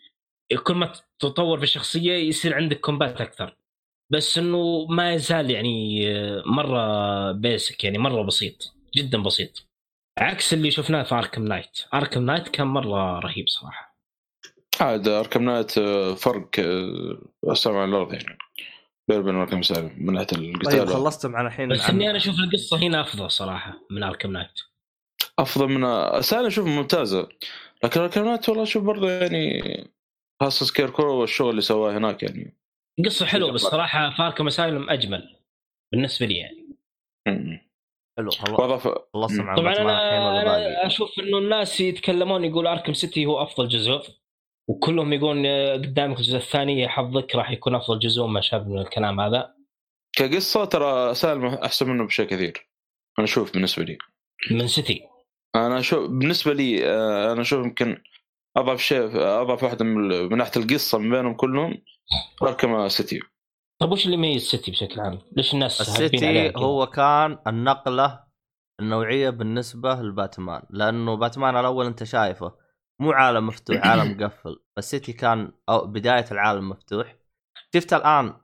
كل 0.54 0.74
ما 0.74 0.92
تتطور 1.18 1.58
في 1.58 1.64
الشخصية 1.64 2.12
يصير 2.12 2.54
عندك 2.54 2.80
combat 2.80 3.20
أكثر. 3.20 3.56
بس 4.12 4.38
إنه 4.38 4.86
ما 4.90 5.14
يزال 5.14 5.50
يعني 5.50 6.04
مرة 6.46 7.32
basic 7.32 7.84
يعني 7.84 7.98
مرة 7.98 8.22
بسيط 8.22 8.74
جدا 8.96 9.22
بسيط. 9.22 9.66
عكس 10.18 10.54
اللي 10.54 10.70
شفناه 10.70 11.02
في 11.02 11.14
Arkham 11.14 11.44
Knight 11.44 11.80
Arkham 11.94 12.26
Knight 12.26 12.48
كان 12.48 12.66
مرة 12.66 13.18
رهيب 13.20 13.48
صراحة. 13.48 13.96
عاد 14.80 15.08
Arkham 15.08 15.42
Knight 15.42 15.78
آه، 15.78 16.14
فرق 16.14 16.48
آه، 16.58 17.18
السماء 17.50 17.76
على 17.76 17.90
الأرض 17.90 18.12
يعني 18.12 18.38
بيني 19.08 19.20
وبين 19.20 19.34
Arkham 19.34 19.62
Asylum 19.62 19.94
من 19.98 20.12
ناحية 20.12 20.26
طيب 20.26 20.54
القتال 20.54 20.88
خلصتم 20.88 21.36
عن 21.36 21.46
الحين 21.46 21.68
بس. 21.68 21.90
إني 21.90 22.10
أنا 22.10 22.16
أشوف 22.18 22.34
القصة 22.38 22.76
هنا 22.78 23.00
أفضل 23.00 23.30
صراحة 23.30 23.74
من 23.90 24.02
Arkham 24.02 24.32
Knight 24.32 24.60
أفضل 25.38 25.68
من 25.68 25.82
Asylum 26.22 26.46
أشوف 26.46 26.66
ممتازة. 26.66 27.28
لكن 27.84 28.00
Arkham 28.00 28.24
Knight 28.24 28.48
والله 28.48 28.62
أشوف 28.62 28.84
برضه 28.84 29.10
يعني 29.10 29.62
خاصة 30.42 30.66
Scarecrow 30.66 31.20
والشغل 31.20 31.50
اللي 31.50 31.62
سواه 31.62 31.96
هناك 31.96 32.22
يعني. 32.22 32.56
قصة 33.04 33.26
حلوة 33.26 33.52
بس 33.52 33.60
صراحة 33.60 34.10
في 34.10 34.22
Arkham 34.22 34.46
Asylum 34.46 34.90
أجمل 34.90 35.36
بالنسبة 35.92 36.26
لي 36.26 36.34
يعني. 36.36 36.66
حلو 38.18 38.30
خلاص 38.30 38.86
عن 39.40 39.56
طبعا 39.56 39.76
أنا, 39.76 40.42
أنا؟ 40.42 40.86
أشوف 40.86 41.20
إنه 41.20 41.38
الناس 41.38 41.80
يتكلمون 41.80 42.44
يقول 42.44 42.66
Arkham 42.66 42.92
City 42.92 43.26
هو 43.26 43.42
أفضل 43.42 43.68
جزء 43.68 44.02
وكلهم 44.68 45.12
يقولون 45.12 45.46
قدامك 45.72 46.18
الجزء 46.18 46.36
الثاني 46.36 46.88
حظك 46.88 47.34
راح 47.34 47.50
يكون 47.50 47.74
أفضل 47.74 47.98
جزء 47.98 48.22
وما 48.22 48.40
شابه 48.40 48.68
من 48.68 48.78
الكلام 48.78 49.20
هذا. 49.20 49.54
كقصة 50.12 50.64
ترى 50.64 51.14
Asylum 51.14 51.46
أحسن 51.46 51.90
منه 51.90 52.06
بشيء 52.06 52.26
كثير 52.26 52.68
أنا 53.18 53.24
أشوف 53.24 53.52
بالنسبة 53.52 53.84
لي. 53.84 53.98
من 54.50 54.66
سيتي. 54.66 55.08
أنا 55.56 55.78
أشوف 55.78 56.10
بالنسبة 56.10 56.52
لي 56.52 56.86
آه، 56.86 57.32
أنا 57.32 57.40
أشوف 57.40 57.64
يمكن 57.64 58.02
اضعف 58.56 58.80
شيء 58.80 59.16
اضعف 59.16 59.62
واحدة 59.62 59.84
من, 59.84 60.08
من 60.30 60.36
ناحية 60.36 60.60
القصة 60.60 60.98
من 60.98 61.10
بينهم 61.10 61.34
كلهم 61.34 61.82
اركم 62.42 62.88
سيتي 62.88 63.20
طيب 63.80 63.92
وش 63.92 64.04
اللي 64.04 64.16
يميز 64.16 64.42
سيتي 64.42 64.70
بشكل 64.70 65.00
عام؟ 65.00 65.18
ليش 65.32 65.54
الناس 65.54 65.80
السيتي؟ 65.80 66.52
هو 66.56 66.86
كان 66.86 67.38
النقلة 67.46 68.26
النوعية 68.80 69.30
بالنسبة 69.30 69.94
لباتمان 69.94 70.62
لأنه 70.70 71.14
باتمان 71.14 71.56
الأول 71.56 71.86
أنت 71.86 72.04
شايفه 72.04 72.54
مو 73.00 73.12
عالم 73.12 73.46
مفتوح 73.46 73.76
عالم 73.86 74.16
مقفل 74.16 74.56
السيتي 74.78 75.12
كان 75.12 75.52
أو 75.68 75.86
بداية 75.86 76.24
العالم 76.30 76.68
مفتوح 76.68 77.16
شفت 77.74 77.92
الآن 77.92 78.34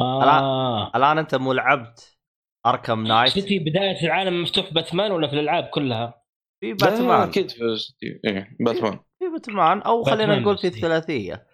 آه. 0.00 0.90
الآن 0.94 1.18
أنت 1.18 1.34
مو 1.34 1.52
لعبت 1.52 2.18
Arkham 2.66 3.02
Knight 3.02 3.32
City 3.32 3.58
بداية 3.58 4.04
العالم 4.06 4.42
مفتوح 4.42 4.72
باتمان 4.72 5.12
ولا 5.12 5.28
في 5.28 5.32
الألعاب 5.32 5.64
كلها؟ 5.64 6.22
في 6.60 6.72
باتمان 6.72 7.28
أكيد 7.28 7.50
في 7.50 7.76
City 7.76 8.20
إيه 8.24 8.56
باتمان 8.60 8.98
في 9.18 9.28
باتمان 9.32 9.80
أو 9.82 10.04
خلينا 10.04 10.38
نقول 10.38 10.58
في. 10.58 10.66
الثلاثية 10.66 11.46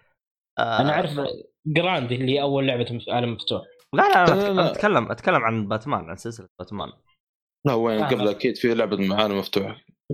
آه، 0.59 0.79
أنا 0.81 0.93
أعرف 0.93 1.11
Grand 1.67 2.11
اللي 2.11 2.31
هي 2.31 2.41
أول 2.41 2.67
لعبة 2.67 2.85
مف- 2.91 3.09
عالم 3.09 3.33
مفتوح 3.33 3.61
لا 3.93 4.01
لا 4.09 4.25
لا، 4.25 4.51
أنا 4.51 4.61
لا. 4.61 4.71
اتكلم 4.71 5.11
أتكلم 5.11 5.43
عن 5.43 5.67
باتمان 5.67 6.09
عن 6.09 6.15
سلسلة 6.15 6.47
باتمان 6.59 6.89
لا 7.65 7.73
وين 7.73 8.03
آه. 8.03 8.07
قبل 8.07 8.27
أكيد 8.27 8.57
في 8.57 8.73
لعبة 8.73 9.15
عالم 9.15 9.37
مفتوح 9.39 9.65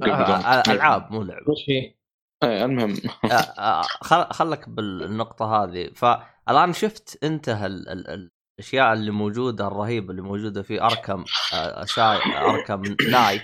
آه، 0.04 0.06
Grand. 0.06 0.46
آه، 0.46 0.64
ألعاب 0.74 1.12
مو 1.12 1.24
لعبة 1.24 1.52
وش 1.52 1.70
هي؟ 1.70 1.96
إيه 2.44 2.66
المهم 2.66 2.98
آه، 3.32 3.36
آه، 3.36 3.82
خل 3.82 4.26
خلك 4.32 4.70
بالنقطة 4.70 5.64
هذه 5.64 5.90
فالآن 5.96 6.74
شفت 6.74 7.24
أنت 7.24 7.50
ال- 7.50 7.90
ال- 7.90 8.30
الأشياء 8.60 8.94
اللي 8.94 9.12
موجودة 9.12 9.68
الرهيبة 9.68 10.12
اللي 10.12 10.22
موجودة 10.22 10.62
في 10.64 10.82
Arkham 10.82 11.26
آه، 11.54 11.86
ساي 11.86 12.18
Arkham 12.38 12.84
Knight 13.12 13.42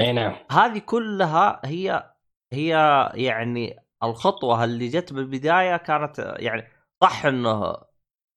إي 0.00 0.12
نعم 0.12 0.36
هذه 0.50 0.78
كلها 0.78 1.60
هي 1.64 2.10
هي 2.52 2.70
يعني 3.14 3.80
الخطوة 4.02 4.64
اللي 4.64 4.88
جت 4.88 5.12
بالبداية 5.12 5.76
كانت 5.76 6.18
يعني 6.38 6.68
صح 7.02 7.26
إنه 7.26 7.76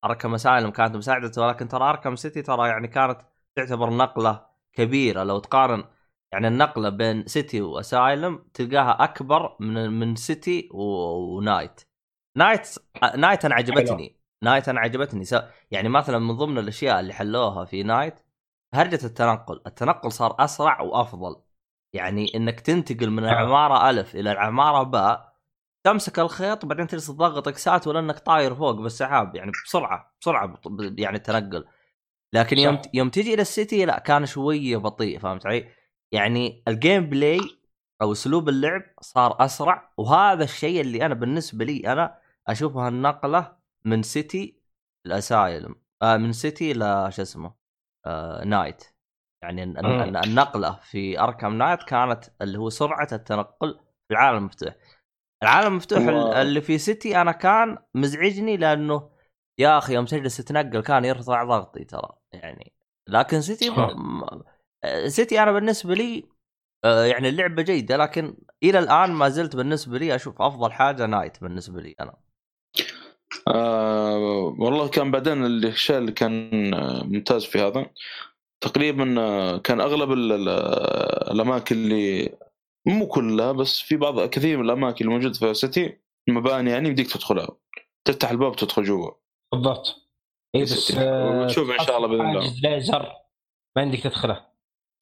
Arkham 0.06 0.34
Asylum 0.34 0.70
كانت 0.72 0.96
مساعدته 0.96 1.42
ولكن 1.42 1.68
ترى 1.68 1.90
Arkham 1.90 2.16
City 2.16 2.42
ترى 2.42 2.70
يعني 2.70 2.88
كانت 2.88 3.22
تعتبر 3.56 3.90
نقلة 3.90 4.46
كبيرة. 4.74 5.24
لو 5.24 5.40
تقارن 5.40 5.84
يعني 6.32 6.48
النقلة 6.48 6.90
بين 6.90 7.28
City 7.28 7.62
و 7.62 7.74
Asylum 7.74 8.46
تلقاها 8.54 9.04
أكبر 9.04 9.58
من 9.60 9.90
من 10.00 10.16
City 10.16 10.70
و- 10.72 11.38
و 11.38 11.43
Knight. 11.43 11.82
Knight 12.38 12.70
Knight 13.18 13.46
أنا 13.46 13.56
عجبتني 13.56 14.20
Knight 14.44 14.70
أنا 14.70 14.80
عجبتني. 14.80 15.26
يعني 15.72 15.90
مثلا 15.90 16.20
من 16.20 16.38
ضمن 16.38 16.58
الأشياء 16.58 17.00
اللي 17.00 17.14
حلوها 17.14 17.66
في 17.66 17.84
Knight 17.84 18.20
هرجة 18.74 19.06
التنقل. 19.06 19.62
التنقل 19.68 20.12
صار 20.12 20.36
أسرع 20.40 20.82
وأفضل. 20.82 21.42
يعني 21.94 22.32
إنك 22.36 22.60
تنتقل 22.60 23.10
من 23.10 23.24
العمارة 23.24 23.90
ألف 23.90 24.16
إلى 24.16 24.32
العمارة 24.32 24.84
باء 24.84 25.34
تمسك 25.84 26.20
الخيط 26.20 26.66
بعدين 26.66 26.88
تجلس 26.88 27.08
تضغط 27.08 27.48
X 27.48 27.68
ات 27.68 27.88
ولا 27.88 28.00
إنك 28.00 28.20
طاير 28.20 28.56
فوق 28.56 28.72
بالسحاب 28.72 29.36
يعني 29.36 29.52
بسرعة 29.66 30.16
بسرعة 30.22 30.62
يعني 30.98 31.18
التنقل 31.18 31.66
لكن 32.34 32.58
يوم. 32.58 32.82
يوم 32.94 33.10
تجي 33.10 33.34
إلى 33.34 33.42
ال 33.42 33.51
City 33.51 33.86
لا 33.86 34.00
كان 34.00 34.26
شوية 34.26 34.78
بطيء 34.78 35.20
فهمت 35.20 35.46
علي؟ 35.46 35.70
يعني 36.12 36.64
ال 36.68 37.10
gameplay 37.10 37.40
أو 38.02 38.12
أسلوب 38.12 38.50
اللعب 38.50 38.82
صار 39.02 39.46
أسرع 39.46 39.94
وهذا 39.98 40.44
الشيء 40.44 40.82
اللي 40.82 41.06
أنا 41.06 41.14
بالنسبة 41.14 41.66
لي 41.66 41.94
أنا 41.94 42.20
اشوفها 42.48 42.90
النقله 42.90 43.58
من 43.86 44.04
سيتي 44.04 44.62
ل 45.06 45.16
Asylum 45.16 45.76
آه 46.02 46.18
من 46.18 46.34
سيتي 46.34 46.74
ل 46.74 46.80
شو 47.14 47.22
اسمه 47.22 47.54
آه 48.06 48.44
نايت 48.44 48.84
يعني 49.44 49.64
النقلة 50.26 50.80
في 50.92 51.20
Arkham 51.20 51.58
Knight 51.58 51.84
كانت 51.84 52.24
اللي 52.42 52.58
هو 52.60 52.70
سرعة 52.70 53.08
التنقل 53.12 53.80
في 54.08 54.12
العالم 54.14 54.38
المفتوح. 54.38 54.76
العالم 55.44 55.68
المفتوح 55.68 56.00
اللي 56.38 56.62
في 56.62 56.78
سيتي 56.78 57.22
أنا 57.22 57.32
كان 57.32 57.78
مزعجني 57.96 58.58
لأنه 58.58 59.10
يا 59.60 59.78
أخي 59.78 59.94
يوم 59.94 60.06
تجلس 60.06 60.38
تتنقل 60.38 60.82
كان 60.82 61.06
يرفع 61.06 61.44
ضغطي 61.44 61.84
ترى 61.84 62.10
يعني. 62.34 62.74
لكن 63.08 63.42
سيتي. 63.42 63.70
م- 63.70 64.44
City 65.08 65.44
أنا 65.44 65.52
بالنسبة 65.52 65.94
لي 65.94 66.26
آه، 66.86 67.04
يعني 67.04 67.30
اللعبة 67.30 67.62
جيدة 67.62 67.98
لكن 67.98 68.38
إلى 68.64 68.80
الآن 68.80 69.12
ما 69.12 69.30
زلت 69.30 69.56
بالنسبة 69.56 69.98
لي 69.98 70.16
أشوف 70.16 70.42
أفضل 70.42 70.72
حاجة 70.72 71.06
Knight 71.06 71.42
بالنسبة 71.42 71.82
لي 71.82 71.96
أنا. 72.00 72.14
آه 73.48 74.18
والله 74.60 74.88
كان 74.90 75.12
بعدين 75.12 75.46
الشيء 75.46 75.98
اللي 75.98 76.12
كان 76.12 76.74
آه، 76.74 77.04
ممتاز 77.04 77.46
في 77.46 77.60
هذا 77.60 77.86
تقريبا 78.64 79.16
آه، 79.22 79.58
كان 79.58 79.82
أغلب 79.82 80.12
ال- 80.12 80.32
ال- 80.32 80.50
الأماكن 81.32 81.76
اللي 81.76 82.30
مو 82.88 83.08
كلها 83.08 83.52
بس 83.52 83.80
في 83.80 83.98
بعض 83.98 84.20
كثير 84.30 84.58
من 84.58 84.66
الأماكن 84.66 85.06
اللي 85.06 85.16
موجودة 85.18 85.34
في 85.40 85.54
City 85.54 85.98
المباني 86.30 86.70
يعني 86.70 86.90
يمديك 86.90 87.12
تدخلها. 87.14 87.48
تفتح 88.08 88.30
الباب 88.32 88.52
وتدخل 88.52 88.84
جوا. 88.84 89.12
بالضبط. 89.54 89.96
اي 90.56 90.62
بس 90.62 90.70
City. 90.70 91.00
آه، 91.00 91.44
إن 91.44 91.50
شاء 91.50 91.98
الله 91.98 92.08
بإذن 92.08 92.22
الله. 92.30 92.42
حاجز 92.42 92.60
ليزر 92.66 93.02
ما 93.76 93.82
عندك 93.82 94.00
تدخله. 94.00 94.46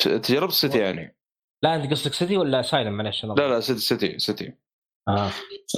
ت- 0.02 0.08
تجربت 0.08 0.52
City 0.52 0.80
يعني. 0.80 1.18
لا 1.64 1.76
انت 1.76 1.92
قصدك 1.92 2.14
City 2.14 2.38
ولا 2.38 2.62
Asylum 2.62 2.94
معلش 2.94 3.26
لا 3.26 3.34
لا 3.34 3.60
City 3.60 3.80
City 3.80 4.20
City. 4.20 4.54
آه. 5.08 5.30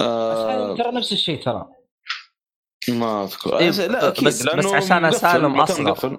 آه 0.02 0.76
ترى 0.76 0.92
نفس 0.92 1.12
الشيء 1.12 1.42
ترى. 1.44 1.68
ما 2.88 3.24
أذكر. 3.24 3.58
إيه، 3.58 3.70
لا 3.70 4.08
أكيد 4.08 4.24
بس 4.28 4.44
لأنه 4.44 4.58
بس 4.62 4.74
عشان 4.84 5.04
Asylum 5.04 5.60
اصغر 5.60 5.82
مقفل. 5.82 6.18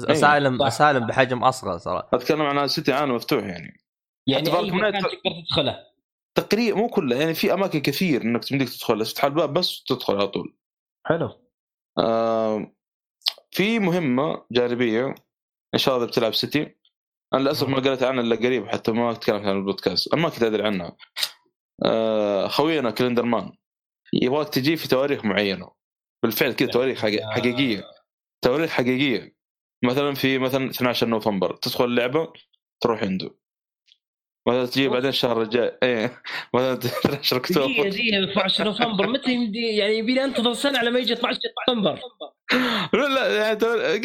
Asylum 0.00 0.58
صح. 0.58 0.66
Asylum 0.66 1.06
بحجم 1.06 1.44
أصغر 1.44 1.78
ترى. 1.78 2.08
أتكلم 2.12 2.42
عن 2.42 2.68
City 2.68 2.92
عالم 2.92 3.14
مفتوح 3.14 3.44
يعني. 3.44 3.80
يعني 4.26 4.56
أي 4.56 4.70
مكان 4.70 4.92
تقدر 5.02 5.10
تدخله. 5.48 5.86
تقريبا 6.34 6.78
مو 6.78 6.88
كله 6.88 7.16
يعني 7.16 7.34
في 7.34 7.52
أماكن 7.52 7.80
كثير 7.80 8.22
إنك 8.22 8.44
تمديك 8.44 8.68
تدخل 8.68 9.04
تفتح 9.04 9.24
الباب 9.24 9.52
بس 9.52 9.84
تدخل 9.84 10.14
على 10.14 10.28
طول. 10.28 10.56
حلو. 11.06 11.30
آه 11.98 12.72
في 13.50 13.78
مهمة 13.78 14.44
جانبية 14.52 15.14
إن 15.74 15.78
شاء 15.78 15.96
الله 15.96 16.06
بتلعب 16.06 16.34
City 16.34 16.76
أنا 17.34 17.40
للأسف 17.40 17.68
ما 17.68 17.76
قريت 17.76 18.02
عنها 18.02 18.22
إلا 18.22 18.36
قريب 18.36 18.68
حتى 18.68 18.92
ما 18.92 19.12
تكلمت 19.12 19.44
عن 19.46 19.56
البودكاست. 19.56 20.12
أنا 20.14 20.22
ما 20.22 20.28
كنت 20.28 20.42
أدري 20.42 20.66
عنها. 20.66 20.96
آه 21.84 22.48
خوينا 22.48 22.90
Calendar 22.90 23.22
Man. 23.22 23.52
يبغاك 24.12 24.48
تجي 24.48 24.76
في 24.76 24.88
تواريخ 24.88 25.24
معينة. 25.24 25.70
بالفعل 26.22 26.52
كذا 26.52 26.68
تواريخ 26.68 27.02
حقي- 27.02 27.26
حقيقية. 27.32 27.84
تواريخ 28.44 28.70
حقيقية. 28.70 29.36
مثلا 29.84 30.14
في 30.14 30.38
مثلا 30.38 30.70
12 30.70 31.06
نوفمبر 31.06 31.56
تدخل 31.56 31.84
اللعبة 31.84 32.32
تروح 32.80 33.02
عنده 33.02 33.30
مثلا 34.48 34.66
تجي 34.66 34.88
بعدين 34.88 35.08
الشهر 35.08 35.42
الجاي 35.42 35.78
إيه 35.82 36.22
مثلا 36.54 36.72
12 36.72 37.38
دقيقة 37.38 37.64
أكتوبر. 37.64 37.88
دقيقة 37.88 38.30
12 38.30 38.64
نوفمبر. 38.64 39.06
متى 39.06 39.32
يمدي؟ 39.32 39.76
يعني 39.76 39.98
يبي 39.98 40.14
لي 40.14 40.24
انتظر 40.24 40.52
سنة 40.52 40.78
على 40.78 40.90
ما 40.90 40.98
يجي 40.98 41.12
12 41.12 41.40
نوفمبر. 41.68 42.00
لا 42.94 43.08
لا 43.08 43.36
يعني 43.36 43.54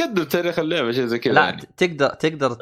قدم 0.04 0.24
تاريخ 0.24 0.60
اللعبة 0.60 0.92
شيء 0.92 1.06
زي 1.06 1.20
كذا 1.20 1.34
لا 1.34 1.42
يعني. 1.42 1.62
تقدر 1.78 2.10
تقدر 2.10 2.54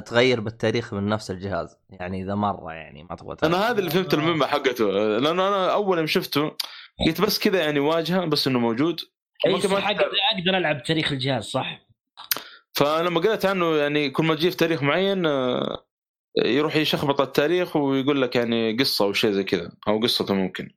تغير 0.00 0.40
بالتاريخ 0.40 0.94
من 0.94 1.08
نفس 1.08 1.30
الجهاز. 1.30 1.76
يعني 1.90 2.22
إذا 2.22 2.34
مرة 2.34 2.72
يعني 2.72 3.04
ما 3.04 3.16
تبغى 3.16 3.36
أنا 3.42 3.70
هذا 3.70 3.78
اللي 3.78 3.90
فهمت 3.90 4.14
المهمة 4.14 4.46
حقته. 4.46 4.90
لأنه 5.18 5.48
أنا 5.48 5.72
أول 5.72 5.98
يوم 5.98 6.06
شفته 6.06 6.56
قلت 7.06 7.20
بس 7.20 7.38
كذا 7.38 7.60
يعني 7.60 7.80
واجهة 7.80 8.24
بس 8.24 8.46
إنه 8.46 8.58
موجود. 8.58 9.00
أي 9.46 9.52
ما 9.52 9.58
صح 9.58 9.88
أقدر 9.88 10.58
ألعب 10.58 10.82
تاريخ 10.82 11.12
الجهاز 11.12 11.44
صح. 11.44 11.88
فلما 12.78 13.20
قريت 13.20 13.46
عنه 13.46 13.76
يعني 13.76 14.10
كل 14.10 14.24
ما 14.24 14.34
تجي 14.34 14.50
في 14.50 14.56
تاريخ 14.56 14.82
معين 14.82 15.26
آه، 15.26 15.86
يروح 16.44 16.76
يشخبط 16.76 17.20
التاريخ 17.20 17.76
ويقول 17.76 18.22
لك 18.22 18.36
يعني 18.36 18.76
قصة 18.76 19.04
أو 19.04 19.12
شيء 19.12 19.30
زي 19.30 19.44
كذا 19.44 19.72
أو 19.88 20.00
قصته 20.00 20.34
ممكن. 20.34 20.70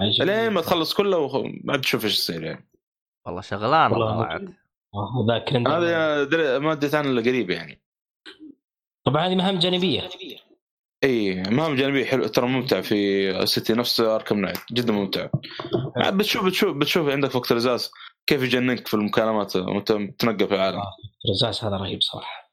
لين 0.00 0.50
ما 0.50 0.60
تخلص 0.60 0.94
كله 0.94 1.18
وبعد 1.18 1.80
تشوف 1.80 2.04
إيش 2.04 2.14
يصير 2.14 2.42
يعني. 2.42 2.68
والله 3.26 3.40
شغلانه 3.40 3.92
والله 3.94 4.22
طلعت 4.22 4.40
آه، 4.94 5.78
هذا 5.78 6.58
ما 6.58 6.72
ادريت 6.72 6.94
عنه 6.94 7.10
إلا 7.10 7.20
قريب 7.20 7.50
يعني. 7.50 7.82
طبعا 9.06 9.26
هذه 9.26 9.34
مهام 9.34 9.58
جانبية. 9.58 10.08
إي 11.04 11.42
مهام 11.42 11.74
جانبية 11.74 12.04
حلو 12.04 12.26
ترى 12.26 12.46
ممتع 12.46 12.80
في 12.80 13.46
City 13.46 13.72
نفس 13.72 14.00
Arkham 14.00 14.40
Knight 14.40 14.58
جدا 14.72 14.92
ممتع. 14.92 15.28
بتشوف 15.96 16.44
بتشوف 16.44 16.76
بتشوف 16.76 17.08
عندك 17.08 17.30
في 17.30 17.36
وقت 17.36 17.52
الزاز. 17.52 17.90
كيف 18.26 18.42
يجننك 18.42 18.88
في 18.88 18.94
المكالمات؟ 18.94 19.56
وانت 19.56 19.92
تنقل 19.92 20.48
في 20.48 20.54
العالم. 20.54 20.80
زاز 21.30 21.64
هذا 21.64 21.76
رهيب 21.76 22.02
صراحة. 22.02 22.52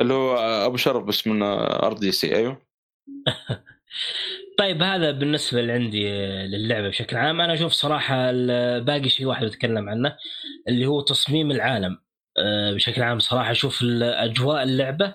اللي 0.00 0.14
هو 0.14 0.36
أبو 0.66 0.76
شرف 0.76 1.04
بس 1.04 1.26
من 1.26 1.42
ار 1.42 1.92
دي 1.92 2.12
سي 2.12 2.36
أيوه. 2.36 2.62
طيب 4.58 4.82
هذا 4.82 5.10
بالنسبة 5.10 5.60
اللي 5.60 5.72
عندي 5.72 6.08
للعبة 6.46 6.88
بشكل 6.88 7.16
عام 7.16 7.40
أنا 7.40 7.54
أشوف 7.54 7.72
صراحة 7.72 8.32
باقي 8.78 9.08
شيء 9.08 9.26
واحد 9.26 9.46
بتكلم 9.46 9.88
عنه 9.88 10.16
اللي 10.68 10.86
هو 10.86 11.00
تصميم 11.00 11.50
العالم. 11.50 11.98
أه، 12.38 12.72
بشكل 12.72 13.02
عام 13.02 13.18
صراحة 13.18 13.50
أشوف 13.50 13.84
أجواء 14.02 14.62
اللعبة 14.62 15.14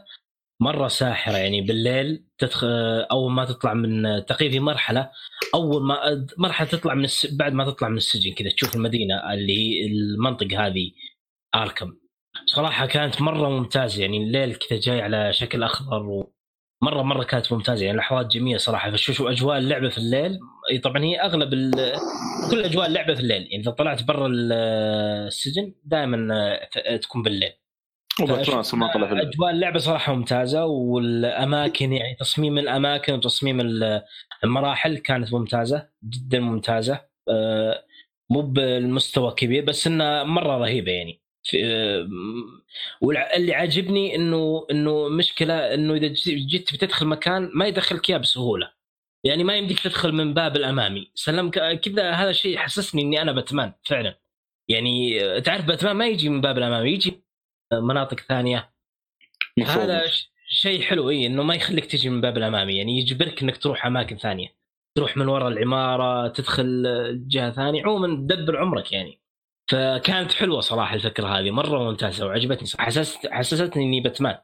مرة 0.59 0.87
ساحرة 0.87 1.37
يعني 1.37 1.61
بالليل 1.61 2.23
تدخل 2.37 2.67
أول 3.11 3.31
ما 3.31 3.45
تطلع 3.45 3.73
من 3.73 4.25
تقريبا 4.25 4.53
في 4.53 4.59
مرحلة 4.59 5.09
أول 5.53 5.83
ما 5.83 6.25
مرحلة 6.37 6.67
تطلع 6.67 6.93
من 6.93 7.03
الس... 7.03 7.35
بعد 7.35 7.53
ما 7.53 7.65
تطلع 7.65 7.89
من 7.89 7.97
السجن 7.97 8.33
كذا 8.33 8.49
تشوف 8.49 8.75
المدينة 8.75 9.33
اللي 9.33 9.57
هي 9.57 9.85
المنطقة 9.85 10.67
هذه 10.67 10.91
آركم. 11.55 11.93
صراحة 12.45 12.85
كانت 12.85 13.21
مرة 13.21 13.49
ممتازة 13.49 14.01
يعني 14.01 14.17
الليل 14.17 14.55
كذا 14.55 14.79
جاي 14.79 15.01
على 15.01 15.33
شكل 15.33 15.63
أخضر 15.63 16.03
ومرة 16.03 17.01
مرة 17.01 17.23
كانت 17.23 17.53
ممتازة 17.53 17.85
يعني 17.85 17.95
الأحوال 17.95 18.27
جميلة 18.27 18.57
صراحة. 18.57 18.91
فشوفوا 18.91 19.31
أجواء 19.31 19.57
اللعبة 19.57 19.89
في 19.89 19.97
الليل 19.97 20.39
طبعا 20.83 21.03
هي 21.03 21.21
أغلب 21.21 21.53
ال... 21.53 21.71
كل 22.51 22.63
أجواء 22.63 22.87
اللعبة 22.87 23.13
في 23.13 23.19
الليل 23.19 23.41
يعني 23.41 23.61
إذا 23.63 23.71
طلعت 23.71 24.03
برا 24.03 24.27
ال- 24.27 24.51
السجن 25.27 25.73
دائما 25.83 26.59
تكون 27.01 27.23
بالليل. 27.23 27.51
أجواء 29.21 29.51
اللعبة 29.51 29.79
صراحة 29.79 30.13
ممتازة 30.13 30.65
والأماكن 30.65 31.93
يعني 31.93 32.15
تصميم 32.19 32.57
الأماكن 32.57 33.13
وتصميم 33.13 33.59
ال- 33.61 34.01
المراحل 34.43 34.97
كانت 34.97 35.33
ممتازة 35.33 35.89
جدا 36.03 36.39
ممتازة. 36.39 37.01
آه، 37.29 37.83
مو 38.29 38.41
بالمستوى 38.41 39.31
كبير 39.31 39.65
بس 39.65 39.87
انها 39.87 40.23
مرة 40.23 40.57
رهيبة 40.57 40.91
يعني. 40.91 41.21
آه، 41.63 42.07
واللي 43.01 43.53
عاجبني 43.53 44.15
انه 44.15 44.67
إنه 44.71 45.09
مشكلة 45.09 45.73
إنه 45.73 45.93
إذا 45.93 46.07
جيت 46.27 46.73
بتدخل 46.73 47.05
مكان 47.07 47.49
ما 47.53 47.65
يدخلك 47.67 48.09
إياه 48.09 48.17
بسهولة. 48.17 48.71
يعني 49.23 49.43
ما 49.43 49.55
يمديك 49.55 49.79
تدخل 49.79 50.11
من 50.11 50.33
باب 50.33 50.55
الأمامي. 50.55 51.11
سلم 51.15 51.49
كذا 51.49 52.11
هذا 52.11 52.29
الشيء 52.29 52.57
حسسني 52.57 53.01
إني 53.01 53.21
أنا 53.21 53.31
باتمان 53.31 53.73
فعلا. 53.83 54.19
يعني 54.69 55.23
آه، 55.23 55.39
تعرف 55.39 55.65
باتمان 55.65 55.95
ما 55.95 56.07
يجي 56.07 56.29
من 56.29 56.41
باب 56.41 56.57
الأمامي 56.57 56.89
يجي 56.91 57.24
مناطق 57.73 58.19
ثانية. 58.19 58.71
مفروض. 59.57 59.89
هذا 59.89 60.07
ش- 60.07 60.31
شيء 60.47 60.81
حلو 60.81 61.09
إي 61.09 61.25
إنه 61.27 61.43
ما 61.43 61.55
يخليك 61.55 61.85
تجي 61.85 62.09
من 62.09 62.21
باب 62.21 62.37
الأمامي 62.37 62.77
يعني 62.77 62.99
يجبرك 62.99 63.43
إنك 63.43 63.57
تروح 63.57 63.85
أماكن 63.85 64.17
ثانية. 64.17 64.47
تروح 64.97 65.17
من 65.17 65.27
وراء 65.27 65.47
العمارة 65.47 66.27
تدخل 66.27 66.83
جهة 67.27 67.51
ثانية 67.51 67.83
عموما 67.83 68.07
تدبر 68.15 68.57
عمرك 68.57 68.91
يعني. 68.93 69.21
فكانت 69.71 70.31
حلوة 70.33 70.59
صراحة 70.59 70.95
الفكرة 70.95 71.27
هذه 71.27 71.51
مرة 71.51 71.83
ممتازة 71.83 72.25
وعجبتني. 72.25 72.67
حسست 72.79 73.27
حسستني 73.27 73.83
إني 73.83 74.01
باتمان 74.01 74.37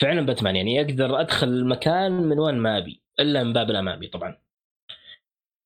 فعلا 0.00 0.20
باتمان 0.26 0.56
يعني 0.56 0.80
أقدر 0.80 1.20
أدخل 1.20 1.48
المكان 1.48 2.12
من 2.12 2.38
وين 2.38 2.54
ما 2.54 2.78
أبي 2.78 3.02
إلا 3.20 3.42
من 3.44 3.52
باب 3.52 3.70
الأمامي 3.70 4.06
طبعا. 4.06 4.38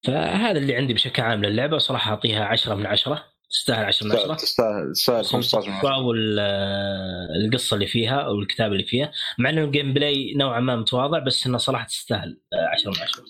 فهذا 0.07 0.59
اللي 0.59 0.77
عندي 0.77 0.95
بشكل 0.95 1.23
عام 1.23 1.45
للعبة 1.45 1.79
صراحة 1.79 2.11
أعطيها 2.11 2.45
10 2.45 2.75
من 2.75 2.87
10 2.87 3.34
تستاهل 3.55 3.85
10 3.85 4.07
من 4.07 4.13
10 4.17 4.35
تستاهل 4.35 4.93
تستاهل 4.93 5.25
15 5.25 5.69
من 5.71 5.75
10 5.77 5.97
والقصة 5.99 7.75
اللي 7.75 7.87
فيها 7.87 8.21
أو 8.21 8.39
الكتاب 8.41 8.73
اللي 8.73 8.85
فيها 8.85 9.13
مع 9.39 9.51
إنه 9.51 9.65
ال 9.65 9.95
gameplay 9.95 10.35
نوعا 10.37 10.61
ما 10.61 10.77
متواضع 10.77 11.19
بس 11.19 11.47
إنه 11.47 11.59
صراحة 11.59 11.87
تستاهل 11.87 12.41
آه، 12.53 12.67
10 12.73 12.91
من 12.91 12.97
10 13.03 13.23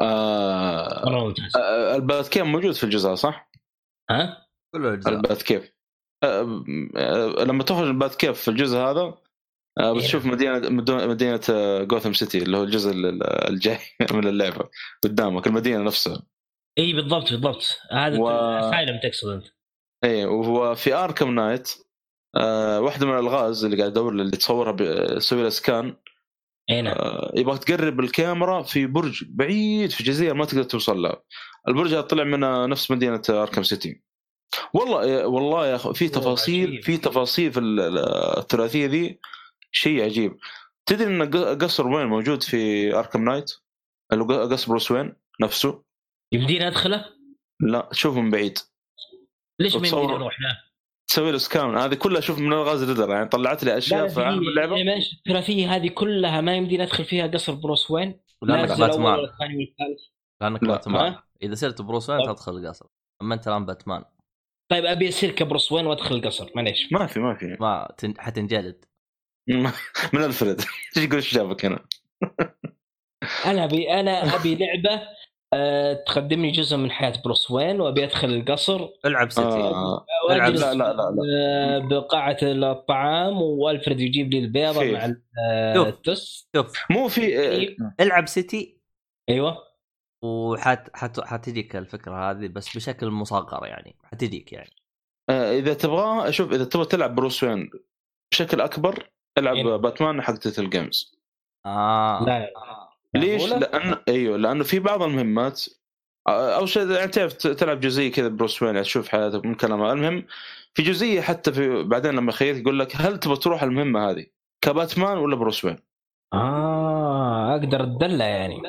آه 0.00 1.02
مره 1.10 1.24
ممتاز. 1.24 1.56
آه، 1.56 1.96
ال 1.96 2.28
Batcave 2.28 2.42
موجود 2.42 2.72
في 2.74 2.84
الجزء 2.84 3.08
هذا، 3.08 3.14
صح؟ 3.14 3.50
ها؟ 4.10 4.46
كل 4.74 4.86
الاجزاء 4.86 5.12
ال 5.14 5.42
Batcave 5.42 5.72
آه، 6.24 6.64
آه، 6.96 7.44
لما 7.44 7.64
تخرج 7.64 7.86
ال 7.88 8.14
Batcave 8.14 8.40
في 8.40 8.48
الجزء 8.48 8.78
هذا 8.78 9.14
آه، 9.80 9.92
بتشوف 9.92 10.26
مدينه 10.26 10.58
مدينة 11.06 11.40
Gotham 11.84 12.12
City 12.12 12.38
اللي 12.38 12.56
هو 12.56 12.62
الجزء 12.62 12.90
ال- 12.90 13.22
الجاي 13.50 13.78
من 14.14 14.26
اللعبة 14.26 14.68
قدامك 15.04 15.46
المدينة 15.46 15.82
نفسها. 15.82 16.22
اي 16.78 16.92
بالضبط 16.92 17.30
بالضبط. 17.30 17.78
هذا 17.92 18.18
و- 18.20 18.28
Asylum 18.30 19.00
تقصد 19.02 19.28
أنت. 19.28 19.44
اي 20.04 20.24
وهو 20.24 20.74
في 20.74 20.94
Arkham 20.94 21.34
Knight 21.34 21.74
آه 22.36 22.80
واحدة 22.80 23.06
من 23.06 23.12
الألغاز 23.14 23.64
اللي 23.64 23.76
قاعد 23.76 23.90
ادور 23.90 24.12
اللي 24.12 24.36
تصورها 24.36 24.72
تسوي 25.18 25.40
لها 25.42 25.50
scan 25.50 25.96
إي 26.70 26.82
نعم. 26.82 26.94
آه 26.98 27.32
يبغى 27.36 27.58
تقرب 27.58 28.00
الكاميرا 28.00 28.62
في 28.62 28.86
برج 28.86 29.24
بعيد 29.28 29.90
في 29.90 30.04
جزيرة 30.04 30.32
ما 30.32 30.44
تقدر 30.44 30.62
توصل 30.62 31.02
لها 31.02 31.22
البرج 31.68 31.88
هذا 31.92 32.00
طلع 32.00 32.24
من 32.24 32.40
نفس 32.70 32.90
مدينة 32.90 33.22
Arkham 33.30 33.62
City 33.62 34.02
والله 34.74 35.04
يا- 35.06 35.24
والله 35.24 35.66
يا 35.66 35.76
أخي 35.76 35.94
في 35.94 36.08
تفاصيل. 36.08 36.82
في 36.82 36.96
تفاصيل 36.96 37.52
في 37.52 37.60
ال- 37.60 37.80
ال- 37.80 38.38
الثلاثية 38.38 38.86
ذي 38.86 39.20
شيء 39.72 40.04
عجيب. 40.04 40.36
تدري 40.86 41.06
إن 41.06 41.30
قصر 41.62 41.86
وين 41.86 42.06
موجود 42.06 42.42
في 42.42 42.94
اركم 42.94 43.24
نايت 43.24 43.50
قصر 44.50 44.68
Bruce 44.68 44.90
Wayne 44.90 45.16
نفسه؟ 45.40 45.82
يمدينا 46.32 46.68
أدخله؟ 46.68 47.04
لا 47.60 47.88
تشوفه 47.92 48.20
من 48.20 48.30
بعيد. 48.30 48.58
ليش 49.60 49.76
ما 49.76 49.88
يمدينا 49.88 50.18
نروح 50.18 50.40
له؟ 50.40 50.58
تسوي 51.06 51.32
له 51.32 51.38
scan 51.38 51.76
هذه 51.76 51.94
كلها 51.94 52.18
أشوف 52.18 52.38
من 52.38 52.52
الغاز 52.52 52.84
ريدلر 52.84 53.10
يعني 53.10 53.28
طلعت 53.28 53.64
لي 53.64 53.78
أشياء 53.78 54.08
في 54.08 54.22
عالم 54.22 54.48
اللعبة 54.48 54.76
الثلاثيه 54.96 55.76
هذه 55.76 55.88
كلها 55.88 56.40
ما 56.40 56.56
يمدينا 56.56 56.84
ندخل 56.84 57.04
فيها 57.04 57.26
قصر 57.26 57.54
بروس 57.54 57.90
وين؟ 57.90 58.20
لانك 58.42 58.78
باتمان 58.78 59.18
لانك 60.40 60.62
لا. 60.62 60.68
باتمان؟ 60.68 61.16
إذا 61.42 61.54
صرت 61.54 61.82
بروس 61.82 62.10
وين. 62.10 62.22
تدخل 62.26 62.52
القصر 62.52 62.86
أما 63.22 63.34
أنت 63.34 63.48
الآن 63.48 63.66
باتمان 63.66 64.04
طيب 64.70 64.84
أبي 64.84 65.08
أصير 65.08 65.30
كبروس 65.30 65.72
وين 65.72 65.86
وأدخل 65.86 66.14
القصر 66.14 66.50
معليش 66.56 66.92
ما 66.92 67.06
في 67.06 67.20
ما 67.20 67.34
في 67.34 67.56
ما 67.60 67.94
تن... 67.98 68.14
حتنجلد 68.18 68.84
من 70.14 70.24
ألفريد 70.24 70.60
إيش 70.96 71.04
يقول 71.04 71.16
إيش 71.16 71.34
جابك 71.34 71.64
هنا؟ 71.64 71.84
أنا 73.46 73.64
ابي 73.64 73.90
أنا 73.90 74.36
أبي 74.36 74.54
لعبة 74.54 75.02
تقدم 76.06 76.42
لي 76.42 76.50
جزء 76.50 76.76
من 76.76 76.90
حياة 76.90 77.12
بروس 77.24 77.50
وين 77.50 77.80
وأبي 77.80 78.04
أدخل 78.04 78.28
القصر. 78.28 78.88
العب 79.04 79.30
City. 79.30 79.48
آه 79.48 80.06
العب. 80.30 80.48
واجلس 80.48 80.62
لا 80.62 80.74
لا 80.74 80.92
لا 80.92 80.92
لا. 80.92 81.22
آه، 81.36 81.78
بقاعة 81.78 82.36
الطعام 82.42 83.42
وألفريد 83.42 84.00
يجيب 84.00 84.32
لي 84.32 84.38
البيضة؟ 84.38 84.92
مع 84.92 85.04
ال- 85.04 85.22
آه، 85.50 85.96
شوف. 86.56 86.72
مو 86.90 87.08
في 87.08 87.20
إيه. 87.20 87.76
العب 88.00 88.28
City. 88.28 88.80
أيوه. 89.28 89.58
وحت 90.24 90.96
حت... 90.96 91.20
حتجيك 91.20 91.76
الفكرة 91.76 92.30
هذه 92.30 92.46
بس 92.48 92.76
بشكل 92.76 93.10
مصغر 93.10 93.66
يعني. 93.66 93.96
حتجيك 94.04 94.52
يعني. 94.52 94.70
آه، 95.30 95.58
إذا 95.58 95.74
تبغى 95.74 96.32
شوف 96.32 96.52
إذا 96.52 96.64
تبغى 96.64 96.86
تلعب 96.86 97.14
بروس 97.14 97.44
وين 97.44 97.70
بشكل 98.32 98.60
أكبر 98.60 99.10
العب 99.38 99.56
إيه. 99.56 99.76
باتمان 99.76 100.22
حق 100.22 100.34
Telltale 100.34 100.70
Games 100.70 101.20
آه. 101.66 102.24
لا. 102.26 102.50
ليش؟ 103.16 103.52
لأن 103.52 103.96
إيوه 104.08 104.36
لأنه 104.36 104.64
في 104.64 104.78
بعض 104.78 105.02
المهمات 105.02 105.64
أول 106.28 106.68
شيء 106.68 106.90
يعني 106.90 107.10
تعرف 107.10 107.32
تلعب 107.32 107.80
جزئية 107.80 108.12
كذا 108.12 108.28
بروس 108.28 108.62
وين 108.62 108.82
تشوف 108.82 109.08
حياتك 109.08 109.44
من 109.44 109.54
كلامها 109.54 109.92
المهم 109.92 110.26
في 110.74 110.82
جزئية 110.82 111.20
حتى 111.20 111.52
في 111.52 111.82
بعدين 111.82 112.14
لما 112.14 112.30
يخيرك 112.30 112.60
يقول 112.60 112.78
لك 112.78 112.96
هل 112.96 113.18
تبغى 113.18 113.36
تروح 113.36 113.62
المهمة 113.62 114.10
هذه؟ 114.10 114.26
كباتمان 114.64 115.18
ولا 115.18 115.36
بروس 115.36 115.64
وين؟ 115.64 115.78
آه 116.34 117.52
أقدر 117.52 117.82
أتدلع 117.82 118.24
يعني. 118.24 118.62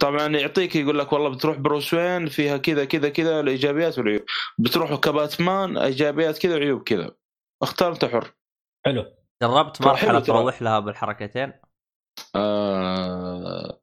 طبعا 0.00 0.26
يعطيك 0.26 0.76
يقول 0.76 0.98
لك 0.98 1.12
والله 1.12 1.28
بتروح 1.28 1.56
بروس 1.56 1.94
وين؟ 1.94 2.26
فيها 2.26 2.56
كذا 2.56 2.84
كذا 2.84 3.08
كذا 3.08 3.40
الايجابيات 3.40 3.98
والعيوب. 3.98 4.22
بتروح 4.58 4.94
كباتمان 4.94 5.78
إيجابيات 5.78 6.38
كذا 6.38 6.56
وعيوب 6.56 6.82
كذا. 6.82 7.10
اختار 7.62 7.92
انت 7.92 8.04
حر. 8.04 8.34
حلو. 8.86 9.04
جربت 9.42 9.82
مرحلة. 9.82 10.20
تروح 10.20 10.62
لها 10.62 10.80
بالحركتين؟ 10.80 11.52
آه... 12.34 13.80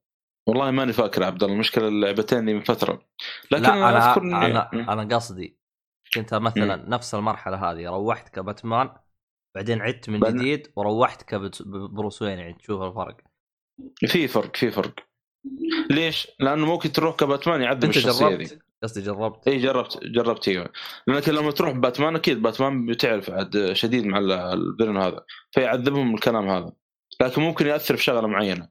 والله 0.48 0.72
ماني 0.72 0.94
فاكر 0.94 1.24
عبد 1.24 1.44
الله 1.44 1.56
المشكلة 1.56 1.88
اللعبتين 1.88 2.46
دي 2.46 2.54
من 2.54 2.64
فترة. 2.64 3.06
لكن 3.52 3.64
لا 3.64 3.74
أنا 3.74 4.12
أذكر 4.12 4.22
أنا 4.22 4.70
أنا 4.94 5.16
قصدي 5.16 5.58
كنت 6.16 6.34
مثلا 6.34 6.90
نفس 6.90 7.16
المرحلة 7.16 7.72
هذه 7.72 7.86
روحت 7.90 8.30
كباتمان 8.36 8.90
بعدين 9.56 9.82
عدت 9.82 10.10
من 10.10 10.20
جديد 10.20 10.72
وروحت 10.76 11.24
كبروس 11.24 12.22
وين 12.22 12.40
يعني؟ 12.40 12.54
تشوف 12.54 12.82
الفرق. 12.82 13.18
في 14.08 14.28
فرق 14.28 14.56
في 14.56 14.72
فرق. 14.72 14.94
ليش؟ 15.92 16.28
لأنه 16.40 16.66
ممكن 16.66 16.92
تروح 16.92 17.16
كباتمان 17.16 17.62
يعذب 17.62 17.84
أنت 17.84 17.98
الشخصية 17.98 18.36
دي. 18.36 18.44
جربت 18.44 18.64
قصدي 18.84 19.02
جربت. 19.02 19.48
إي 19.48 19.58
جربت 19.58 20.00
جربت 20.04 20.48
إيوه. 20.48 20.70
لانك 21.08 21.30
لما 21.30 21.52
تروح 21.52 21.72
باتمان 21.72 22.16
أكيد 22.16 22.42
باتمان 22.42 22.86
بتعرف 22.86 23.30
عاد 23.30 23.74
شديد 23.74 24.06
مع 24.06 24.18
ال- 24.18 24.32
الفيلن 24.32 24.98
هذا 24.98 25.26
فيعذبهم 25.52 26.16
الكلام 26.16 26.50
هذا. 26.50 26.72
لكن 27.22 27.42
ممكن 27.42 27.68
يأثر 27.68 27.98
في 27.98 28.04
شغلة 28.04 28.28
معينة. 28.28 28.70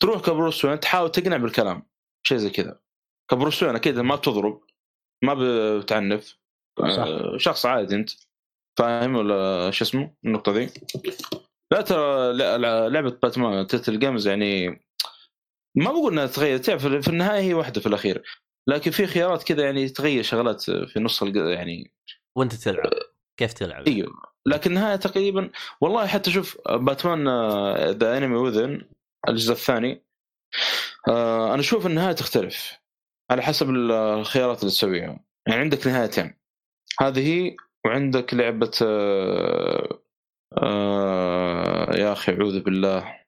تروح 0.00 0.22
كبروس 0.22 0.64
وين 0.64 0.80
تحاول 0.80 1.10
تقنع 1.10 1.36
بالكلام. 1.36 1.86
شيء 2.26 2.38
زي 2.38 2.50
كذا. 2.50 2.80
كبروس 3.30 3.62
وين؟ 3.62 3.76
أكيد 3.76 3.98
ما 3.98 4.16
بتضرب 4.16 4.62
ما 5.24 5.34
بتعنف. 5.78 6.38
صح. 6.78 6.86
آه، 6.86 7.36
شخص 7.38 7.66
عادي 7.66 7.94
أنت. 7.94 8.10
فاهم 8.78 9.16
ولا 9.16 9.70
شو 9.70 9.84
اسمه؟ 9.84 10.14
النقطة 10.24 10.52
ذي. 10.52 10.70
لا 11.72 11.80
ترى 11.80 12.32
لعبة 12.90 13.10
باتمان 13.22 13.66
Telltale 13.66 13.98
Games 13.98 14.28
يعني 14.28 14.68
ما 15.76 15.92
بقول 15.92 16.12
إنها 16.12 16.26
تغير. 16.26 16.58
تعرف 16.58 16.86
في 16.86 17.08
النهاية 17.08 17.40
هي 17.40 17.54
واحدة 17.54 17.80
في 17.80 17.86
الأخير. 17.86 18.22
لكن 18.68 18.90
في 18.90 19.06
خيارات 19.06 19.42
كذا 19.42 19.64
يعني 19.64 19.88
تغير 19.88 20.22
شغلات 20.22 20.62
في 20.62 21.00
نص 21.00 21.22
يعني 21.22 21.94
وأنت 22.36 22.54
تلعب. 22.54 22.90
كيف 23.36 23.52
تلعب؟ 23.52 23.88
أيوه 23.88 24.12
لكن 24.46 24.70
النهايه 24.70 24.96
تقريبا 24.96 25.50
والله 25.80 26.06
حتى 26.06 26.30
شوف 26.30 26.58
Batman 26.70 27.28
The 27.90 28.18
Enemy 28.18 28.36
Within 28.36 28.82
الجزء 29.28 29.52
الثاني 29.52 30.04
آه، 31.08 31.54
أنا 31.54 31.60
أشوف 31.60 31.86
النهايه 31.86 32.12
تختلف 32.12 32.78
على 33.30 33.42
حسب 33.42 33.70
الخيارات 33.70 34.60
اللي 34.60 34.70
تسويها. 34.70 35.20
يعني 35.46 35.60
عندك 35.60 35.86
نهايتين. 35.86 36.34
هذه 37.00 37.56
وعندك 37.86 38.34
لعبة 38.34 38.70
آه، 38.82 39.98
آه، 40.58 41.96
يا 41.96 42.12
أخي 42.12 42.32
أعوذ 42.32 42.60
بالله. 42.60 43.24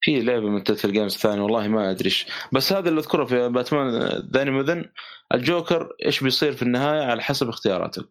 في 0.00 0.20
لعبة 0.20 0.48
من 0.48 0.64
Telltale 0.64 0.84
Games 0.84 1.14
الثانية 1.14 1.42
والله 1.42 1.68
ما 1.68 1.90
أدري 1.90 2.04
إيش. 2.04 2.26
بس 2.52 2.72
هذا 2.72 2.88
اللي 2.88 3.00
أذكره 3.00 3.24
في 3.24 3.48
Batman 3.48 3.88
The 4.32 4.42
Enemy 4.42 4.58
Within 4.58 4.90
الجوكر 5.34 5.96
إيش 6.04 6.24
بيصير 6.24 6.52
في 6.52 6.62
النهاية 6.62 7.02
على 7.02 7.22
حسب 7.22 7.48
اختياراتك 7.48 8.08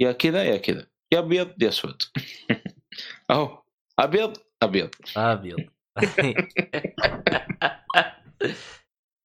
يا 0.00 0.12
كذا 0.12 0.42
يا 0.42 0.56
كذا. 0.56 0.86
يا 1.12 1.18
أبيض 1.18 1.62
يا 1.62 1.68
أسود. 1.68 2.02
أهو. 3.30 3.62
أبيض 3.98 4.36
أبيض. 4.62 4.90
أبيض. 5.16 5.58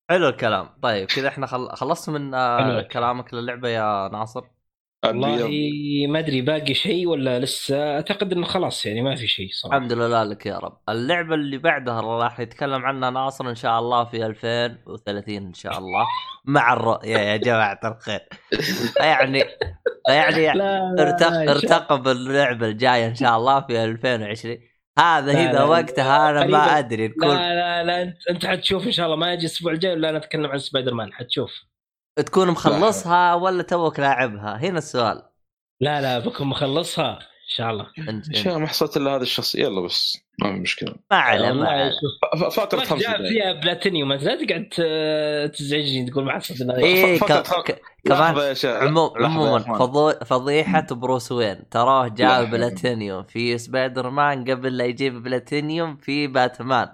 حلو 0.09 0.29
الكلام. 0.29 0.69
طيب 0.81 1.07
كذا 1.07 1.27
إحنا 1.27 1.47
خل... 1.47 1.69
خلصت 1.69 2.09
من 2.09 2.33
آه،. 2.33 2.81
كلامك 2.81 3.33
للعبة 3.33 3.69
يا 3.69 4.07
ناصر. 4.07 4.43
والله 5.05 6.07
ما 6.09 6.19
أدري 6.19 6.41
باقي 6.41 6.73
شيء 6.73 7.07
ولا 7.07 7.39
لسه؟ 7.39 7.95
أعتقد 7.95 8.33
إنه 8.33 8.45
خلاص 8.45 8.85
يعني 8.85 9.01
ما 9.01 9.15
في 9.15 9.27
شيء 9.27 9.49
صراحة. 9.51 9.77
الحمد 9.77 9.93
لله 9.93 10.23
لك 10.23 10.45
يا 10.45 10.57
رب. 10.57 10.77
اللعبة 10.89 11.35
اللي 11.35 11.57
بعدها 11.57 12.01
راح 12.01 12.39
يتكلم 12.39 12.85
عنها 12.85 13.09
ناصر 13.09 13.49
إن 13.49 13.55
شاء 13.55 13.79
الله 13.79 14.05
في 14.05 14.25
2030 14.25 15.35
إن 15.37 15.53
شاء 15.53 15.77
الله 15.77 16.05
مع 16.45 16.73
الرؤيه 16.73 17.17
يا 17.17 17.37
جماعة 17.37 17.79
الخير. 17.85 18.19
يعني 18.99 19.43
يعني 20.09 20.53
لا 20.59 20.95
ارتق... 20.99 21.33
ارتقب 21.51 22.07
اللعبة 22.07 22.67
الجاية 22.67 23.07
إن 23.07 23.15
شاء 23.15 23.37
الله 23.37 23.61
في 23.61 23.83
2020 23.83 24.57
هذا 24.99 25.33
لا، 25.33 25.43
إذا 25.43 25.51
لا، 25.59 25.63
وقتها 25.63 26.29
أنا. 26.29 26.45
ما 26.45 26.79
أدري 26.79 27.07
لا 27.07 27.13
تكون 27.13 27.35
لا 27.37 27.83
لا 27.83 28.01
انت 28.03 28.27
أنت 28.29 28.45
حتشوف 28.45 28.85
إن 28.87 28.91
شاء 28.91 29.05
الله. 29.05 29.15
ما 29.17 29.33
يجي 29.33 29.41
الأسبوع 29.45 29.71
الجاي 29.71 29.93
ولا 29.93 30.09
أنا 30.09 30.17
أتكلم 30.17 30.45
عن 30.45 30.57
سبايدر 30.59 30.93
مان 30.93 31.13
حتشوف. 31.13 31.51
تكون 32.15 32.47
مخلصها 32.51 33.33
ولا 33.33 33.63
توك 33.63 33.99
لاعبها؟ 33.99 34.57
هنا 34.57 34.77
السؤال. 34.77 35.21
لا 35.81 36.01
لا 36.01 36.19
بكون 36.19 36.47
مخلصها 36.47 37.13
إن 37.13 37.55
شاء 37.55 37.71
الله. 37.71 37.87
انت 38.09 38.35
شيء 38.35 38.57
ما 38.57 38.67
حصلت 38.67 38.97
إلا 38.97 39.15
هذه 39.15 39.21
الشخصية 39.21 39.63
يلا 39.63 39.81
بس 39.81 40.17
ما 40.41 40.53
في 40.53 40.59
مشكلة. 40.59 40.95
ما 41.11 41.17
عليه 41.17 41.51
ما 41.51 41.69
عليه. 41.69 41.91
شوف، 41.91 42.41
ف- 42.41 42.43
ف- 42.45 42.55
فاقره 42.55 42.79
خمس 42.79 43.01
جاء 43.01 43.11
دقائق 43.11 43.29
فيها 43.29 43.53
بلاتينيوم 43.53 44.13
لا 44.13 44.35
تقعد 44.35 44.69
تزعجني 45.51 46.09
تقول 46.11 46.25
ما 46.25 46.31
حصلت 46.31 46.61
إلا. 46.61 46.77
إيه 46.77 47.19
ك- 47.19 47.81
كمان 48.05 48.55
عموما. 49.15 50.13
فضيحة 50.25 50.87
بروس 50.91 51.31
وين؟ 51.31 51.69
تراه. 51.69 52.07
جاب 52.07 52.49
بلاتينيوم. 52.49 53.23
في 53.23 53.57
سبايدر 53.57 54.09
مان 54.09 54.51
قبل 54.51 54.77
لا 54.77 54.85
يجيب 54.85 55.23
بلاتينيوم 55.23 55.97
في 55.97 56.27
باتمان. 56.27 56.87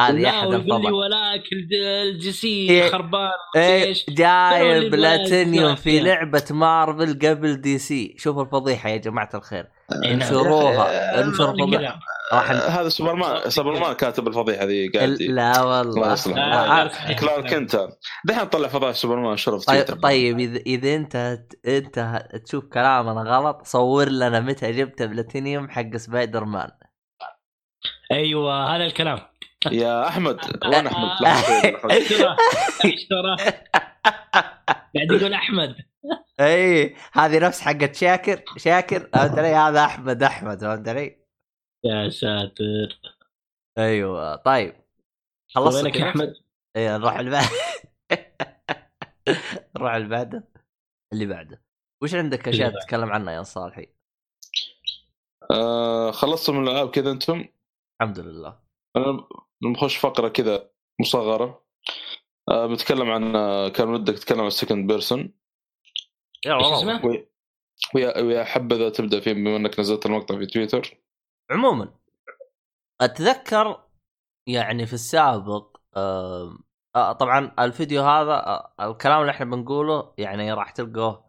هذه 0.00 0.28
أحد 0.28 0.46
الفضح 0.48 0.90
ولاك 0.90 1.42
الد- 1.52 1.72
الجي 2.14 2.32
سي 2.32 2.70
إيه. 2.70 2.88
خربان 2.90 3.30
إيه 3.56 3.84
إيش 3.84 4.06
جايب 4.10 4.90
بلاتينيوم 4.90 5.74
في. 5.74 6.00
لعبة 6.00 6.44
مارفل 6.50 7.18
قبل 7.28 7.60
دي 7.60 7.78
سي 7.78 8.14
شوفوا 8.18 8.42
الفضيحة 8.42 8.88
يا 8.88 8.96
جماعة 8.96 9.30
الخير 9.34 9.66
إيه 10.04 10.10
نعم. 10.12 10.20
انشروها 10.20 10.86
آه، 11.18 11.24
انشروا 11.24 11.52
كذا. 11.56 11.64
الفضيحة 11.64 11.98
راح 12.32 12.50
هذا 12.50 12.88
سوبرمان 12.88 13.50
سوبرمان 13.50 13.92
كاتب 13.92 14.28
الفضيحة 14.28 14.64
ذي 14.64 14.88
قاعد 14.88 15.08
لا 15.08 15.60
الله 15.60 15.66
والله. 15.80 16.12
آه، 16.12 16.82
آه. 16.82 16.84
لا، 16.84 17.12
كلارك 17.12 17.54
كنت 17.54 17.88
دحين 18.24 18.44
طلع 18.44 18.68
فضائح 18.68 18.94
سوبرمان 18.94 19.36
شرف 19.36 19.64
طيب 19.64 19.84
طيب 20.02 20.38
اذا 20.38 20.58
إذا 20.66 20.94
أنت 20.94 21.38
أنت 21.66 22.26
تشوف 22.44 22.64
كلامنا 22.64 23.20
غلط 23.36 23.60
صور 23.64 24.08
لنا 24.08 24.40
متى 24.40 24.72
جبت 24.72 25.02
بلاتينيوم 25.02 25.68
حق 25.70 25.96
سبايدر 25.96 26.44
مان 26.44 26.70
أيوه 28.12 28.76
هذا 28.76 28.84
الكلام 28.84 29.18
يا 29.72 30.08
أحمد 30.08 30.38
وين 30.64 30.86
أحمد؟ 30.86 31.22
لحظة 31.22 31.60
شوي، 31.60 31.70
لحظة. 31.70 31.90
إيش 31.94 32.08
ترى 32.08 32.36
إيش 32.84 33.06
ترى 33.08 33.36
قاعد 34.96 35.12
يقول 35.12 35.34
أحمد. 35.34 35.76
إي 36.40 36.96
هذه 37.12 37.38
نفس 37.38 37.60
حقت 37.60 37.94
شاكر 37.94 38.42
شاكر. 38.56 39.00
فهمت 39.00 39.38
علي 39.38 39.48
هذا 39.48 39.84
أحمد 39.84 40.22
أحمد 40.22 40.60
فهمت 40.60 40.88
علي؟ 40.88 41.16
يا 41.84 42.08
ساتر. 42.08 43.00
أيوه 43.78 44.36
طيب. 44.36 44.74
خلصت 45.54 45.84
وينك 45.84 45.96
يا 45.96 46.10
أحمد؟ 46.10 46.34
إي 46.76 46.88
نروح 46.88 47.18
اللي 47.18 47.30
بعد 47.30 47.46
نروح 49.76 49.94
اللي 49.94 50.08
بعده 50.08 50.48
اللي 51.12 51.26
بعده. 51.26 51.62
وش 52.02 52.14
عندك 52.14 52.48
اشياء 52.48 52.80
تتكلم 52.80 53.12
عنها 53.12 53.34
يا 53.34 53.42
صالحي. 53.42 53.88
آه، 55.50 56.10
خلصتوا 56.10 56.54
من 56.54 56.68
الألعاب 56.68 56.90
كذا 56.90 57.10
أنتم؟ 57.10 57.44
الحمد 58.00 58.18
لله. 58.18 58.58
أنا 58.96 59.28
بنخش 59.62 59.96
فقرة 59.96 60.28
كذا 60.28 60.70
مصغرة. 61.00 61.66
آه، 62.48 62.66
بتكلم 62.66 63.10
عن 63.10 63.36
آه، 63.36 63.68
كان 63.68 63.88
ودك 63.88 64.14
تتكلم 64.14 64.40
عن 64.40 64.46
ال 64.46 64.52
second 64.52 64.86
person 64.86 65.32
يا 66.46 66.54
والله. 66.54 67.26
ويا 67.94 68.20
ويا 68.20 68.44
حبذا 68.44 68.88
تبدأ 68.90 69.20
فيه 69.20 69.32
بما 69.32 69.56
إنك 69.56 69.80
نزلت 69.80 70.06
المقطع 70.06 70.38
في 70.38 70.46
تويتر. 70.46 71.02
عموما 71.50 71.94
أتذكر 73.00 73.84
يعني 74.48 74.86
في 74.86 74.92
السابق 74.92 75.76
آه 75.96 76.58
آه 76.96 77.12
طبعا 77.12 77.54
الفيديو 77.58 78.02
هذا 78.02 78.32
آه 78.32 78.90
الكلام 78.90 79.20
اللي 79.20 79.30
إحنا 79.30 79.46
بنقوله 79.46 80.14
يعني 80.18 80.52
راح 80.52 80.70
تلقوه 80.70 81.26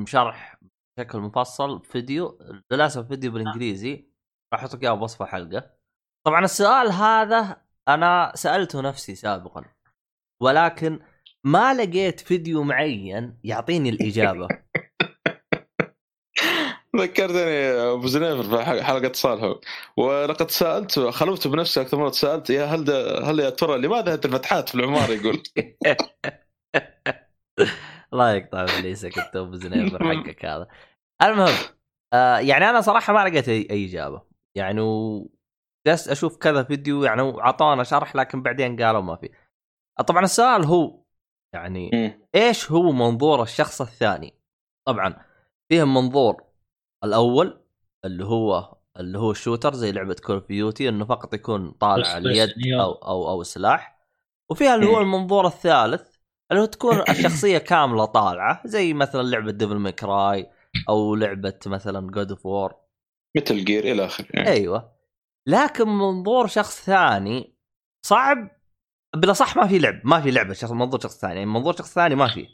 مشرح 0.00 0.60
بشكل 0.98 1.18
مفصل. 1.18 1.84
فيديو 1.84 2.38
للأسف 2.72 3.08
فيديو 3.08 3.32
بالإنجليزي. 3.32 4.10
راح 4.52 4.60
أحط 4.60 4.74
لك 4.74 4.82
إياه 4.82 4.94
بوصف 4.94 5.22
الحلقة 5.22 5.77
طبعا 6.26 6.44
السؤال 6.44 6.92
هذا 6.92 7.56
أنا 7.88 8.32
سألته 8.34 8.80
نفسي 8.80 9.14
سابقا 9.14 9.64
ولكن 10.42 11.00
ما 11.44 11.74
لقيت 11.74 12.20
فيديو 12.20 12.62
معين 12.62 13.38
يعطيني 13.44 13.88
الإجابة. 13.88 14.48
ذكرتني 16.96 17.70
أبو 17.70 18.06
زنيفر 18.06 18.42
في 18.42 18.82
حلقه 18.82 19.12
صالح 19.12 19.58
ولقد 19.96 20.50
سالت 20.50 20.98
خلوت 20.98 21.48
بنفسي 21.48 21.80
أكثر 21.80 21.98
مرة 21.98 22.10
سألت 22.10 22.50
يا 22.50 22.64
هل 22.64 22.90
هل 23.24 23.40
يا 23.40 23.50
ترى 23.50 23.78
لماذا 23.78 24.12
هذه 24.14 24.20
الفتحات 24.24 24.68
في 24.68 24.74
العماره 24.74 25.10
يقول. 25.10 25.42
الله 28.12 28.32
يقطع 28.32 28.62
إبليسك 28.64 29.18
أنت 29.18 29.36
أبو 29.36 29.54
زنيبر 29.54 30.04
حقك 30.04 30.44
هذا. 30.44 30.68
المهم 31.22 31.54
آه 32.12 32.38
يعني 32.38 32.70
أنا 32.70 32.80
صراحة 32.80 33.12
ما 33.12 33.28
لقيت 33.28 33.48
أي 33.48 33.86
إجابة. 33.86 34.22
يعني 34.54 34.80
و... 34.80 35.30
جلست 35.86 36.08
أشوف 36.08 36.36
كذا 36.36 36.62
فيديو 36.62 37.04
يعني 37.04 37.22
اعطونا 37.22 37.84
شرح 37.84 38.16
لكن 38.16 38.42
بعدين 38.42 38.82
قالوا 38.82 39.00
ما 39.00 39.16
في 39.16 39.30
طبعا 40.06 40.24
السؤال 40.24 40.64
هو 40.64 41.02
يعني. 41.54 41.90
إيش 42.34 42.70
هو 42.70 42.92
منظور 42.92 43.42
الشخص 43.42 43.80
الثاني 43.80 44.34
طبعا 44.86 45.24
فيهم 45.68 45.94
منظور 45.94 46.42
الأول 47.04 47.60
اللي 48.04 48.24
هو 48.24 48.74
اللي 48.96 49.18
هو 49.18 49.30
ال 49.30 49.36
shooter 49.36 49.74
زي 49.74 49.92
لعبة 49.92 50.14
Call 50.14 50.36
of 50.36 50.48
Duty 50.48 50.88
إنه 50.88 51.04
فقط 51.04 51.34
يكون 51.34 51.70
طالع 51.70 52.16
اليد. 52.16 52.50
أو 52.80 52.92
أو 52.92 53.30
أو 53.30 53.42
سلاح 53.42 53.98
وفيها 54.50 54.74
اللي 54.74 54.86
هو 54.86 55.00
المنظور 55.00 55.46
الثالث 55.46 56.16
اللي 56.50 56.62
هو 56.62 56.66
تكون 56.66 57.00
الشخصية 57.10 57.58
كاملة 57.58 58.04
طالعة 58.04 58.62
زي 58.64 58.94
مثلا 58.94 59.22
لعبة 59.22 59.50
Devil 59.50 59.76
May 59.76 60.13
Cry 60.13 60.50
أو 60.88 61.14
لعبة 61.14 61.58
مثلا 61.66 62.10
God 62.10 62.30
of 62.30 62.46
War 62.46 62.74
مثل 63.36 63.64
جير 63.64 63.84
إلى 63.84 64.04
آخره 64.04 64.26
يعني. 64.34 64.48
أيوه 64.48 64.97
لكن 65.48 65.88
منظور 65.88 66.46
شخص 66.46 66.84
ثاني 66.84 67.54
صعب 68.06 68.50
بلا 69.16 69.32
صح 69.32 69.56
ما 69.56 69.66
في 69.66 69.78
لعب 69.78 70.00
ما 70.04 70.20
في 70.20 70.30
لعبة 70.30 70.52
شخص 70.52 70.70
منظور 70.70 71.00
شخص 71.00 71.20
ثاني 71.20 71.34
يعني 71.34 71.46
منظور 71.46 71.76
شخص 71.76 71.94
ثاني 71.94 72.14
ما 72.14 72.28
في. 72.28 72.48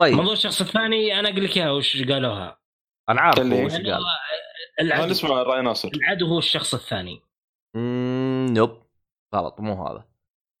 طيب. 0.00 0.14
موضوع 0.14 0.32
الشخص 0.32 0.60
الثاني 0.60 1.18
أنا 1.20 1.28
أقول 1.28 1.44
لك 1.44 1.56
إياها 1.56 1.70
وش 1.70 2.02
قالوها؟ 2.02 2.58
أنا 3.08 3.20
عارف 3.20 3.38
اللي 3.38 3.54
هو 3.54 3.58
هي؟ 3.58 3.66
وش 3.66 3.72
قال. 3.72 4.02
العدو. 4.80 5.10
نسمع 5.10 5.30
راي 5.42 5.62
ناصر 5.62 5.90
العدو 5.94 6.26
هو 6.26 6.38
الشخص 6.38 6.74
الثاني. 6.74 7.22
مم، 7.76 8.46
نوب. 8.50 8.82
غلط 9.34 9.60
مو 9.60 9.86
هذا. 9.86 10.04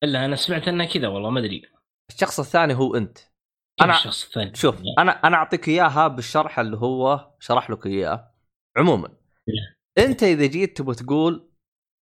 الا 0.04 0.24
أنا 0.24 0.36
سمعت 0.36 0.68
انها 0.68 0.86
كذا 0.86 1.08
والله 1.08 1.30
ما 1.30 1.40
أدري. 1.40 1.62
الشخص 2.10 2.40
الثاني 2.40 2.74
هو 2.74 2.96
أنت. 2.96 3.18
أنا- 3.82 3.88
الشخص 3.88 4.24
الثاني؟ 4.24 4.54
شوف 4.54 4.82
أنا 4.98 5.12
أنا 5.12 5.36
أعطيك 5.36 5.68
إياها 5.68 6.08
بالشرح 6.08 6.58
اللي 6.58 6.76
هو 6.76 7.30
شرح 7.40 7.70
لك 7.70 7.86
إياه. 7.86 8.32
عموما 8.76 9.08
أنت 9.98 10.22
إذا 10.22 10.46
جيت 10.46 10.76
تبغى 10.76 10.94
تقول 10.94 11.51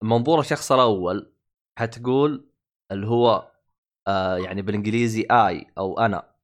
منظور 0.03 0.39
الشخص 0.39 0.71
الأول 0.71 1.33
حتقول 1.79 2.49
اللي 2.91 3.07
هو 3.07 3.51
آه 4.07 4.37
يعني 4.37 4.61
بالإنجليزي 4.61 5.27
اي 5.31 5.67
أو 5.77 5.99
أنا. 5.99 6.35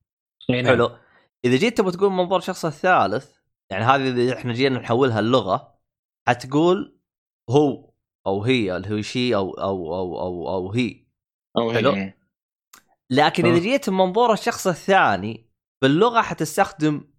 نعم. 0.49 0.65
حلو. 0.65 0.97
إذا 1.45 1.55
جيت 1.55 1.77
تبغى 1.77 1.91
تقول 1.91 2.11
منظور 2.11 2.37
الشخص 2.37 2.65
الثالث 2.65 3.37
يعني 3.71 3.83
هذه 3.83 4.09
إذا 4.09 4.33
إحنا 4.37 4.53
جينا 4.53 4.79
نحولها 4.79 5.19
اللغة 5.19 5.79
حتقول 6.27 6.99
هو 7.49 7.93
أو 8.27 8.43
هي 8.43 8.77
اللي 8.77 8.89
هو 8.97 9.01
شي 9.01 9.35
أو 9.35 9.53
أو 9.53 9.95
أو 9.95 10.19
أو, 10.19 10.49
أو 10.49 10.71
هي 10.71 11.05
أو 11.57 11.73
حلو. 11.73 11.91
هي 11.91 12.13
لكن 13.11 13.45
إذا. 13.45 13.59
جيت 13.59 13.89
من 13.89 13.97
منظور 13.97 14.33
الشخص 14.33 14.67
الثاني 14.67 15.49
باللغة 15.83 16.21
حتستخدم 16.21 17.13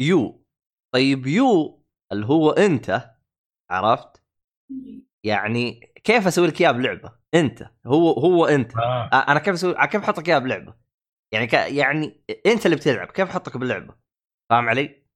يو 0.00 0.44
طيب 0.94 1.26
يو 1.26 1.82
اللي 2.12 2.26
هو 2.26 2.50
أنت 2.50 3.14
عرفت؟ 3.70 4.22
يعني 5.26 5.92
كيف 6.04 6.26
أسوي 6.26 6.46
لك 6.46 6.60
اياها 6.60 6.72
بلعبة؟ 6.72 7.12
أنت 7.34 7.70
هو 7.86 8.10
هو 8.12 8.46
أنت. 8.46 8.76
آه. 8.76 9.24
أنا 9.28 9.38
كيف 9.38 9.54
أسوي 9.54 9.74
كيف 9.74 10.02
أحط 10.02 10.18
لك 10.18 10.28
اياها 10.28 10.38
بلعبة؟ 10.38 10.74
يعني 11.32 11.46
ك... 11.46 11.52
يعني 11.52 12.24
أنت 12.46 12.66
اللي 12.66 12.76
بتلعب 12.76 13.06
كيف 13.06 13.28
أحطك 13.30 13.56
باللعبه 13.56 13.94
فاهم 14.50 14.68
علي؟ 14.68 15.06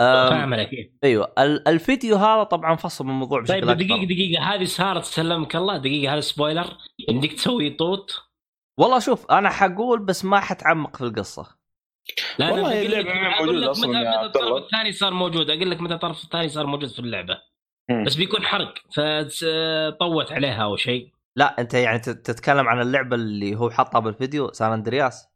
أم... 0.00 0.30
فاهم 0.30 0.54
عليك 0.54 0.72
إيه. 0.72 0.92
أيوه. 1.04 1.32
ال- 1.38 1.68
الفيديو 1.68 2.16
هذا 2.16 2.42
طبعا 2.42 2.76
فصل 2.76 3.04
من 3.04 3.10
الموضوع 3.10 3.40
بشكل 3.40 3.54
طيب 3.54 3.68
أكبر. 3.68 3.82
دقيقة 3.82 4.04
دقيقة 4.04 4.42
هذه 4.54 4.64
صارت 4.64 5.04
سلمك 5.04 5.56
الله. 5.56 5.76
دقيقة 5.76 6.12
هذا 6.12 6.20
spoiler. 6.20 6.78
يمديك 7.08 7.32
تسوي 7.32 7.70
طوط. 7.70 8.10
والله 8.78 8.98
شوف 8.98 9.30
أنا 9.30 9.50
حقول 9.50 9.98
بس 10.04 10.24
ما 10.24 10.40
حتعمق 10.40 10.96
في 10.96 11.04
القصة. 11.04 11.58
لا 12.38 12.50
والله 12.50 12.82
لك 12.82 13.06
أصلاً 13.70 13.88
متى 13.88 14.02
يا 14.02 14.10
عبد 14.10 14.36
الله. 14.36 14.58
الثاني 14.58 14.92
صار 14.92 15.14
موجود. 15.14 15.50
أقول 15.50 15.70
لك 15.70 15.80
متى 15.80 15.94
الطرف 15.94 16.24
الثاني 16.24 16.48
صار 16.48 16.66
موجود 16.66 16.88
في 16.88 16.98
اللعبة. 16.98 17.34
مم. 17.34 17.40
بس 18.06 18.14
بيكون 18.14 18.42
حرق 18.42 18.74
فطوت 18.96 20.32
عليها 20.32 20.62
أو 20.64 20.76
شيء. 20.76 21.12
لا 21.36 21.60
أنت 21.60 21.74
يعني 21.74 21.98
تت- 21.98 22.26
تتكلم 22.26 22.68
عن 22.68 22.80
اللعبة 22.80 23.16
اللي 23.16 23.56
هو 23.56 23.70
حطها 23.70 23.98
بالفيديو 23.98 24.52
سان 24.52 24.72
اندرياس 24.72 25.28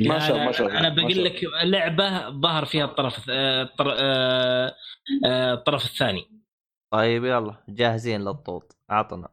ما 0.00 0.18
شاء- 0.18 0.36
لا، 0.36 0.44
ما 0.44 0.52
شاء 0.52 0.66
الله، 0.66 0.78
أنا 0.80 0.88
بقول 0.88 1.24
لك 1.24 1.40
لعبة 1.64 2.30
ظهر 2.30 2.64
فيها 2.64 2.84
الطرف 2.84 3.26
آه، 3.30 3.62
الطر- 3.62 3.96
آه، 3.98 4.74
آه، 5.26 5.54
الطرف 5.54 5.84
الثاني. 5.84 6.30
طيب 6.92 7.24
يلا 7.24 7.54
جاهزين 7.68 8.20
للطوط 8.24 8.76
أعطنا. 8.90 9.28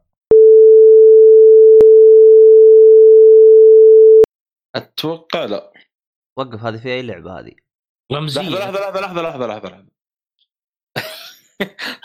أتوقع 4.76 5.46
لا. 5.46 5.74
وقف 6.38 6.64
هذه 6.64 6.78
في 6.78 6.90
أي 6.94 7.02
لعبة 7.02 7.40
هذه؟ 7.40 7.52
رمزية 8.14 8.42
لحظة 8.42 8.60
لحظه 8.60 8.80
لحظة 8.80 9.02
لحظة 9.02 9.22
لحظة 9.22 9.48
لحظة 9.48 9.70
لحظة. 9.70 9.95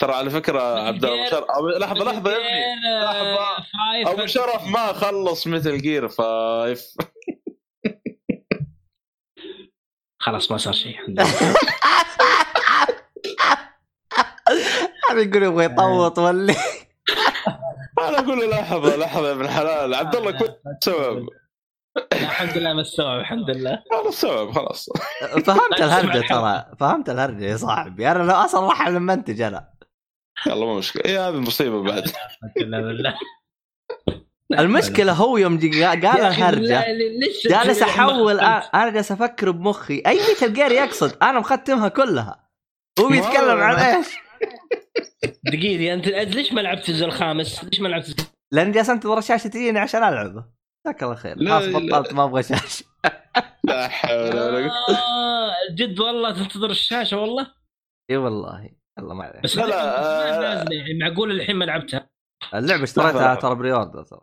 ترى 0.01 0.13
على 0.15 0.31
فكرة 0.31 0.63
عبد 0.87 1.05
الله 1.05 1.31
أبو- 1.31 1.79
لحظة 1.79 2.05
لحظة 2.05 2.31
يا 2.33 2.37
ابني. 2.37 3.05
لحظة. 3.05 4.13
أبو 4.13 4.27
شرف 4.27 4.67
ما 4.67 4.93
خلص 4.93 5.47
مثل 5.47 5.79
جير 5.83 6.09
فايف 6.09 6.95
خلاص 10.19 10.51
ما 10.51 10.57
صار 10.59 10.73
شيء. 10.73 10.91
الحمد 10.91 11.21
لله. 11.21 11.55
هذا 15.11 15.21
يقول 15.21 15.43
يبغى 15.43 15.65
يطوط 15.65 16.19
ولا 16.19 16.55
أنا 18.01 18.19
أقول 18.19 18.39
له 18.39 18.47
لحظة 18.47 18.97
لحظة 18.97 19.27
يا 19.29 19.33
ابن 19.33 19.41
الحلال. 19.45 19.95
عبد 19.95 20.17
الله 20.17 20.31
كنت 20.31 20.57
سبب. 20.85 21.19
لا، 21.19 21.40
الحمد 22.13 22.59
لله 22.59 22.73
ما 22.73 22.81
استوعب 22.81 23.21
الحمد 23.21 23.51
لله. 23.51 23.83
أنا 23.93 24.09
السبب 24.09 24.51
خلاص. 24.53 24.89
فهمت 25.47 25.81
الهرجة 25.81 26.27
ترى 26.29 26.67
فهمت 26.81 27.11
الهرجة 27.11 27.45
يا 27.45 27.57
صاحبي. 27.57 28.11
أنا 28.11 28.23
لو 28.23 28.35
أصلا 28.35 28.67
راح 28.69 28.87
المنتج 28.87 29.41
أنا. 29.41 29.71
يلا 30.47 30.67
ما 30.67 30.75
مشكلة. 30.79 31.05
إيه 31.05 31.29
هذه 31.29 31.35
المصيبه 31.35 31.83
بعد. 31.83 32.05
الحمد 32.09 32.53
لله 32.57 32.81
بالله. 32.81 33.15
المشكلة 34.59 35.13
هو 35.13 35.37
يوم 35.37 35.59
جي 35.59 35.85
قال 35.85 36.07
الهرجة 36.07 36.85
جالس 37.49 37.83
أحول 37.83 38.41
أ- 38.41 38.43
أنا 38.75 38.91
جالس 38.91 39.13
أفكر 39.13 39.51
بمخي. 39.51 40.03
أي 40.07 40.21
جير 40.43 40.73
يقصد؟ 40.73 41.17
أنا 41.23 41.41
مختمها 41.41 41.89
كلها. 41.89 42.49
هو 43.01 43.09
بيتكلم 43.09 43.61
عن 43.61 43.75
إيش؟ 43.75 44.07
دقيقة 45.45 45.95
أنت 45.95 46.35
ليش 46.35 46.53
ما 46.53 46.61
لعبت 46.61 46.89
الجزء 46.89 47.07
الخامس؟ 47.07 47.65
ليش 47.65 47.81
ما 47.81 47.89
لعبت 47.89 48.33
لأن 48.53 48.73
جالس 48.73 48.91
أنتظر 48.91 49.19
الشاشة 49.19 49.49
تجيني 49.49 49.79
عشان 49.79 50.03
ألعبه. 50.03 50.60
جزاك 50.87 51.03
الله 51.03 51.15
خير 51.15 51.37
لا، 51.39 51.51
خلاص 51.61 51.65
لا. 51.75 51.79
بطلت 51.99 52.13
ما 52.13 52.25
أبغى 52.25 52.43
شاشه 52.43 52.85
لا 53.65 53.89
حول 53.89 54.19
ولا 54.21 54.69
قوة 54.69 54.97
آه 54.99 55.53
جد 55.75 56.01
والله 56.01 56.35
تنتظر 56.43 56.71
الشاشة 56.71 57.17
والله 57.19 57.55
إي 58.11 58.17
والله 58.17 58.71
الله 58.99 59.15
ما 59.15 59.25
عليك 59.25 59.43
بس 59.43 59.57
لا، 59.57 59.67
لا، 59.67 60.61
آه. 60.63 60.65
يعني 60.73 60.99
معقول 61.01 61.31
الحين 61.31 61.57
ما 61.57 61.65
لعبتها 61.65 62.11
اللعبة 62.55 62.83
اشتريتها. 62.83 63.35
ترى 63.35 63.55
pre-order 63.55 64.03
ترى 64.03 64.21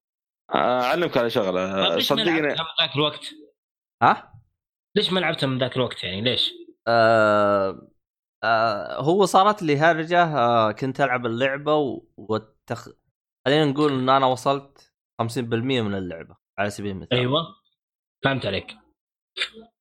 آه، 0.54 0.82
أعلمك 0.82 1.18
على 1.18 1.30
شغلة 1.30 1.96
ليش 1.96 2.12
ما 2.12 2.18
صدقني 2.18 2.42
لعبتها 2.42 2.64
من 2.64 2.70
ذاك 2.86 2.96
الوقت؟ 2.96 3.26
ها؟ 4.04 4.34
ليش 4.96 5.12
ما 5.14 5.20
لعبتها 5.20 5.48
من 5.48 5.58
ذاك 5.58 5.76
الوقت 5.76 6.04
يعني 6.04 6.22
ليش؟ 6.22 6.54
آه 6.88 7.88
آه 8.44 9.02
هو 9.02 9.26
صارت 9.26 9.64
لي 9.64 9.78
هرجة 9.78 10.24
آه 10.24 10.72
كنت 10.72 11.02
ألعب 11.02 11.26
اللعبة 11.26 11.76
و- 11.76 12.04
والتخ... 12.18 12.90
خلينا 13.46 13.66
نقول 13.66 13.94
إن 13.94 14.10
أنا 14.10 14.26
وصلت 14.26 14.94
50% 15.22 15.38
من 15.82 15.96
اللعبة 15.96 16.36
على 16.60 16.70
سبيل 16.70 16.92
المثال. 16.92 17.18
أيوه. 17.18 17.56
فهمت 18.26 18.46
عليك. 18.46 18.78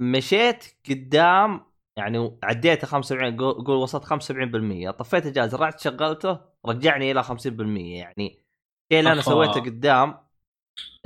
مشيت 0.01 0.65
قدام 0.91 1.67
يعني 1.99 2.39
عديت 2.43 2.85
75 2.85 3.37
قول 3.37 3.77
وصلت 3.77 4.05
75% 4.05 4.91
طفيت 4.91 5.27
الجهاز 5.27 5.55
رجعت 5.55 5.81
شغلته 5.81 6.41
رجعني 6.67 7.11
إلى 7.11 7.23
50% 7.23 7.31
يعني 7.79 8.27
الشيء 8.27 9.01
اللي 9.01 9.13
أنا. 9.13 9.21
سويته 9.21 9.61
قدام 9.61 10.27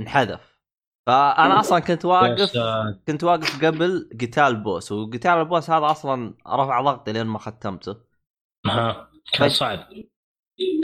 انحذف. 0.00 0.60
فأنا 1.06 1.60
أصلا 1.60 1.78
كنت 1.78 2.04
واقف. 2.04 2.52
كنت 3.06 3.24
واقف 3.24 3.64
قبل 3.64 4.10
قتال 4.20 4.56
بوس 4.56 4.92
وقتال 4.92 5.30
البوس 5.30 5.70
هذا 5.70 5.90
أصلا 5.90 6.34
رفع 6.46 6.80
ضغطي 6.80 7.12
لين 7.12 7.26
ما 7.26 7.38
ختمته. 7.38 7.96
ها 8.66 9.10
كان. 9.32 9.48
صعب. 9.48 9.88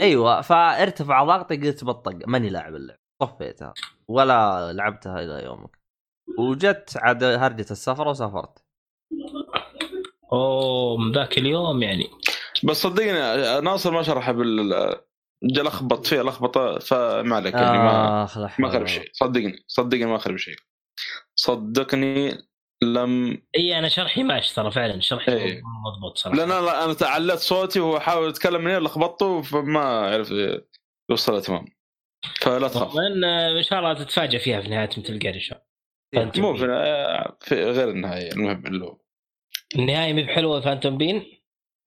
أيوه 0.01 0.41
فارتفع 0.41 1.23
ضغطي 1.23 1.57
قلت 1.57 1.83
بطق 1.83 2.27
ماني 2.27 2.49
لاعب 2.49 2.75
اللعبه 2.75 2.99
طفيتها 3.21 3.73
ولا 4.07 4.73
لعبتها 4.73 5.19
إلى 5.19 5.43
يومك. 5.45 5.77
وجت 6.39 6.97
عاد 6.97 7.23
هرجة 7.23 7.65
السفر 7.71 8.07
وسافرت. 8.07 8.63
أوه 10.33 10.97
من 10.97 11.11
ذاك 11.11 11.37
اليوم 11.37 11.83
يعني. 11.83 12.09
بس 12.63 12.81
صدقني 12.81 13.11
آه، 13.11 13.59
ناصر 13.59 13.91
ما 13.91 14.01
شرح 14.01 14.31
بال 14.31 14.95
جا 15.43 15.63
لخبط 15.63 16.05
فيها 16.05 16.23
لخبطة 16.23 16.79
فما 16.79 17.35
عليك 17.35 17.53
يعني 17.53 17.77
ما 17.77 18.27
ما 18.59 18.69
خرب 18.69 18.85
شيء. 18.85 19.09
صدقني 19.13 19.63
صدقني 19.67 20.05
ما 20.05 20.17
خرب 20.17 20.37
شيء. 20.37 20.55
صدقني 21.35 22.37
لم 22.83 23.41
إي 23.57 23.79
أنا 23.79 23.89
شرحي 23.89 24.23
ماشي 24.23 24.55
ترى 24.55 24.71
فعلا 24.71 24.99
شرحي 25.01 25.31
إيه. 25.33 25.61
مضبوط 25.85 26.17
صراحة. 26.17 26.37
لأن 26.37 26.51
أنا 26.51 26.83
أنا 26.83 26.93
تعلت 26.93 27.39
صوتي 27.39 27.79
وهو 27.79 27.99
حاول 27.99 28.29
يتكلم 28.29 28.61
من 28.61 28.71
هنا 28.71 28.79
لخبطته 28.79 29.41
فما 29.41 29.79
عرف 29.79 30.33
يوصل 31.09 31.41
تمام 31.41 31.65
فلا 32.41 32.67
تخاف. 32.67 32.93
إن 33.57 33.63
شاء 33.63 33.79
الله 33.79 33.93
تتفاجئ 33.93 34.39
فيها 34.39 34.61
في 34.61 34.67
نهاية 34.69 34.89
مثل 34.97 35.19
جير 35.19 35.33
إن 35.33 35.39
شاء 35.39 35.65
الله. 36.15 36.31
مو 36.37 36.57
في, 36.57 36.65
في 37.41 37.63
غير 37.63 37.89
النهاية 37.89 38.31
المهم 38.31 38.67
اللي 38.67 38.85
هو 38.85 38.97
النهاية 39.75 40.13
مي 40.13 40.23
بحلوة 40.23 40.61
فانتوم 40.61 40.97
بين؟ 40.97 41.23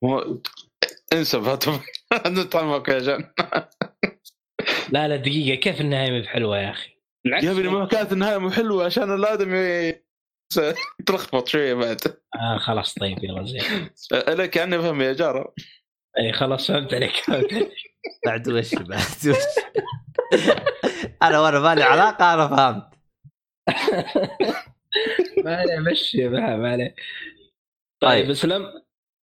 هو- 0.03 0.37
انسى 1.13 1.41
فاتم 1.41 1.79
نطعمك 2.27 2.87
يا 2.93 2.99
جان. 2.99 3.31
لا 4.93 5.07
لا 5.07 5.15
دقيقة. 5.15 5.55
كيف 5.55 5.81
النهاية 5.81 6.11
مي 6.11 6.21
بحلوة 6.21 6.57
يا 6.59 6.71
أخي؟ 6.71 6.89
بالعكس 7.25 7.43
يا 7.43 7.51
أبني 7.51 7.67
ما 7.67 7.85
كانت 7.85 8.11
النهاية 8.11 8.37
مو 8.37 8.51
حلوة 8.51 8.85
عشان 8.85 9.13
الادمي 9.15 9.93
تلخبط 11.07 11.47
شوية 11.47 11.73
بعد. 11.73 12.01
آه 12.35 12.57
خلاص 12.57 12.93
طيب 12.93 13.23
يلا 13.23 13.43
زين. 13.45 13.89
لك 14.27 14.55
يعني 14.55 14.77
فهم 14.79 15.01
يا 15.01 15.13
جارة. 15.13 15.53
إي 16.19 16.33
خلاص 16.33 16.67
فهمت 16.71 16.93
عليك 16.93 17.11
فهمت 17.11 17.53
عليك. 17.53 17.90
بعد 18.25 18.49
وش 18.49 18.75
بعد 18.75 19.27
وش؟ 19.27 19.37
أنا 21.23 21.39
وأنا 21.39 21.59
مالي 21.59 21.83
علاقة 21.83 22.33
أنا 22.33 22.47
فهمت. 22.47 22.91
ما 25.45 25.55
عليه 25.55 25.79
مشي 25.79 26.29
ما 26.29 26.55
ما 26.57 26.71
عليه 26.71 26.95
طيب. 28.01 28.21
طيب. 28.23 28.29
اسلم 28.29 28.83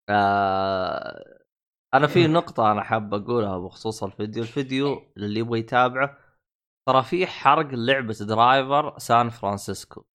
آه 0.09 1.36
أنا 1.93 2.07
في 2.07 2.28
نقطة 2.28 2.71
أنا 2.71 2.84
حاب 2.84 3.13
أقولها 3.13 3.57
بخصوص 3.57 4.03
الفيديو، 4.03 4.43
الفيديو 4.43 5.11
اللي 5.17 5.39
يبغى 5.39 5.59
يتابعه 5.59 6.17
ترى 6.88 7.03
في 7.03 7.28
حرق 7.28 7.67
لعبة 7.71 8.15
Driver 8.21 8.99
San 8.99 9.29
Francisco، 9.29 10.05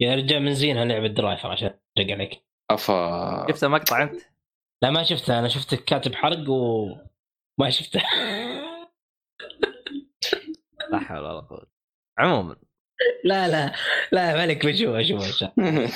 يا 0.00 0.14
رجال 0.14 0.42
من 0.42 0.54
زينها 0.54 0.84
لعبه 0.84 1.06
Driver 1.06 1.48
عشان 1.48 1.78
احرق 1.98 2.10
عليك. 2.10 2.44
أفا. 2.70 3.46
شفت 3.50 3.64
مقطع 3.64 4.02
أنت؟ 4.02 4.20
لا 4.82 4.90
ما 4.90 5.02
شفتها. 5.02 5.38
أنا 5.38 5.48
شفتك 5.48 5.84
كاتب 5.84 6.14
حرق 6.14 6.44
وما 7.58 7.70
شفتها 7.70 8.02
لا 10.92 10.98
حول 10.98 11.18
ولا 11.18 11.40
قوة. 11.40 11.66
عموما. 12.18 12.56
لا 13.24 13.48
لا 13.48 13.72
لا 14.12 14.34
مالك 14.34 14.66
بشوف 14.66 14.94
أشوف 14.94 15.24
ان 15.24 15.32
شاء 15.32 15.54
الله 15.58 15.90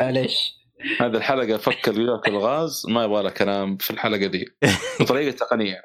معليش. 0.00 0.54
هذه 1.00 1.16
الحلقة 1.16 1.56
فكر 1.56 2.00
وياك 2.00 2.28
الغاز 2.28 2.86
ما 2.88 3.04
يبغى 3.04 3.22
لها 3.22 3.30
كلام 3.30 3.76
في 3.76 3.90
الحلقة 3.90 4.26
دي. 4.26 4.56
بطريقة 5.00 5.36
تقنية. 5.36 5.82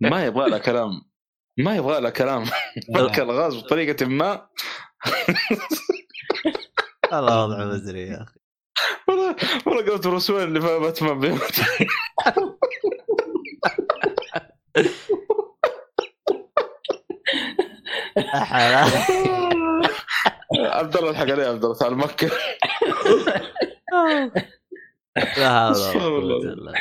ما 0.00 0.26
يبغى 0.26 0.50
لها 0.50 0.58
كلام 0.58 0.90
ما 1.58 1.76
يبغى 1.76 2.00
لها 2.00 2.10
كلام. 2.10 2.44
فك 2.94 3.20
الغاز 3.20 3.56
بطريقة 3.56 4.06
ما. 4.06 4.48
هذا 7.12 7.42
وضع 7.42 7.64
مزري 7.64 8.06
يا 8.06 8.22
أخي. 8.22 8.39
والله 9.08 9.36
والله 9.66 9.82
قلت 9.92 10.06
بروس 10.06 10.30
وين 10.30 10.48
اللي 10.48 10.60
في 10.60 10.78
باتمان 10.78 11.20
بيموت 11.20 11.60
لا 18.16 18.44
حول 18.44 18.74
عبد 20.52 20.96
الله 20.96 21.10
الحق 21.10 21.22
عليه 21.30 21.46
عبد 21.48 21.64
الله 21.64 21.78
تعال 21.78 21.96
مكة. 21.98 22.30
لا 25.36 25.74
حول 25.74 26.12
ولا 26.12 26.34
قوة 26.34 26.52
إلا 26.52 26.54
بالله. 26.54 26.72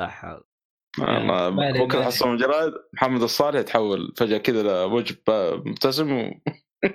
لا 0.00 0.08
حول. 0.08 0.44
بكره 0.98 1.98
ما 1.98 2.04
حصل 2.06 2.28
الجرائد 2.32 2.72
محمد 2.92 3.22
الصالح 3.22 3.58
يتحول 3.60 4.14
فجأة 4.16 4.38
كذا 4.38 4.62
لوجه 4.62 5.16
مبتسم 5.66 6.12
و... 6.12 6.40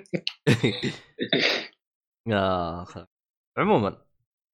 يا 2.28 2.82
أخي. 2.82 3.06
عموما 3.58 4.04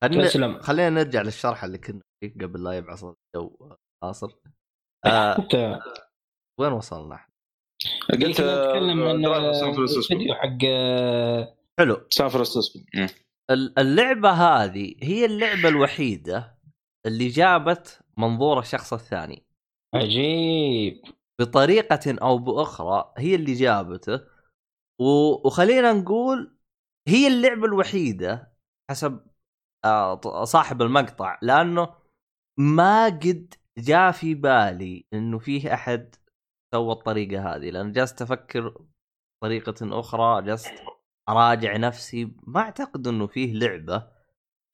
خلينا 0.05 0.63
خلينا 0.63 0.91
نرجع 0.91 1.23
للشرح 1.23 1.65
اللي 1.65 1.79
كنا 1.79 2.01
فيه 2.21 2.35
قبل 2.41 2.65
لا 2.65 2.73
يبعث 2.73 3.05
الجو 3.05 3.77
ناصر 4.05 4.33
آه 5.07 5.39
انت 5.39 5.81
وين 6.61 6.73
وصلنا 6.73 7.15
إحنا؟ 7.15 7.31
قلت 8.11 8.41
كنا 8.41 8.67
نتكلم 8.69 9.03
عن 9.03 9.23
Driver 9.23 9.53
San 9.53 9.73
Francisco. 9.73 10.15
الفيديو 10.15 10.35
حق 10.35 10.59
آه، 10.69 11.57
حلو. 11.81 12.07
San 12.11 12.29
Francisco. 12.29 12.79
مم. 12.95 13.09
ال- 13.51 13.79
اللعبة 13.79 14.31
هذه 14.31 14.95
هي 15.03 15.25
اللعبة 15.25 15.69
الوحيدة 15.69 16.59
اللي 17.07 17.29
جابت 17.29 18.01
منظور 18.19 18.59
الشخص 18.59 18.93
الثاني. 18.93 19.47
عجيب. 19.95 21.03
بطريقة 21.41 22.19
أو 22.23 22.39
بأخرى 22.39 23.13
هي 23.19 23.35
اللي 23.35 23.53
جابته. 23.53 24.21
و... 25.01 25.05
وخلينا 25.47 25.93
نقول 25.93 26.57
هي 27.09 27.27
اللعبة 27.27 27.65
الوحيدة 27.65 28.50
حسب 28.91 29.21
آه، 29.85 30.45
صاحب 30.45 30.83
المقطع 30.83 31.39
لأنه 31.43 31.95
ما 32.59 33.05
قد 33.05 33.55
جاء 33.79 34.13
في 34.13 34.35
بالي 34.35 35.07
إنه 35.13 35.39
فيه 35.39 35.75
أحد 35.75 36.15
سوى 36.75 36.93
الطريقة 36.93 37.55
هذه 37.57 37.71
لأن 37.71 37.93
جلست 37.93 38.23
أفكر 38.23 38.85
بطريقة 39.43 40.01
أخرى 40.01 40.43
جلست 40.43 40.75
أراجع 41.29 41.77
نفسي. 41.77 42.33
ما 42.47 42.61
أعتقد 42.61 43.07
إنه 43.07 43.27
فيه 43.27 43.53
لعبة 43.55 44.09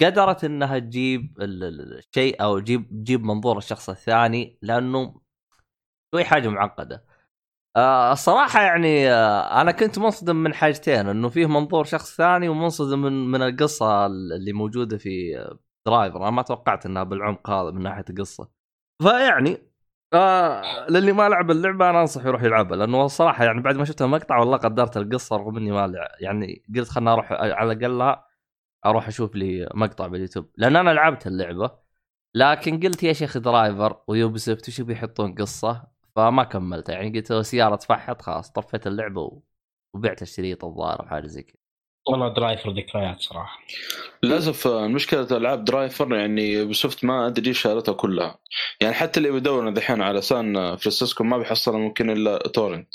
قدرت 0.00 0.44
إنها 0.44 0.78
تجيب 0.78 1.40
ال- 1.40 1.64
ال- 1.64 1.98
الشيء 1.98 2.42
أو 2.42 2.58
تجيب 2.58 2.88
تجيب 2.90 3.24
منظور 3.24 3.58
الشخص 3.58 3.90
الثاني 3.90 4.58
لأنه 4.62 5.20
شوي 6.14 6.24
حاجة 6.24 6.48
معقدة. 6.48 7.04
آه 7.76 8.12
الصراحة 8.12 8.62
يعني 8.62 9.10
آه 9.12 9.60
أنا 9.60 9.72
كنت 9.72 9.98
منصدم 9.98 10.36
من 10.36 10.54
حاجتين 10.54 11.08
إنه 11.08 11.28
فيه 11.28 11.46
منظور 11.46 11.84
شخص 11.84 12.16
ثاني 12.16 12.48
ومنصدم 12.48 13.02
من 13.02 13.12
من 13.30 13.42
القصة 13.42 14.06
اللي 14.06 14.52
موجودة 14.52 14.98
في 14.98 15.32
درايفر. 15.86 16.16
أنا 16.22 16.30
ما 16.30 16.42
توقعت 16.42 16.86
إنها 16.86 17.02
بالعمق 17.02 17.50
هذا 17.50 17.70
من 17.70 17.82
ناحية 17.82 18.04
القصة. 18.10 18.48
فيعني 19.02 19.58
آه 20.14 20.86
للي 20.90 21.12
ما 21.12 21.28
لعب 21.28 21.50
اللعبة 21.50 21.90
أنا 21.90 22.00
أنصح 22.00 22.24
يروح 22.26 22.42
يلعبها 22.42 22.76
لأنه 22.76 23.04
الصراحة 23.04 23.44
يعني 23.44 23.60
بعد 23.62 23.76
ما 23.76 23.84
شفت 23.84 24.02
المقطع 24.02 24.38
والله 24.38 24.56
قدرت 24.56 24.96
القصة 24.96 25.36
رغم 25.36 25.56
إني 25.56 25.70
ما 25.72 25.86
لع- 25.86 26.08
يعني 26.20 26.62
قلت 26.76 26.88
خلنا 26.88 27.12
أروح 27.12 27.32
على 27.32 27.72
الاقل 27.72 28.16
أروح 28.86 29.08
أشوف 29.08 29.34
لي 29.36 29.68
مقطع 29.74 30.06
باليوتيوب. 30.06 30.50
لأن 30.56 30.76
أنا 30.76 30.90
لعبت 30.90 31.26
اللعبة 31.26 31.70
لكن 32.34 32.80
قلت 32.80 33.02
يا 33.02 33.12
شيخ 33.12 33.38
Driver 33.38 34.02
و 34.08 34.38
Ubisoft 34.38 34.68
وش 34.68 34.80
بيحطون 34.80 35.34
قصة؟ 35.34 35.95
فما 36.16 36.44
كملت 36.44 36.88
يعني 36.88 37.18
قلت 37.18 37.32
سيارة 37.32 37.76
تفحط 37.76 38.22
خلاص 38.22 38.52
طفيت 38.52 38.86
اللعبة 38.86 39.20
و... 39.20 39.42
وبعت 39.94 40.22
الشريط 40.22 40.64
الظاهر 40.64 41.00
أو 41.00 41.06
حاجة 41.08 41.26
زي 41.26 41.42
كذا. 41.42 41.56
والله 42.08 42.34
Driver 42.34 42.70
ذكريات 42.70 43.20
صراحة. 43.20 43.58
للأسف 44.22 44.66
آه، 44.66 44.86
مشكلة 44.86 45.36
ألعاب 45.36 45.64
Driver 45.64 46.14
يعني 46.14 46.64
Ubisoft 46.64 47.04
ما 47.04 47.26
أدري 47.26 47.48
إيش 47.48 47.60
شالتها 47.60 47.92
كلها. 47.92 48.38
يعني 48.80 48.94
حتى 48.94 49.20
اللي 49.20 49.30
بيدور 49.30 49.70
دحين 49.70 50.02
على 50.02 50.20
San 50.22 50.54
Francisco 50.76 51.24
ما 51.24 51.38
بيحصلها 51.38 51.78
ممكن 51.78 52.10
إلا 52.10 52.38
torrent 52.38 52.88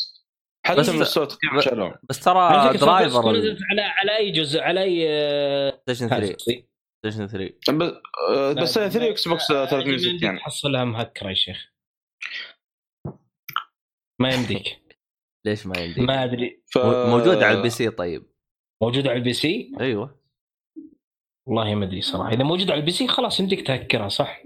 حتى 0.65 0.79
بس- 0.79 0.89
من 0.89 1.01
الصوت 1.01 1.31
كيف 1.41 1.53
ب- 1.57 1.59
شالوها 1.59 1.99
بس 2.09 2.19
ترى 2.19 2.77
Driver 2.77 3.27
على 3.71 3.81
على 3.81 4.17
أي 4.17 4.31
جزء؟ 4.31 4.59
على 4.61 4.81
أي 4.83 5.05
آه، 5.09 5.79
Station 5.81 6.07
3 6.09 6.25
هذا. 6.25 6.35
Station 6.99 7.27
3 7.27 7.53
بس 7.73 7.93
آه، 8.29 8.53
بس 8.53 8.77
لا، 8.77 8.89
3 8.89 9.09
Xbox 9.09 9.51
لا، 9.51 9.65
360 9.65 10.09
يمديك 10.09 10.23
يعني 10.23 10.39
تحصلها 10.39 10.83
مهكرة 10.83 11.29
يا 11.29 11.33
شيخ. 11.33 11.71
ما 14.21 14.29
يمديك. 14.33 14.81
ليش 15.45 15.67
ما 15.67 15.77
يمديك؟ 15.79 15.99
ما 16.03 16.23
أدري. 16.23 16.63
ف... 16.73 16.77
موجود 16.77 17.43
على 17.43 17.57
ال 17.57 17.69
PC 17.69 17.89
طيب. 17.89 18.23
موجوده 18.83 19.09
على 19.09 19.19
ال 19.19 19.33
PC؟ 19.33 19.71
أيوه. 19.79 20.21
والله 21.47 21.75
ما 21.75 21.85
أدري 21.85 22.01
صراحة. 22.01 22.33
إذا 22.33 22.43
موجوده 22.43 22.71
على 22.73 22.79
ال 22.79 22.91
PC 22.91 23.07
خلاص 23.07 23.39
يمديك 23.39 23.67
تهكرها 23.67 24.07
صح؟ 24.09 24.43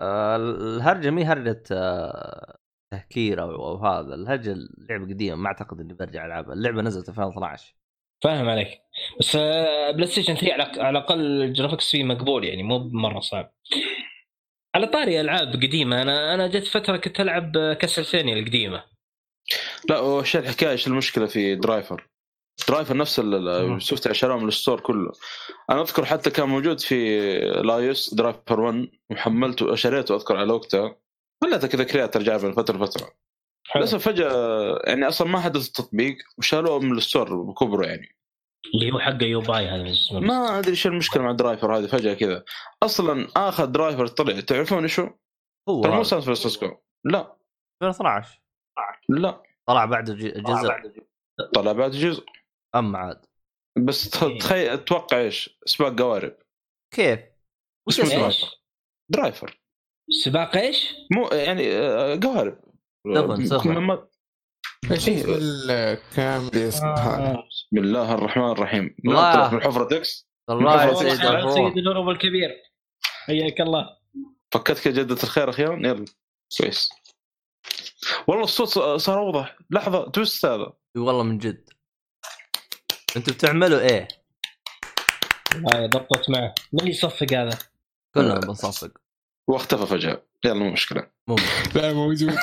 آه 0.00 0.36
الهرجة 0.36 1.10
مي 1.10 1.24
هرجة 1.24 1.62
آه 1.72 2.58
تهكير 2.92 3.42
أو 3.42 3.50
أو 3.50 3.76
هذا. 3.86 4.14
الهرجة 4.14 4.52
اللعبة 4.52 5.04
قديمة 5.04 5.36
ما 5.36 5.46
أعتقد 5.46 5.80
إني 5.80 5.94
برجع 5.94 6.26
ألعبها. 6.26 6.54
اللعبة 6.54 6.82
نزلت 6.82 7.08
2012 7.08 7.74
فاهم 8.24 8.48
عليك. 8.48 8.80
بس 9.20 9.36
آه، 9.36 9.90
بلاي 9.90 10.06
ستيشن 10.06 10.34
3 10.34 10.52
على 10.52 10.62
على 10.62 10.98
الأقل 10.98 11.42
ال 11.42 11.47
graphics 11.47 11.90
فيه 11.90 12.04
مقبول 12.04 12.44
يعني 12.44 12.62
مو 12.62 12.78
مره 12.78 13.20
صعب. 13.20 13.52
على 14.74 14.86
طاري 14.86 15.20
ألعاب 15.20 15.48
قديمة 15.52 16.02
أنا 16.02 16.34
أنا 16.34 16.46
جت 16.46 16.66
فترة 16.66 16.96
كنت 16.96 17.20
ألعب 17.20 17.52
كاسلفينيا 17.80 18.34
القديمة. 18.34 18.84
لا 19.88 19.98
وش 20.00 20.36
الحكاية 20.36 20.70
إيش 20.70 20.86
المشكلة 20.86 21.26
في 21.26 21.54
درايفر؟ 21.54 22.08
درايفر 22.68 22.96
نفس 22.96 23.20
شفت 23.78 24.12
شروه 24.12 24.38
من 24.38 24.48
ال 24.48 24.53
store 24.53 24.80
كله. 24.80 25.12
أنا 25.70 25.80
أذكر 25.80 26.04
حتى 26.04 26.30
كان 26.30 26.48
موجود 26.48 26.80
في 26.80 27.38
لايوس 27.40 28.14
درايفر 28.14 28.60
1 28.60 28.88
وحملته 29.10 29.74
شريته 29.74 30.14
أذكر 30.14 30.36
على 30.36 30.52
وقتها. 30.52 30.96
خليته 31.44 31.68
كذا 31.68 31.84
كريات 31.84 32.16
ارجع 32.16 32.38
من 32.38 32.52
فترة 32.52 32.76
لفتره. 32.76 33.10
بس 33.76 33.94
فجأة 33.94 34.78
يعني 34.84 35.08
أصلا 35.08 35.28
ما 35.28 35.40
حدث 35.40 35.66
التطبيق 35.66 36.16
وشالوه 36.38 36.78
من 36.78 36.96
ال 36.96 37.04
store 37.04 37.42
بكبره 37.42 37.86
يعني. 37.86 38.16
اللي 38.74 38.92
هو 38.92 38.98
حق 38.98 39.22
يوبي 39.22 39.66
هذا. 39.66 39.94
ما 40.12 40.58
أدري 40.58 40.70
إيش 40.70 40.86
المشكلة 40.86 41.22
مع 41.22 41.30
الدرايفر 41.30 41.76
هذه 41.76 41.86
فجأة 41.86 42.14
كذا. 42.14 42.44
أصلا 42.82 43.28
آخر 43.36 43.64
درايفر 43.64 44.06
طلع 44.06 44.40
تعرفون 44.40 44.82
إيش 44.82 45.00
هو؟ 45.00 45.14
هو 45.68 45.82
ترى 45.82 45.96
مو. 45.96 46.02
سان 46.02 46.20
فرانسيسكو. 46.20 46.76
لا. 47.04 47.36
2012 47.82 48.40
لا. 49.08 49.42
طلع 49.66 49.84
بعد 49.84 50.10
جزء. 50.10 50.42
طلع 51.54 51.72
بعد 51.72 51.90
جزء. 51.90 52.24
اما 52.74 52.98
عاد. 52.98 53.26
بس 53.78 54.10
تخيل 54.10 54.68
أتوقع 54.68 55.18
إيش؟ 55.20 55.58
سباق 55.64 55.98
قوارب. 56.00 56.36
كيف؟ 56.94 57.20
وش؟ 57.88 58.00
إيش؟ 58.00 58.44
درايفر. 59.12 59.60
سباق 60.24 60.56
إيش؟ 60.56 60.94
مو 61.12 61.28
يعني 61.28 61.72
آه، 61.76 62.20
قوارب. 62.22 62.58
ما- 63.06 64.08
إيش 64.90 65.08
إيه. 65.08 65.24
الكامل 65.28 66.70
آه. 66.82 67.48
بسم 67.48 67.78
الله 67.78 68.14
الرحمن 68.14 68.50
الرحيم. 68.50 68.96
الله. 69.04 69.54
من 69.54 69.60
حفرة 69.60 69.96
إكس 69.96 70.28
والله 70.48 70.84
يا 70.84 70.94
سيد 71.50 71.78
الهروب 71.78 72.08
الكبير. 72.08 72.50
حياك 73.02 73.60
الله. 73.60 73.98
فكتك 74.52 74.88
جدة 74.88 75.14
الخير 75.22 75.50
أخيرا. 75.50 75.76
يلا. 75.76 76.04
كويس 76.58 76.88
والله 78.28 78.44
الصوت 78.44 78.68
صار 79.00 79.18
أوضح. 79.18 79.58
لحظة 79.70 80.10
تويست 80.10 80.46
هذا. 80.46 80.72
إي 80.96 81.00
والله 81.00 81.22
من 81.22 81.38
جد. 81.38 81.70
أنتوا 83.16 83.34
بتعملوا 83.34 83.80
إيه؟ 83.80 84.08
والله 85.54 85.86
ضبطت 85.86 86.30
معه. 86.30 86.54
من 86.72 86.88
يصفق 86.88 87.32
هذا؟ 87.32 87.58
كلنا 88.14 88.40
بنصفق. 88.40 88.90
واختفى 89.48 89.86
فجأة. 89.86 90.22
يلا 90.44 90.54
مو 90.54 90.70
مشكلة. 90.70 91.06
مو 91.28 91.36
لا 91.74 91.92
موجود. 91.92 92.34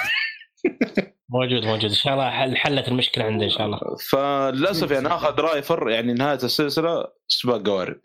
موجود 1.30 1.66
موجود. 1.66 1.90
إن 1.90 1.96
شاء 1.96 2.14
الله 2.14 2.30
حل 2.30 2.58
حلت 2.58 2.88
المشكلة 2.88 3.26
عنده 3.26 3.46
إن 3.46 3.50
شاء 3.50 3.66
الله. 3.66 3.80
فللأسف 4.10 4.92
يعني 4.92 5.08
آخذ 5.08 5.36
درايفر 5.36 5.90
يعني 5.90 6.14
نهاية 6.14 6.40
السلسلة 6.44 7.08
سباق 7.28 7.68
قوارب. 7.68 8.00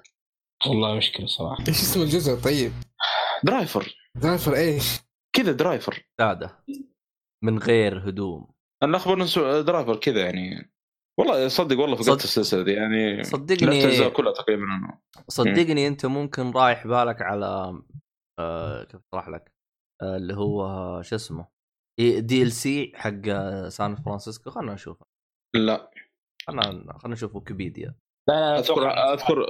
والله 0.66 0.94
مشكلة 0.94 1.26
صراحة. 1.26 1.64
إيش 1.68 1.80
اسم 1.80 2.02
الجزء؟ 2.02 2.34
طيب؟ 2.34 2.72
درايفر. 3.44 3.94
درايفر 4.14 4.56
إيش؟ 4.56 4.84
كذا 5.32 5.52
درايفر. 5.52 6.06
ساده 6.18 6.58
من 7.44 7.58
غير 7.58 8.08
هدوم. 8.08 8.52
أنا 8.82 8.96
أخبر 8.96 9.14
انه 9.14 9.60
درايفر 9.60 9.96
كذا 9.96 10.24
يعني. 10.24 10.72
والله 11.18 11.48
صدق 11.48 11.78
والله 11.78 11.96
فقدت 11.96 12.08
صد- 12.08 12.22
السلسلة 12.22 12.62
دي 12.62 12.72
يعني. 12.72 13.24
صدقني 13.24 13.78
الاجزاء 13.80 14.08
كلها 14.12 14.32
تقريبا 14.32 14.62
أنا. 14.62 15.00
صدقني 15.28 15.86
أنت 15.86 16.06
ممكن 16.06 16.50
رايح 16.50 16.86
بالك 16.86 17.22
على 17.22 17.80
آه 18.38 18.84
كيف 18.84 19.00
أشرح 19.14 19.28
لك؟ 19.28 19.52
آه 20.02 20.16
اللي 20.16 20.34
هو 20.34 21.02
شو 21.02 21.16
اسمه؟ 21.16 21.46
DLC 22.18 22.92
حق 22.94 23.28
آه، 23.28 23.68
سان 23.68 23.96
فرانسيسكو. 23.96 24.50
خلنا 24.50 24.74
نشوف 24.74 25.02
لا. 25.56 25.90
خلنا 26.46 26.62
خلنا 26.98 27.14
نشوف 27.14 27.34
ويكيبيديا. 27.36 27.94
لا 28.28 28.58
أذكر 28.58 28.90
أذكر 28.90 29.46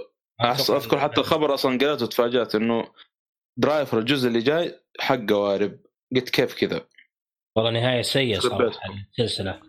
أذكر 0.77 0.99
حتى 0.99 1.21
الخبر 1.21 1.55
أصلا 1.55 1.79
قريته 1.79 2.05
وتفاجات 2.05 2.55
إنه 2.55 2.93
درايفر 3.59 3.99
الجزء 3.99 4.29
اللي 4.29 4.39
جاي 4.39 4.81
حق 5.01 5.21
قوارب. 5.29 5.81
قلت 6.15 6.31
كيف 6.31 6.55
كذا؟ 6.55 6.87
والله 7.57 7.71
نهاية 7.71 8.03
سيئة 8.03 8.39
صراحة. 8.39 8.71
السلسلة. 9.19 9.61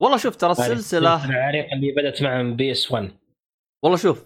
والله 0.00 0.16
شوف 0.16 0.36
ترى 0.36 0.50
السلسله 0.50 1.24
العريقه 1.24 1.72
اللي 1.72 1.92
بدأت 1.92 2.22
مع 2.22 2.42
بي 2.42 2.72
إس 2.72 2.92
1 2.92 3.18
والله 3.84 3.98
شوف 3.98 4.24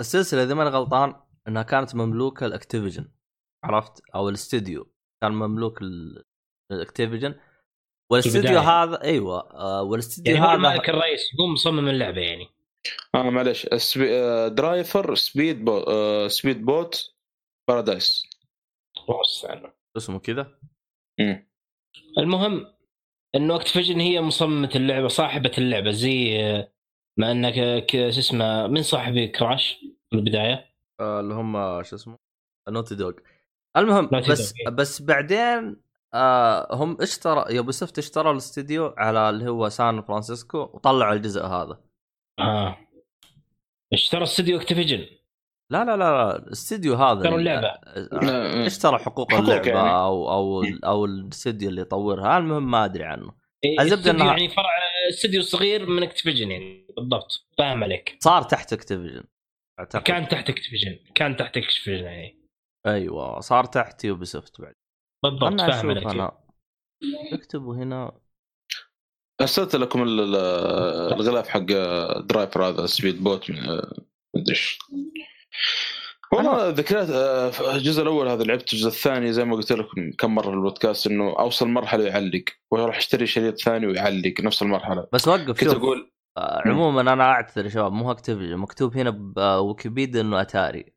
السلسلة 0.00 0.42
إذا 0.42 0.54
ماني 0.54 0.70
غلطان 0.70 1.14
إنها 1.48 1.62
كانت 1.62 1.94
مملوكة 1.94 2.46
لأكتيفيجن 2.46 3.08
عرفت؟ 3.64 4.02
أو 4.14 4.28
الاستديو. 4.28 4.92
كان 5.22 5.32
مملوك 5.32 5.80
الأكتيفيجن. 6.72 7.34
والأستديو 8.12 8.40
البداية. 8.40 8.58
هذا 8.58 9.02
أيوه 9.02 9.50
آه 9.50 9.82
والأستديو 9.82 10.34
يعني 10.34 10.46
هذا 10.46 10.54
المالك 10.54 10.88
الرئيسي 10.88 11.36
هو 11.40 11.46
مصمم 11.46 11.88
اللعبة 11.88 12.20
يعني. 12.20 12.48
آه 13.14 13.30
معلش 13.30 13.66
السبي... 13.66 14.18
آه، 14.18 14.48
درايفر 14.48 15.14
سبيد 15.14 15.64
بو... 15.64 15.78
آه، 15.78 16.28
سبيد 16.28 16.64
بوت 16.64 17.14
بارادايس. 17.68 18.22
اسمه 19.96 20.18
كذا؟ 20.18 20.58
مم. 21.20 21.47
المهم 22.18 22.66
انه 23.34 23.56
اكتيفيجن 23.56 24.00
هي 24.00 24.20
مصممة 24.20 24.70
اللعبة 24.74 25.08
صاحبة 25.08 25.52
اللعبة 25.58 25.90
زي 25.90 26.38
ما 27.16 27.32
انك 27.32 27.54
شو 27.90 28.18
اسمه 28.18 28.66
من 28.66 28.82
صاحب 28.82 29.18
كراش 29.18 29.84
في 30.10 30.16
البداية؟ 30.16 30.74
آه 31.00 31.20
اللي 31.20 31.34
هم 31.34 31.82
شو 31.82 31.96
اسمه؟ 31.96 32.18
نوتي 32.68 32.94
دوغ 32.94 33.12
المهم 33.76 34.06
Naughty 34.08 34.30
بس 34.30 34.52
Dog، 34.52 34.56
إيه. 34.60 34.68
بس 34.68 35.02
بعدين 35.02 35.76
آه 36.14 36.74
هم 36.74 36.96
اشترى 37.00 37.44
يوبي 37.54 37.72
سوفت 37.72 37.98
اشتروا 37.98 38.32
الاستديو 38.32 38.94
على 38.96 39.30
اللي 39.30 39.50
هو 39.50 39.68
سان 39.68 40.02
فرانسيسكو 40.02 40.58
وطلعوا 40.58 41.12
الجزء 41.12 41.42
هذا. 41.46 41.80
آه. 42.38 42.78
اشترى 43.92 44.22
استوديو 44.22 44.58
اكتيفيجن. 44.58 45.06
لا 45.70 45.84
لا 45.84 45.96
لا 45.96 45.96
لا 45.96 46.36
الاستديو 46.36 46.94
هذا 46.94 47.18
اشتروا 47.20 47.38
اللعبة. 47.38 47.66
آه، 47.66 48.66
اشترى 48.66 48.98
حقوق 48.98 49.32
حقوق 49.32 49.42
اللعبة 49.44 49.68
يعني. 49.68 49.90
أو 49.90 50.30
أو 50.30 50.62
أو 50.84 51.04
الاستديو 51.04 51.68
اللي 51.68 51.80
يطورها 51.80 52.38
المهم 52.38 52.70
ما 52.70 52.84
أدري 52.84 53.04
عنه. 53.04 53.32
إيه، 53.64 53.80
الزبدة 53.80 54.00
استوديو 54.00 54.20
إنها- 54.24 54.26
يعني 54.28 54.48
فرع 54.48 54.68
استوديو 55.08 55.42
صغير 55.42 55.86
من 55.86 56.02
اكتيفيجن 56.02 56.50
يعني 56.50 56.86
بالضبط. 56.96 57.46
فاهم 57.58 57.84
عليك. 57.84 58.16
صار 58.20 58.42
تحت 58.42 58.72
اكتيفيجن 58.72 59.24
أعتقد. 59.80 60.02
كان 60.02 60.28
تحت 60.28 60.50
اكتيفيجن 60.50 60.98
كان 61.14 61.36
تحت 61.36 61.56
اكتيفيجن 61.56 62.04
يعني. 62.04 62.38
أيوه 62.86 63.40
صار 63.40 63.64
تحت 63.64 64.04
يوبي 64.04 64.24
سوفت 64.24 64.60
بعد. 64.60 64.72
بالضبط 65.24 65.60
فاهم 65.60 65.90
عليك. 65.90 66.06
أنا. 66.06 66.32
اكتبوا 67.32 67.74
هنا. 67.74 68.20
أرسلت 69.40 69.76
لكم 69.76 70.02
ال- 70.02 70.20
ال- 70.20 71.12
الغلاف 71.12 71.48
حق 71.48 71.66
درايفر 72.20 72.64
هذا 72.68 72.86
سبيد 72.86 73.24
بوت 73.24 73.50
من- 73.50 73.56
مدري 74.36 74.50
إيش. 74.50 74.78
والله 76.32 76.68
ذكريات 76.68 77.10
آه، 77.10 77.50
في 77.50 77.70
الجزء 77.70 78.02
الأول 78.02 78.28
هذا 78.28 78.44
لعبت 78.44 78.72
الجزء 78.72 78.88
الثاني 78.88 79.32
زي 79.32 79.44
ما 79.44 79.56
قلت 79.56 79.72
لكم 79.72 80.10
كم 80.18 80.34
مرة 80.34 80.50
في 80.50 80.56
البودكاست 80.56 81.06
إنه 81.06 81.38
أوصل 81.38 81.68
مرحلة 81.68 82.04
يعلق 82.04 82.44
ويروح 82.70 82.96
أشتري 82.96 83.26
شريط 83.26 83.60
ثاني 83.60 83.86
ويعلق 83.86 84.34
نفس 84.40 84.62
المرحلة. 84.62 85.06
بس 85.12 85.28
وقف 85.28 85.46
كنت 85.46 85.64
شوف 85.64 85.74
أقول 85.74 86.10
آه، 86.38 86.62
عموما 86.66 87.00
أنا 87.00 87.24
أعتذر 87.24 87.64
يا 87.64 87.70
شباب 87.70 87.92
مو 87.92 88.10
مكتوب 88.10 88.38
مكتوب 88.38 88.96
هنا 88.96 89.10
بويكيبيديا 89.10 90.20
إنه 90.20 90.40
أتاري. 90.40 90.92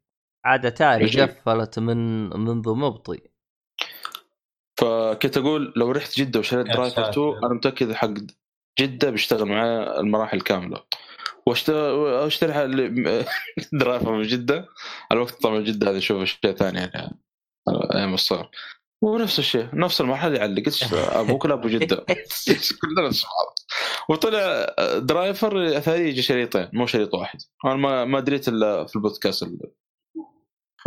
عاد 0.46 0.66
أتاري. 0.66 1.22
قفلت 1.22 1.80
من 1.80 2.30
منذ 2.30 2.70
مبطي. 2.70 3.20
فكنت 4.78 5.38
أقول 5.38 5.74
لو 5.76 5.92
رحت 5.92 6.20
جدة 6.20 6.40
وشريت 6.40 6.66
درايفر 6.66 7.10
2 7.10 7.14
ساتر. 7.14 7.46
أنا 7.46 7.54
متأكد 7.54 7.92
حق 7.92 8.14
جدة 8.80 9.10
بيشتغل 9.10 9.46
معايا 9.46 10.00
المراحل 10.00 10.42
كاملة. 10.42 10.84
واشتري 11.48 12.54
درايفر 13.82 14.12
من 14.12 14.24
جدة. 14.24 14.68
الوقت 15.12 15.42
طبعا 15.42 15.60
جدة 15.60 15.90
هذه 15.92 15.98
أشوف 15.98 16.22
أشياء 16.22 16.56
ثانية 16.56 16.92
يعني. 16.94 17.20
أيام 17.96 18.14
الصغر 18.14 18.50
ونفس 19.04 19.40
الشيء 19.40 19.68
نفس 19.74 20.02
المرحله 20.02 20.38
يعلق. 20.38 20.64
أبوك 20.94 21.46
لا 21.46 21.54
ابو 21.60 21.68
جده 21.68 21.96
كلنا 22.82 23.08
نفس 23.08 23.24
بعض 23.24 23.56
وطلع 24.10 24.66
درايفر 24.98 25.78
اثاري 25.78 26.10
يجي 26.10 26.22
شريطين 26.22 26.68
مو 26.74 26.86
شريط 26.86 27.14
واحد. 27.14 27.40
أنا 27.66 27.76
ما 27.76 28.06
ما 28.06 28.20
دريت 28.20 28.48
إلا 28.48 28.86
في 28.86 28.96
البودكاست 28.96 29.44
ال- 29.44 29.72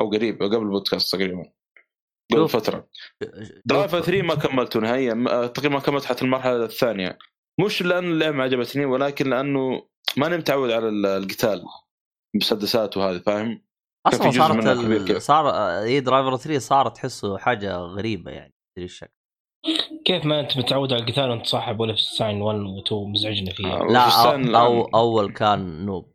أو 0.01 0.11
قريب 0.11 0.43
قبل 0.43 0.57
البودكاست 0.57 1.13
تقريبا. 1.17 1.53
قبل. 2.33 2.49
فترة. 2.49 2.89
درايفر 3.65 4.01
3 4.01 4.23
ما 4.23 4.35
كملته 4.35 4.81
نهائيا. 4.81 5.47
تقريبا 5.47 5.75
ما 5.75 5.81
كملت 5.81 6.05
حتى 6.05 6.25
المرحلة 6.25 6.65
الثانية. 6.65 7.19
مش 7.61 7.83
لأن 7.83 8.05
اللعبة 8.05 8.37
ما 8.37 8.45
عجبتني 8.45 8.85
ولكن 8.85 9.31
لأنه 9.31 9.87
ماني 10.17 10.37
متعود 10.37 10.71
على 10.71 10.89
ال- 10.89 11.07
القتال 11.07 11.65
مسدسات 12.37 12.97
وهذه 12.97 13.19
فاهم؟ 13.19 13.65
أصلا 14.07 14.31
صارت 14.31 14.67
ال... 14.67 15.05
كيف. 15.05 15.17
صار 15.19 15.51
اي 15.83 16.01
درايفر 16.01 16.37
3 16.37 16.59
صارت 16.59 16.97
تحسه 16.97 17.39
حاجة 17.39 17.77
غريبة 17.77 18.31
يعني 18.31 18.55
تدري 18.77 18.85
الشكل 18.85 19.13
كيف 20.05 20.25
ما 20.25 20.41
أنت 20.41 20.59
متعود 20.59 20.93
على 20.93 21.03
القتال 21.03 21.31
وأنت 21.31 21.47
صاحب 21.47 21.81
ولا 21.81 21.93
في 21.95 22.01
ساين 22.03 22.43
1 22.43 22.59
و 22.59 22.81
2 22.87 23.13
مزعجنا 23.13 23.53
فيه 23.53 23.67
آه. 23.67 23.83
لا 24.37 24.61
أو, 24.61 24.83
أو 24.83 24.85
أول 24.95 25.33
كان 25.33 25.87
نوب 25.87 26.15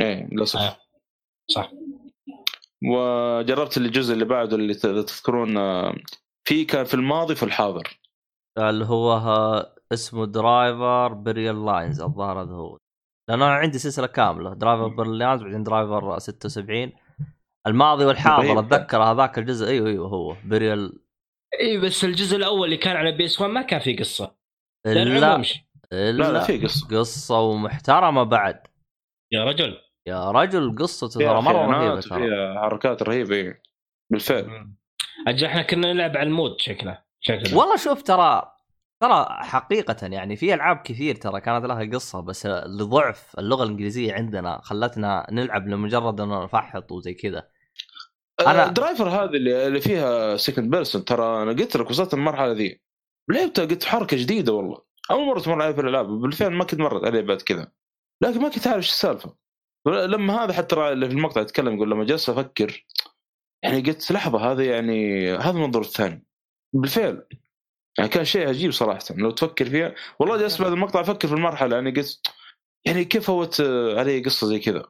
إيه 0.00 0.28
للأسف 0.32 0.60
آه. 0.60 0.76
صح 1.50 1.70
وجربت 2.90 3.76
الجزء 3.76 4.14
اللي 4.14 4.24
بعده 4.24 4.56
اللي 4.56 4.74
تذكرون 4.74 5.56
آه، 5.56 5.94
في 6.48 6.64
كان 6.64 6.84
في 6.84 6.94
الماضي 6.94 7.34
في 7.34 7.42
الحاضر 7.42 8.00
اللي 8.58 8.84
هو 8.84 9.12
ها- 9.12 9.74
اسمه 9.92 10.26
درايفر 10.26 11.12
باراليل 11.12 11.64
لاينز 11.66 12.00
الظاهر 12.00 12.42
هذا 12.42 12.52
هو 12.52 12.78
لأن 13.30 13.42
أنا 13.42 13.54
عندي 13.54 13.78
سلسلة 13.78 14.06
كاملة. 14.06 14.54
درايفر 14.54 14.88
باراليل 14.88 15.18
لاينز 15.18 15.42
بعدين 15.42 15.62
درايفر 15.62 16.18
76 16.18 16.92
الماضي 17.66 18.04
والحاضر. 18.04 18.58
أتذكر 18.58 19.02
هذاك 19.02 19.38
الجزء. 19.38 19.68
أيوه 19.68 19.88
أيوه 19.88 20.08
هو. 20.08 20.36
بريال 20.44 21.00
إي 21.60 21.78
بس 21.78 22.04
الجزء 22.04 22.36
الأول 22.36 22.64
اللي 22.64 22.76
كان 22.76 22.96
على 22.96 23.12
بي 23.12 23.24
إس 23.24 23.40
1 23.40 23.52
ما 23.52 23.62
كان 23.62 23.80
فيه 23.80 23.96
قصة. 23.96 24.36
لا 24.86 25.04
لا 25.92 26.32
لا 26.32 26.40
في 26.40 26.58
قصة. 26.58 26.98
قصة 26.98 27.40
ومحترمة 27.40 28.22
بعد. 28.22 28.66
يا 29.32 29.44
رجل. 29.44 29.78
يا 30.08 30.30
رجل 30.30 30.76
قصته 30.78 31.20
ترى 31.20 31.42
مرة 31.42 31.66
رهيبة 31.66 32.00
ترى. 32.00 32.58
حركات 32.58 33.02
رهيبة. 33.02 33.54
بالفعل. 34.12 34.70
أجل 35.28 35.46
إحنا 35.46 35.62
كنا 35.62 35.92
نلعب 35.92 36.16
على 36.16 36.28
ال 36.28 36.34
mode 36.34 36.60
شكله. 36.60 36.98
شكله. 37.20 37.58
والله 37.58 37.76
شوف 37.76 38.02
ترى 38.02 38.53
ترى 39.00 39.26
حقيقة 39.30 40.06
يعني 40.06 40.36
في 40.36 40.54
ألعاب 40.54 40.76
كثير 40.76 41.14
ترى 41.14 41.40
كانت 41.40 41.64
لها 41.64 41.84
قصة 41.84 42.20
بس 42.20 42.46
لضعف 42.46 43.38
اللغة 43.38 43.62
الإنجليزية 43.64 44.14
عندنا 44.14 44.60
خلتنا 44.62 45.26
نلعب 45.30 45.68
لمجرد 45.68 46.20
انه 46.20 46.44
نفحط 46.44 46.92
وزي 46.92 47.14
كذا. 47.14 47.48
أنا- 48.42 48.48
أنا 48.48 48.66
درايفر 48.66 49.08
هذه 49.08 49.36
اللي 49.36 49.80
فيها 49.80 50.36
second 50.36 50.70
person 50.70 51.04
ترى 51.04 51.42
أنا 51.42 51.52
قلت 51.52 51.76
لك 51.76 51.90
وصلت 51.90 52.14
المرحلة 52.14 52.52
ذي. 52.52 52.80
لعبتها 53.28 53.64
قلت 53.64 53.84
حركة 53.84 54.16
جديدة 54.16 54.52
والله. 54.52 54.82
أول 55.10 55.26
مرة 55.26 55.40
تمر 55.40 55.62
علي 55.62 55.74
في 55.74 55.80
الألعاب 55.80 56.06
بالفعل 56.06 56.50
ما 56.52 56.64
كنت 56.64 56.80
مرت 56.80 57.04
علي 57.04 57.22
بعد 57.22 57.42
كذا. 57.42 57.72
لكن 58.20 58.40
ما 58.40 58.48
كنت 58.48 58.66
عارف 58.66 58.76
إيش 58.76 58.88
السالفة. 58.88 59.36
لما 59.86 60.44
هذا 60.44 60.52
حتى 60.52 60.74
اللي 60.74 61.06
في 61.08 61.12
المقطع 61.14 61.40
يتكلم 61.40 61.74
يقول 61.76 61.90
لما 61.90 62.04
جلست 62.04 62.28
أفكر 62.28 62.86
يعني 63.62 63.80
قلت 63.80 64.12
لحظة 64.12 64.52
هذا 64.52 64.64
يعني 64.64 65.30
هذا 65.32 65.50
المنظور 65.50 65.82
الثاني 65.82 66.26
بالفعل. 66.72 67.26
يعني 67.98 68.10
كان 68.10 68.24
شيء 68.24 68.48
عجيب 68.48 68.70
صراحة 68.70 69.00
لو 69.10 69.30
تفكر 69.30 69.64
فيها. 69.64 69.94
والله 70.18 70.36
جلست 70.36 70.62
بعد 70.62 70.72
المقطع 70.72 71.00
أفكر 71.00 71.28
في 71.28 71.34
المرحلة 71.34 71.76
يعني 71.76 71.90
قلت 71.90 72.20
يعني 72.86 73.04
كيف 73.04 73.26
فوت 73.26 73.60
علي 73.96 74.20
قصة 74.20 74.46
زي 74.46 74.58
كذا؟ 74.58 74.84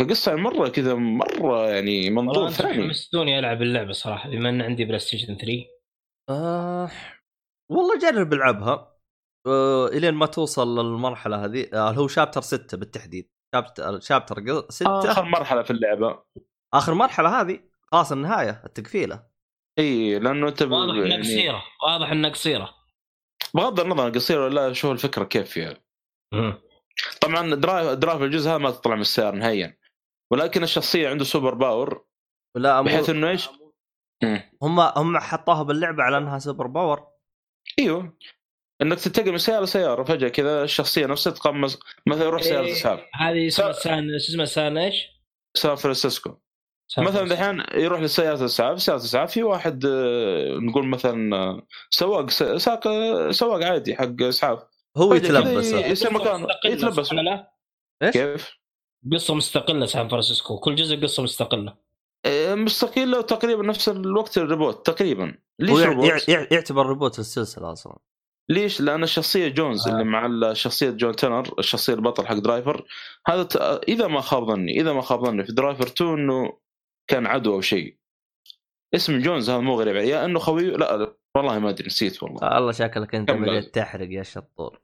فقصه 0.00 0.30
يعني 0.30 0.42
مرة 0.42 0.68
كذا 0.68 0.94
مرة 0.94 1.68
يعني 1.68 2.10
منظور 2.10 2.50
ثاني. 2.50 2.82
حمستوني 2.82 3.38
ألعب 3.38 3.62
اللعبة 3.62 3.92
صراحة 3.92 4.30
بما 4.30 4.48
إن 4.48 4.62
عندي 4.62 4.84
PlayStation 4.84 5.36
3 5.36 5.64
آه 6.30 6.90
والله 7.70 7.98
جرب 7.98 8.32
ألعبها. 8.32 8.98
آه 9.46 9.86
إلين 9.86 10.14
ما 10.14 10.26
توصل 10.26 10.78
للمرحلة 10.78 11.44
هذه. 11.44 11.68
آه 11.72 11.90
هو 11.90 12.08
chapter 12.08 12.40
6 12.40 12.76
بالتحديد. 12.76 13.28
chapter 13.54 14.00
chapter 14.00 14.66
6 14.68 15.10
آخر 15.10 15.24
مرحلة 15.24 15.62
في 15.62 15.70
اللعبة. 15.70 16.22
آخر 16.74 16.94
مرحلة 16.94 17.40
هذه. 17.40 17.60
خلاص 17.92 18.12
النهاية 18.12 18.62
التقفيلة. 18.66 19.31
إي 19.78 20.18
لأنه 20.18 20.48
أنت 20.48 20.62
واضح 20.62 20.94
إنها 20.94 21.06
يعني 21.06 21.22
قصيرة 21.22 21.62
واضح 21.82 22.10
إنها 22.10 22.30
قصيرة. 22.30 22.74
بغض 23.54 23.80
النظر 23.80 24.10
قصيرة 24.10 24.44
ولا 24.44 24.68
لا 24.68 24.72
شو 24.72 24.92
الفكرة 24.92 25.24
كيف 25.24 25.50
فيها 25.50 25.82
طبعا 27.20 27.54
drive 27.54 27.88
drive 27.88 28.22
الجزء 28.22 28.50
هذا 28.50 28.58
ما 28.58 28.70
تطلع 28.70 28.94
من 28.94 29.00
السيارة 29.00 29.36
نهائيا. 29.36 29.78
ولكن 30.30 30.62
الشخصية 30.62 31.08
عنده 31.08 31.24
super 31.24 31.54
power 31.54 32.04
لا 32.56 32.82
مو 32.82 32.86
بحيث 32.86 33.10
إنه 33.10 33.30
إيش؟ 33.30 33.48
هم 34.62 34.80
هم 34.80 35.18
حطوها 35.18 35.62
باللعبة 35.62 36.02
على 36.02 36.18
إنها 36.18 36.38
super 36.38 36.66
power. 36.66 37.06
إيوه. 37.78 38.18
إنك 38.82 39.00
تنتقل 39.00 39.32
من 39.32 39.38
سيارة 39.38 39.64
لسيارة 39.64 40.04
فجأة 40.04 40.28
كذا 40.28 40.64
الشخصية 40.64 41.06
نفسها 41.06 41.32
تقمص 41.32 41.80
مثلا 42.06 42.24
يروح 42.24 42.42
سيارة 42.42 42.64
إيه. 42.64 42.72
اسعاف 42.72 43.00
هذه 43.14 43.46
اسمها 43.46 43.72
سان 43.72 44.18
شو 44.18 44.32
اسمها 44.32 44.44
سان 44.44 44.78
إيش؟ 44.78 45.06
سان 45.56 45.74
فرانسيسكو. 45.74 46.38
مثلا. 46.98 47.28
دحين 47.28 47.62
يروح 47.82 48.00
لسياره 48.00 48.40
الاسعاف 48.40 48.82
سيارة 48.82 48.98
الاسعاف 48.98 49.30
في 49.32 49.42
واحد 49.42 49.84
آه، 49.86 50.58
نقول 50.58 50.86
مثلا 50.86 51.36
آه، 51.36 51.62
سواق 51.90 52.30
ساق 52.30 52.84
سواق 53.30 53.62
عادي 53.64 53.96
حق 53.96 54.22
اسعاف 54.22 54.58
هو 54.96 55.14
يتلبس 55.14 55.72
يصير 55.72 56.08
قصة 56.08 56.10
مكان 56.10 56.40
مستقلة، 56.40 56.72
يتلبس؟ 56.72 57.10
كيف؟ 58.12 58.50
قصة 59.12 59.34
مستقلة 59.34 59.86
سان 59.86 60.08
فرانسيسكو 60.08 60.58
كل 60.58 60.74
جزء 60.74 61.02
قصة 61.02 61.22
مستقلة 61.22 61.74
آه، 62.26 62.54
مستقلة 62.54 63.18
وتقريبا 63.18 63.62
نفس 63.66 63.88
الوقت 63.88 64.38
ال 64.38 64.45
reboot 64.45 64.86
تقريبا 64.86 65.34
ليش؟ 65.58 66.28
يع- 66.28 66.46
يعتبر 66.50 66.86
reboot 66.86 67.18
السلسلة 67.18 67.72
أصلا 67.72 67.96
ليش؟ 68.48 68.80
لأن 68.80 69.02
الشخصية 69.02 69.48
جونز 69.48 69.88
آه. 69.88 69.92
اللي 69.92 70.04
مع 70.04 70.52
شخصية 70.52 70.90
جون 70.90 71.16
تنر 71.16 71.54
الشخصية 71.58 71.94
البطل 71.94 72.26
حق 72.26 72.34
Driver 72.34 72.84
هذا 73.26 73.42
ت... 73.42 73.56
إذا 73.88 74.06
ما 74.06 74.20
خاب 74.20 74.46
ظني 74.46 74.80
إذا 74.80 74.92
ما 74.92 75.02
خاب 75.02 75.24
ظني 75.26 75.44
في 75.44 75.52
Driver 75.52 75.86
2 75.86 76.10
إنه 76.14 76.52
كان 77.12 77.26
عدو 77.26 77.54
أو 77.54 77.60
شيء 77.60 77.96
اسم 78.94 79.18
جونز 79.18 79.50
هذا 79.50 79.58
مو 79.60 79.80
غريب 79.80 79.96
يا 79.96 80.24
إنه 80.24 80.38
خوي 80.38 80.70
لا 80.70 80.96
لا، 80.96 81.14
والله 81.36 81.58
ما 81.58 81.68
أدري 81.68 81.86
نسيت 81.86 82.22
والله 82.22 82.58
الله 82.58 82.72
شكلك 82.72 83.14
أنت. 83.14 83.30
بديت 83.30 83.74
تحرق 83.74 84.08
يا 84.10 84.22
شطور 84.22 84.80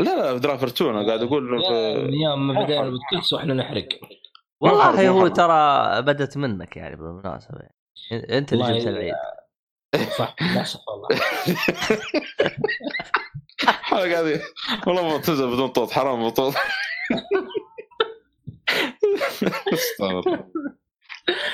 لا 0.00 0.36
لا 0.36 0.64
2 0.66 0.90
أنا 0.90 1.06
قاعد 1.06 1.22
أقول 1.22 1.42
من 1.42 1.58
في... 1.62 1.68
أيام 1.68 2.48
ما 2.48 2.62
بدينا. 2.64 2.90
بالكلس 2.90 3.32
وإحنا 3.32 3.54
نحرق 3.54 3.88
والله 4.60 5.08
هو. 5.08 5.28
ترى 5.28 6.02
بدت 6.02 6.36
منك 6.36 6.76
يعني 6.76 6.96
بالمناسبة 6.96 7.58
يعني. 7.58 8.38
أنت 8.38 8.52
اللي 8.52 8.78
جبت 8.78 8.86
العيد 8.86 9.14
صح 10.18 10.36
للاسف 10.42 10.80
والله 10.88 11.08
الحلقة 13.62 14.20
هذه 14.20 14.40
والله 14.86 15.02
ما 15.08 15.18
تنزل 15.18 15.46
بدون 15.52 15.68
طوط 15.68 15.90
حرام 15.90 16.26
بطوط 16.28 16.54
استغفر 19.72 20.18
الله. 20.34 20.85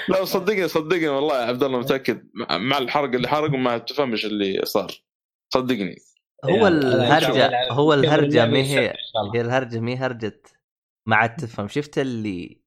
لا 0.08 0.24
صدقني 0.24 0.68
صدقني 0.68 1.08
والله 1.08 1.40
يا 1.40 1.46
عبد 1.46 1.62
الله 1.62 1.78
متأكد. 1.78 2.28
مع- 2.50 2.78
الحرق 2.78 3.14
اللي 3.14 3.28
حرقه 3.28 3.56
ما 3.56 3.78
تفهمش 3.78 4.24
اللي 4.24 4.60
صار. 4.64 4.92
صدقني. 5.54 5.96
هو 6.44 6.50
يعني 6.50 6.68
الهرجة 6.68 7.48
أنا- 7.48 7.72
هو 7.72 7.94
الهرجة 7.94 8.46
ما 8.46 8.58
هي. 8.58 8.94
هي 9.34 9.40
الهرجة 9.40 9.80
ما 9.80 9.90
هي 9.90 9.96
هرجة 9.96 10.42
ما 11.06 11.16
عاد 11.16 11.36
تفهم. 11.36 11.68
شفت 11.68 11.98
اللي 11.98 12.60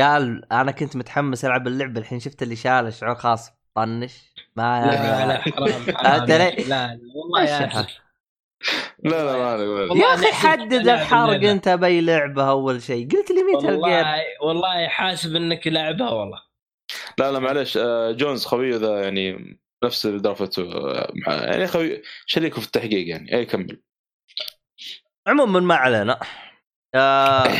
شال 0.00 0.52
أنا 0.52 0.72
كنت 0.72 0.96
متحمس 0.96 1.44
ألعب 1.44 1.66
اللعبة 1.66 2.00
الحين 2.00 2.20
شفت 2.20 2.42
اللي 2.42 2.56
شال 2.56 2.86
الشعور 2.86 3.14
خاص. 3.14 3.50
طنش. 3.74 4.12
ما 4.56 4.86
لا 4.86 5.26
لا 5.26 5.40
حرام 5.40 5.86
لا 6.28 6.56
لا 6.68 7.00
والله 7.14 7.44
يا. 7.44 7.86
لا 9.04 9.24
لا 9.24 9.36
ما 9.38 9.50
عليك 9.50 10.02
يا 10.02 10.14
أخي 10.14 10.32
حدد 10.32 10.72
الحرق. 10.88 11.48
أنت 11.48 11.68
بأي 11.68 12.00
لعبة 12.00 12.50
أول 12.50 12.82
شيء. 12.82 13.08
قلت 13.08 13.30
لي 13.30 13.42
Metal 13.42 13.60
Gear 13.70 13.72
والله 13.72 14.22
والله 14.42 14.88
حاسب 14.88 15.36
إنك 15.36 15.66
لاعبها 15.66 16.10
والله. 16.10 16.49
لا 17.20 17.32
لا 17.32 17.38
معلش 17.38 17.76
آه، 17.76 18.12
جونز 18.12 18.44
خويه 18.44 18.76
ذا 18.76 19.02
يعني 19.02 19.58
نفس 19.84 20.06
اللي 20.06 20.20
درفته 20.20 20.62
آه، 20.62 21.12
يعني 21.26 21.66
خوي 21.66 22.02
شريكه 22.26 22.60
في 22.60 22.66
التحقيق 22.66 23.08
يعني. 23.08 23.34
اي 23.34 23.46
كمل. 23.46 23.82
عموما 25.26 25.60
ما 25.60 25.74
علينا. 25.74 26.20
آه 26.94 27.44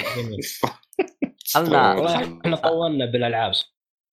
والله 1.56 2.40
إحنا 2.40 2.56
طولنا 2.56 3.06
بالألعاب. 3.06 3.52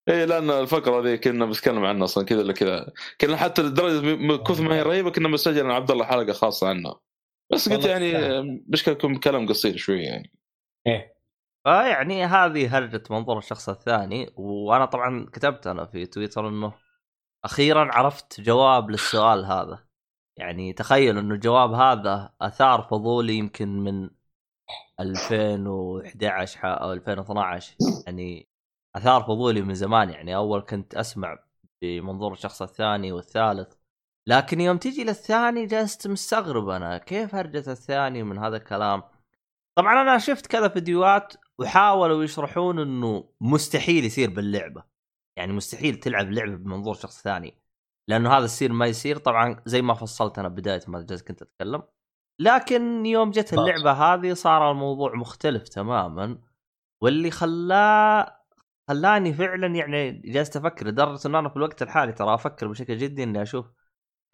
إيه 0.09 0.25
لأن 0.25 0.49
الفقرة 0.49 1.01
ذي 1.01 1.17
كنا 1.17 1.45
بنتكلم 1.45 1.85
عنها 1.85 2.03
أصلا 2.03 2.25
كذا 2.25 2.39
ولا 2.39 2.53
كذا. 2.53 2.93
كنا 3.21 3.37
حتى 3.37 3.61
لدرجة 3.61 4.43
كثر 4.43 4.63
ما 4.63 4.75
هي 4.75 4.81
رهيبة 4.81 5.11
كنا 5.11 5.27
مسجل 5.27 5.59
أنا 5.59 5.73
عبد 5.73 5.91
الله 5.91 6.05
حلقة 6.05 6.33
خاصة 6.33 6.67
عنها. 6.67 6.99
بس 7.53 7.69
قلت 7.69 7.85
يعني. 7.85 8.65
مشكلة 8.67 8.93
يكون 8.93 9.15
كلام 9.15 9.47
قصير 9.47 9.77
شوي 9.77 10.03
يعني. 10.03 10.31
إيه. 10.87 11.16
فيعني 11.67 12.25
هذه 12.25 12.77
هرجة 12.77 13.03
منظور 13.09 13.37
الشخص 13.37 13.69
الثاني 13.69 14.33
وأنا 14.37 14.85
طبعا 14.85 15.25
كتبت 15.33 15.67
أنا 15.67 15.85
في 15.85 16.05
تويتر 16.05 16.47
إنه 16.47 16.73
أخيرا 17.45 17.91
عرفت 17.93 18.41
جواب 18.41 18.89
للسؤال 18.89 19.45
هذا. 19.45 19.79
يعني 20.37 20.73
تخيل 20.73 21.17
إنه 21.17 21.33
الجواب 21.33 21.73
هذا 21.73 22.33
أثار 22.41 22.81
فضولي 22.81 23.33
يمكن 23.33 23.79
من 23.83 24.09
2011 24.99 26.59
ح- 26.59 26.65
أو 26.65 26.93
2012 26.93 27.75
يعني 28.05 28.49
أثار 28.95 29.23
فضولي 29.23 29.61
من 29.61 29.73
زمان. 29.73 30.09
يعني 30.09 30.35
أول 30.35 30.61
كنت 30.61 30.95
أسمع 30.95 31.37
بمنظور 31.81 32.33
الشخص 32.33 32.61
الثاني 32.61 33.11
والثالث. 33.11 33.73
لكن 34.27 34.61
يوم 34.61 34.77
تجي 34.77 35.03
للثاني 35.03 35.65
جلست 35.65 36.07
مستغرب 36.07 36.69
أنا 36.69 36.97
كيف 36.97 37.35
هرجة 37.35 37.71
الثاني 37.71 38.23
من 38.23 38.37
هذا 38.37 38.57
الكلام؟ 38.57 39.03
طبعا 39.75 40.01
أنا 40.01 40.17
شفت 40.17 40.47
كذا 40.47 40.67
فيديوهات 40.67 41.33
وحاولوا 41.61 42.23
يشرحون 42.23 42.79
إنه 42.79 43.29
مستحيل 43.41 44.05
يصير 44.05 44.29
باللعبة. 44.29 44.83
يعني 45.37 45.53
مستحيل 45.53 45.95
تلعب 45.95 46.31
لعبة 46.31 46.55
بمنظور 46.55 46.93
شخص 46.93 47.21
ثاني. 47.21 47.61
لأنه 48.09 48.37
هذا 48.37 48.45
السير 48.45 48.71
ما 48.71 48.85
يصير. 48.85 49.17
طبعا 49.17 49.63
زي 49.65 49.81
ما 49.81 49.93
فصلت 49.93 50.39
أنا 50.39 50.47
بداية 50.47 50.81
ما 50.87 51.05
كنت 51.27 51.41
أتكلم. 51.41 51.83
لكن 52.41 53.05
يوم 53.05 53.31
جت. 53.31 53.53
اللعبة 53.53 53.91
هذه 53.91 54.33
صار 54.33 54.71
الموضوع 54.71 55.15
مختلف 55.15 55.69
تماما. 55.69 56.41
واللي 57.03 57.31
خلاه 57.31 58.41
خلاني 58.89 59.33
فعلا 59.33 59.75
يعني 59.75 60.11
جالس 60.11 60.57
أفكر. 60.57 60.87
لدرجة 60.87 61.27
إنه 61.27 61.39
أنا 61.39 61.49
في 61.49 61.57
الوقت 61.57 61.81
الحالي 61.81 62.11
ترى 62.11 62.33
أفكر 62.33 62.67
بشكل 62.67 62.97
جدي 62.97 63.23
إني 63.23 63.41
أشوف 63.41 63.73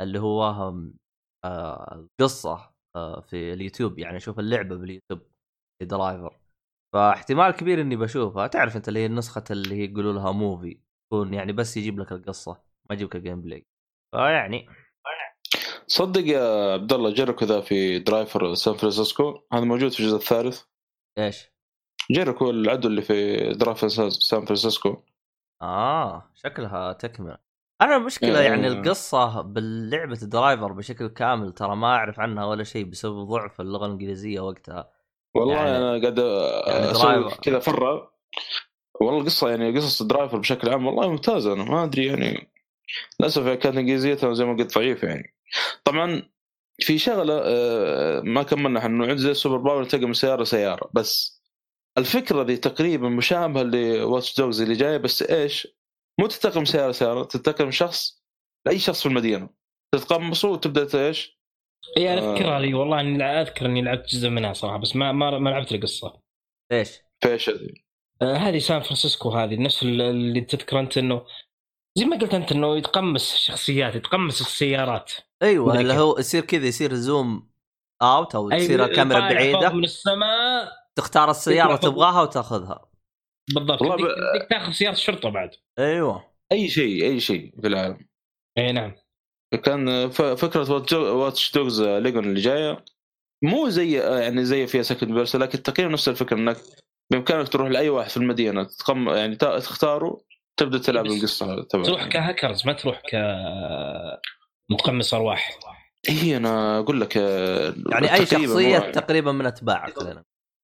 اللي 0.02 0.20
هو 0.20 0.44
آه 1.46 2.08
قصه 2.22 2.74
آه 2.96 3.22
في 3.22 3.54
اليوتيوب. 3.54 4.00
يعني 4.00 4.18
أشوف 4.18 4.40
اللعبة 4.40 4.76
باليوتيوب 4.76 5.22
في 5.80 5.86
Driver. 5.86 6.43
فاحتمال 6.94 7.52
كبير 7.52 7.82
إني 7.82 7.96
بشوفها. 7.96 8.48
تعرف 8.48 8.76
أنت 8.76 8.88
اللي 8.88 9.00
هي 9.00 9.06
النسخة 9.06 9.44
اللي 9.52 9.76
هي 9.76 9.92
يقولوا 9.92 10.14
لها 10.14 10.32
movie 10.32 10.80
تكون 11.14 11.34
يعني 11.34 11.54
بس 11.54 11.78
يجيب 11.78 12.00
لك 12.00 12.12
القصة 12.12 12.52
ما 12.90 12.96
يجيب 12.96 13.08
لك 13.08 13.16
ال 13.16 13.42
gameplay 13.42 13.68
فيعني 14.12 14.68
صدق 15.88 16.22
يا 16.22 16.74
عبد 16.74 16.94
الله 16.94 17.14
جيريكو 17.14 17.46
ذا 17.46 17.62
في 17.62 18.00
Driver 18.00 18.54
سان 18.54 18.74
فرانسيسكو 18.74 19.40
هذا 19.54 19.64
موجود 19.64 19.92
في 19.92 20.00
الجزء 20.00 20.16
الثالث. 20.16 20.62
إيش؟ 21.18 21.52
جيريكو 22.12 22.50
العدو 22.50 22.88
اللي 22.88 23.02
في 23.02 23.38
Driver 23.54 23.88
سان 24.10 24.46
فرانسيسكو 24.46 25.04
آه 25.62 26.32
شكلها 26.36 26.94
تكملة. 26.94 27.38
أنا 27.82 27.96
المشكلة 27.96 28.40
إيه. 28.40 28.46
يعني 28.46 28.68
القصة 28.68 29.42
باللعبة 29.42 30.16
Driver 30.16 30.72
بشكل 30.72 31.08
كامل 31.08 31.52
ترى 31.52 31.76
ما 31.76 31.88
أعرف 31.88 32.20
عنها 32.20 32.46
ولا 32.46 32.64
شيء 32.64 32.86
بسبب 32.86 33.28
ضعف 33.28 33.62
اللغة 33.62 33.86
الإنجليزية 33.86 34.40
وقتها. 34.40 35.03
والله 35.36 35.54
يعني- 35.56 35.70
يعني 35.70 35.78
أنا 35.78 36.02
قاعد 36.02 36.18
يعني 36.68 36.92
أسوي 36.92 37.14
Driver. 37.14 37.42
كذا 37.42 37.60
فره 37.60 38.14
والله 39.02 39.22
القصة 39.22 39.50
يعني 39.50 39.78
قصص 39.78 40.04
Driver 40.04 40.38
بشكل 40.38 40.70
عام 40.70 40.86
والله 40.88 41.10
ممتازة 41.10 41.54
أنا 41.54 41.64
ما 41.64 41.84
أدري 41.84 42.06
يعني 42.06 42.52
للأسف 43.20 43.48
كانت 43.48 43.78
إنجليزيتها 43.78 44.34
زي 44.34 44.46
ما 44.46 44.54
قلت 44.58 44.76
ضعيفة 44.76 45.08
يعني 45.08 45.36
طبعا 45.84 46.30
في 46.80 46.98
شغلة 46.98 47.42
آه، 47.46 48.22
ما 48.22 48.44
كملنا 48.44 48.86
إنه 48.86 49.06
عندي 49.08 49.22
زي 49.22 49.32
ال 49.32 49.36
super 49.36 49.58
power 49.58 49.84
تلقى 49.84 50.06
من 50.06 50.14
سيارة 50.14 50.42
لسيارة 50.42 50.90
بس 50.94 51.42
الفكرة 51.98 52.44
دي 52.44 52.58
تقريبا 52.58 53.10
مشابهة 53.10 53.64
ل 53.64 53.76
Watch 53.76 54.38
Dogs 54.40 54.62
اللي 54.62 54.74
جاية 54.76 54.98
بس 54.98 55.24
إيش؟ 55.24 55.68
مو 56.20 56.28
تنتقل 56.28 56.68
سيارة 56.68 56.92
سياره 56.92 57.24
تنتقل 57.24 57.66
من 57.66 57.72
شخص 57.72 58.24
لأي 58.66 58.80
شخص 58.80 59.00
في 59.02 59.06
المدينة 59.06 59.50
تتقمصه 59.92 60.50
وتبدا 60.50 61.08
إيش؟ 61.08 61.40
اي 61.98 62.14
أنا 62.14 62.22
آه. 62.22 62.34
أذكرها 62.34 62.60
لي 62.60 62.74
والله 62.74 63.00
إني 63.00 63.24
أذكر 63.24 63.66
إني 63.66 63.82
لعبت 63.82 64.10
جزء 64.10 64.30
منها 64.30 64.54
صراحة 64.54 64.78
بس 64.78 64.96
ما 64.96 65.12
ما, 65.12 65.40
ما 65.40 65.50
لعبت 65.50 65.72
القصة. 65.72 66.20
إيش؟ 66.72 66.90
فيش 67.24 67.50
هذه 67.50 67.74
آه، 68.22 68.34
هذه 68.36 68.60
سان 68.60 68.82
فرانسيسكو 68.82 69.30
هذه 69.30 69.56
نفس 69.56 69.84
ال- 69.84 70.02
اللي 70.02 70.42
تذكر 70.42 70.80
أنت 70.80 70.98
إنه 70.98 71.26
زي 71.98 72.06
ما 72.06 72.18
قلت 72.18 72.34
أنت 72.34 72.52
إنه 72.52 72.78
يتقمص 72.78 73.34
الشخصيات 73.34 73.96
يتقمص 73.96 74.42
السيارات. 74.42 75.12
أيوه 75.44 75.80
اللي. 75.80 75.94
هو 75.94 76.18
يصير 76.20 76.42
كذا 76.46 76.66
يصير 76.68 76.94
zoom 76.94 77.50
out 78.02 78.36
أو 78.36 78.50
تصير 78.50 78.80
أيوة، 78.80 78.86
الكاميرا 78.86 79.20
طالع 79.20 79.34
بعيدة. 79.34 79.70
من 79.74 79.84
السماء 79.84 80.72
تختار 80.96 81.32
السيارة. 81.32 81.76
تبغاها 81.76 82.22
وتاخذها. 82.22 82.90
بالضبط 83.56 83.82
والله 83.82 83.96
ب- 83.96 84.48
تاخذ 84.50 84.72
سيارة 84.72 84.94
الشرطة 84.94 85.30
بعد. 85.30 85.52
أيوه. 85.80 86.34
أي 86.52 86.70
شيء 86.70 87.04
أي 87.06 87.20
شيء 87.20 87.62
في 87.62 87.68
العالم. 87.68 88.08
أي 88.58 88.72
نعم. 88.72 88.96
كان 89.56 90.10
ف- 90.10 90.22
فكرة 90.22 90.72
Watch- 91.14 91.52
Dogs 91.56 91.82
Legion 91.82 92.26
اللي 92.26 92.42
جاية 92.42 92.86
مو 93.44 93.70
زي 93.70 93.92
يعني 93.98 94.46
زي 94.46 94.68
فيها 94.68 94.82
second 94.84 95.12
person 95.12 95.42
لكن 95.42 95.64
تقريبا 95.64 95.94
نفس 95.94 96.10
الفكرة 96.10 96.38
إنك 96.38 96.58
بإمكانك 97.12 97.48
تروح 97.50 97.70
لأي 97.70 97.90
واحد 97.90 98.10
في 98.10 98.18
المدينة 98.18 98.64
تقم 98.64 99.10
يعني 99.10 99.36
تا- 99.36 99.60
تختاره 99.60 100.22
تبدأ 100.58 100.78
تلعب 100.78 101.06
القصة 101.06 101.64
تبعك 101.64 101.86
تروح 101.86 102.08
كهاكرز 102.08 102.68
ما 102.68 102.74
تروح 102.74 103.02
ك 103.12 103.16
متقمص 104.72 105.14
أرواح 105.14 105.60
اي 106.10 106.38
أنا 106.38 106.80
أقول 106.80 107.02
لك 107.02 107.18
آه، 107.18 107.74
يعني 107.92 108.14
أي 108.14 108.26
شخصيه 108.26 108.78
هو- 108.78 108.92
تقريبا 108.92 109.32
من 109.32 109.46
أتباعك 109.46 110.02
لنا 110.02 110.24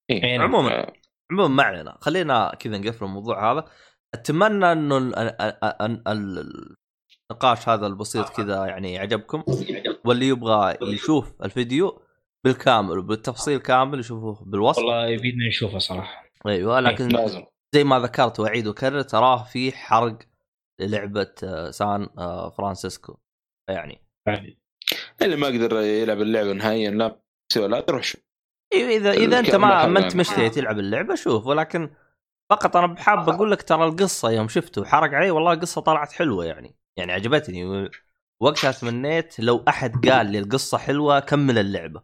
إيه. 0.09 0.23
أي 0.23 0.37
نعم. 0.37 0.47
عموما 0.55 0.79
آه، 0.79 0.93
عموما 1.31 1.47
ما 1.47 1.63
علينا 1.63 1.97
خلينا 2.01 2.55
كذا 2.59 2.77
نقفل 2.77 3.05
الموضوع 3.05 3.51
هذا 3.51 3.65
أتمنى 4.13 4.71
إنه 4.71 4.97
ال- 4.97 5.15
ال- 5.15 5.41
ال- 5.81 6.03
ال- 6.07 6.75
النقاش 7.31 7.69
هذا 7.69 7.87
البسيط 7.87 8.29
كذا 8.29 8.65
يعني 8.65 8.99
عجبكم 8.99 9.43
واللي 10.05 10.27
يبغى 10.27 10.77
يشوف 10.81 11.41
الفيديو 11.43 12.01
بالكامل 12.43 12.97
وبالتفصيل 12.97 13.59
كامل 13.59 13.99
يشوفوه 13.99 14.43
بالوصف. 14.45 14.77
والله 14.77 15.07
يبينا 15.07 15.47
نشوفها 15.47 15.79
صراحة. 15.79 16.25
أيوه 16.47 16.79
لكن 16.79 17.07
لازم. 17.07 17.43
زي 17.75 17.83
ما 17.83 17.99
ذكرت 17.99 18.39
وأعيد 18.39 18.67
وأكرر 18.67 19.01
تراه 19.01 19.43
في 19.43 19.71
حرق 19.71 20.17
للعبة 20.79 21.33
آه، 21.43 21.71
سان 21.71 22.09
آه، 22.17 22.49
فرانسيسكو. 22.49 23.17
يعني. 23.69 24.01
يعني. 24.27 24.59
اللي 25.21 25.35
ما 25.35 25.47
قدر 25.47 25.79
يلعب 25.79 26.21
اللعبة 26.21 26.53
نهائيا 26.53 26.91
لا 26.91 27.21
سوى 27.53 27.67
لا 27.67 27.85
يروح 27.89 28.03
شوف. 28.03 28.21
إيه، 28.73 28.97
إذا 28.97 29.11
إذا 29.11 29.39
أنت 29.39 29.55
ما 29.55 29.87
ما 29.87 29.99
أنت. 29.99 30.15
مشتري 30.15 30.49
تلعب 30.49 30.79
اللعبة 30.79 31.15
شوف. 31.15 31.45
ولكن 31.45 31.89
فقط 32.51 32.77
أنا 32.77 32.87
بحاب 32.87 33.29
أقول 33.29 33.51
لك 33.51 33.61
ترى 33.61 33.85
القصة 33.85 34.31
يوم 34.31 34.47
شفته 34.47 34.81
وحرق 34.81 35.13
علي 35.13 35.31
والله 35.31 35.53
القصة 35.53 35.81
طلعت 35.81 36.11
حلوة 36.11 36.45
يعني. 36.45 36.78
يعني 36.97 37.11
عجبتني. 37.11 37.89
وقتها 38.39 38.71
تمنيت 38.71 39.39
لو 39.39 39.63
أحد 39.67 40.07
قال 40.09 40.31
لي 40.31 40.39
القصة 40.39 40.77
حلوة 40.77 41.19
كمل 41.19 41.57
اللعبة. 41.57 42.03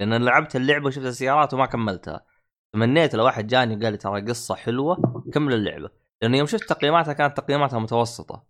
لأن 0.00 0.12
أنا 0.12 0.24
لعبت 0.24 0.56
اللعبة 0.56 0.86
وشفت 0.86 1.06
السيارات 1.06 1.54
وما 1.54 1.66
كملتها. 1.66 2.26
تمنيت 2.72 3.14
لو 3.14 3.28
أحد 3.28 3.46
جاني 3.46 3.76
وقال 3.76 3.92
لي 3.92 3.98
ترى 3.98 4.20
قصة 4.20 4.54
حلوة 4.54 5.22
كمل 5.32 5.54
اللعبة. 5.54 5.90
لأنه 6.22 6.38
يوم 6.38 6.46
شفت 6.46 6.68
تقييماتها 6.68 7.12
كانت 7.12 7.36
تقييماتها 7.36 7.78
متوسطة. 7.78 8.46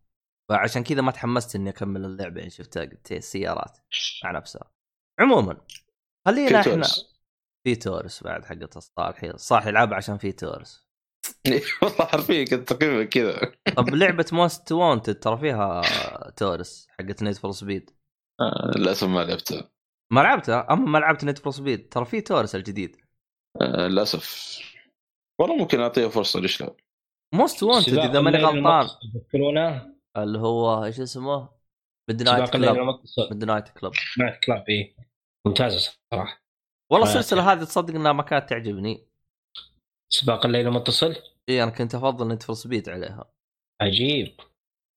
فعشان 0.48 0.82
كذا 0.82 1.01
ما 1.01 1.11
تحمست 1.12 1.56
إني 1.56 1.70
أكمل 1.70 2.05
اللعبة 2.05 2.39
يعني 2.39 2.51
شفتها 2.51 2.85
قلت 2.85 3.12
السيارات 3.12 3.78
مع 4.24 4.31
نفسها. 4.31 4.70
عموما 5.19 5.56
خلينا 6.27 6.61
إحنا. 6.61 6.86
في 7.65 7.77
تورس 7.77 8.23
بعد 8.23 8.44
حقت 8.44 8.77
الصالح 8.77 9.36
صح 9.36 9.66
يلعب 9.66 9.94
عشان 9.94 10.19
في 10.19 10.32
تورس. 10.32 10.84
والله 11.83 12.05
حرفيا 12.05 12.45
كنت 12.45 12.73
تقريبا 12.73 13.05
كذا. 13.05 13.53
طب 13.77 13.89
لعبة 13.95 14.27
Most 14.32 14.73
Wanted 14.73 15.15
ترى 15.15 15.39
فيها 15.39 15.83
تورس 16.37 16.89
حقت 16.91 17.23
Need 17.23 17.35
for 17.35 17.51
Speed 17.51 17.90
آه، 18.41 18.73
للأسف 18.77 19.07
ما 19.07 19.25
لعبتها. 19.25 19.71
ما 20.12 20.21
لعبتها؟ 20.21 20.73
اما 20.73 20.85
ما 20.85 20.99
لعبت 20.99 21.25
Need 21.24 21.39
for 21.39 21.52
Speed 21.52 21.89
ترى 21.89 22.05
في 22.05 22.21
تورس 22.21 22.55
الجديد. 22.55 22.97
آه، 23.61 23.87
للأسف. 23.87 24.59
والله 25.41 25.57
ممكن 25.57 25.81
أعطيها 25.81 26.09
فرصة 26.09 26.41
ليش 26.41 26.61
لا؟ 26.61 26.77
موست 27.35 27.62
وونتد 27.62 27.99
إذا 27.99 28.21
ماني 28.21 28.39
غلطان. 28.39 28.89
تذكرونه؟ 29.15 29.95
اللي 30.16 30.39
هو 30.39 30.85
إيش 30.85 31.01
اسمه؟ 31.01 31.49
Midnight 32.11 32.55
المتصل 32.55 33.29
Midnight 33.31 33.69
Club 33.69 33.93
مع 34.19 34.39
Club 34.44 34.65
اي 34.69 34.97
ممتازة 35.47 35.93
صراحة. 36.11 36.45
والله 36.91 37.07
آه، 37.07 37.11
السلسله 37.11 37.53
هذه 37.53 37.65
تصدق 37.65 37.95
إنها 37.95 38.12
ما 38.12 38.23
كانت 38.23 38.51
تعجبني. 38.51 39.07
سباق 40.09 40.47
الليل 40.47 40.66
المتصل؟ 40.66 41.16
اي 41.49 41.62
أنا 41.62 41.71
كنت 41.71 41.95
أفضل 41.95 42.29
Need 42.28 42.43
for 42.43 42.56
Speed 42.56 42.89
عليها. 42.89 43.25
عجيب. 43.83 44.41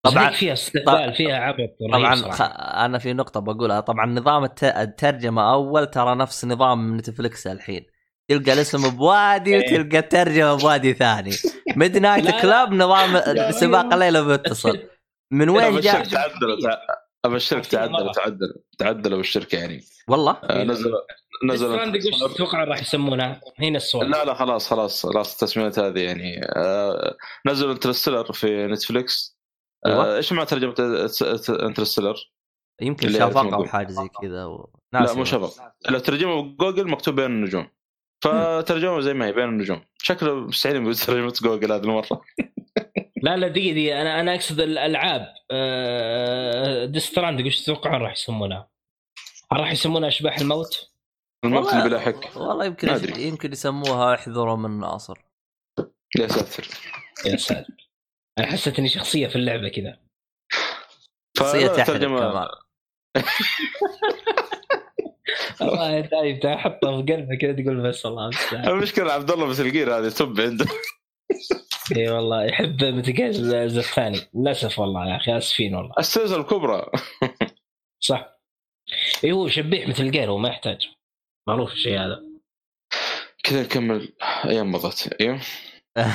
طبعاً- 0.07 0.29
فيها 0.33 0.53
استهبال 0.53 1.13
فيها 1.13 1.35
عبط 1.35 1.57
رهيب 1.81 1.93
طبعا. 1.93 2.15
خ... 2.31 2.41
أنا 2.85 2.97
في 2.97 3.13
نقطة 3.13 3.39
بقولها. 3.39 3.79
طبعا 3.79 4.05
نظام 4.05 4.43
الت... 4.43 4.63
الترجمة 4.63 5.53
أول 5.53 5.87
ترى 5.87 6.15
نفس 6.15 6.45
نظام 6.45 6.97
Netflix 6.97 7.47
الحين. 7.47 7.85
تلقى 8.29 8.53
الاسم 8.53 8.89
بوادي 8.97 9.55
إيه. 9.55 9.73
وتلقى 9.79 9.99
الترجمة 9.99 10.53
بوادي 10.57 10.93
ثاني. 10.93 11.31
Midnight 11.75 12.25
لا، 12.25 12.29
لا. 12.31 12.41
Club 12.41 12.73
نظام 12.73 13.13
لا، 13.17 13.51
سباق 13.61 13.93
الليل 13.93 14.25
بيتصل. 14.25 14.79
من 15.33 15.49
وين 15.49 15.79
جاء؟ 15.79 16.03
تعدلت 16.03 16.79
أبشرك 17.25 17.63
خمسين 17.63 17.79
تعدل 17.79 17.91
مرة. 18.05 18.11
تعدل 18.11 18.53
تعدل 18.77 19.13
ابشرك 19.13 19.53
يعني. 19.53 19.83
والله؟ 20.07 20.37
آه، 20.43 20.63
نزل 20.63 20.91
نزل 21.43 21.97
نزل 21.97 22.09
وش 22.13 22.33
تتوقع 22.33 22.63
راح 22.63 22.81
يسمونها؟ 22.81 23.41
هنا 23.59 23.77
السؤال 23.77 24.09
لا 24.09 24.25
لا 24.25 24.33
خلاص 24.33 24.69
خلاص 24.69 25.05
خلاص 25.05 25.33
التسميات 25.33 25.79
هذه 25.79 25.99
يعني 25.99 26.41
آه 26.55 27.17
نزلوا 27.45 27.73
Interstellar 27.73 28.33
في 28.33 28.67
Netflix 28.67 29.37
أيوة. 29.85 30.05
آه 30.05 30.17
إيش 30.17 30.33
معنى 30.33 30.45
ترجمة 30.45 30.75
Interstellar؟ 31.49 32.15
يمكن 32.81 33.09
شفقه 33.09 33.55
أو. 33.55 33.65
حاجة 33.65 33.87
زي 33.87 34.09
كذا 34.21 34.45
و... 34.45 34.69
لا 34.93 35.13
مو. 35.13 35.23
شفق 35.23 35.51
لو 35.89 35.99
ترجمة 35.99 36.41
بجوجل 36.41 36.87
مكتوب 36.87 37.15
بين 37.15 37.25
النجوم 37.25 37.67
فترجمة 38.23 38.99
زي 38.99 39.13
ما 39.13 39.25
هي 39.25 39.31
بين 39.31 39.49
النجوم 39.49 39.81
شكله 39.97 40.35
مستحيل 40.35 40.95
ترجمة 40.95 41.33
جوجل 41.41 41.71
هذه 41.71 41.83
المرة 41.83 42.07
لا 43.23 43.37
لا 43.37 43.47
دقيقة 43.47 43.73
دقيقة 43.73 44.01
أنا 44.01 44.19
أنا 44.19 44.35
أقصد 44.35 44.59
الألعاب 44.59 45.33
آه، 45.51 46.85
Death 46.85 47.05
Stranding 47.05 47.41
وش 47.45 47.61
تتوقعون 47.61 48.01
راح 48.01 48.11
يسمونها؟ 48.11 48.69
راح 49.53 49.71
يسمونها 49.71 50.07
أشباح 50.07 50.39
الموت؟ 50.39 50.96
الموت 51.45 51.65
والله- 51.65 51.77
اللي 51.77 51.89
بلا 51.89 51.99
حك. 51.99 52.35
والله 52.35 52.65
يمكن 52.65 52.89
أدري. 52.89 53.23
يمكن 53.27 53.51
يسموها 53.51 54.15
احذروا 54.15 54.55
من 54.55 54.79
ناصر 54.79 55.17
يا 56.19 56.27
ساتر. 56.27 56.67
يا 57.25 57.37
ساتر. 57.37 57.73
أنا 58.39 58.47
حسيت 58.47 58.79
إني 58.79 58.89
شخصية 58.89 59.27
في 59.27 59.35
اللعبة 59.35 59.69
كذا. 59.69 59.99
شخصية 61.37 61.67
ترجمة. 61.67 62.19
كمان. 62.31 62.47
والله 65.61 65.99
دايب 65.99 66.45
احطه 66.45 67.01
في 67.05 67.13
قلبه 67.13 67.35
كذا 67.41 67.53
تقول 67.53 67.89
بس 67.89 68.05
الله 68.05 68.23
المستعان 68.25 68.67
المشكلة 68.67 69.13
عبد 69.13 69.31
الله 69.31 69.45
مثل 69.45 69.71
جير 69.71 69.97
هذه 69.97 70.09
تب 70.09 70.39
عنده. 70.41 70.65
إي 71.95 72.09
والله 72.09 72.43
يحب 72.45 72.83
متقال 72.83 73.53
الثاني. 73.77 74.19
للأسف 74.33 74.79
والله 74.79 75.09
يا 75.09 75.15
أخي 75.15 75.37
آسفين 75.37 75.75
والله. 75.75 75.93
السلسله 75.99 76.41
الكبرى. 76.41 76.91
صح. 77.99 78.29
إي 79.23 79.31
هو 79.31 79.47
شبيح 79.47 79.87
مثل 79.87 80.11
جير 80.11 80.29
هو 80.29 80.37
ما 80.37 80.49
يحتاج. 80.49 80.89
معروف 81.47 81.71
الشيء 81.73 81.99
هذا. 81.99 82.19
كذا 83.43 83.61
نكمل 83.61 84.13
أيام 84.45 84.71
مضت. 84.71 85.15
أيوه. 85.21 85.39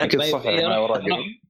أكيد 0.00 0.20
طيب، 0.20 0.32
صح. 0.32 0.44
ما 0.44 0.76
روح- 0.76 0.90
وراك. 0.90 1.00
روح- 1.08 1.40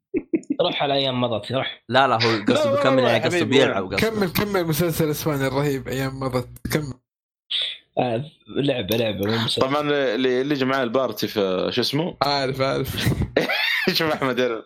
روح 0.60 0.82
على 0.82 0.94
أيام 0.94 1.20
مضت 1.20 1.52
روح 1.52 1.84
لا 1.88 2.08
لا 2.08 2.14
هو 2.14 2.44
قصده 2.48 2.74
بيكمل 2.76 3.02
يعني 3.02 3.24
قصده 3.24 3.44
بيلعب 3.44 3.92
قصده. 3.92 4.10
كمل 4.10 4.28
كمل 4.32 4.64
مسلسل 4.64 5.10
إسباني 5.10 5.46
الرهيب 5.46 5.88
أيام 5.88 6.20
مضت. 6.20 6.48
كمل. 6.72 6.92
آه 7.98 8.24
لعبة 8.56 8.96
لعبة 8.96 9.26
مو 9.26 9.36
مسلسل. 9.36 9.60
طبعا 9.62 9.80
اللي 9.90 10.40
اللي 10.40 10.54
جمع 10.54 10.82
ال 10.82 10.90
party 10.90 11.28
في 11.28 11.68
شو 11.72 11.80
اسمه؟ 11.80 12.16
عارف 12.22 12.60
عارف. 12.60 12.96
شوف 13.92 14.12
أحمد 14.12 14.38
يعرف. 14.38 14.64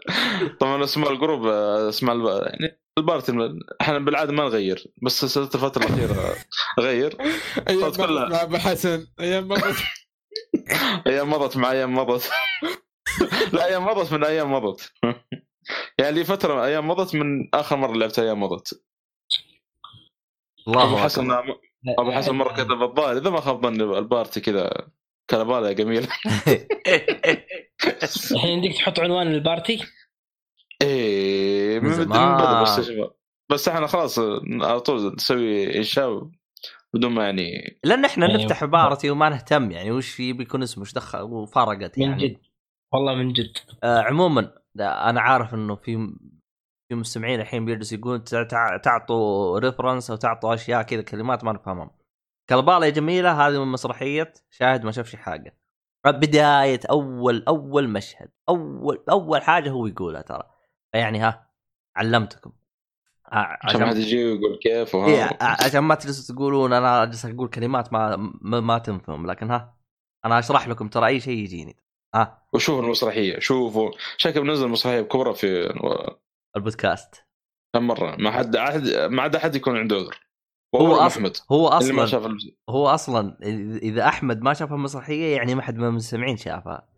طبعا 0.60 0.84
اسماء 0.84 1.12
ال 1.12 1.18
group 1.18 1.46
اسماء 1.46 2.16
الب... 2.16 2.26
يعني 2.26 2.78
ال 2.98 3.04
party 3.04 3.32
إحنا 3.80 3.98
بالعادة 3.98 4.32
ما 4.32 4.44
نغير 4.44 4.86
بس 5.02 5.24
صرت 5.24 5.54
الفترة 5.54 5.84
الأخيرة 5.86 6.36
غير 6.80 7.16
أيام 7.68 7.90
كلها. 7.92 8.28
مع 8.28 8.42
ابو 8.42 8.56
حسن 8.56 9.06
أيام 9.20 9.48
مضت 9.48 9.76
أيام 11.06 11.30
مضت 11.30 11.56
مع 11.56 11.70
أيام 11.72 11.94
مضت 11.94 12.30
لا 13.52 13.66
أيام 13.66 13.84
مضت 13.84 14.12
من 14.12 14.24
أيام 14.24 14.52
مضت 14.52 14.92
يعني 15.98 16.12
لي 16.12 16.24
فتره 16.24 16.64
أيام 16.64 16.88
مضت 16.88 17.14
من 17.14 17.48
آخر 17.54 17.76
مرة 17.76 17.96
لعبت 17.96 18.18
أيام 18.18 18.40
مضت 18.40 18.82
أبو 20.68 20.78
الله 20.80 21.02
حسن 21.04 21.30
أكبر. 21.30 21.60
أبو 21.98 22.12
حسن 22.12 22.34
مرة 22.34 22.52
كتب 22.52 22.82
الظاهر 22.82 23.16
إذا 23.16 23.30
ما 23.30 23.40
خاب 23.40 23.62
ظني 23.62 23.82
ال 23.98 24.05
party 24.05 24.40
كذا 24.40 24.88
كلباله 25.30 25.72
جميل. 25.72 26.06
الحين 28.32 28.50
يمديك 28.50 28.76
تحط 28.76 29.00
عنوان 29.00 29.26
ال 29.34 29.41
party؟ 29.41 29.84
إيه. 30.82 31.23
من 31.80 31.86
من 31.88 31.92
زمان. 31.94 32.36
بدري 32.36 33.10
بس 33.50 33.68
إحنا 33.68 33.86
خلاص 33.86 34.18
على 34.62 34.80
طول 34.80 35.14
نسوي 35.14 35.78
إنشاء 35.78 36.30
بدون 36.94 37.12
ما 37.12 37.24
يعني 37.24 37.78
لأن 37.84 38.04
إحنا 38.04 38.26
أيوه. 38.26 38.42
نفتح 38.44 38.64
party 38.64 39.10
وما 39.10 39.28
نهتم 39.28 39.70
يعني 39.70 39.90
وش 39.90 40.20
يبي 40.20 40.42
يكون 40.42 40.62
اسمه؟ 40.62 40.82
وش 40.82 40.92
دخل؟ 40.92 41.20
وفرقت 41.22 41.98
من 41.98 42.04
يعني. 42.04 42.28
جد. 42.28 42.36
والله 42.92 43.14
من 43.14 43.32
جد. 43.32 43.52
آه 43.84 44.00
عموما 44.00 44.52
أنا 44.80 45.20
عارف 45.20 45.54
إنه 45.54 45.74
في 45.76 46.14
في 46.88 46.94
مستمعين 46.94 47.40
الحين 47.40 47.78
تع- 48.24 48.42
تع- 48.42 48.76
تعطوا 48.76 49.58
ريفرنس 49.58 50.10
أو 50.10 50.16
تعطوا 50.16 50.54
أشياء 50.54 50.82
كذا 50.82 51.02
كلمات 51.02 51.44
ما 51.44 51.52
نفهمها 51.52 51.90
كلبالة 52.50 52.84
يا 52.86 52.90
جميلة 52.90 53.46
هذه 53.48 53.64
من 53.64 53.72
مسرحية 53.72 54.32
شاهد 54.50 54.84
ما 54.84 54.90
شافش 54.92 55.16
حاجة. 55.16 55.58
بداية 56.06 56.80
أول 56.90 57.44
أول 57.48 57.88
مشهد 57.88 58.28
أول 58.48 59.04
أول 59.10 59.42
حاجة 59.42 59.70
هو 59.70 59.86
يقولها 59.86 60.22
ترى. 60.22 60.42
فيعني 60.92 61.18
ها 61.18 61.43
علمتكم. 61.96 62.52
عشان 63.32 63.80
ما 63.80 63.86
حد 63.86 63.96
يجي 63.96 64.24
ويقول 64.24 64.58
كيف 64.62 64.94
وها 64.94 65.06
إيه 65.06 65.38
عشان 65.40 65.80
ما 65.80 65.94
تجلسوا 65.94 66.34
تقولون 66.34 66.72
أنا 66.72 67.02
أجلس 67.02 67.26
أقول 67.26 67.48
كلمات 67.48 67.92
ما 67.92 68.16
ما, 68.40 68.60
ما 68.60 68.78
تنفهم 68.78 69.26
لكن 69.26 69.50
ها 69.50 69.78
أنا 70.24 70.38
أشرح 70.38 70.68
لكم 70.68 70.88
ترى 70.88 71.06
أي 71.06 71.20
شيء 71.20 71.38
يجيني. 71.38 71.76
ها؟ 72.14 72.42
وشوفوا 72.52 72.82
المسرحية 72.82 73.38
شوفوا. 73.38 73.90
شكل 74.16 74.40
بنزل 74.40 74.68
مسرحية 74.68 75.00
كبرى 75.00 75.34
في 75.34 75.74
البودكاست. 76.56 77.24
كم 77.74 77.86
مرة؟ 77.86 78.16
ما 78.16 78.30
حد 78.30 78.56
احد 78.56 78.88
ما 78.88 79.22
عاد 79.22 79.36
احد 79.36 79.56
يكون 79.56 79.76
عنده 79.76 79.96
عذر. 79.96 80.20
هو 80.74 81.06
أحمد. 81.06 81.36
هو 81.52 81.68
أصلا 81.68 82.38
هو 82.70 82.88
أصلا 82.88 83.38
إذا 83.82 84.08
أحمد 84.08 84.42
ما 84.42 84.54
شاف 84.54 84.72
المسرحية 84.72 85.36
يعني 85.36 85.54
ما 85.54 85.62
حد 85.62 85.76
من 85.76 85.84
المستمعين 85.84 86.36
شافها. 86.36 86.93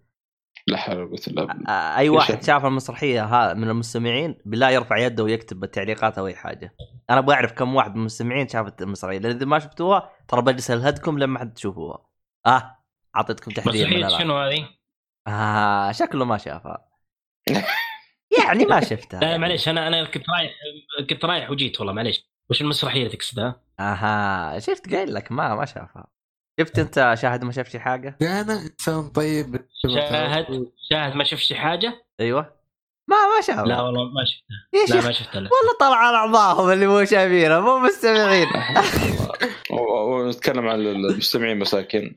لا 0.69 0.77
حول 0.77 0.97
ولا 0.97 1.07
قوة 1.09 1.21
إلا 1.29 1.45
بالله 1.45 1.69
آه، 1.69 1.97
أي 1.97 2.09
واحد 2.09 2.35
شاف؟ 2.35 2.47
شاف 2.47 2.65
المسرحية 2.65 3.25
ها 3.25 3.55
من 3.55 3.71
المستمعين 3.71 4.39
بالله 4.45 4.71
يرفع 4.71 4.97
يده 4.99 5.25
ويكتب 5.25 5.61
بالتعليقات 5.61 6.19
أو 6.19 6.27
أي 6.27 6.35
حاجة 6.35 6.75
أنا 7.11 7.19
أبغى 7.19 7.35
أعرف 7.35 7.53
كم 7.53 7.75
واحد 7.75 7.95
من 7.95 8.01
المستمعين 8.01 8.49
شافت 8.49 8.83
المسرحية 8.83 9.19
لأن 9.19 9.37
إذا 9.37 9.47
ما 9.47 9.59
شفتوها 9.59 10.11
ترى 10.29 10.43
بجلس 10.43 10.71
الهدكم 10.71 11.19
لما 11.19 11.39
حد 11.39 11.55
تشوفوها 11.55 12.07
آه 12.47 12.77
أعطيتكم 13.17 13.51
تحذير. 13.51 14.09
شنو 14.09 14.39
هذه؟ 14.39 14.69
آه 15.27 15.93
شكله 15.93 16.25
ما 16.25 16.39
شافها 16.39 16.89
يعني 18.39 18.65
ما 18.65 18.81
شفتها 18.81 19.21
لا 19.21 19.37
معليش 19.37 19.69
أنا 19.69 19.89
أنا 19.89 20.05
كنت 20.05 20.25
رايح 20.31 20.53
كنت 21.11 21.25
رايح 21.25 21.51
وجيت 21.51 21.81
والله 21.81 21.93
معليش 21.93 22.31
وش 22.51 22.61
المسرحية 22.61 23.07
اللي 23.07 23.17
تقصدها؟ 23.17 23.61
آها 23.81 24.59
شفت 24.59 24.95
قايل 24.95 25.15
لك 25.15 25.33
ما 25.33 25.55
ما 25.55 25.65
شافها 25.65 26.07
شفت 26.61 26.79
انت 26.79 27.15
شاهد 27.23 27.45
ما 27.45 27.53
شافش 27.53 27.77
حاجة؟ 27.77 28.19
أنا 28.23 28.53
انسان 28.53 29.09
طيب. 29.09 29.67
شاهد؟ 29.83 30.67
شاهد 30.91 31.15
ما 31.15 31.25
شفتش 31.25 31.53
حاجة؟ 31.53 32.05
أيوه. 32.21 32.57
ما 33.09 33.17
ما 33.17 33.41
شافها 33.47 33.65
لا 33.65 33.81
والله 33.81 34.05
ما 34.05 34.25
شفتها 34.25 34.97
يا 34.97 35.01
لا 35.01 35.07
ما 35.07 35.13
شفتها 35.13 35.41
لا. 35.41 35.51
والله 35.53 35.79
طلع 35.81 35.97
على 35.97 36.17
اعضائهم 36.17 36.73
اللي 36.73 36.87
مو 36.87 37.05
شايفينها 37.05 37.61
مو 37.61 37.79
مستمعين. 37.79 38.47
ونتكلم 39.71 40.69
عن 40.69 40.81
المستمعين 40.81 41.59
مساكين. 41.59 42.15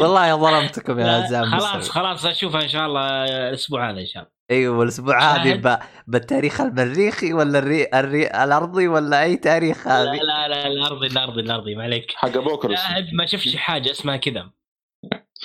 والله 0.00 0.36
ظلمتكم 0.36 0.98
يا 0.98 1.20
اعزائي 1.20 1.46
خلاص. 1.46 1.90
خلاص 1.90 2.26
أشوفها 2.26 2.62
إن 2.62 2.68
شاء 2.68 2.86
الله 2.86 3.24
الأسبوع 3.24 3.90
هذا 3.90 4.00
إن 4.00 4.06
شاء 4.06 4.22
الله. 4.22 4.32
أيوه 4.52 4.82
الأسبوع 4.82 5.18
هذه 5.20 5.48
شاهد. 5.48 5.66
ب... 5.66 5.78
بالتاريخ 6.06 6.60
المريخي 6.60 7.32
ولا 7.32 7.58
الري... 7.58 7.86
الري... 7.94 8.26
الأرضي 8.26 8.88
ولا 8.88 9.22
أي 9.22 9.36
تاريخ 9.36 9.86
لا 9.86 10.02
هذه؟ 10.02 10.16
لا 10.16 10.48
لا 10.48 10.66
الأرضي 10.66 11.06
الأرضي 11.06 11.40
الأرضي 11.40 11.74
ما 11.74 11.82
عليك. 11.82 12.12
حق 12.16 12.28
شاهد 12.74 13.14
ما 13.14 13.26
شفتش 13.26 13.56
حاجة 13.56 13.90
اسمها 13.90 14.16
كذا. 14.16 14.50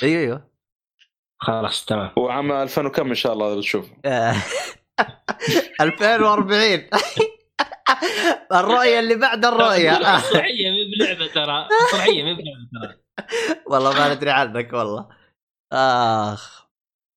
أيوه 0.03 0.21
أيوه. 0.21 0.47
خلاص 1.39 1.85
تمام. 1.85 2.11
وعام 2.17 2.51
2000 2.51 2.85
وكم 2.85 3.07
إن 3.07 3.15
شاء 3.15 3.33
الله 3.33 3.55
بتشوف 3.55 3.89
آه. 4.05 4.35
2040 5.81 6.89
الرؤية 8.51 8.99
اللي 8.99 9.15
بعد 9.15 9.45
الرؤية. 9.45 9.91
آه. 10.13 10.17
مسرحيه 10.17 10.69
مو 10.71 10.77
بلعبة 10.97 11.27
ترى. 11.27 11.67
مسرحيه 11.87 12.23
مو 12.23 12.35
بلعبة 12.35 12.67
ترى. 12.73 12.95
والله 13.71 13.93
ما 13.93 14.13
ندري 14.13 14.31
عنك 14.31 14.73
والله. 14.73 15.09
آخ. 15.73 16.66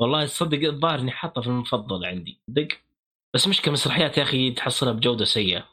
والله 0.01 0.27
تصدق 0.27 0.69
الظاهر 0.69 0.99
إني 0.99 1.11
حاطه 1.11 1.41
في 1.41 1.47
المفضل 1.47 2.05
عندي 2.05 2.43
دق 2.49 2.69
بس 3.35 3.49
مشكلة 3.49 3.73
مسرحيات 3.73 4.19
يا 4.19 4.23
أخي 4.23 4.51
تحصلها 4.51 4.93
بجودة 4.93 5.25
سيئة 5.25 5.69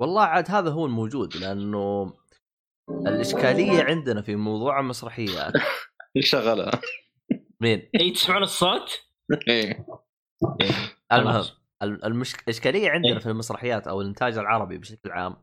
والله 0.00 0.22
عاد 0.22 0.50
هذا 0.50 0.70
هو 0.70 0.86
الموجود 0.86 1.36
لأنه 1.36 2.12
الإشكالية 3.06 3.82
عندنا 3.82 4.22
في 4.22 4.36
موضوع 4.36 4.80
المسرحيات 4.80 5.52
شغلها 6.20 6.70
مين؟ 7.60 7.88
اي 8.00 8.10
تسمعون 8.10 8.42
الصوت؟ 8.42 9.00
إيه 9.48 9.86
المهم 11.12 11.32
خلاص. 11.32 11.60
ال- 11.82 12.04
المش... 12.04 12.34
الاشكاليه 12.34 12.90
عندنا 12.90 13.12
إيه. 13.12 13.18
في 13.18 13.26
المسرحيات 13.26 13.86
أو 13.88 14.00
الإنتاج 14.00 14.38
العربي 14.38 14.78
بشكل 14.78 15.10
عام 15.10 15.36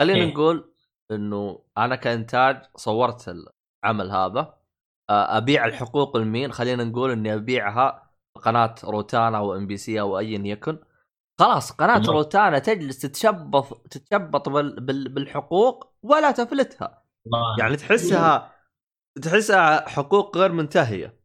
خلينا 0.00 0.18
إيه. 0.18 0.32
نقول 0.32 0.72
إنه 1.10 1.64
أنا 1.78 1.96
كإنتاج 1.96 2.62
صورت 2.76 3.28
العمل 3.84 4.10
هذا 4.10 4.59
أبيع 5.10 5.64
الحقوق 5.64 6.16
لمين؟ 6.16 6.52
خلينا 6.52 6.84
نقول 6.84 7.10
إني 7.10 7.34
أبيعها 7.34 8.10
قناة 8.34 8.74
روتانا 8.84 9.38
أو 9.38 9.54
ام 9.56 9.66
بي 9.66 9.76
سي 9.76 10.00
أو 10.00 10.18
ايا 10.18 10.42
يكن 10.44 10.78
خلاص 11.40 11.72
قناة 11.72 11.98
تمام. 11.98 12.10
روتانا 12.10 12.58
تجلس 12.58 12.98
تتشبط 12.98 13.86
تتشبط 13.90 14.48
بال... 14.48 14.80
بال... 14.80 15.08
بالحقوق 15.08 15.92
ولا 16.02 16.30
تفلتها 16.30 17.02
الله. 17.26 17.56
يعني 17.58 17.76
تحسها 17.76 18.52
تحسها 19.22 19.88
حقوق 19.88 20.38
غير 20.38 20.52
منتهية 20.52 21.20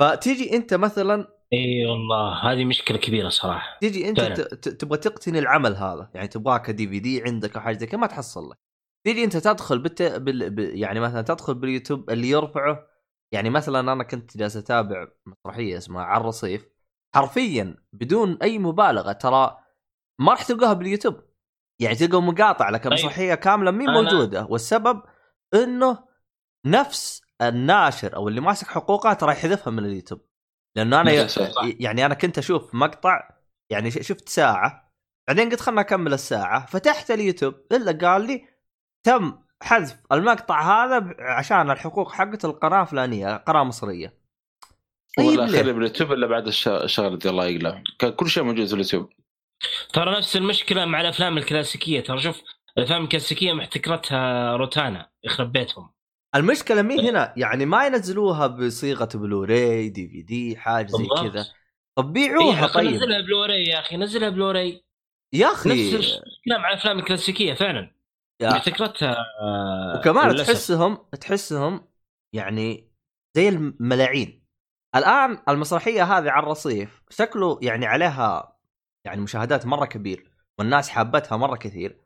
فتيجي 0.00 0.56
أنت 0.56 0.74
مثلا 0.74 1.28
إي 1.52 1.86
والله 1.86 2.52
هذه 2.52 2.64
مشكلة 2.64 2.98
كبيرة 2.98 3.28
صراحة 3.28 3.78
تيجي 3.80 4.08
أنت 4.08 4.20
فعلاً. 4.20 4.34
ت- 4.34 4.40
ت- 4.40 4.68
تبغى 4.68 4.98
تقتني 4.98 5.38
العمل 5.38 5.74
هذا 5.74 6.10
يعني 6.14 6.28
تبغاه 6.28 6.58
كدي 6.58 6.88
في 6.88 7.00
دي 7.00 7.22
عندك 7.22 7.56
أو 7.56 7.62
حاجة 7.62 7.78
زي 7.78 7.86
كذا 7.86 8.00
ما 8.00 8.06
تحصل 8.06 8.50
لك 8.50 8.58
تيجي 9.06 9.24
أنت 9.24 9.36
تدخل 9.36 9.78
بالت... 9.78 10.02
بال... 10.02 10.50
ب... 10.50 10.58
يعني 10.58 11.00
مثلا 11.00 11.22
تدخل 11.22 11.54
باليوتيوب 11.54 12.10
اللي 12.10 12.28
يرفعه 12.30 12.87
يعني 13.32 13.50
مثلا 13.50 13.92
أنا 13.92 14.04
كنت 14.04 14.36
جالس 14.36 14.56
أتابع 14.56 15.06
مسرحية 15.26 15.76
اسمها 15.78 16.02
على 16.04 16.20
الرصيف 16.20 16.68
حرفيا 17.14 17.76
بدون 17.92 18.38
أي 18.42 18.58
مبالغة 18.58 19.12
ترى 19.12 19.58
ما 20.20 20.32
راح 20.32 20.42
تلقاها 20.42 20.72
باليوتيوب 20.72 21.20
يعني 21.80 21.94
تلقى 21.94 22.22
مقاطع 22.22 22.70
لكن 22.70 22.90
طيب. 22.90 22.98
مسرحية 22.98 23.34
كاملة 23.34 23.70
مين 23.70 23.88
أنا- 23.88 23.92
موجودة 23.92 24.44
والسبب 24.50 25.02
إنه 25.54 26.08
نفس 26.66 27.22
الناشر 27.42 28.16
أو 28.16 28.28
اللي 28.28 28.40
ماسك 28.40 28.66
حقوقها 28.66 29.14
ترى 29.14 29.32
يحذفها 29.32 29.70
من 29.70 29.84
اليوتيوب 29.84 30.20
لأنه 30.76 31.00
أنا. 31.00 31.28
يعني 31.80 32.06
أنا 32.06 32.14
كنت 32.14 32.38
أشوف 32.38 32.74
مقطع 32.74 33.28
يعني 33.70 33.90
شفت 33.90 34.28
ساعة 34.28 34.92
بعدين 35.28 35.50
قلت 35.50 35.60
خلنا 35.60 35.80
اكمل 35.80 36.12
الساعة 36.12 36.66
فتحت 36.66 37.10
اليوتيوب 37.10 37.54
إلا 37.72 37.92
قال 38.08 38.26
لي 38.26 38.48
تم 39.06 39.42
حذف. 39.62 39.96
المقطع 40.12 40.84
هذا 40.84 41.14
عشان 41.18 41.70
الحقوق 41.70 42.12
حقت 42.12 42.44
القناة 42.44 42.82
الفلانية 42.82 43.36
قناة 43.36 43.64
مصرية. 43.64 44.14
طيب 45.16 45.40
ليه؟ 45.40 45.62
خلي 45.62 45.72
باليوتيوب 45.72 46.12
إلا 46.12 46.26
بعد 46.26 46.46
الش- 46.46 46.68
الشغله 46.68 47.16
دي 47.16 47.28
الله 47.28 47.46
يقلع 47.46 47.82
كان 47.98 48.10
كل 48.10 48.28
شيء 48.30 48.42
موجود 48.42 48.66
في 48.66 48.72
اليوتيوب. 48.72 49.10
ترى 49.92 50.18
نفس 50.18 50.36
المشكلة 50.36 50.84
مع 50.84 51.00
الأفلام 51.00 51.38
الكلاسيكية. 51.38 52.00
ترى 52.00 52.20
شوف 52.20 52.42
الأفلام 52.78 53.04
الكلاسيكية 53.04 53.52
محتكرتها 53.52 54.56
روتانا 54.56 55.10
يخرب 55.24 55.52
بيتهم. 55.52 55.90
المشكلة 56.34 56.82
مي 56.82 57.10
هنا؟ 57.10 57.34
يعني 57.36 57.66
ما 57.66 57.86
ينزلوها 57.86 58.46
بصيغة 58.46 59.08
Blu-ray 59.14 59.88
DVD 59.88 60.56
حاجة 60.56 60.86
زي. 60.86 61.06
كذا. 61.30 61.46
طب 61.96 62.16
إيه 62.16 62.28
بيعوها 62.28 62.66
طيب. 62.66 62.74
طيب 62.74 62.94
نزلها 62.94 63.20
بلوراي 63.20 63.64
يا 63.64 63.78
أخي 63.80 63.96
نزلها 63.96 64.28
بلوراي. 64.28 64.84
يا 65.32 65.46
نفس 65.46 65.58
أخي 65.60 65.70
المشكلة 65.94 66.58
مع 66.58 66.68
الأفلام 66.72 66.98
الكلاسيكية 66.98 67.54
فعلا. 67.54 67.97
يا 68.40 68.50
محتكرتها 68.50 69.16
آه، 69.40 69.98
وكمان 69.98 70.30
للأسف. 70.30 70.46
تحسهم 70.46 70.96
تحسهم 71.20 71.88
يعني 72.32 72.92
زي 73.36 73.48
الملاعين. 73.48 74.48
الآن 74.96 75.38
المسرحية 75.48 76.02
هذه 76.02 76.30
على 76.30 76.42
الرصيف 76.42 77.02
شكله 77.10 77.58
يعني 77.62 77.86
عليها 77.86 78.58
يعني 79.04 79.20
مشاهدات 79.20 79.66
مرة 79.66 79.84
كبير 79.86 80.32
والناس 80.58 80.88
حابتها 80.88 81.36
مرة 81.36 81.56
كثير. 81.56 82.00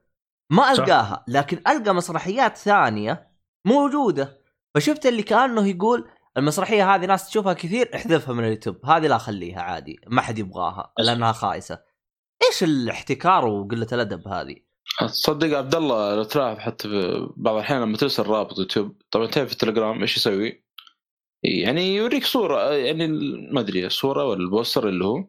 ما. 0.53 0.73
ألقاها 0.73 1.25
لكن 1.29 1.59
ألقى 1.69 1.95
مسرحيات 1.95 2.57
ثانية 2.57 3.33
موجودة. 3.65 4.43
فشفت 4.75 5.07
اللي 5.07 5.23
كأنه 5.23 5.69
يقول 5.69 6.11
المسرحية 6.37 6.95
هذه 6.95 7.07
ناس 7.07 7.29
تشوفها 7.29 7.53
كثير 7.53 7.91
احذفها 7.95 8.35
من 8.35 8.45
اليوتيوب. 8.45 8.87
هذه 8.87 9.07
لا 9.07 9.19
خليها 9.19 9.61
عادي 9.63 10.01
ما 10.07 10.23
حد 10.23 10.39
يبغاها 10.39 10.93
لأنها 10.99 11.33
خايسة. 11.33 11.83
إيش 12.49 12.63
الاحتكار 12.63 13.47
وقلة 13.47 13.87
الأدب 13.93 14.29
هذه؟ 14.29 14.72
تصدق 14.99 15.59
عبد 15.59 15.75
الله 15.75 16.17
لو 16.17 16.23
تلاحظ 16.23 16.59
حتى 16.59 16.89
بعض 17.37 17.55
الأحيان 17.55 17.83
لما 17.83 17.97
ترسل 17.97 18.23
رابط 18.23 18.59
يوتيوب 18.59 19.03
طبعا 19.11 19.27
تعرف 19.27 19.47
في 19.49 19.53
التليجرام 19.53 20.01
إيش 20.01 20.17
يسوي؟ 20.17 20.65
يعني 21.43 21.95
يوريك 21.95 22.25
صورة 22.25 22.75
يعني 22.75 23.07
ما 23.53 23.61
أدري 23.61 23.87
الصورة 23.87 24.25
ولا 24.25 24.41
البوستر 24.41 24.89
اللي 24.89 25.05
هو 25.05 25.25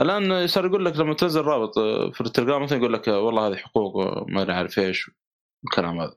الآن 0.00 0.46
صار 0.46 0.66
يقول 0.66 0.84
لك 0.84 0.96
لما 0.96 1.14
تنزل 1.14 1.40
رابط 1.40 1.78
في 2.14 2.20
التليجرام 2.20 2.62
مثلا 2.62 2.78
يقول 2.78 2.92
لك 2.92 3.08
والله 3.08 3.48
هذه 3.48 3.56
حقوق 3.56 3.96
ما 4.28 4.42
أدري 4.42 4.52
عارف 4.52 4.78
إيش 4.78 5.10
الكلام 5.64 6.00
هذا 6.00 6.14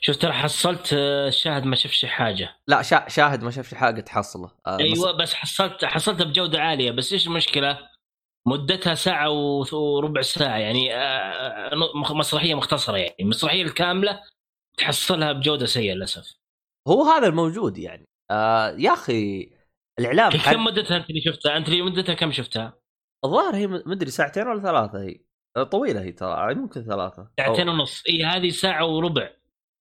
شوف 0.00 0.16
ترى 0.16 0.32
حصلت 0.32 0.92
آه، 0.92 1.28
الشاهد 1.28 1.64
ما 1.64 1.76
شافش 1.76 2.04
حاجة 2.04 2.56
لا 2.66 2.82
شا 2.82 3.08
شاهد 3.08 3.42
ما 3.42 3.50
شافش 3.50 3.74
حاجة 3.74 4.00
تحصله 4.00 4.50
آه، 4.66 4.78
أيوه 4.78 5.12
بس 5.12 5.34
حصلت 5.34 5.84
حصلتها 5.84 6.24
بجودة 6.24 6.60
عالية 6.60 6.90
بس 6.90 7.12
إيش 7.12 7.26
المشكلة؟ 7.26 7.87
مدتها 8.48 8.94
ساعة 8.94 9.30
و- 9.30 9.64
وربع 9.72 10.20
ساعة 10.22 10.56
يعني 10.56 10.94
آه، 10.94 11.70
مخ- 11.94 12.12
مسرحية 12.12 12.54
مختصرة 12.54 12.96
يعني. 12.96 13.14
المسرحيه 13.20 13.62
الكاملة 13.62 14.20
تحصلها 14.78 15.32
بجودة 15.32 15.66
سيئة 15.66 15.94
للأسف. 15.94 16.36
هو 16.88 17.02
هذا 17.02 17.26
الموجود 17.26 17.78
يعني. 17.78 18.04
آه 18.30 18.70
يا 18.70 18.92
أخي 18.92 19.50
الإعلام 19.98 20.32
حق 20.32 20.52
كم 20.52 20.64
مدتها 20.64 20.96
أنت 20.96 21.10
اللي 21.10 21.20
شفتها؟ 21.20 21.56
أنت 21.56 21.68
اللي 21.68 21.82
مدتها 21.82 22.14
كم 22.14 22.32
شفتها؟ 22.32 22.78
الظاهر 23.24 23.56
هي 23.56 23.66
مدري 23.66 24.10
ساعتين 24.10 24.46
ولا 24.46 24.60
ثلاثة 24.60 25.02
هي. 25.02 25.20
آه، 25.56 25.62
طويلة 25.62 26.02
هي 26.02 26.12
ترى 26.12 26.54
ممكن 26.54 26.82
ثلاثة. 26.84 27.30
ساعتين 27.40 27.66
أو- 27.66 27.68
ونص. 27.68 28.02
إي 28.08 28.24
هذه 28.24 28.48
ساعة 28.50 28.86
وربع. 28.86 29.30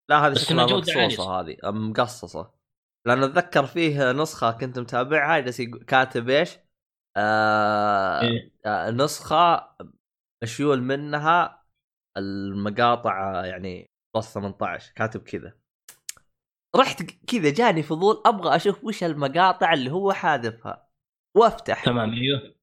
لا 0.09 0.27
هذه 0.27 0.33
شكلها 0.33 0.65
مقصوصه 0.65 1.39
هذه 1.39 1.57
آه، 1.63 1.71
مقصصة. 1.71 2.51
لأن 3.07 3.23
أتذكر 3.23 3.65
فيه 3.65 4.11
نسخة 4.11 4.51
كنت 4.51 4.79
متابعها 4.79 5.39
جالس 5.39 5.61
كاتب 5.61 6.29
إيش؟ 6.29 6.49
آه 7.17 8.21
إيه. 8.21 8.51
آه 8.65 8.91
نسخه 8.91 9.69
مشيول 10.43 10.81
منها 10.81 11.63
المقاطع 12.17 13.45
يعني 13.45 13.89
plus 14.15 14.33
18 14.33 14.93
كاتب 14.95 15.21
كذا. 15.23 15.53
رحت 16.75 17.03
كذا 17.03 17.49
جاني 17.49 17.83
فضول 17.83 18.23
أبغى 18.25 18.55
أشوف 18.55 18.83
وش 18.83 19.03
المقاطع 19.03 19.73
اللي 19.73 19.91
هو 19.91 20.13
حاذفها 20.13 20.87
وأفتح. 21.37 21.85
تمام 21.85 22.13
أيوه. 22.13 22.55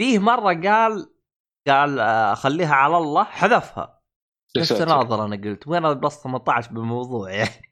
فيه 0.00 0.18
مرة 0.18 0.60
قال 0.68 1.10
قال 1.68 2.00
آه، 2.00 2.34
خليها 2.34 2.74
على 2.74 2.96
الله 2.98 3.24
حذفها. 3.24 4.00
بس. 4.56 4.72
ناظر 4.72 5.24
أنا 5.24 5.36
قلت 5.36 5.68
وين 5.68 5.86
ال 5.86 5.93
plus 5.93 6.22
18 6.22 6.72
بالموضوع 6.72 7.30
يعني؟ 7.30 7.70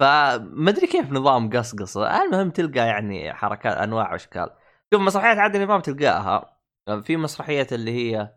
فما 0.00 0.70
أدري 0.70 0.86
كيف 0.86 1.12
نظام 1.12 1.50
قصقصه 1.50 2.22
المهم 2.22 2.50
تلقى 2.50 2.86
يعني 2.86 3.34
حركات 3.34 3.76
أنواع 3.76 4.12
وأشكال. 4.12 4.50
شوف 4.92 5.02
مسرحيات 5.02 5.38
عادل 5.38 5.62
امام 5.62 5.80
تلقاها 5.80 6.58
في 7.02 7.16
مسرحية 7.16 7.66
اللي 7.72 7.90
هي 7.90 8.34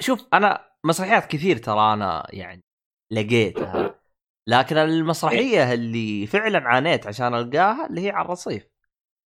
شوف 0.00 0.28
أنا 0.32 0.64
مسرحيات 0.84 1.26
كثير 1.26 1.56
ترى 1.56 1.92
أنا 1.92 2.26
يعني 2.30 2.64
لقيتها 3.12 4.00
لكن 4.48 4.76
المسرحية 4.76 5.72
اللي 5.72 6.26
فعلا 6.26 6.68
عانيت 6.68 7.06
عشان 7.06 7.34
ألقاها 7.34 7.86
اللي 7.86 8.00
هي 8.00 8.10
على 8.10 8.24
الرصيف 8.24 8.68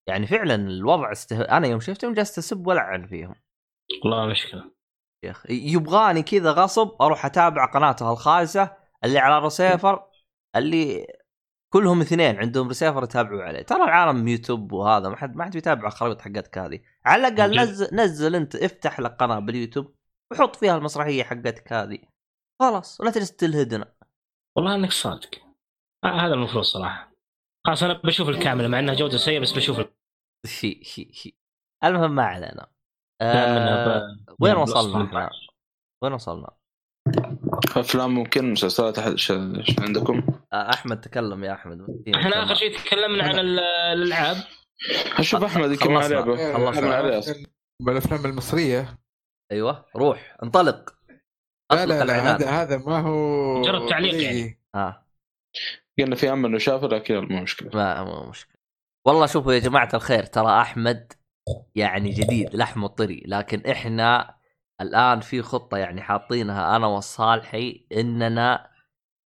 يعني 0.07 0.27
فعلا 0.27 0.55
الوضع 0.55 1.11
استه... 1.11 1.41
أنا 1.41 1.67
يوم 1.67 1.79
شفتهم 1.79 2.13
جلست 2.13 2.37
أسب 2.37 2.67
والعن 2.67 3.07
فيهم. 3.07 3.35
والله 4.03 4.25
مشكلة. 4.25 4.71
يا 5.23 5.31
أخي 5.31 5.73
يبغاني 5.73 6.23
كذا 6.23 6.51
غصب 6.51 7.01
أروح 7.01 7.25
أتابع 7.25 7.65
قناتها 7.65 8.11
الخايسة 8.11 8.77
اللي 9.03 9.19
على 9.19 9.37
الرسيفر 9.37 10.03
اللي 10.55 11.07
كلهم 11.73 12.01
اثنين 12.01 12.35
عندهم 12.35 12.67
ريسيفر 12.67 13.03
يتابعوا 13.03 13.43
عليه. 13.43 13.61
ترى 13.61 13.83
العالم 13.83 14.27
يوتيوب 14.27 14.71
وهذا 14.71 15.09
ما 15.09 15.15
حد 15.15 15.35
ما 15.35 15.43
حد 15.45 15.51
بيتابع 15.51 15.87
الخريطة 15.87 16.21
حقتك 16.21 16.57
هذه. 16.57 16.79
على 17.05 17.27
الأقل. 17.27 17.59
نزل 17.59 17.95
نزل 17.95 18.35
أنت 18.35 18.55
افتح 18.55 18.99
لك 18.99 19.11
قناة 19.11 19.39
باليوتيوب 19.39 19.95
وحط 20.31 20.55
فيها 20.55 20.77
المسرحية 20.77 21.23
حقتك 21.23 21.73
هذه. 21.73 21.99
خلاص 22.59 23.01
ولا 23.01 23.11
تجلس 23.11 23.35
تلهدنا. 23.35 23.93
والله 24.57 24.75
إنك 24.75 24.91
صادق. 24.91 25.29
آه 26.03 26.07
هذا 26.07 26.33
المفروض 26.33 26.63
صراحة. 26.63 27.11
خلاص 27.67 27.83
أنا 27.83 28.01
بشوف 28.03 28.29
الكامله 28.29 28.67
مع 28.67 28.79
إنها 28.79 28.93
جودة 28.93 29.17
سيئة 29.17 29.39
بس 29.39 29.51
بشوف 29.51 29.77
شي 30.45 30.83
شي 30.83 31.13
شي. 31.13 31.37
المهم 31.83 32.15
ما 32.15 32.23
علينا. 32.23 32.67
آه 33.21 34.17
وين 34.39 34.55
وصلنا 34.55 35.05
إحنا؟ 35.05 35.29
وين 36.03 36.13
وصلنا؟ 36.13 36.49
أفلام 37.75 38.11
ممكن؟ 38.11 38.51
مسلسلات 38.51 38.99
أحد 38.99 39.15
ش- 39.15 39.31
ش- 39.61 39.79
عندكم؟ 39.79 40.40
أحمد 40.53 41.01
تكلم 41.01 41.43
يا 41.43 41.53
أحمد. 41.53 42.03
إحنا 42.15 42.43
آخر 42.43 42.55
شيء 42.55 42.77
تكلمنا 42.77 43.23
عن 43.23 43.39
ال- 43.39 43.59
الألعاب. 43.93 44.37
أشوف 45.17 45.43
أحمد 45.43 45.71
يمكن 45.71 45.95
خلصنا. 45.95 46.15
لعبة. 46.15 46.53
خلصنا. 46.53 46.95
عليه. 46.95 47.21
بالافلام 47.81 48.25
المصرية. 48.25 48.97
أيوه. 49.51 49.85
روح. 49.95 50.37
انطلق. 50.43 50.95
لا 51.71 51.85
لا 51.85 52.03
لا. 52.03 52.35
هذا 52.35 52.49
هذا 52.49 52.77
ما 52.77 52.99
هو 52.99 53.59
مجرد 53.59 53.89
تعليق. 53.89 54.23
يعني. 54.23 54.61
ها 54.75 55.05
قلنا 55.99 56.15
في 56.15 56.31
أمل 56.31 56.45
إنه 56.49 56.57
شافه 56.57 56.87
لكن 56.87 57.15
مو 57.29 57.41
مشكلة. 57.41 57.69
ما 57.73 58.03
مو 58.03 58.29
مشكلة. 58.29 58.55
والله 59.07 59.25
شوفوا 59.25 59.53
يا 59.53 59.59
جماعة 59.59 59.89
الخير 59.93 60.23
ترى 60.23 60.61
أحمد 60.61 61.13
يعني 61.75 62.09
جديد 62.09 62.55
لحم 62.55 62.87
طري 62.87 63.23
لكن 63.27 63.71
إحنا 63.71 64.35
الآن 64.81 65.19
في 65.19 65.41
خطة 65.41 65.77
يعني 65.77 66.01
حاطينها 66.01 66.75
أنا 66.75 66.87
والصالحي 66.87 67.87
إننا 67.91 68.71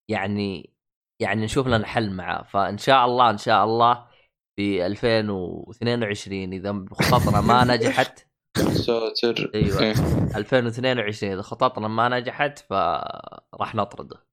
يعني 0.10 0.75
يعني 1.20 1.46
نشوف 1.46 1.68
لنا 1.68 1.86
حل 1.88 2.12
معاه. 2.12 2.44
فإن 2.44 2.78
شاء 2.78 3.06
الله 3.06 3.30
إن 3.30 3.38
شاء 3.38 3.64
الله 3.66 4.08
في 4.56 4.86
2022 4.86 6.54
إذا 6.54 6.86
خططنا 6.92 7.42
ما 7.42 7.64
نجحت. 7.76 8.28
ساتر. 8.58 9.52
أيوه. 9.56 9.80
إيه. 9.84 9.92
2022 10.38 11.32
إذا 11.34 11.42
خططنا 11.42 11.88
ما 11.88 12.10
نجحت 12.10 12.60
فراح 12.60 13.76
نطرده. 13.76 14.26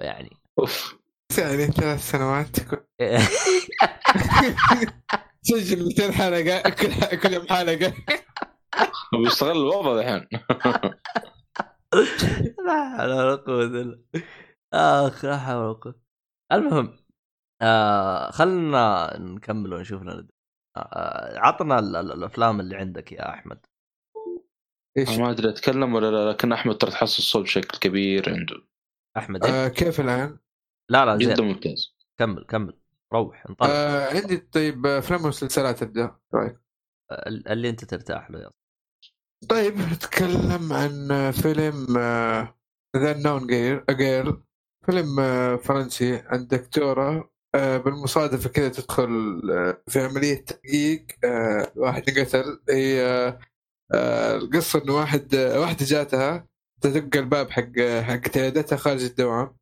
يعني 0.00 0.30
بس 1.30 1.38
يعني 1.38 1.66
ثلاث 1.66 2.10
سنوات 2.10 2.56
سجل 5.42 5.84
200 5.86 6.12
حلقة 6.12 6.70
كل 6.70 7.16
كل 7.18 7.32
يوم 7.32 7.46
حلقة. 7.48 7.92
بيستغل 9.24 9.56
الوضع 9.56 10.00
الحين. 10.00 10.26
لا 12.66 12.96
حول 12.98 13.10
ولا 13.12 13.36
قوة 13.36 13.64
إلا 13.64 14.00
اخ 14.74 15.24
لا 15.24 15.38
حول 15.38 15.56
ولا 15.56 15.72
قوة. 15.72 16.09
المهم 16.52 16.96
آه 17.62 18.30
خلنا 18.30 19.16
نكمل 19.18 19.74
ونشوف 19.74 20.02
لنا 20.02 20.28
آه، 20.76 21.38
عطنا 21.38 21.78
ال- 21.78 21.96
ال- 21.96 22.12
الأفلام 22.12 22.60
اللي 22.60 22.76
عندك 22.76 23.12
يا 23.12 23.30
أحمد. 23.30 23.66
إيش؟ 24.98 25.08
ما 25.18 25.30
أدري 25.30 25.48
أتكلم 25.48 25.94
ولا 25.94 26.10
لا 26.10 26.30
لكن 26.30 26.52
أحمد 26.52 26.76
ترى 26.78 26.90
تحس 26.90 27.18
الصوت 27.18 27.42
بشكل 27.42 27.78
كبير 27.78 28.34
عنده. 28.34 28.56
أحمد 29.16 29.44
إيه؟ 29.44 29.52
آه 29.52 29.68
كيف 29.68 30.00
الآن؟ 30.00 30.38
لا 30.90 31.04
لا 31.04 31.16
جدا 31.16 31.34
زين 31.34 31.44
ممتاز. 31.46 31.96
كمل 32.18 32.44
كمل. 32.44 32.80
روح 33.12 33.46
انطلق. 33.48 33.68
آه 33.70 34.08
عندي 34.16 34.36
طيب 34.36 34.86
أفلام 34.86 35.24
ومسلسلات 35.24 35.82
ابدا 35.82 36.16
رأيك؟ 36.34 36.60
ال- 37.12 37.48
اللي 37.48 37.70
أنت 37.70 37.84
ترتاح 37.84 38.30
له 38.30 38.40
يا 38.40 38.50
طيب 39.48 39.74
نتكلم 39.78 40.72
عن 40.72 41.30
فيلم 41.30 41.86
ذا 42.96 43.22
نون 43.22 43.46
جير 43.46 43.84
فيلم 44.86 45.20
آه، 45.20 45.56
فرنسي 45.56 46.16
عن 46.16 46.46
دكتورة 46.46 47.30
آه، 47.54 47.76
بالمصادفة 47.78 48.50
كذا 48.50 48.68
تدخل 48.68 49.40
آه، 49.52 49.82
في 49.88 50.00
عملية 50.00 50.44
تحقيق 50.44 51.06
واحد 51.76 52.02
انقتل 52.08 52.60
هي 52.70 53.38
القصة 54.34 54.82
إنه 54.84 54.94
واحد 54.96 55.34
واحدة 55.34 55.86
جاتها 55.86 56.48
تدق 56.80 57.16
الباب 57.16 57.50
حق 57.50 57.78
حق 58.02 58.38
عيادتها 58.38 58.76
خارج 58.76 59.04
الدوام. 59.04 59.56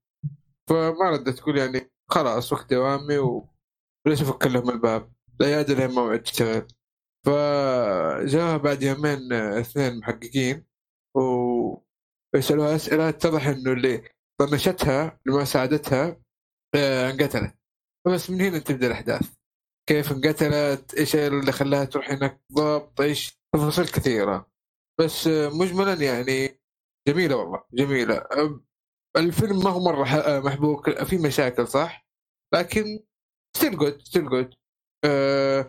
فما 0.69 1.11
ردت 1.11 1.29
تقول 1.39 1.59
يعني 1.59 1.91
خلاص 2.11 2.53
وقت 2.53 2.71
دوامي 2.71 3.19
وليش 3.19 4.23
افك 4.23 4.47
لهم 4.47 4.71
الباب؟ 4.71 5.13
العيادة 5.41 5.75
لها 5.75 5.87
موعد 5.87 6.23
تشتغل. 6.23 6.67
فجاء 7.27 8.59
بعد 8.59 8.83
يومين 8.83 9.33
اثنين 9.33 9.99
محققين 9.99 10.65
ويسألوها 12.35 12.77
أسئلة 12.77 13.09
اتضح 13.09 13.47
إنه 13.47 13.73
اللي 13.73 14.03
طنشتها 14.41 15.21
اللي 15.27 15.39
ما 15.39 15.45
ساعدتها 15.45 16.17
آه، 16.75 17.11
انقتلت. 17.11 17.55
فبس 18.07 18.31
من 18.31 18.41
هنا 18.41 18.59
تبدأ 18.59 18.87
الأحداث. 18.87 19.35
كيف 19.89 20.13
انقتلت؟ 20.13 20.95
إيش 20.95 21.17
اللي 21.17 21.53
خلاها 21.53 21.85
تروح 21.85 22.11
هناك؟ 22.11 22.41
بالضبط 22.51 23.01
إيش؟ 23.01 23.39
تفاصيل 23.55 23.85
كثيرة. 23.85 24.51
بس 25.01 25.27
آه، 25.27 25.49
مجملا 25.49 25.95
يعني 25.95 26.61
جميلة 27.09 27.37
والله 27.37 27.65
جميلة. 27.73 28.15
آه، 28.17 28.61
الفيلم 29.17 29.59
ما 29.65 29.71
هو 29.71 29.81
مرة 29.81 30.05
ح- 30.05 30.15
آه، 30.15 30.41
محبوك 30.41 30.91
في 31.05 31.19
مشاكل 31.19 31.69
صح؟ 31.69 32.07
لكن 32.55 32.85
still 33.57 33.77
good 33.77 34.03
still 34.03 34.29
good 34.29 34.55
أنا 35.05 35.69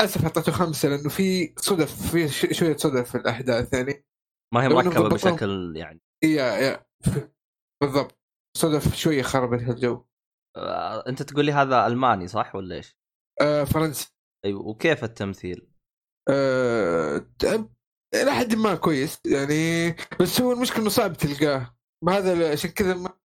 للأسف 0.00 0.22
أعطيته 0.24 0.52
خمسة 0.52 0.88
لأنه 0.88 1.08
في 1.08 1.54
صدف 1.56 2.10
في 2.12 2.28
شوية 2.54 2.76
صدف 2.76 3.10
في 3.10 3.14
الأحداث 3.18 3.72
يعني. 3.74 4.04
ما 4.54 4.62
هي 4.64 4.68
مركبة. 4.68 5.08
بشكل 5.08 5.72
يعني 5.76 6.00
يا 6.24 6.44
يا 6.44 6.86
بالضبط. 7.82 8.20
صدف 8.56 8.94
شوية 8.94 9.22
خربت 9.22 9.68
الجو. 9.68 10.04
آه، 10.56 11.04
أنت 11.08 11.22
تقول 11.22 11.44
لي 11.44 11.52
هذا 11.52 11.86
ألماني 11.86 12.28
صح 12.28 12.54
ولا 12.54 12.76
إيش؟ 12.76 12.96
آه 13.40 13.64
فرنسي. 13.64 14.14
أيوه 14.44 14.66
وكيف 14.66 15.04
التمثيل؟ 15.04 15.72
آه 16.30 17.26
إلى 18.14 18.32
حد 18.32 18.54
ما 18.54 18.74
كويس 18.74 19.20
يعني 19.26 19.90
بس 20.20 20.40
هو 20.40 20.52
المشكلة 20.52 20.80
إنه 20.80 20.88
صعب 20.88 21.12
تلقاه. 21.12 21.76
ما 22.04 22.18
هذا 22.18 22.52
عشان 22.52 22.70
كذا 22.70 22.94
ما, 22.94 23.18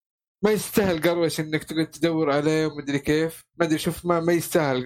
ما 0.43 0.51
يستاهل 0.51 1.01
قروش 1.01 1.39
إنك 1.39 1.63
تقعد 1.63 1.91
تدور 1.91 2.31
عليه 2.31 2.65
ومدري 2.65 2.99
كيف. 2.99 3.45
ما 3.59 3.65
أدري 3.65 3.77
شوف 3.77 4.05
ما, 4.05 4.19
ما 4.19 4.33
يستاهل 4.33 4.77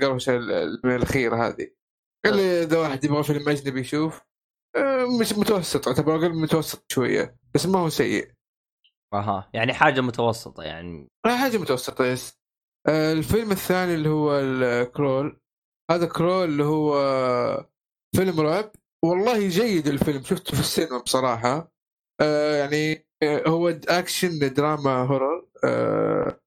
من 0.84 0.96
الاخيره 0.96 1.48
هذه. 1.48 1.72
الا 2.26 2.64
إذا 2.64 2.80
واحد 2.80 3.04
يبغى 3.04 3.24
فيلم 3.24 3.50
أجنبي 3.50 3.80
يشوف. 3.80 4.29
مش 5.22 5.34
متوسط 5.34 5.88
اعتبر 5.88 6.16
أقل 6.16 6.34
متوسط 6.34 6.92
شوية 6.92 7.36
بس 7.56 7.66
ما 7.66 7.80
هو 7.80 7.90
سيء. 7.90 8.32
أها 9.14 9.50
يعني 9.54 9.74
حاجة 9.74 10.02
متوسطة 10.02 10.64
يعني. 10.64 11.08
لا 11.26 11.38
حاجة 11.38 11.58
متوسطة 11.58 12.06
يس. 12.06 12.40
آه، 12.88 13.14
الفيلم 13.14 13.52
الثاني 13.52 13.94
اللي 13.96 14.10
هو 14.10 14.40
الكرول 14.40 15.40
هذا 15.92 16.06
كرول 16.06 16.50
اللي 16.50 16.64
هو 16.64 16.94
فيلم 18.16 18.40
رعب. 18.40 18.72
والله 19.06 19.48
جيد 19.48 19.88
الفيلم 19.88 20.24
شفته 20.24 20.54
في 20.54 20.60
السينما 20.60 20.98
بصراحة. 20.98 21.72
آه، 22.22 22.56
يعني 22.56 23.08
آه، 23.24 23.50
هو 23.50 23.70
action 23.70 24.54
drama 24.54 25.04
horror 25.04 25.48
آه، 25.64 26.42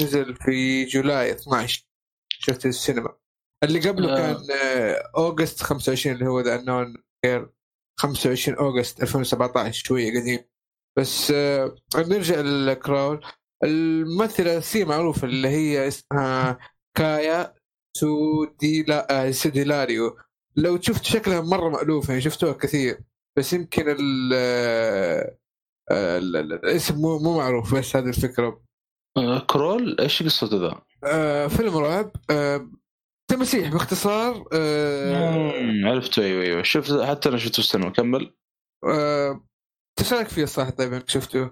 نزل 0.00 0.34
في 0.36 0.84
July 0.84 1.32
12 1.32 1.86
شفته 2.28 2.60
في 2.60 2.68
السينما. 2.68 3.16
اللي 3.64 3.80
قبله 3.80 4.12
آه. 4.12 4.16
كان 4.16 4.46
آه، 4.50 5.10
August 5.16 5.62
25 5.62 6.16
اللي 6.16 6.26
هو 6.26 6.40
The 6.40 6.60
Unknown 6.60 7.02
25 7.98 8.58
August 8.58 9.02
2017 9.02 9.84
شوية 9.84 10.20
قديم. 10.20 10.38
بس 10.98 11.30
آه، 11.30 11.74
نرجع 11.96 12.40
لل 12.40 12.60
Crawl. 12.60 13.20
الممثلة 13.64 14.60
سي 14.60 14.84
معروفة 14.84 15.26
اللي 15.26 15.48
هي 15.48 15.88
اسمها 15.88 16.58
كايا 16.96 17.54
سوديلا 17.96 19.26
آه، 19.28 19.30
سوديلاريو. 19.30 20.16
لو 20.56 20.80
شفت 20.80 21.04
شكلها 21.04 21.40
مرة 21.40 21.68
مألوف 21.68 22.08
يعني 22.08 22.20
شفتوها 22.20 22.52
كثير. 22.52 23.00
بس 23.38 23.52
يمكن 23.52 23.84
ال 23.88 24.32
آه، 24.34 25.34
ال- 25.90 26.36
ال- 26.36 26.52
الاسم 26.52 26.94
مو 27.00 27.18
مو 27.18 27.36
معروف 27.38 27.74
بس 27.74 27.96
هذه 27.96 28.08
الفكرة. 28.08 28.62
آه، 29.16 29.38
Crawl 29.38 29.96
إيش 30.00 30.22
قصته 30.22 30.56
ذا؟ 30.56 30.82
آه، 31.04 31.46
فيلم 31.46 31.76
رعب 31.76 32.10
آه، 32.30 32.70
تماسيح 33.28 33.72
باختصار 33.72 34.48
آه، 34.52 35.52
عرفته 35.84 36.22
أيوه 36.22 36.42
أيوه. 36.42 36.62
شفت 36.62 37.00
حتى 37.00 37.28
أنا 37.28 37.38
شفته 37.38 37.58
السينما 37.58 37.90
كمل. 37.90 38.34
آه، 38.84 39.44
إيش 40.00 40.12
رأيك 40.12 40.28
فيه 40.28 40.44
صح 40.44 40.70
طيب 40.70 40.92
إنك 40.92 41.08
شفته؟ 41.08 41.50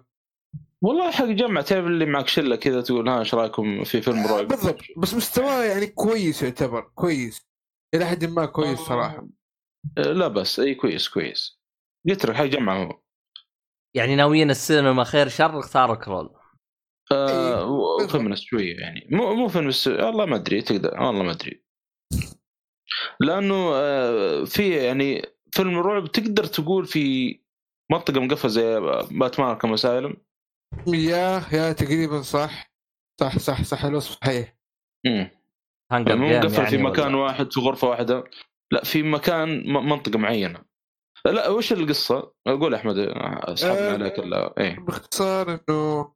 والله 0.82 1.10
حق 1.10 1.24
جمع 1.24 1.60
تعرف 1.60 1.86
اللي 1.86 2.06
معك 2.06 2.28
شلة 2.28 2.56
كذا 2.56 2.80
تقول 2.80 3.08
ها 3.08 3.20
إيش 3.20 3.34
رأيكم 3.34 3.84
في 3.84 4.00
فيلم 4.00 4.26
رعب؟ 4.26 4.48
بالضبط 4.48 4.80
بس 4.96 5.14
مستواه 5.14 5.64
يعني 5.64 5.86
كويس 5.86 6.42
يعتبر 6.42 6.80
كويس. 6.94 7.40
إلى 7.94 8.06
حد 8.06 8.24
ما 8.24 8.46
كويس 8.46 8.78
صراحة. 8.78 9.28
آه، 9.98 10.02
لا 10.02 10.28
بس 10.28 10.60
إي 10.60 10.74
كويس 10.74 11.08
كويس. 11.08 11.60
قلت 12.08 12.26
لك 12.26 12.34
حق 12.34 12.44
جمع 12.44 12.82
هو. 12.82 13.00
يعني 13.94 14.16
ناويين 14.16 14.50
السينما 14.50 15.04
خير 15.04 15.28
شر 15.28 15.58
اختاروا 15.58 15.96
Crawl 15.96 16.30
آه. 17.12 18.06
feminist 18.06 18.42
شوية 18.42 18.76
يعني. 18.76 19.08
مو 19.10 19.34
مو 19.34 19.48
feminist 19.48 19.88
والله 19.88 20.26
ما 20.26 20.36
أدري 20.36 20.62
تقدر 20.62 21.00
والله 21.00 21.22
ما 21.22 21.30
أدري. 21.30 21.65
لأنه 23.20 23.70
آه 23.74 24.44
في 24.44 24.76
يعني 24.76 25.22
فيلم 25.52 25.78
رعب 25.78 26.06
تقدر 26.12 26.44
تقول 26.44 26.86
في 26.86 27.38
منطقة 27.92 28.20
مقفلة 28.20 28.50
زي 28.50 28.80
باتمان 29.10 29.48
اركم 29.48 29.72
اسايلم 29.72 30.16
يا 30.86 31.42
يا 31.52 31.72
تقريبا 31.72 32.22
صح. 32.22 32.72
صح 33.20 33.38
صح 33.38 33.62
صح 33.62 33.84
الوصف 33.84 34.18
صحيح. 34.24 34.56
امم 35.06 35.30
مو 35.92 35.98
مقفل 36.28 36.54
يعني 36.54 36.66
في 36.70 36.76
مكان 36.78 37.14
ولا- 37.14 37.24
واحد 37.24 37.52
في 37.52 37.60
غرفة 37.60 37.88
واحدة. 37.88 38.24
لا 38.72 38.84
في 38.84 39.02
مكان 39.02 39.72
منطقة 39.72 40.18
معينة. 40.18 40.64
لا 41.24 41.48
وش 41.48 41.72
القصة؟ 41.72 42.32
قول 42.46 42.74
أحمد 42.74 42.98
أسحبنا 42.98 43.90
آه، 43.90 43.92
عليك 43.92 44.18
ولا 44.18 44.54
إيه. 44.60 44.78
باختصار 44.80 45.60
إنه 45.68 46.12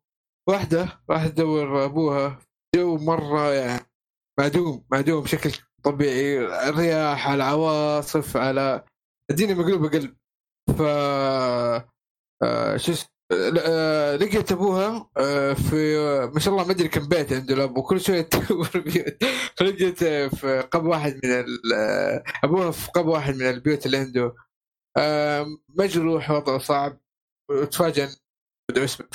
واحدة 0.48 1.00
راح 1.10 1.26
تدور 1.26 1.84
أبوها 1.84 2.38
جو 2.76 2.96
مرة 2.96 3.52
يعني 3.54 3.86
معدوم 4.40 4.84
معدوم 4.92 5.22
بشكل 5.22 5.50
طبيعي 5.84 6.38
الرياح 6.68 7.28
على 7.28 7.36
العواصف 7.36 8.36
على 8.36 8.84
الدنيا 9.30 9.54
مقلوبة 9.54 9.88
قلب. 9.88 10.16
ف 10.78 10.82
آه، 12.42 12.76
شو 12.76 12.92
آه، 13.32 14.16
لقيت 14.16 14.52
أبوها 14.52 15.10
آه، 15.16 15.52
في 15.52 15.98
ما 16.34 16.40
شاء 16.40 16.54
الله 16.54 16.66
ما 16.66 16.72
أدري 16.72 16.88
كم 16.88 17.08
بيت 17.08 17.32
عنده 17.32 17.54
الاب 17.54 17.76
وكل 17.78 18.00
شوية 18.00 18.28
لقيت 19.60 20.04
في 20.04 20.60
قب 20.72 20.84
واحد 20.84 21.20
من 21.24 21.44
أبوها 22.44 22.70
في 22.70 22.90
قب 22.90 23.06
واحد 23.06 23.34
من 23.34 23.42
البيوت 23.50 23.86
اللي 23.86 23.96
عنده. 23.96 24.34
مجروح 25.68 26.30
وضعه 26.30 26.58
صعب. 26.58 27.00
وتفاجئ 27.50 28.04
إن 28.04 28.10
بدأ 28.70 28.84
اسمه 28.84 29.06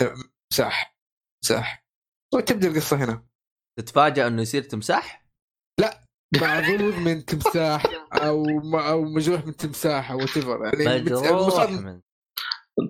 مساح 0.52 0.98
مساح. 1.44 1.86
وتبدأ 2.34 2.68
القصة 2.68 2.98
هنا. 2.98 3.26
تتفاجأ 3.80 4.28
إنه 4.28 4.42
يصير 4.42 4.64
تمساح؟ 4.64 5.25
معذور 6.42 6.96
من 7.00 7.26
تمساح 7.26 7.86
أو 8.14 8.46
أو 8.74 9.04
مجروح 9.04 9.46
من 9.46 9.56
تمساح 9.56 10.12
أو 10.12 10.18
وات 10.18 10.38
يعني 10.80 11.02
مجروح 11.02 11.28
المصاب- 11.28 11.70
من 11.70 12.00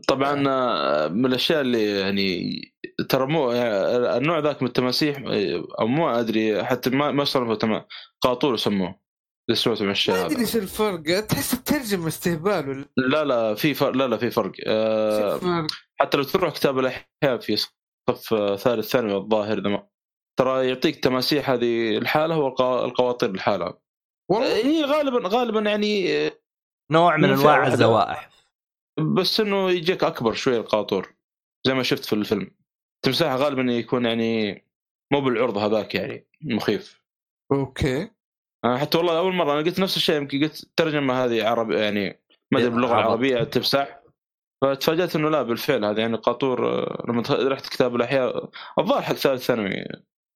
طبعا 0.07 0.43
آه، 0.47 1.07
من 1.07 1.25
الأشياء 1.25 1.61
اللي 1.61 1.99
يعني 1.99 2.51
ترى 3.09 3.27
مو 3.27 3.51
يعني 3.51 4.17
النوع 4.17 4.39
ذاك 4.39 4.61
من 4.61 4.67
التماسيح 4.67 5.17
آه، 5.27 5.63
أو 5.79 5.87
مو 5.87 6.09
أدري 6.09 6.63
حتى 6.63 6.89
ما 6.89 7.11
ما 7.11 7.23
صرفوا 7.23 7.55
تمام 7.55 7.85
قاطور 8.21 8.53
يسموه. 8.53 9.05
اللي 9.49 9.55
سمعته 9.59 9.85
من 9.85 9.91
الشيء 9.91 10.15
ما 10.15 10.25
أدري 10.25 10.41
إيش 10.41 10.55
الفرق. 10.55 11.19
تحس 11.19 11.53
الترجمه 11.53 12.07
استهبال 12.07 12.69
ولا؟ 12.69 12.85
لا 12.97 13.23
لا 13.23 13.55
في 13.55 13.73
فرق 13.73 13.95
لا 13.95 14.07
لا 14.07 14.17
في 14.17 14.31
فرق. 14.31 14.51
آه،؟ 14.67 15.67
حتى 16.01 16.17
لو 16.17 16.23
تروح 16.23 16.53
كتاب 16.53 16.79
الأحياء 16.79 17.37
في 17.39 17.55
صف 17.55 18.29
ثالث 18.59 18.89
ثانوي 18.89 19.15
الظاهر 19.17 19.57
إذا 19.57 19.69
ما 19.69 19.87
ترى 20.39 20.67
يعطيك 20.67 21.03
تماسيح 21.03 21.49
هذه 21.49 21.97
الحالة 21.97 22.37
والقواطير 22.37 23.29
الحالة. 23.29 23.77
والله. 24.31 24.55
هي 24.55 24.83
غالبا 24.83 25.29
غالبا 25.29 25.59
يعني 25.59 26.07
نوع 26.91 27.17
من 27.17 27.29
أنواع. 27.29 27.67
الزوائح. 27.67 28.29
بس 29.17 29.39
إنه 29.39 29.71
يجيك 29.71 30.03
أكبر 30.03 30.33
شوية 30.33 30.57
القاطور 30.57 31.15
زي 31.67 31.73
ما 31.73 31.83
شفت 31.83 32.05
في 32.05 32.13
الفيلم. 32.13 32.51
تمساح 33.05 33.33
غالبا 33.33 33.61
يكون 33.61 34.05
يعني 34.05 34.65
مو 35.13 35.21
بالعرض 35.21 35.57
هذاك 35.57 35.95
يعني 35.95 36.27
مخيف. 36.41 37.01
أوكي. 37.51 38.09
آه، 38.65 38.77
حتى 38.77 38.97
والله 38.97 39.17
أول 39.17 39.33
مرة 39.33 39.53
أنا 39.53 39.61
قلت 39.61 39.79
نفس 39.79 39.97
الشيء 39.97 40.15
يمكن 40.15 40.43
قلت 40.43 40.63
الترجمه 40.63 41.25
هذه 41.25 41.47
عربي 41.47 41.75
يعني 41.79 42.21
ما 42.51 42.59
أدري 42.59 42.69
باللغة 42.69 42.93
عرب. 42.93 43.05
العربية 43.05 43.43
تمسح 43.43 43.99
فتفاجأت 44.63 45.15
إنه 45.15 45.29
لا 45.29 45.41
بالفعل 45.41 45.85
هذا 45.85 46.01
يعني 46.01 46.17
قاطور 46.17 46.61
لما 47.09 47.23
رحت 47.29 47.67
كتاب 47.67 47.95
الأحياء 47.95 48.49
الظاهر 48.79 49.01
حق 49.01 49.13
ثالث 49.13 49.45
ثانوي. 49.45 49.85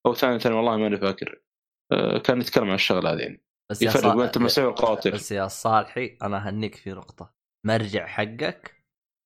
أو 0.05 0.13
ثاني 0.13 0.39
ثانوي 0.39 0.57
والله 0.57 0.77
ماني 0.77 0.97
فاكر. 0.97 1.41
آه، 1.91 2.17
كان 2.17 2.41
يتكلم 2.41 2.69
عن 2.69 2.75
الشغلة 2.75 3.13
هذه. 3.13 3.19
يعني 3.19 3.43
بس 3.71 3.81
يا 3.81 3.87
يفرق 3.87 4.15
بين 4.15 4.25
التماسيح 4.25 4.65
والقواطر 4.65 5.11
بس 5.11 5.31
يا 5.31 5.47
صالحي 5.47 6.17
أنا 6.21 6.49
هنيك 6.49 6.75
في 6.75 6.91
نقطة. 6.91 7.33
مرجع 7.65 8.07
حقك 8.07 8.79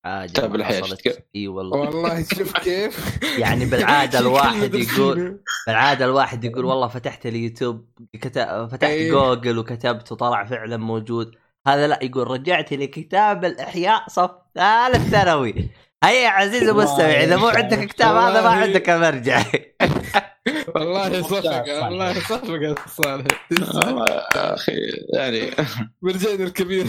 الحياة، 0.05 0.81
حصلت. 0.81 1.01
شفت 1.01 1.27
إي 1.35 1.47
والله. 1.47 1.79
والله 1.79 2.23
شوف 2.23 2.57
كيف. 2.63 3.19
يعني 3.39 3.65
بالعادة 3.65 4.19
الواحد 4.19 4.75
يقول. 4.75 5.43
بالعادة 5.67 6.05
الواحد 6.05 6.43
يقول 6.43 6.65
والله 6.65 6.87
فتحت 6.87 7.25
اليوتيوب 7.25 7.89
فتحت 8.23 8.83
أيه. 8.83 9.11
جوجل 9.11 9.57
وكتبت 9.57 10.11
وطلع 10.11 10.45
فعلا 10.45 10.77
موجود. 10.77 11.35
هذا 11.67 11.87
لا 11.87 11.99
يقول 12.03 12.27
رجعت 12.27 12.73
لكتاب 12.73 13.45
الإحياء 13.45 14.07
صف 14.09 14.31
ثالث 14.55 15.09
ثانوي. 15.09 15.69
هيا 16.03 16.21
يا 16.21 16.29
عزيزي 16.29 16.67
والله 16.67 16.83
المستمع 16.83 17.23
إذا 17.23 17.37
مو 17.37 17.47
عندك. 17.47 17.87
كتاب 17.87 18.15
هذا 18.15 18.41
ما. 18.41 18.49
عندك 18.49 18.89
مرجع 18.89 19.43
والله 20.75 21.21
صفق. 21.21 21.83
والله 21.83 22.13
صفق 22.13 22.61
يا 22.61 22.75
صالح 22.87 23.47
والله 23.51 24.05
يا 24.35 24.53
أخي 24.53 24.73
يعني 25.13 25.51
مرجعنا 26.03 26.43
الكبير 26.43 26.87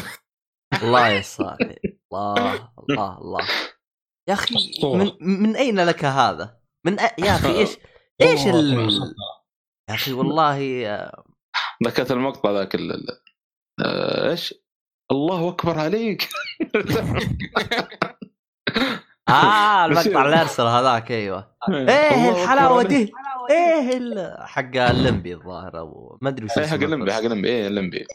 الله 0.83 1.09
يا 1.09 1.23
صالح 1.23 1.75
الله 2.13 2.55
الله 2.91 3.19
الله 3.19 3.47
يا 4.29 4.35
أخي. 4.35 4.55
من, 4.85 5.11
من 5.21 5.57
أين 5.57 5.81
لك 5.81 6.05
هذا؟ 6.05 6.61
من 6.87 7.01
أ... 7.01 7.11
يا 7.19 7.35
أخي 7.35 7.59
إيش 7.59 7.71
إيش 8.23 8.47
ال... 8.47 8.91
يا 9.91 9.95
أخي 9.95 10.13
والله 10.13 10.59
ذكرت 11.87 12.11
المقطع 12.11 12.51
ذاك 12.51 12.77
آه، 13.85 14.31
إيش؟ 14.31 14.55
الله 15.11 15.49
أكبر 15.49 15.79
عليك 15.79 16.29
آه 19.29 19.85
المقطع 19.85 20.01
بصير. 20.01 20.25
اللي 20.25 20.41
ارسل 20.41 20.63
هذاك 20.67 21.11
أيوه. 21.11 21.57
إيه. 21.69 22.31
الحلاوه 22.31 22.79
عليك. 22.79 22.87
دي. 22.89 23.13
إيه. 23.51 24.37
حق 24.47 24.77
اللمبي 24.77 25.35
الظاهر 25.35 25.79
أو 25.79 26.19
ما 26.23 26.29
أدري 26.29 26.45
وش 26.45 26.59
إيه، 26.59 26.67
حق 26.67 26.75
اللمبي 26.75 27.13
حق. 27.13 27.19
اللمبي 27.21 27.49
إيه 27.49 27.67
اللمبي 27.67 28.07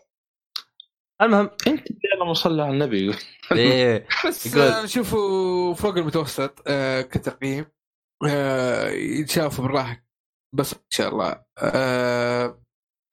المهم. 1.22 1.50
أنت 1.68 1.88
اللهم 2.14 2.34
صل 2.34 2.60
على 2.60 2.72
النبي. 2.74 3.16
إيه. 3.52 4.08
بس 4.28 4.58
آه، 4.58 4.84
نشوفه 4.84 5.18
فوق 5.74 5.98
المتوسط 5.98 6.64
آه، 6.68 7.02
كتقييم. 7.02 7.66
آه، 8.30 8.90
يتشاف 8.90 9.62
بالراحه 9.62 10.06
بس 10.56 10.74
إن 10.74 10.80
شاء 10.90 11.10
الله. 11.10 11.44
آه، 11.58 12.62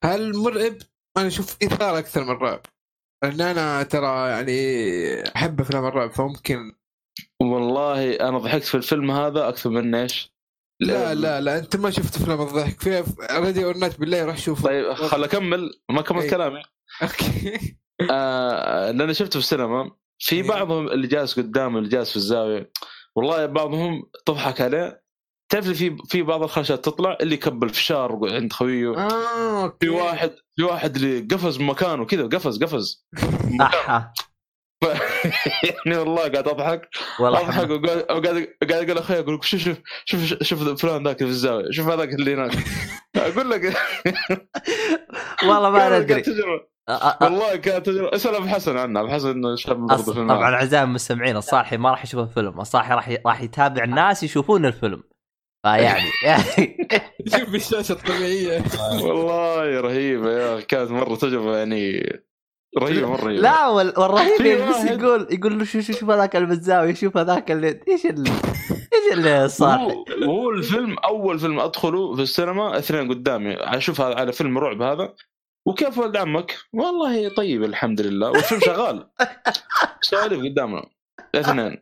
هل 0.03 0.37
مرعب؟ 0.37 0.77
أنا 1.17 1.27
أشوف 1.27 1.57
إثارة 1.63 1.99
أكثر 1.99 2.23
من 2.23 2.29
رعب. 2.37 2.61
لأن 3.23 3.41
أنا 3.41 3.83
ترى 3.83 4.29
يعني 4.29 4.53
أحب 5.35 5.61
أفلام 5.61 5.85
الرعب 5.85 6.11
فممكن 6.11 6.76
والله 7.41 8.13
أنا 8.13 8.37
ضحكت 8.37 8.63
في 8.63 8.75
الفيلم 8.75 9.11
هذا 9.11 9.49
أكثر 9.49 9.69
من 9.69 9.95
إيش؟ 9.95 10.37
لا 10.81 11.15
لا 11.15 11.41
لا 11.41 11.57
أنت 11.57 11.75
ما 11.75 11.89
شفت 11.89 12.15
افلام 12.15 12.41
الضحك. 12.41 12.81
في 12.81 13.03
Ready 13.31 13.67
or 13.67 13.77
Not 13.77 13.99
بالله 13.99 14.25
روح 14.25 14.37
شوفه. 14.37 14.63
طيب 14.63 14.93
خل 14.93 15.23
أكمل. 15.23 15.71
ما 15.91 16.01
كملت 16.01 16.23
إيه. 16.23 16.31
كلامي. 16.31 16.61
okay. 17.01 17.77
آه 18.11 18.91
لأني 18.91 19.13
شفته 19.13 19.31
في 19.31 19.37
السينما. 19.37 19.91
في 20.19 20.35
إيه. 20.35 20.47
بعضهم 20.47 20.87
اللي 20.87 21.07
جالس 21.07 21.39
قدام 21.39 21.77
اللي 21.77 21.89
جالس 21.89 22.09
في 22.09 22.15
الزاوية. 22.15 22.71
والله 23.15 23.45
بعضهم 23.45 24.03
تضحك 24.25 24.61
عليه. 24.61 25.03
تعرف 25.51 25.69
في 25.69 25.97
في 26.05 26.21
بعض 26.21 26.43
الخرشات 26.43 26.85
تطلع 26.85 27.17
اللي 27.21 27.33
يكبل 27.33 27.69
فشار 27.69 28.19
عند 28.23 28.53
خويه. 28.53 28.97
آه 28.97 29.63
أوكي. 29.63 29.85
في 29.85 29.89
واحد 29.89 30.35
في 30.55 30.63
واحد 30.63 30.95
اللي 30.95 31.19
قفز 31.19 31.59
مكانه 31.59 32.05
كذا 32.05 32.23
قفز 32.27 32.63
قفز. 32.63 33.07
أحا. 33.61 34.13
يعني 35.85 35.97
والله 35.97 36.21
قاعد 36.21 36.47
أضحك 36.47 36.89
والله 37.19 37.39
أضحك 37.39 37.69
وقاعد 37.69 38.47
قاعد 38.69 38.89
أقول 38.89 38.97
أخوي 38.97 39.19
أقول 39.19 39.35
لك 39.35 39.43
شوف 39.43 39.61
شوف 39.61 39.77
شوف 40.05 40.43
شوف 40.43 40.81
فلان 40.81 41.03
ذاك 41.07 41.17
في 41.17 41.23
الزاوية 41.23 41.71
شوف 41.71 41.87
هذاك 41.87 42.13
اللي 42.13 42.33
هناك 42.33 42.51
أقول 43.15 43.49
لك 43.51 43.77
والله 45.43 45.69
ما 45.69 45.99
ندري. 45.99 46.23
والله 47.21 47.55
كانت 47.55 47.85
تجربة 47.85 48.15
أسأل 48.15 48.35
أبو 48.35 48.47
حسن 48.47 48.77
عنها 48.77 49.01
أبو 49.01 49.11
حسن 49.11 49.55
شاب 49.55 49.77
برضه. 49.77 50.13
في 50.13 50.27
طبعا. 50.27 50.55
أعزائي 50.55 50.83
المستمعين 50.83 51.37
الصاحي 51.37 51.77
ما 51.77 51.91
راح 51.91 52.03
يشوف 52.03 52.29
الفيلم 52.29 52.61
الصاحي 52.61 52.93
راح. 52.93 53.17
راح 53.25 53.41
يتابع 53.41 53.83
الناس 53.83 54.23
يشوفون 54.23 54.65
الفيلم 54.65 55.03
فيعني 55.65 56.09
يعني 56.23 56.77
شوف 57.37 57.55
الشاشة 57.55 57.91
الطبيعية 57.91 58.63
والله 59.01 59.81
رهيبة 59.81 60.31
يا 60.31 60.55
أخي، 60.55 60.63
كانت 60.65 60.91
مرة 60.91 61.15
تجربة 61.15 61.57
يعني 61.57 62.01
رهيبة 62.79 63.11
مرة 63.11 63.29
لا 63.31 63.67
وال... 63.67 63.99
والرهيب 63.99 64.59
واحد- 64.69 64.91
يقول؟ 65.01 65.27
يقول 65.31 65.59
له 65.59 65.65
شوف 65.65 65.91
شوف 65.91 66.09
هذاك 66.09 66.35
اللي 66.35 66.47
بالزاويه 66.47 66.93
شوف 66.93 67.17
هذاك 67.17 67.51
اللي 67.51 67.79
إيش 67.87 68.05
اللي 68.05 68.29
إيش 68.93 69.13
اللي 69.13 69.47
صار؟ 69.49 69.93
هو 70.23 70.49
الفيلم 70.49 70.97
أول 70.99 71.39
فيلم 71.39 71.59
أدخله 71.59 72.15
في 72.15 72.21
السينما 72.21 72.77
اثنين 72.77 73.09
قدامي. 73.09 73.53
أشوف 73.53 74.01
هذا 74.01 74.15
على 74.15 74.33
فيلم 74.33 74.57
رعب 74.57 74.81
هذا. 74.81 75.13
وكيف 75.67 75.97
ولد 75.97 76.17
عمك؟ 76.17 76.57
والله 76.73 77.29
طيب 77.29 77.63
الحمد 77.63 78.01
لله. 78.01 78.29
والفيلم 78.31 78.61
شغال. 78.61 79.09
سواليف 80.01 80.43
قدامنا. 80.43 80.85
اثنين. 81.35 81.77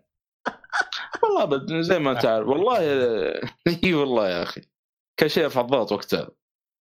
والله 1.24 1.44
ابد 1.44 1.82
زي 1.82 1.99
ما 1.99 2.12
انت 2.12 2.26
عارف 2.26 2.48
والله 2.48 2.80
إي 3.84 3.94
والله 3.94 4.30
يا 4.30 4.44
أخي. 4.44 4.62
كان 5.20 5.30
شيء 5.30 5.45
الضغط 5.45 5.91
وقتها. 5.91 6.30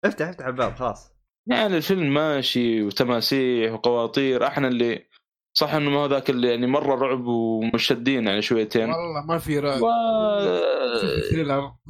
افتح 0.05 0.29
افتح 0.29 0.47
الباب 0.47 0.75
خلاص. 0.77 1.14
يعني 1.47 1.77
الفيلم 1.77 2.15
ماشي 2.15 2.83
وتماسيح 2.83 3.73
وقواطير. 3.73 4.47
أحنا 4.47 4.69
اللي 4.69 5.09
صح 5.57 5.75
إنه 5.75 5.91
ما 5.91 5.97
هو 5.99 6.07
ذاك 6.07 6.31
اللي 6.31 6.51
يعني 6.51 6.67
مرة 6.67 6.95
رعب 6.95 7.27
ومشدين 7.27 8.27
يعني 8.27 8.43
شويتين. 8.43 8.91
والله 8.91 9.27
ما 9.27 9.39
في 9.39 9.59
رعب. 9.59 9.83
و... 9.83 9.87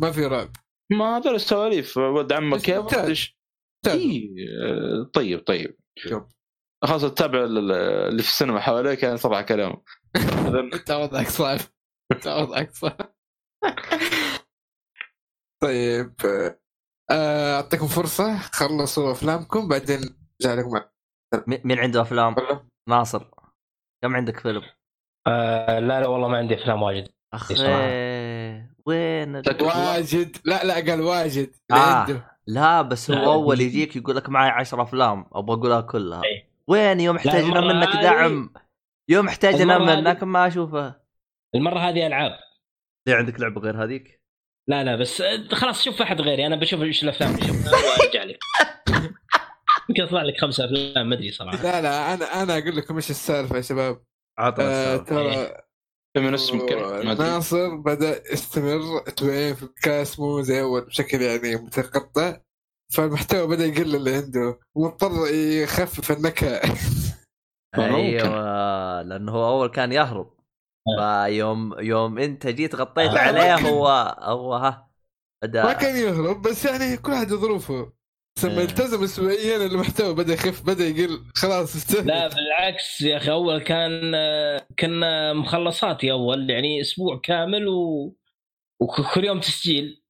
ما 0.02 0.10
في 0.12 0.26
رعب. 0.26 0.48
ما 0.92 1.16
هذول 1.16 1.34
السواليف. 1.34 1.96
ولد 1.96 2.32
عمك 2.32 2.60
كيف. 2.60 2.76
إيه، 3.86 4.30
آه، 4.64 5.10
طيب. 5.14 5.44
طيب. 5.46 5.76
خلاص 6.84 7.02
تتابع 7.02 7.44
ال- 7.44 7.72
اللي 8.08 8.22
في 8.22 8.28
السينما 8.28 8.60
حواليك 8.60 9.02
يعني 9.02 9.18
طبعا 9.18 9.42
كلام. 9.42 9.82
أنت 10.74 10.90
وضعك 10.90 11.28
صعب. 11.28 11.58
أنت 12.12 12.26
وضعك 12.26 12.74
صعب. 12.74 13.14
طيب. 15.62 16.14
أعطيكم 17.10 17.86
فرصة 17.86 18.38
خلصوا 18.38 19.12
أفلامكم 19.12 19.68
بعدين 19.68 19.98
أرجع 20.44 20.54
لكم 20.54 20.80
مين 21.64 21.78
عنده 21.78 22.02
أفلام؟ 22.02 22.34
ناصر 22.88 23.24
كم 24.02 24.16
عندك 24.16 24.40
فيلم؟ 24.40 24.62
آه 25.26 25.78
لا 25.78 26.00
لا 26.00 26.06
والله 26.06 26.28
ما 26.28 26.38
عندي 26.38 26.54
أفلام 26.54 26.82
واجد 26.82 27.08
أخي. 27.34 27.54
وين. 28.86 29.36
لك- 29.40 29.62
واجد 29.62 30.36
لا 30.44 30.64
لا 30.64 30.74
قال 30.74 31.00
واجد 31.00 31.50
آه. 31.70 31.74
عنده 31.74 32.36
لا 32.46 32.82
بس 32.82 33.10
هو 33.10 33.32
أول 33.32 33.60
يجيك 33.60 33.96
يقول 33.96 34.16
لك 34.16 34.28
معي 34.28 34.50
10 34.50 34.82
أفلام 34.82 35.26
أبغى 35.32 35.56
أقولها 35.56 35.80
كلها 35.80 36.22
إيه. 36.24 36.50
وين 36.68 37.00
يوم 37.00 37.16
احتاجنا 37.16 37.60
منك 37.60 37.88
دعم 38.02 38.52
يوم 39.08 39.28
احتاجنا 39.28 39.78
منك 39.78 40.22
ما 40.22 40.46
أشوفه 40.46 41.00
المرة 41.54 41.78
هذه 41.78 42.06
ألعاب 42.06 42.32
ليه 43.08 43.14
عندك 43.14 43.40
لعبة 43.40 43.60
غير 43.60 43.84
هذيك؟ 43.84 44.22
لا 44.68 44.84
لا 44.84 44.96
بس 44.96 45.20
آه، 45.20 45.48
خلاص 45.52 45.84
شوف 45.84 46.02
أحد 46.02 46.20
غيري 46.20 46.46
أنا 46.46 46.56
بشوف 46.56 46.82
إيش 46.82 47.02
الأفلام 47.04 47.34
اللي 47.34 47.46
شفتها 47.46 47.72
وارجع 48.00 48.24
لك. 48.24 48.38
يمكن 49.88 50.02
يطلع 50.02 50.22
لك 50.22 50.40
خمسة 50.40 50.64
أفلام 50.64 51.08
ما 51.08 51.14
أدري 51.14 51.32
صراحة. 51.32 51.62
لا 51.62 51.80
لا 51.82 52.14
أنا 52.14 52.42
أنا 52.42 52.58
أقول 52.58 52.76
لكم 52.76 52.96
إيش 52.96 53.10
السالفة 53.10 53.56
يا 53.56 53.60
شباب. 53.60 54.02
عطنا 54.38 54.94
آه. 54.94 54.96
ترى 54.96 55.54
أدري. 56.16 57.14
ناصر 57.14 57.76
بدأ 57.76 58.32
يستمر 58.32 59.00
توين 59.00 59.54
في 59.54 59.62
الكاس 59.62 60.20
مو 60.20 60.40
زي 60.42 60.60
أول 60.60 60.84
بشكل 60.84 61.22
يعني 61.22 61.56
متقطع. 61.56 62.36
فالمحتوى 62.92 63.46
بدأ 63.46 63.64
يقل 63.66 63.96
اللي 63.96 64.14
عنده 64.14 64.60
ومضطر 64.74 65.34
يخفف 65.34 66.10
النكهة. 66.12 66.60
أيوه 67.78 69.02
لأنه 69.02 69.32
هو 69.32 69.48
أول 69.48 69.68
كان 69.68 69.92
يهرب. 69.92 70.33
فيوم 70.84 71.80
يوم 71.80 72.18
انت 72.18 72.46
جيت 72.46 72.74
غطيت 72.74 73.10
آه. 73.10 73.18
عليه 73.18 73.54
هو 73.54 74.16
هو 74.18 74.54
ها 74.54 74.90
بدا 75.42 75.64
ما 75.64 75.72
كان 75.72 75.96
يهرب 75.96 76.42
بس 76.42 76.64
يعني 76.64 76.96
كل 76.96 77.12
واحد 77.12 77.28
ظروفه. 77.28 77.92
بس 78.36 78.44
لما 78.44 78.58
إيه. 78.58 78.64
التزم 78.64 79.02
اسبوعيا 79.02 79.56
المحتوى 79.56 80.14
بدأ 80.14 80.34
يخف 80.34 80.62
بدأ 80.66 80.84
يقل. 80.84 81.24
خلاص 81.34 81.76
استهلك. 81.76 82.06
لا 82.06 82.28
بالعكس 82.28 83.00
يا 83.00 83.16
أخي 83.16 83.30
أول 83.30 83.58
كان 83.58 84.12
آه، 84.14 84.66
كنا 84.78 85.32
مخلصاتي 85.32 86.12
أول 86.12 86.50
يعني 86.50 86.80
أسبوع 86.80 87.20
كامل 87.22 87.68
و... 87.68 88.14
وكل 88.80 89.24
يوم 89.24 89.40
تسجيل. 89.40 90.00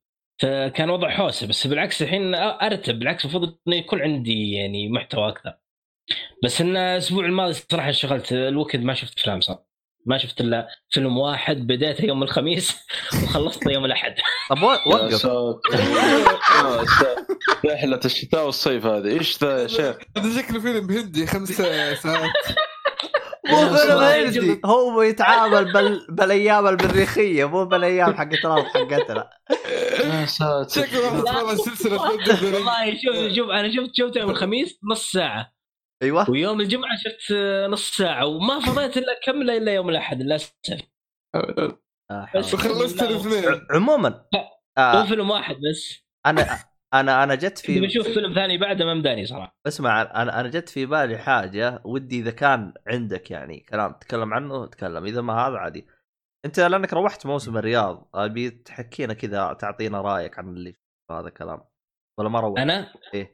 فكان 0.43 0.91
وضع 0.91 1.11
حوسة 1.11 1.47
بس 1.47 1.67
بالعكس 1.67 2.03
الحين 2.03 2.35
أرتب 2.35 2.99
بالعكس 2.99 3.25
المفروض 3.25 3.59
إنه 3.69 3.77
يكون 3.77 4.03
عندي 4.03 4.53
يعني 4.53 4.89
محتوى 4.89 5.29
أكثر. 5.29 5.59
بس 6.45 6.61
إن 6.61 6.77
الأسبوع 6.77 7.25
الماضي 7.25 7.53
صراحة 7.53 7.89
انشغلت 7.89 8.33
الوقت 8.33 8.77
ما 8.77 8.95
شفت 8.95 9.19
أفلام 9.19 9.41
صار 9.41 9.65
ما 10.07 10.19
شفت 10.19 10.41
إلا 10.41 10.69
فيلم 10.91 11.19
واحد 11.19 11.57
بديته 11.57 12.05
يوم 12.05 12.23
الخميس 12.23 12.77
وخلصته 13.25 13.71
يوم 13.71 13.85
الأحد. 13.85 14.15
طب 14.51 14.63
وقف. 14.63 15.27
رحلة 17.71 18.01
الشتاء 18.05 18.47
والصيف 18.47 18.87
هذه. 18.87 19.09
إيش 19.09 19.45
ذا 19.45 19.63
يا 19.63 19.67
شيخ؟ 19.67 19.97
هذا 20.17 20.43
شكله 20.43 20.61
فيلم 20.61 20.91
هندي 20.91 21.27
خمس 21.27 21.49
ساعات. 21.49 22.07
مو 23.49 23.77
فيلم 23.77 23.99
هندي. 23.99 24.61
هو 24.65 25.03
يتعامل 25.03 25.73
بال... 25.73 26.07
بالأيام 26.11 26.67
المريخيه 26.67 27.45
مو 27.45 27.65
بالأيام 27.65 28.15
حقت 28.15 28.45
الأرض 28.45 28.65
حقتنا 28.65 29.31
يا 30.05 30.27
ساتر. 30.27 30.87
شكله 30.87 31.55
سلسلة 31.55 32.03
والله 32.03 32.95
شوف 32.95 33.37
شوف 33.37 33.51
أنا 33.51 33.73
شفت 33.73 33.91
شفته 33.95 34.19
يوم 34.19 34.31
الخميس 34.31 34.79
نص 34.91 35.13
ساعة. 35.13 35.54
أيوه. 36.05 36.31
ويوم 36.31 36.61
الجمعة 36.61 36.97
شفت 36.97 37.33
نص 37.71 37.97
ساعة 37.97 38.27
وما 38.27 38.61
فضيت 38.61 38.97
إلا 38.97 39.13
اكمله 39.23 39.57
إلا 39.57 39.75
يوم 39.75 39.89
الأحد 39.89 40.23
للاسف 40.23 40.55
آه،. 41.35 41.79
وخلصت 42.37 43.03
الاثنين. 43.03 43.67
عموما 43.71 44.09
هو 44.35 44.45
آه. 44.79 45.07
فيلم 45.07 45.31
واحد 45.31 45.57
بس. 45.71 46.05
أنا 46.27 46.59
أنا 46.95 47.23
أنا 47.23 47.35
جت 47.35 47.59
في 47.59 47.81
بشوف 47.81 48.09
فيلم 48.09 48.35
ثاني 48.35 48.59
بعده 48.59 48.85
ما 48.85 48.95
مداني 48.95 49.27
صراحة. 49.27 49.59
اسمع 49.67 50.03
أنا 50.03 50.41
أنا 50.41 50.49
جت 50.49 50.69
في 50.69 50.87
بالي 50.87 51.19
حاجة 51.19 51.83
ودي 51.85 52.21
إذا 52.21 52.31
كان 52.31 52.73
عندك 52.89 53.31
يعني 53.31 53.61
كلام 53.61 53.93
تتكلم 53.93 54.35
عنه 54.35 54.67
تكلم. 54.67 55.05
إذا 55.05 55.21
ما 55.21 55.33
هذا 55.33 55.57
عادي. 55.57 55.87
أنت 56.45 56.61
لأنك 56.61 56.93
روحت 56.93 57.27
موسم 57.27 57.57
الرياض 57.57 58.11
أبي 58.15 58.51
تحكينا 58.51 59.15
كذا 59.15 59.53
تعطينا 59.53 60.01
رأيك 60.01 60.39
عن 60.39 60.49
اللي 60.49 60.77
هذا 61.11 61.29
الكلام. 61.29 61.65
ولا 62.19 62.29
ما 62.29 62.41
روحت؟ 62.41 62.59
أنا؟ 62.59 62.93
إيه. 63.15 63.34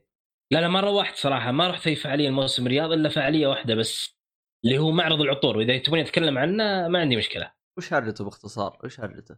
لا 0.52 0.58
لا 0.60 0.68
ما 0.68 0.80
روحت 0.80 1.16
صراحة 1.16 1.50
ما 1.52 1.68
رحت 1.68 1.86
اي 1.86 1.96
فعالية 1.96 2.30
موسم 2.30 2.66
الرياض 2.66 2.92
إلا 2.92 3.08
فعالية 3.08 3.46
واحدة 3.46 3.74
بس 3.74 4.16
اللي 4.64 4.78
هو 4.78 4.90
معرض 4.90 5.20
العطور. 5.20 5.56
وإذا 5.56 5.78
تبوني 5.78 6.02
أتكلم 6.02 6.38
عنه 6.38 6.88
ما 6.88 6.98
عندي 7.00 7.16
مشكلة. 7.16 7.52
وش 7.78 7.92
هرجته 7.92 8.24
باختصار؟ 8.24 8.78
وش 8.84 9.00
هرجته؟ 9.00 9.36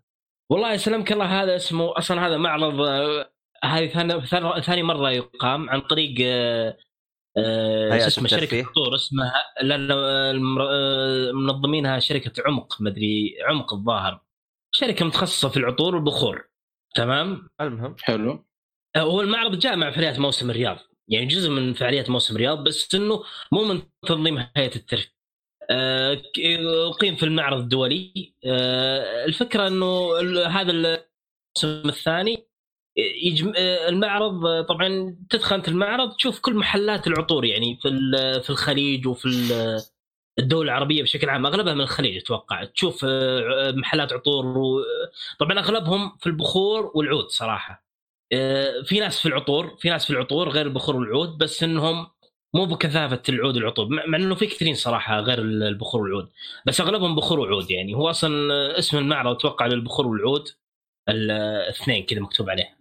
والله 0.51 0.73
يسلمك 0.73 1.13
الله 1.13 1.43
هذا 1.43 1.57
اسمه 1.57 1.99
أصلا 1.99 2.27
هذا 2.27 2.37
معرض 2.37 2.81
آه، 2.81 3.31
هذه 3.65 3.87
ثاني 3.89 4.27
ثاني- 4.63 4.83
مرة 4.83 5.11
يقام 5.11 5.71
عن 5.71 5.81
طريق 5.81 6.15
آه، 6.23 6.77
آه، 7.39 8.07
اسمه 8.07 8.29
شركة؟ 8.29 8.59
عطور 8.67 8.95
اسمها 8.95 9.33
لا 9.63 9.77
لا 9.79 10.31
المر- 10.31 10.69
آه، 10.71 11.33
منظمينها 11.33 11.99
شركة 11.99 12.43
عمق 12.47 12.83
مدري 12.83 13.35
عمق 13.49 13.75
الظاهر. 13.75 14.21
شركة 14.75 15.05
متخصصة 15.05 15.49
في 15.49 15.57
العطور 15.57 15.95
والبخور 15.95 16.49
تمام؟ 16.97 17.49
المهم. 17.61 17.97
حلو. 18.03 18.45
هو 18.97 19.21
المعرض 19.21 19.59
جاء 19.59 19.77
مع 19.77 19.91
فعاليات 19.91 20.19
موسم 20.19 20.51
الرياض. 20.51 20.79
يعني 21.09 21.27
جزء 21.27 21.51
من 21.51 21.73
فعاليات 21.75 22.11
موسم 22.11 22.35
الرياض 22.35 22.65
بس 22.65 22.95
إنه 22.95 23.25
مو 23.53 23.65
من 23.65 23.83
تنظيم 24.07 24.39
هيئة 24.57 24.77
الترفيه. 24.77 25.13
آه، 25.71 26.23
أقيم 26.91 27.17
في 27.17 27.23
المعرض 27.23 27.59
الدولي. 27.59 28.35
آه، 28.47 29.25
الفكرة 29.25 29.69
إنه 29.69 30.17
هذا 30.47 30.71
الموسم 30.73 31.89
الثاني 31.89 32.47
يجم... 32.97 33.53
آه، 33.57 33.89
المعرض 33.89 34.65
طبعا 34.65 35.17
تدخل 35.31 35.57
أنت 35.57 35.69
المعرض 35.69 36.17
تشوف 36.17 36.41
كل 36.41 36.55
محلات 36.55 37.07
العطور 37.07 37.45
يعني 37.45 37.79
في 37.83 37.89
في 38.43 38.51
الخليج 38.51 39.07
وفي 39.07 39.27
ال- 39.27 39.83
الدول 40.39 40.65
العربية 40.67 41.03
بشكل 41.03 41.29
عام 41.31 41.47
أغلبها 41.47 41.75
من 41.75 41.81
الخليج 41.81 42.17
أتوقع. 42.17 42.65
تشوف 42.65 43.05
محلات 43.75 44.13
عطور 44.13 44.47
و... 44.59 44.85
طبعا 45.39 45.59
أغلبهم 45.59 46.17
في 46.21 46.27
البخور 46.27 46.93
والعود 46.95 47.29
صراحة. 47.29 47.92
في 48.85 49.01
ناس 49.01 49.21
في 49.21 49.27
العطور 49.29 49.77
في 49.79 49.91
ناس 49.91 50.05
في 50.07 50.11
العطور 50.11 50.49
غير 50.49 50.67
البخور 50.67 50.97
والعود 50.97 51.39
بس 51.39 51.63
إنهم 51.63 52.07
مو 52.55 52.65
بكثافة 52.67 53.23
العود 53.29 53.57
والعطور 53.57 53.89
مع 53.89 54.17
إنه 54.19 54.35
في 54.35 54.47
كثيرين 54.47 54.75
صراحة 54.75 55.21
غير 55.21 55.39
البخور 55.39 56.01
والعود 56.01 56.31
بس 56.67 56.81
أغلبهم 56.81 57.15
بخور 57.15 57.41
وعود 57.41 57.71
يعني. 57.71 57.95
هو 57.95 58.11
أصلا 58.11 58.79
اسم 58.79 58.99
المعرض 58.99 59.37
أتوقع 59.37 59.67
للبخور 59.67 60.07
والعود 60.07 60.49
الاثنين 61.09 62.05
كذا 62.05 62.21
مكتوب 62.21 62.51
عليه. 62.51 62.79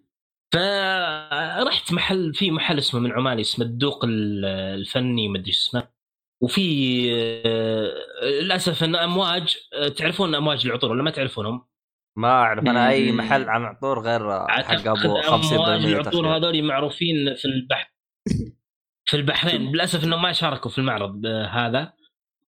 فرحت 0.54 1.94
محل 1.94 2.34
في 2.34 2.52
محل 2.52 2.78
اسمه 2.78 3.00
من 3.00 3.12
عمان 3.12 3.40
اسمه 3.40 3.66
الدوق 3.66 4.06
ال- 4.06 4.46
الفني 4.46 5.28
مدري 5.28 5.48
إيش 5.48 5.58
اسمه. 5.60 5.88
وفي 6.42 6.62
آه، 7.46 7.94
للأسف 8.24 8.84
إن 8.84 8.96
أمواج 8.96 9.58
آه، 9.74 9.88
تعرفون 9.88 10.36
أمواج 10.36 10.66
العطور 10.68 10.92
ولا 10.92 11.04
ما 11.04 11.12
تعرفونهم؟ 11.12 11.66
ما 12.16 12.28
أعرف 12.28 12.64
أنا 12.64 12.90
أي. 12.90 13.12
محل 13.12 13.50
عن 13.50 13.64
عطور 13.64 14.00
غير 14.00 14.48
حق 14.48 14.88
أبو 14.88 15.18
أعتقد 15.18 15.42
50% 15.42 15.54
امواج 15.54 15.86
العطور 15.86 16.38
هذول 16.38 16.64
معروفين 16.64 17.36
في 17.36 17.46
البحر 17.46 17.92
في 19.06 19.18
البحرين 19.18 19.72
للأسف 19.72 20.04
إنهم 20.04 20.22
ما 20.22 20.32
شاركوا 20.32 20.72
في 20.72 20.78
المعرض 20.78 21.26
آه، 21.26 21.46
هذا. 21.46 21.94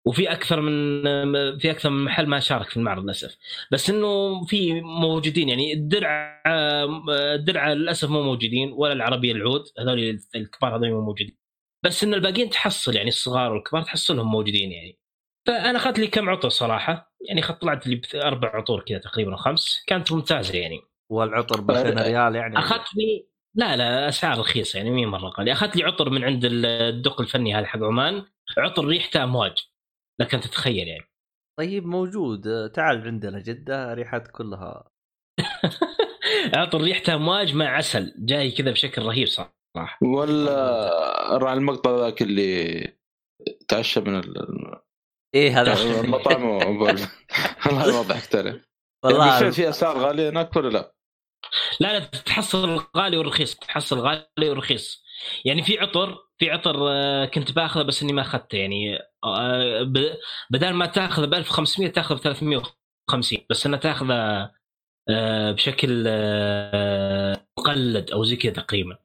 وفي 0.06 0.32
أكثر 0.32 0.60
من 0.60 1.06
آه، 1.06 1.58
في 1.58 1.70
أكثر 1.70 1.90
من 1.90 2.04
محل 2.04 2.26
ما 2.26 2.40
شارك 2.40 2.68
في 2.68 2.76
المعرض 2.76 3.02
للأسف. 3.04 3.36
بس 3.72 3.90
إنه 3.90 4.44
في 4.44 4.80
موجودين 4.80 5.48
يعني 5.48 5.72
الدرع 5.72 6.42
آه، 6.46 7.04
الدرع 7.34 7.72
للأسف 7.72 8.10
مو 8.10 8.22
موجودين 8.22 8.72
ولا 8.72 8.92
العربية 8.92 9.32
العود 9.32 9.64
هذول 9.78 10.20
الكبار 10.36 10.76
هذول 10.76 10.90
مو 10.90 11.00
موجودين. 11.00 11.36
بس 11.82 12.04
إن 12.04 12.14
الباقيين 12.14 12.50
تحصل 12.50 12.96
يعني 12.96 13.08
الصغار 13.08 13.52
والكبار 13.52 13.82
تحصلهم 13.82 14.30
موجودين 14.30 14.72
يعني. 14.72 14.98
فأنا 15.46 15.78
أخذت 15.78 15.98
لي 15.98 16.06
كم 16.06 16.30
عطر 16.30 16.48
صراحة. 16.48 17.13
يعني 17.28 17.42
طلعت 17.42 17.86
لي 17.86 18.00
أربع 18.14 18.56
عطور 18.56 18.80
كذا 18.80 18.98
تقريبا 18.98 19.36
خمس. 19.36 19.84
كانت 19.86 20.12
ممتازة 20.12 20.58
يعني. 20.58 20.80
والعطر 21.10 21.60
ب 21.60 21.70
2000 21.70 22.02
ريال 22.02 22.34
يعني؟ 22.34 22.58
اخذت 22.58 22.94
لي 22.96 23.26
لا 23.56 23.76
لا 23.76 24.08
أسعار 24.08 24.38
رخيصة 24.38 24.76
يعني 24.76 24.90
مين 24.90 25.08
مرة 25.08 25.28
غالي 25.28 25.52
أخذت 25.52 25.76
لي 25.76 25.84
عطر 25.84 26.10
من 26.10 26.24
عند 26.24 26.44
الدق 26.44 27.20
الفني 27.20 27.54
هذا 27.54 27.66
حق 27.66 27.82
عمان. 27.82 28.24
عطر 28.58 28.84
ريحته 28.84 29.24
أمواج. 29.24 29.68
لكن 30.20 30.40
تتخيل 30.40 30.88
يعني. 30.88 31.04
طيب 31.58 31.86
موجود. 31.86 32.70
تعال 32.70 33.06
عندنا 33.06 33.38
جدة 33.40 33.94
ريحات 33.94 34.28
كلها. 34.28 34.90
عطر 36.54 36.80
ريحته 36.80 37.14
أمواج 37.14 37.54
مع 37.54 37.76
عسل. 37.76 38.14
جاي 38.18 38.50
كذا 38.50 38.70
بشكل 38.70 39.02
رهيب 39.02 39.26
صراحة. 39.26 39.98
ولا 40.02 41.36
راعي 41.42 41.56
المقطع 41.56 41.96
ذاك 41.96 42.22
اللي 42.22 42.88
تعشى 43.68 44.00
من 44.00 44.22
إيه 45.34 45.60
هذا 45.60 45.72
المطعم 46.00 46.44
وبول. 46.44 47.00
والله 47.66 47.84
الوضع 47.84 48.16
اختلف 48.16 48.64
والله 49.04 49.36
والله. 49.36 49.50
في 49.50 49.68
أسعار 49.68 49.98
غالية 49.98 50.30
هناك 50.30 50.56
ولا 50.56 50.68
لا؟ 50.68 50.94
لا 51.80 51.98
لا 51.98 52.04
تحصل 52.04 52.64
الغالي 52.64 53.16
والرخيص 53.16 53.54
تحصل 53.56 53.96
الغالي 53.98 54.24
والرخيص 54.48 55.04
يعني 55.44 55.62
في 55.62 55.78
عطر 55.78 56.18
في 56.38 56.50
عطر 56.50 56.76
آه، 56.88 57.24
كنت 57.24 57.52
بأخذه 57.52 57.82
بس 57.82 58.02
إني 58.02 58.12
ما 58.12 58.22
أخذته. 58.22 58.56
يعني 58.58 58.98
آه، 59.24 59.82
بدل 60.50 60.70
ما 60.70 60.86
تأخذه 60.86 61.26
ب 61.26 61.34
1500 61.34 61.88
تأخذه 61.92 62.16
ب 62.16 62.20
350 62.20 63.38
بس 63.50 63.66
انه 63.66 63.76
تأخذه 63.76 64.50
آه، 65.10 65.52
بشكل 65.52 66.04
مقلد 67.58 68.10
أو 68.10 68.24
زي 68.24 68.36
كذا 68.36 68.52
تقريبا. 68.52 68.98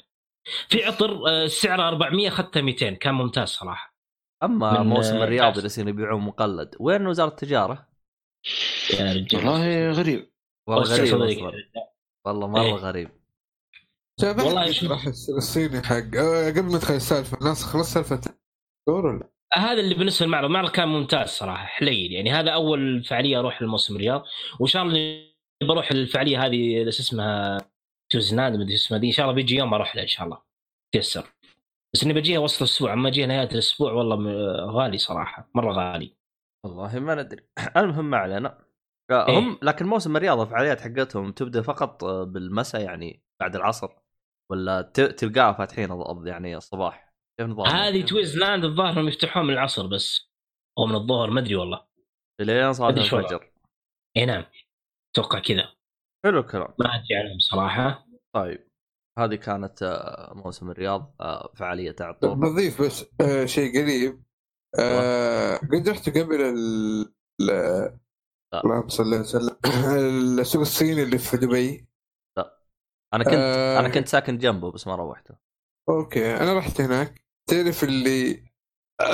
في 0.69 0.83
عطر 0.85 1.47
سعره 1.47 1.87
400 1.87 2.27
أخذته 2.27 2.61
200 2.61 2.89
كان 2.89 3.13
ممتاز 3.13 3.47
صراحة. 3.47 3.98
أما 4.43 4.83
موسم 4.83 5.15
الرياض 5.15 5.55
اللي 5.55 5.65
يصيرون 5.65 5.89
يبيعون 5.89 6.21
مقلد 6.21 6.75
وين 6.79 7.07
وزارة 7.07 7.29
التجارة؟ 7.29 7.87
يا 8.99 9.13
رجال 9.13 9.47
والله 9.47 9.91
غريب. 9.91 10.31
والله 10.67 11.03
غريب. 11.03 11.63
والله 12.25 12.47
مرة 12.47 12.61
إيه. 12.61 12.73
غريب. 12.73 13.09
والله 14.23 14.71
شوف. 14.71 14.91
راح 14.91 15.05
الصيني 15.07 15.81
حق؟ 15.81 16.15
آه، 16.17 16.49
قبل 16.49 16.71
ما 16.71 16.77
ادخل 16.77 16.93
السالفة 16.93 17.37
الناس 17.37 17.63
خلص 17.63 17.93
سالفة 17.93 18.21
دور 18.87 19.05
ولا؟ 19.05 19.29
هذا 19.53 19.79
اللي 19.79 19.95
بالنسبة 19.95 20.25
للمعرض 20.25 20.45
المعرض 20.45 20.69
كان 20.69 20.87
ممتاز 20.87 21.29
صراحة 21.29 21.65
حليل. 21.65 22.11
يعني 22.11 22.31
هذا 22.31 22.51
أول 22.51 23.03
فعالية 23.03 23.39
أروح 23.39 23.61
للموسم 23.61 23.95
الرياض. 23.95 24.23
وإن 24.59 24.67
شاء 24.67 24.83
الله 24.83 25.29
بروح 25.63 25.91
الفعالية 25.91 26.45
هذه 26.45 26.77
اللي 26.77 26.89
اسمها؟ 26.89 27.57
توزناد 28.11 28.53
مدري 28.53 28.73
اسمها 28.73 28.99
دي 28.99 29.07
إن 29.07 29.11
شاء 29.11 29.25
الله 29.25 29.35
بيجي 29.35 29.55
يوم 29.55 29.73
أروح 29.73 29.95
لها 29.95 30.03
إن 30.03 30.07
شاء 30.07 30.25
الله. 30.25 30.41
تيسر. 30.91 31.33
بس 31.93 32.03
إني 32.03 32.13
بجيها 32.13 32.39
وسط 32.39 32.61
الأسبوع 32.61 32.93
أما 32.93 33.09
اجيها 33.09 33.27
نهاية 33.27 33.51
الأسبوع 33.51 33.91
والله 33.91 34.15
غالي 34.65 34.97
صراحة 34.97 35.49
مرة 35.55 35.73
غالي. 35.73 36.17
والله 36.65 36.99
ما 36.99 37.15
ندري. 37.15 37.43
المهم 37.77 38.09
ما 38.09 38.17
علينا. 38.17 38.65
آه، 39.11 39.27
إيه. 39.27 39.39
هم 39.39 39.59
لكن 39.61 39.85
موسم 39.85 40.17
الرياض 40.17 40.39
الفعاليات 40.39 40.81
حقتهم 40.81 41.31
تبدأ 41.31 41.61
فقط 41.61 42.03
آه، 42.03 42.23
بالمساء 42.23 42.81
يعني 42.81 43.23
بعد 43.41 43.55
العصر 43.55 43.89
ولا 44.51 44.81
تلقاها 44.93 45.53
فاتحين 45.53 45.89
يعني 46.25 46.57
الصباح؟ 46.57 47.13
كيف 47.39 47.49
نظامهم؟ 47.49 47.75
هذه 47.75 48.05
تويزلاند 48.05 48.65
الظاهر 48.65 48.93
إنهم 48.93 49.07
يفتحون 49.07 49.45
من 49.45 49.53
العصر 49.53 49.87
بس 49.87 50.31
أو 50.79 50.85
من 50.85 50.95
الظهر 50.95 51.29
ما 51.29 51.39
أدري 51.39 51.55
والله. 51.55 51.85
لين 52.41 52.73
صلاه 52.73 52.89
الفجر. 52.89 53.51
إي 54.17 54.25
نعم. 54.25 54.45
أتوقع 55.13 55.39
كذا. 55.39 55.73
حلو 56.25 56.39
الكلام. 56.39 56.73
ما 56.79 56.95
أدري 56.95 57.15
عنهم 57.15 57.39
صراحة. 57.39 58.05
طيب. 58.35 58.68
هذه 59.25 59.35
كانت 59.35 59.83
آه، 59.83 60.33
موسم 60.35 60.71
الرياض 60.71 61.15
آه، 61.21 61.51
فعالية 61.55 61.95
عطور 62.01 62.33
بضيف 62.33 62.81
بس 62.81 63.05
آه 63.21 63.45
شيء 63.45 63.81
قريب. 63.81 64.23
قد 65.73 65.89
رحت 65.89 66.09
قبل 66.09 66.41
ال 66.41 67.13
ال- 67.41 67.99
لا. 68.53 68.61
اللهم 68.65 68.87
صل 68.89 69.19
وسلم. 69.19 69.55
السوق 70.39 70.61
الصيني 70.61 71.03
اللي 71.03 71.17
في 71.17 71.37
دبي. 71.37 71.87
أنا 73.13 73.23
كنت 73.23 73.33
آه. 73.33 73.79
أنا 73.79 73.89
كنت 73.89 74.07
ساكن 74.07 74.37
جنبه 74.37 74.71
بس 74.71 74.87
ما 74.87 74.95
روحته. 74.95 75.35
أوكي. 75.89 76.35
أنا 76.35 76.57
رحت 76.57 76.81
هناك. 76.81 77.21
تعرف 77.49 77.83
اللي 77.83 78.43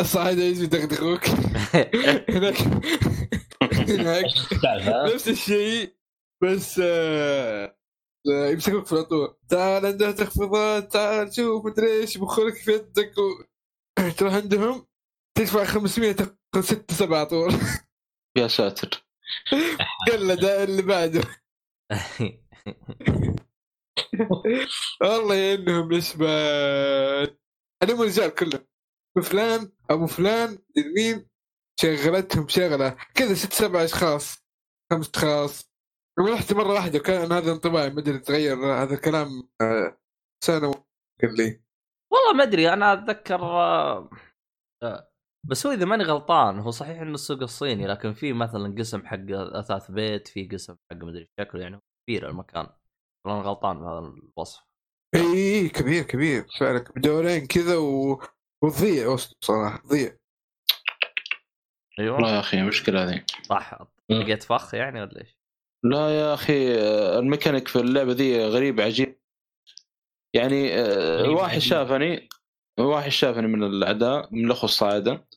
صعد 0.02 0.38
يجي 0.38 0.64
يدغدغوك؟ 0.64 1.22
هناك 2.36 2.60
هناك؟ 3.90 4.26
نفس 5.14 5.28
الشيء. 5.28 5.96
بس 6.44 6.82
آه، 6.84 7.78
يمسكوك 8.28 8.86
في 8.86 8.94
العطور 8.94 9.38
تعال 9.50 9.86
عندها 9.86 10.12
تخفيضات 10.12 10.94
تعال 10.94 11.36
شوف 11.36 11.66
مدري 11.66 12.02
إيش 12.02 12.18
بخلك 12.18 12.56
في 12.56 12.72
يدك 12.72 13.14
و... 13.18 13.44
تروح 14.18 14.34
عندهم 14.34 14.88
تدفع 15.38 15.66
500 15.66 16.12
تاخذ 16.12 16.62
ست 16.62 16.92
سبع 16.92 17.18
عطور 17.20 17.52
يا 18.38 18.48
ساتر. 18.48 19.06
قلد 20.12 20.46
اللي 20.46 20.82
بعده. 20.82 21.22
والله 25.02 25.36
ينهم 25.36 25.94
نسبة 25.94 26.28
عليهم 27.84 28.02
الرجال 28.02 28.36
كلهم. 28.36 28.68
فلان 29.24 29.72
أبو 29.90 30.08
فلان 30.08 30.58
مين 30.98 31.30
شغلتهم 31.82 32.48
شغلة. 32.48 32.98
كذا 33.16 33.34
ست 33.34 33.54
سبع 33.54 33.84
اشخاص 33.84 34.38
خمس 34.92 35.10
اشخاص 35.16 35.75
رحت 36.20 36.54
مرة 36.54 36.74
واحدة 36.74 37.00
وكان 37.00 37.32
هذا 37.32 37.52
انطباعي 37.52 37.90
ما 37.90 38.00
أدري 38.00 38.20
تغير 38.20 38.56
هذا 38.66 38.94
الكلام 38.94 39.50
آه، 39.62 39.98
سنة 40.44 40.72
قال 41.22 41.38
لي. 41.38 41.62
والله 42.12 42.34
ما 42.34 42.44
أدري 42.44 42.74
أنا 42.74 42.94
أتذكر 42.94 43.42
آه، 43.42 44.10
آه، 44.84 45.12
بس 45.44 45.66
هو 45.66 45.74
إذا 45.74 45.86
ماني 45.86 46.04
غلطان 46.04 46.60
هو 46.60 46.72
صحيح 46.72 47.02
إنه 47.02 47.14
السوق 47.14 47.42
الصيني 47.42 47.88
لكن 47.88 48.14
في 48.14 48.34
مثلا 48.34 48.76
قسم 48.78 49.06
حق 49.06 49.26
أثاث 49.30 49.92
بيت 49.92 50.28
في 50.28 50.48
قسم 50.48 50.76
حق 50.92 50.98
مدري 50.98 51.30
شكله 51.40 51.62
يعني 51.62 51.82
كبير 52.08 52.30
المكان. 52.30 52.68
أنا 53.26 53.34
غلطان 53.34 53.80
بهذا 53.80 54.00
الوصف. 54.00 54.64
إي 55.16 55.22
إي 55.22 55.70
كبير 55.70 56.04
كبير 56.04 56.46
فعلا. 56.60 56.86
بدورين 56.96 57.48
كذا 57.48 57.78
و... 57.78 58.22
وتضيع 58.64 59.08
وسط 59.08 59.38
صراحة 59.42 59.78
تضيع 59.78 60.18
أيوه. 62.00 62.16
والله 62.16 62.36
يا 62.36 62.40
أخي 62.40 62.62
مشكلة 62.62 63.04
هذه. 63.04 63.26
صح 63.44 63.80
لقيت 64.10 64.44
فخ 64.44 64.74
يعني 64.74 65.02
ولا 65.02 65.22
إيش؟ 65.22 65.35
لا 65.92 66.10
يا 66.20 66.34
أخي 66.34 66.76
آه، 66.80 67.20
الميكانيك 67.20 67.68
في 67.68 67.80
اللعبة 67.80 68.12
ذي 68.12 68.46
غريب 68.46 68.82
عجيب. 68.82 69.20
يعني 70.36 70.74
آه، 70.80 71.18
غريب 71.22 71.36
واحد 71.38 71.50
عجيب. 71.56 71.62
شافني 71.70 72.30
واحد 72.80 73.10
شافني 73.10 73.48
من 73.48 73.64
الأعداء 73.64 74.30
من 74.32 74.46
الأخوة 74.46 74.64
الصاعدة. 74.70 75.28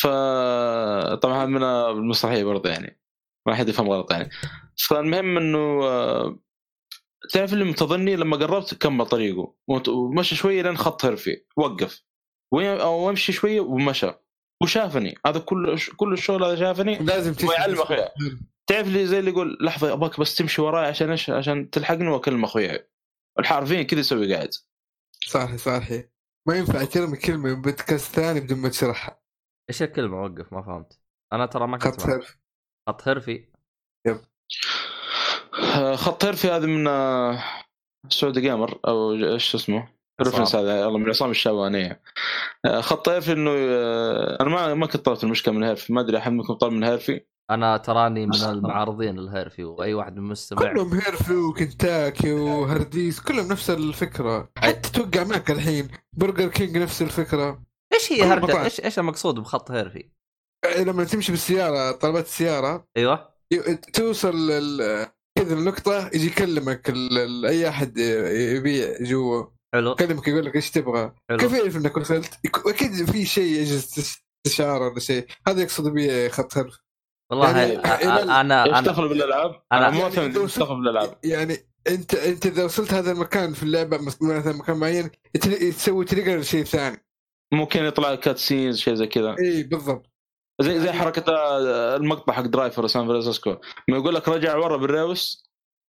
ف 0.00 0.06
طبعا 1.22 1.36
هذا 1.42 1.46
من 1.46 1.62
المسرحيه 1.62 2.44
برضه 2.44 2.70
يعني. 2.70 3.00
ما 3.46 3.54
حد 3.54 3.68
يفهم 3.68 3.88
غلط 3.90 4.12
يعني. 4.12 4.30
فالمهم 4.88 5.36
إنه 5.36 5.84
آه، 5.84 6.38
تعرف 7.30 7.52
اللي 7.52 7.64
متظني 7.64 8.16
لما 8.16 8.36
قربت 8.36 8.74
كمل 8.74 9.06
طريقه. 9.06 9.54
ومشى 9.88 10.34
شوية 10.34 10.62
لين 10.62 10.76
خط 10.76 11.04
هرفي 11.04 11.44
وقف. 11.56 12.02
وين- 12.52 12.80
أو 12.80 13.10
امشي 13.10 13.32
شوية 13.32 13.60
ومشى. 13.60 14.10
وشافني. 14.62 15.14
هذا 15.26 15.38
كل 15.38 15.78
كل 15.96 16.12
الشغل 16.12 16.44
هذا 16.44 16.56
شافني. 16.56 16.98
لازم 16.98 17.34
تسمع. 17.34 17.52
يعلم 17.54 17.80
أخويا. 17.80 18.08
تعرف 18.66 18.86
اللي 18.86 19.06
زي 19.06 19.18
اللي 19.18 19.30
يقول 19.30 19.58
لحظة 19.60 19.92
ابغاك 19.92 20.20
بس 20.20 20.34
تمشي 20.34 20.62
وراي 20.62 20.86
عشان 20.86 21.10
إيش؟ 21.10 21.30
عشان 21.30 21.70
تلحقني 21.70 22.08
وأكلم 22.08 22.44
أخوياي. 22.44 22.88
الحرفيا 23.38 23.82
كذا 23.82 24.00
يسوي 24.00 24.34
قاعد. 24.34 24.50
صح 25.26 25.56
صح 25.56 25.88
ما 26.48 26.56
ينفع 26.56 26.84
ترمي 26.84 27.16
كلمة 27.16 27.54
من 27.54 27.62
بودكاست 27.62 28.14
ثاني 28.14 28.40
بدون 28.40 28.58
ما 28.58 28.68
تشرحها. 28.68 29.20
إيش 29.70 29.82
الكلمة؟ 29.82 30.22
وقف 30.22 30.52
ما 30.52 30.62
فهمت. 30.62 31.00
أنا 31.32 31.46
ترى 31.46 31.66
ما 31.66 31.78
كنت 31.78 32.00
خط. 32.00 32.08
هرف 32.08 32.38
خط 32.88 33.08
هرفي 33.08 33.48
آه، 35.74 35.96
خط 35.96 36.24
هرفي 36.24 36.48
هذا 36.48 36.66
من 36.66 36.86
آه، 36.86 37.44
Saudi 38.08 38.40
Gamer 38.40 38.80
أو 38.88 39.12
إيش 39.12 39.54
اسمه؟ 39.54 39.88
reference. 40.22 40.56
هذا 40.56 40.84
والله 40.84 40.98
من 40.98 41.08
عصام 41.08 41.30
الشاوانية. 41.30 42.02
آه، 42.64 42.80
خط 42.80 43.08
هرفي 43.08 43.32
إنه 43.32 43.50
آه، 43.50 44.38
أنا 44.40 44.50
ما 44.50 44.74
ما 44.74 44.86
كنت 44.86 45.04
طلبت 45.04 45.24
المشكلة 45.24 45.54
من 45.54 45.64
هرفي 45.64 45.92
ما 45.92 46.00
أدري 46.00 46.18
أحد 46.18 46.32
منكم 46.32 46.54
طلب 46.54 46.72
من 46.72 46.84
هرفي 46.84 47.24
أنا 47.50 47.76
تراني 47.76 48.26
من 48.26 48.34
المعارضين 48.34 49.18
الهرفي 49.18 49.64
وأي 49.64 49.94
واحد 49.94 50.12
من 50.12 50.18
المستمع 50.18 50.72
كلهم 50.72 50.92
هيرفي 50.94 51.34
وكنتاكي 51.34 52.32
وهرديس 52.32 53.20
كلهم 53.20 53.48
نفس 53.48 53.70
الفكرة. 53.70 54.48
حتى 54.58 54.90
توقع 54.90 55.24
معك 55.24 55.50
الحين 55.50 55.88
برجر 56.12 56.48
كينج 56.48 56.78
نفس 56.78 57.02
الفكرة. 57.02 57.62
إيش 57.94 58.12
هي 58.12 58.22
هرجة. 58.22 58.64
إيش 58.64 58.80
إيش 58.80 58.98
المقصود 58.98 59.34
بخط 59.34 59.70
هرفي؟ 59.70 60.10
لما 60.78 61.04
تمشي 61.04 61.32
بالسيارة 61.32 61.92
طلبات 61.92 62.24
السيارة. 62.24 62.86
أيوه. 62.96 63.32
توصل 63.92 64.48
كذا 65.38 65.54
النقطة 65.54 66.10
يجي 66.14 66.26
يكلمك 66.26 66.94
أي 67.46 67.68
أحد 67.68 67.98
يبيع 67.98 68.96
جوا. 69.00 69.44
حلو. 69.74 69.92
يكلمك 69.92 70.28
يقول 70.28 70.44
لك 70.44 70.56
إيش 70.56 70.70
تبغى. 70.70 71.12
حلو. 71.30 71.38
كيف 71.38 71.52
يعرف 71.52 71.76
إنك 71.76 71.96
وصلت؟ 71.96 72.38
أكيد 72.66 73.10
في 73.10 73.24
شيء 73.24 73.60
يجلس 73.60 74.18
استشارة 74.46 74.88
ولا 74.88 75.00
شيء. 75.00 75.26
هذا 75.48 75.62
يقصد 75.62 75.88
به 75.88 76.28
خط 76.28 76.58
هرف 76.58 76.78
والله 77.32 77.58
يعني 77.58 77.82
أ- 77.82 77.84
إلى- 77.84 78.26
أ- 78.26 78.30
أنا 78.30 78.80
دخل 78.80 79.08
بالالعاب؟ 79.08 79.52
أنا- 79.52 79.56
أنا 79.72 79.90
مو 79.90 80.00
يعني 80.00 80.28
دخل 80.28 80.76
بالالعاب 80.76 81.18
يعني 81.24 81.56
أنت 81.88 82.14
أنت 82.14 82.46
إذا 82.46 82.64
وصلت 82.64 82.94
هذا 82.94 83.12
المكان 83.12 83.52
في 83.52 83.62
اللعبة 83.62 83.98
مس- 83.98 84.22
مثلا 84.22 84.56
مكان 84.56 84.76
معين 84.76 85.10
تسوي 85.70 86.04
trigger 86.04 86.38
لشيء 86.38 86.64
ثاني. 86.64 87.04
ممكن 87.52 87.84
يطلع 87.84 88.14
cutscenes 88.14 88.78
شيء 88.78 88.94
زي 88.94 89.06
كذا. 89.06 89.36
إي 89.38 89.62
بالضبط. 89.62 90.06
زي 90.60 90.80
زي 90.80 90.92
حركة 90.92 91.32
آه، 91.32 91.96
المقطع 91.96 92.32
حق 92.32 92.42
Driver 92.42 92.86
San 92.86 93.06
Francisco 93.06 93.56
ما 93.88 93.96
يقول 93.96 94.14
لك 94.14 94.28
رجع 94.28 94.56
ورا 94.56 94.76
بال 94.76 94.91
reverse 94.91 95.44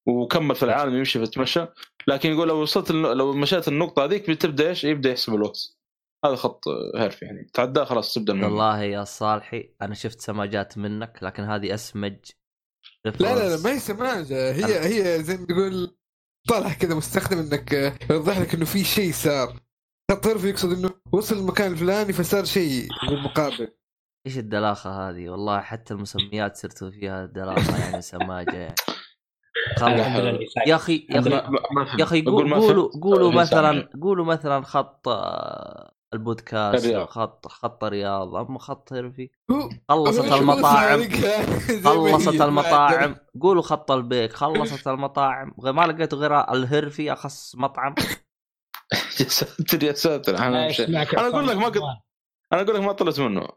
وكمل 0.07 0.55
في 0.55 0.63
العالم 0.63 0.95
يمشي 0.97 1.19
في 1.19 1.25
يتمشى 1.25 1.65
لكن 2.07 2.29
يقول 2.31 2.47
لو 2.47 2.61
وصلت 2.61 2.91
لو 2.91 3.33
مشيت 3.33 3.67
النقطة 3.67 4.03
هذيك 4.05 4.29
بتبدأ 4.29 4.69
إيش؟ 4.69 4.83
يبدأ 4.83 5.09
يحسب 5.11 5.35
الوقت. 5.35 5.77
هذا 6.25 6.35
خط 6.35 6.63
هرفي 6.95 7.21
يعني 7.21 7.47
تعداه 7.53 7.83
خلاص 7.83 8.13
تبدأ 8.13 8.33
المهمة. 8.33 8.53
والله 8.53 8.81
يا 8.81 9.03
صالحي 9.03 9.75
أنا 9.81 9.93
شفت 9.93 10.21
سماجات 10.21 10.77
منك 10.77 11.19
لكن 11.21 11.43
هذه 11.43 11.73
أسمج 11.73 12.17
لا 13.05 13.11
لا 13.19 13.55
لا 13.55 13.63
ما 13.63 13.71
هي 13.71 13.79
سماجة 13.79 14.51
هي 14.51 14.79
هي 14.79 15.23
زي 15.23 15.37
ما 15.37 15.45
تقول 15.45 15.97
طالع 16.49 16.73
كذا 16.73 16.95
مستخدم 16.95 17.39
إنك 17.39 17.73
يوضح 18.09 18.39
لك 18.39 18.53
إنه 18.53 18.65
في 18.65 18.83
شيء 18.83 19.11
صار 19.11 19.59
خط 20.11 20.27
هرف 20.27 20.43
يقصد 20.43 20.71
إنه 20.71 20.89
وصل 21.11 21.37
المكان 21.37 21.71
الفلاني 21.71 22.13
فصار 22.13 22.45
شيء 22.45 22.87
بالمقابل 23.09 23.73
إيش 24.27 24.37
الدلاخة 24.37 25.09
هذه 25.09 25.29
والله 25.29 25.61
حتى 25.61 25.93
المسميات 25.93 26.55
صرتوا 26.55 26.91
فيها 26.91 27.25
دلاخة 27.25 27.77
يعني 27.85 28.01
سماجة 28.01 28.55
يعني. 28.57 28.75
يا 30.67 30.75
أخي 30.75 31.07
يا 31.09 31.19
أخي. 31.19 31.29
يا 31.99 32.03
أخي 32.03 32.21
قولوا. 32.21 32.99
قولوا 33.01 33.31
مثلا. 33.31 33.89
قولوا 34.01 34.25
مثلا 34.25 34.61
خط 34.61 35.07
آه، 35.07 35.93
البودكاست 36.13 36.85
الرياض. 36.85 37.07
خط 37.07 37.47
خط 37.47 37.83
الرياض 37.83 38.35
اما 38.35 38.59
خط 38.59 38.93
هرفي 38.93 39.29
هو 39.51 39.69
خلصت 39.89 40.31
المطاعم. 40.33 41.03
خلصت 41.85 42.41
المطاعم. 42.41 43.15
قولوا 43.41 43.61
خط 43.61 43.91
البيك. 43.91 44.33
خلصت 44.33 44.87
المطاعم. 44.87 45.53
غير 45.61 45.73
ما 45.73 45.81
لقيتوا 45.87 46.17
غير 46.19 46.51
الهرفي 46.53 47.13
أخص 47.13 47.55
مطعم. 47.55 47.95
يا 49.19 49.25
ساتر 49.29 49.83
يا 49.83 49.93
ساتر. 49.93 50.37
أنا 50.37 50.47
أنا 50.79 51.01
أنا 51.13 51.27
أقول 51.27 51.47
لك 51.47 51.55
ما 51.57 51.65
قد- 51.65 51.77
أنا 52.53 52.61
أقول 52.61 52.75
لك 52.75 52.81
ما 52.81 52.91
طلعت 52.91 53.19
منه. 53.19 53.47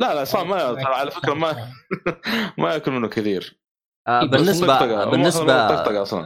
لا 0.00 0.14
لا 0.14 0.24
صار 0.24 0.44
ما 0.44 0.72
ترى 0.74 0.84
على 0.94 1.10
فكرة 1.10 1.34
ما 1.34 1.72
ما 2.58 2.72
يأكل 2.72 2.90
منه 2.92 3.08
كثير. 3.08 3.60
آه، 4.08 4.20
إيه، 4.22 4.28
بالنسبة 4.28 5.04
بالنسبة 5.10 5.84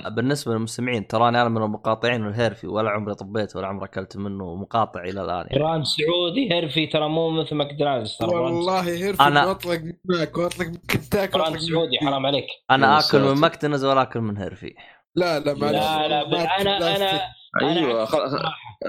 بالنسبة 0.09 0.53
للمستمعين 0.53 1.07
تراني 1.07 1.41
أنا 1.41 1.49
من 1.49 1.63
المقاطعين 1.63 2.27
الهيرفي 2.27 2.67
ولا 2.67 2.91
عمري 2.91 3.15
طبيت 3.15 3.57
ولا 3.57 3.67
عمري 3.67 3.85
أكلت 3.85 4.17
منه 4.17 4.55
مقاطع 4.55 5.01
إلى 5.03 5.11
الآن 5.25 5.47
يعني. 5.51 5.59
brand 5.63 5.85
سعودي 5.85 6.59
هرفي 6.59 6.87
ترى 6.87 7.09
مو 7.09 7.31
مثل 7.31 7.55
ماكدونالدز 7.55 8.17
ترى 8.21 8.29
والله 8.37 8.81
هيرفي 8.81 9.23
أنا-. 9.23 9.47
واطلق 9.47 9.81
من 9.81 9.93
ماك 10.05 10.39
واطلق 10.39 10.67
من 10.67 10.77
وأطلق 11.25 11.49
من- 11.51 11.59
سعودي 11.61 11.99
حرام 12.03 12.27
عليك 12.27 12.47
أنا 12.71 12.99
آكل 12.99 13.21
من. 13.21 13.41
ماكدونالدز 13.41 13.85
ولا 13.85 14.03
آكل 14.03 14.21
من 14.21 14.37
هيرفي 14.37 14.75
لا 15.15 15.39
لا 15.39 15.55
ما 15.55 15.67
لا 15.73 16.09
لا 16.09 16.25
ب- 16.25 16.35
أنا 16.35 16.97
أنا 16.97 17.21
أيوه. 17.63 18.05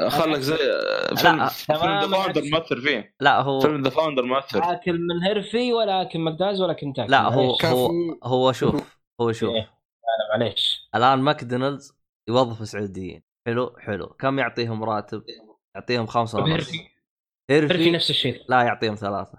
خلك 0.08 0.40
زي 0.40 0.58
فيلم 1.18 1.48
فيلم 1.48 2.00
The 2.02 2.08
Founder. 2.08 2.42
مؤثر 2.44 2.82
فيه. 2.82 3.16
لا 3.20 3.42
هو 3.42 3.60
فيلم 3.60 3.84
The 3.84 3.90
Founder 3.90 4.24
مؤثر. 4.24 4.72
آكل 4.72 5.00
من 5.00 5.24
هرفي 5.24 5.74
ولا 5.74 6.02
آكل 6.02 6.20
ماكدونالدز 6.20 6.62
ولا 6.62 6.74
كنتاكي. 6.74 7.12
لا 7.12 7.22
هو. 7.22 7.58
هو. 7.66 7.92
هو 8.24 8.52
شوف 8.52 8.98
هو 9.22 9.32
شوف. 9.32 9.50
إيه. 9.50 9.62
لا 9.62 10.38
معليش. 10.38 10.90
الآن 10.96 11.20
ماكدونالدز 11.20 11.94
يوظف 12.30 12.68
سعوديين. 12.68 13.24
حلو 13.48 13.76
حلو. 13.80 14.08
كم 14.08 14.40
يعطيهم 14.40 14.84
راتب؟ 14.84 15.24
يعطيهم 15.76 16.06
خمسة 16.06 16.40
ونص. 16.40 16.50
هرفي 16.50 16.78
هرفي 17.52 17.74
هيرفي 17.74 17.92
نفس 17.92 18.10
الشيء. 18.10 18.42
لا 18.50 18.62
يعطيهم 18.62 18.96
ثلاثة. 18.96 19.38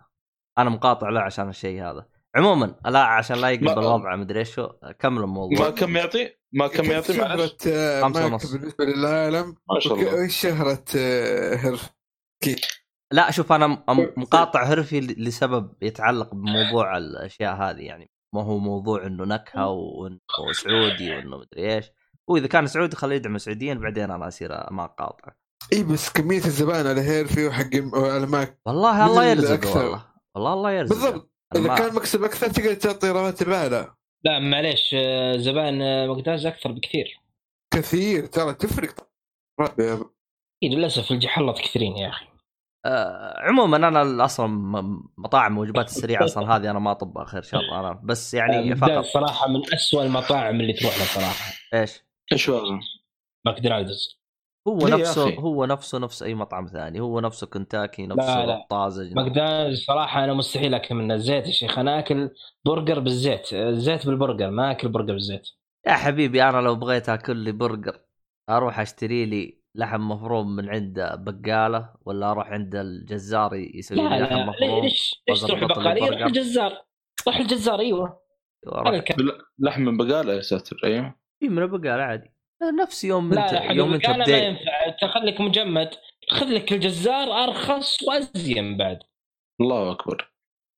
أنا 0.58 0.70
مقاطع 0.70 1.08
له 1.08 1.20
عشان 1.20 1.48
الشيء 1.48 1.82
هذا. 1.82 2.06
عموما 2.36 2.74
لا 2.86 2.98
عشان 3.04 3.36
لا 3.36 3.48
يقلب 3.50 3.64
ما- 3.64 3.72
الوضع 3.72 4.16
مدري 4.16 4.38
إيش 4.38 4.58
هو. 4.58 4.76
كمل 4.98 5.22
الموضوع 5.22 5.58
ما 5.58 5.70
كم 5.70 5.96
يعطي؟ 5.96 6.30
ما 6.52 6.66
كم 6.68 6.84
يعطي 6.84 7.18
معلش؟ 7.18 7.54
آه، 7.66 8.02
خمسة 8.02 8.26
ونص. 8.26 8.52
بالنسبة 8.52 8.84
للعالم؟ 8.84 9.46
ما 9.70 9.80
شاء 9.80 9.94
الله. 9.94 10.14
وايش 10.14 10.36
شهرة 10.40 10.84
آه، 10.96 11.54
هرف؟ 11.56 11.90
لا 13.12 13.30
شوف 13.30 13.52
أنا 13.52 13.66
م- 13.66 13.82
مقاطع 14.22 14.62
هرفي 14.64 15.00
ل- 15.00 15.24
لسبب 15.24 15.72
يتعلق 15.82 16.34
بموضوع 16.34 16.96
الأشياء 16.96 17.54
هذه 17.54 17.80
يعني 17.80 18.10
ما 18.34 18.42
هو 18.42 18.58
موضوع 18.58 19.06
إنه 19.06 19.24
نكهة 19.24 19.68
وإنه 19.68 20.18
سعودي 20.52 21.14
وإنه 21.16 21.36
مدري 21.38 21.74
إيش. 21.74 21.86
وإذا 22.28 22.46
كان 22.46 22.66
سعودي 22.66 22.96
خليه 22.96 23.16
يدعم 23.16 23.36
السعوديين 23.36 23.78
بعدين 23.80 24.10
أنا 24.10 24.28
أصير 24.28 24.48
ما 24.72 24.84
اقاطع 24.84 25.32
إي 25.72 25.82
بس 25.82 26.10
كمية 26.10 26.36
الزبائن 26.44 26.86
على 26.86 27.00
هيرفي 27.00 27.46
وحق 27.46 27.70
على 27.94 28.26
ماك 28.26 28.60
والله 28.66 28.94
من 29.04 29.10
الله 29.10 29.24
يرزق. 29.24 29.76
والله. 29.76 30.04
والله 30.34 30.52
الله 30.52 30.70
يرزق 30.70 30.94
بالضبط. 30.94 31.31
إذا 31.56 31.74
كان 31.74 31.94
مكسب 31.94 32.24
أكثر 32.24 32.46
تقدر 32.48 32.74
تعطي 32.74 33.10
رواتب 33.10 33.50
اعلى 33.50 33.94
لا 34.24 34.38
معليش 34.38 34.94
آه، 34.94 35.36
زبائن 35.36 35.82
آه، 35.82 36.06
مقداز 36.06 36.46
أكثر 36.46 36.72
بكثير. 36.72 37.20
كثير 37.74 38.26
ترى 38.26 38.54
تفرق. 38.54 39.08
إيه 40.62 40.68
للأسف 40.68 41.10
الجحلط 41.10 41.58
كثيرين 41.58 41.96
يا 41.96 42.08
أخي. 42.08 42.26
آه 42.86 43.40
عموما 43.40 43.76
أنا 43.76 44.24
أصلا 44.24 44.46
مطاعم 45.18 45.58
وجبات 45.58 45.86
السريعه 45.86 46.24
أصلا 46.30 46.56
هذه 46.56 46.70
أنا 46.70 46.78
ما 46.78 46.90
اطبها 46.90 47.24
خير 47.24 47.42
شر 47.42 47.58
أنا 47.58 48.00
بس 48.04 48.34
يعني 48.34 48.70
مقداز 48.74 48.90
فقط. 48.90 49.04
صراحة 49.04 49.48
من 49.48 49.74
أسوأ 49.74 50.02
المطاعم 50.02 50.60
اللي 50.60 50.72
تروح 50.72 50.96
لها 50.96 51.04
صراحة. 51.04 51.54
إيش؟ 51.74 52.00
إيش 52.32 52.48
والله؟ 52.48 52.80
ماكدونالدز. 53.46 54.21
هو 54.68 54.78
نفسه؟ 54.78 55.34
هو 55.34 55.64
نفسه 55.64 55.98
نفس 55.98 56.22
أي 56.22 56.34
مطعم 56.34 56.66
ثاني. 56.66 57.00
هو 57.00 57.20
نفسه 57.20 57.46
كنتاكي 57.46 58.06
نفسه 58.06 58.40
لا، 58.40 58.46
لا. 58.46 58.66
طازج 58.70 59.16
مقداز 59.16 59.78
صراحة 59.78 60.24
أنا 60.24 60.34
مستحيل 60.34 60.74
أكل 60.74 60.94
منه. 60.94 61.14
الزيت 61.14 61.46
يا 61.46 61.52
شيخ 61.52 61.78
أنا 61.78 61.98
أكل 61.98 62.30
برجر 62.64 63.00
بالزيت. 63.00 63.52
الزيت 63.52 64.06
بالبرجر 64.06 64.50
ما 64.50 64.70
أكل 64.70 64.88
برجر 64.88 65.12
بالزيت. 65.12 65.48
يا 65.86 65.92
حبيبي 65.92 66.42
أنا 66.42 66.58
لو 66.58 66.74
بغيت 66.74 67.08
أكل 67.08 67.36
لي 67.36 67.52
برجر 67.52 68.00
أروح 68.50 68.80
أشتري 68.80 69.24
لي 69.24 69.62
لحم 69.74 70.08
مفروم 70.08 70.56
من 70.56 70.68
عند 70.68 71.00
بقالة 71.14 71.94
ولا 72.04 72.30
أروح 72.30 72.48
عند 72.48 72.74
الجزار 72.74 73.54
يسوي 73.54 73.98
لا 73.98 74.08
لي 74.08 74.20
لحم 74.22 74.36
لا. 74.36 74.46
مفروم 74.46 74.82
ليش 74.82 75.22
ليش 75.28 75.40
تروح 75.40 75.62
البقاليه 75.62 76.10
روح. 76.10 76.20
الجزار. 76.20 76.72
روح 77.26 77.36
الجزار 77.36 77.80
أيوه. 77.80 78.20
الكلام. 78.86 79.28
لحم 79.58 79.82
من 79.82 79.96
بقالة 79.96 80.32
يا 80.32 80.40
ساتر 80.40 80.76
أيوه. 80.84 81.14
في 81.40 81.48
من 81.48 81.62
البقاله 81.62 82.02
عادي. 82.02 82.31
نفس 82.70 83.04
يوم 83.04 83.34
لا 83.34 83.44
انت 83.44 83.52
لا 83.52 83.60
حق 83.60 83.74
يوم 83.74 83.94
انت 83.94 84.08
البقاله 84.08 84.32
ما 84.32 84.38
ينفع. 84.46 84.88
تخليك 85.02 85.40
مجمد. 85.40 85.90
خذ 86.30 86.46
لك 86.46 86.72
الجزار 86.72 87.44
أرخص 87.44 88.02
وأزين 88.02 88.76
بعد. 88.76 88.98
الله 89.60 89.90
أكبر. 89.92 90.32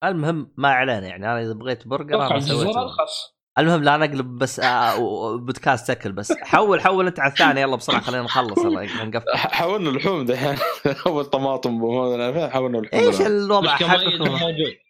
المهم 0.05 0.53
ما 0.57 0.69
علينا 0.69 1.07
يعني. 1.07 1.27
أنا 1.27 1.43
إذا 1.43 1.53
بغيت 1.53 1.89
برجر 1.89 2.15
أتوقع 2.15 2.31
أنا 2.31 2.41
سويت 2.41 2.63
الجزار 2.63 2.83
أرخص. 2.83 3.35
المهم 3.59 3.83
لا 3.85 3.97
نقلب 3.97 4.39
بس 4.39 4.61
آه 4.61 5.37
بودكاست 5.37 5.91
أكل 5.91 6.13
بس. 6.13 6.33
حول 6.33 6.81
حول 6.81 7.07
أنت 7.07 7.21
على 7.21 7.33
الثاني. 7.33 7.61
يلا 7.61 7.77
بسرعة 7.77 8.01
خلينا 8.01 8.23
نخلص. 8.23 8.59
يلا 8.59 8.87
خلينا 8.87 9.05
نقفل. 9.05 9.25
حولنا 9.59 9.99
لحوم 9.99 10.25
دحين. 10.25 10.57
أول 11.07 11.25
طماطم 11.25 11.81
حولنا 12.51 12.77
لحوم. 12.79 12.83
إيش. 12.95 13.21
الوضع؟ 13.21 13.77
حقكم؟ 13.77 14.31
موجود. 14.31 14.84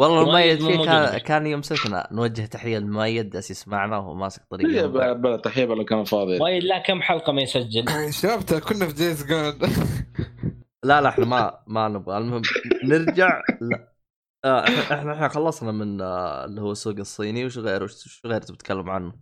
والله 0.00 0.24
مؤيد 0.24 0.56
المؤيد 0.58 0.76
مو 0.76 0.82
فيه 0.84 0.90
كان. 0.90 1.18
كان 1.18 1.46
يمسكنا 1.46 2.08
نوجه 2.12 2.46
تحية 2.46 2.78
للمؤيد 2.78 3.36
بس 3.36 3.50
يسمعنا 3.50 3.98
وهو 3.98 4.14
ماسك 4.14 4.40
هي 4.42 4.46
طريقه 4.50 4.86
بلا 4.86 5.12
بلا 5.12 5.36
تحية 5.36 5.64
بلا 5.64 5.84
كان 5.84 6.04
فاضي. 6.04 6.38
مؤيد 6.38 6.64
لا 6.64 6.78
كم 6.78 7.02
حلقة 7.02 7.32
ما 7.32 7.42
يسجل؟ 7.42 7.84
شباب 8.22 8.46
ترى 8.46 8.60
كنا 8.60 8.86
في 8.86 8.92
دايز 8.92 9.26
جون 9.26 9.58
لا 10.84 11.00
لا 11.00 11.08
إحنا 11.08 11.24
ما 11.26 11.58
ما 11.66 11.88
نبغى. 11.88 12.18
المهم 12.18 12.42
نرجع 12.84 13.40
لا 13.60 13.92
آه، 14.44 14.64
إحنا 14.64 15.14
إحنا 15.14 15.28
خلصنا 15.28 15.72
من 15.72 16.00
آه، 16.00 16.44
اللي 16.44 16.60
هو 16.60 16.72
السوق 16.72 16.96
الصيني. 16.98 17.44
وش 17.46 17.58
غير 17.58 17.82
وش 17.84 18.20
غير 18.26 18.40
تبي 18.42 18.56
تتكلم 18.56 18.90
عنه؟ 18.90 19.12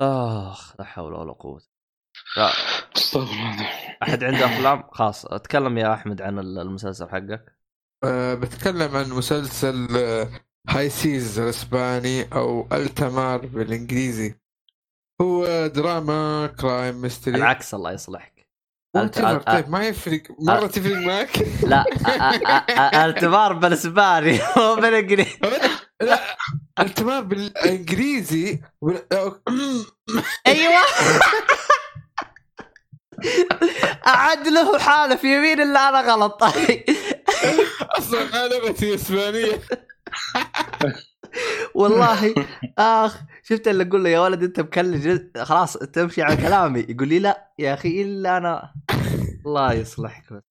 آخ 0.00 0.74
لا 0.80 0.84
حول 0.84 1.12
ولا 1.12 1.32
قوة. 1.32 1.60
لا، 2.36 2.50
استغفر 2.96 3.32
الله. 3.32 3.68
أحد 4.02 4.24
عنده 4.24 4.44
أفلام؟ 4.46 4.82
خلاص 4.92 5.26
أتكلم 5.26 5.78
يا 5.78 5.94
أحمد 5.94 6.22
عن 6.22 6.38
المسلسل 6.38 7.08
حقك. 7.08 7.57
أه 8.04 8.34
بتكلم 8.34 8.96
عن 8.96 9.10
مسلسل 9.10 9.88
آه، 9.96 10.28
High 10.68 10.90
Seas 10.90 11.38
الإسباني 11.38 12.22
أو 12.32 12.68
Alta 12.72 13.14
Mar 13.14 13.46
بالإنجليزي. 13.46 14.34
هو 15.20 15.66
drama 15.66 16.46
crime 16.60 17.00
mystery 17.00 17.34
العكس 17.36 17.74
الله 17.74 17.92
يصلحك. 17.92 18.48
الت- 18.96 19.18
what 19.18 19.36
ال- 19.36 19.44
طيب 19.44 19.70
ما 19.70 19.86
يفرق. 19.86 20.22
مرة 20.40 20.66
تفرق 20.66 20.96
معك؟ 20.96 21.38
لا 21.62 21.84
Alta 23.06 23.32
Mar 23.32 23.52
بالإسباني. 23.52 24.38
مو 24.56 24.74
بالإنجليزي. 24.74 25.38
لا 26.02 26.20
Alta 26.80 27.04
Mar 27.04 27.22
بالإنجليزي. 27.22 28.60
بال- 28.82 29.06
أيوه 30.46 30.72
اعدله 34.06 34.78
حالف 34.78 35.24
يمين 35.24 35.60
إلا 35.60 35.88
أنا 35.88 36.00
غلط. 36.12 36.42
أصلا 37.98 38.48
لغتي 38.48 38.94
اسبانيه 38.94 39.60
والله 41.74 42.34
آخ 42.78 43.20
شفت 43.42 43.68
اللي 43.68 43.84
أقول 43.88 44.04
له 44.04 44.10
يا 44.10 44.20
ولد 44.20 44.42
أنت 44.42 44.60
مكلج. 44.60 45.20
خلاص 45.42 45.72
تمشي 45.72 46.22
على 46.22 46.36
كلامي. 46.36 46.80
يقول 46.80 47.08
لي 47.08 47.18
لا 47.18 47.52
يا 47.58 47.74
أخي 47.74 48.02
إلا 48.02 48.36
أنا. 48.36 48.74
الله 49.46 49.72
يصلحك. 49.72 50.32
بس 50.32 50.42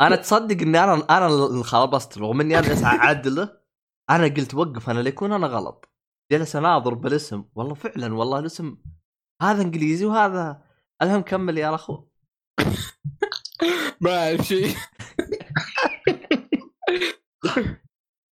أنا 0.00 0.16
تصدق 0.16 0.62
إني 0.62 0.84
أنا 0.84 0.94
أنا 1.10 1.26
اللي 1.26 1.64
خلصت 1.64 2.18
رغم 2.18 2.40
إني 2.40 2.58
أنا 2.58 2.68
جالس 2.68 2.84
اعدله 2.84 3.58
أنا 4.10 4.24
قلت 4.24 4.54
وقف 4.54 4.90
أنا 4.90 5.00
ليكون 5.00 5.32
أنا 5.32 5.46
غلط. 5.46 5.92
جلس 6.32 6.56
اناظر 6.56 6.94
بالاسم. 6.94 7.44
والله 7.54 7.74
فعلا 7.74 8.14
والله 8.14 8.38
الاسم 8.38 8.76
هذا 9.42 9.62
إنجليزي 9.62 10.04
وهذا. 10.04 10.62
المهم 11.02 11.22
كمل 11.22 11.58
يا 11.58 11.74
أخو. 11.74 12.04
ما 14.00 14.28
أعرف 14.28 14.40
شيء. 14.40 14.76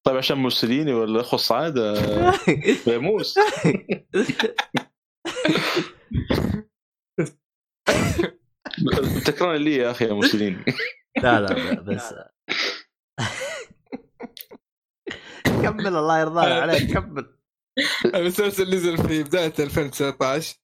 طيب 0.06 0.16
عشان 0.16 0.38
موسوليني 0.38 0.92
ولا 0.94 1.20
اخو 1.20 1.36
الصعاده 1.36 1.94
فيموس 2.84 3.38
تكرار 9.26 9.56
لي 9.56 9.76
يا 9.76 9.90
أخي 9.90 10.04
يا 10.04 10.12
موسوليني 10.12 10.64
لا 11.22 11.40
لا 11.40 11.46
لا 11.46 11.80
بس 11.80 12.14
كمل 15.62 15.86
الله 15.86 16.20
يرضى 16.20 16.40
عليك 16.40 16.92
كمل. 16.92 17.36
المسلسل 18.14 18.74
نزل 18.74 19.08
في 19.08 19.22
بداية 19.22 19.52
2019 19.58 20.56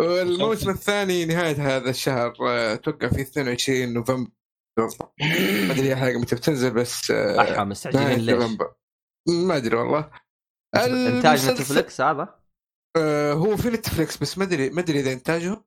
والموسم 0.00 0.70
الثاني 0.70 1.24
نهاية 1.24 1.76
هذا 1.76 1.90
الشهر 1.90 2.34
آه، 2.40 2.74
أتوقع 2.74 3.08
في 3.08 3.20
22 3.20 3.92
نوفمبر. 3.94 4.30
ما 4.78 5.72
أدري 5.72 5.96
حلقة 5.96 6.18
متى 6.20 6.36
بتنزل 6.36 6.74
بس 6.74 7.10
آه، 7.10 7.40
احا 7.40 7.50
نهاية 7.52 7.64
مستعجلين 7.64 8.18
ليش؟ 8.18 8.58
ما 9.28 9.56
أدري 9.56 9.76
والله 9.76 10.10
إنتاج 10.76 11.50
نتفلكس 11.50 12.00
هذا؟ 12.00 12.40
آه، 12.96 13.32
هو 13.32 13.56
في 13.56 13.68
نتفلكس 13.68 14.16
بس 14.16 14.38
ما 14.38 14.44
ادري 14.44 14.70
ما 14.70 14.80
أدري 14.80 15.00
إذا 15.00 15.12
انتاجه 15.12 15.64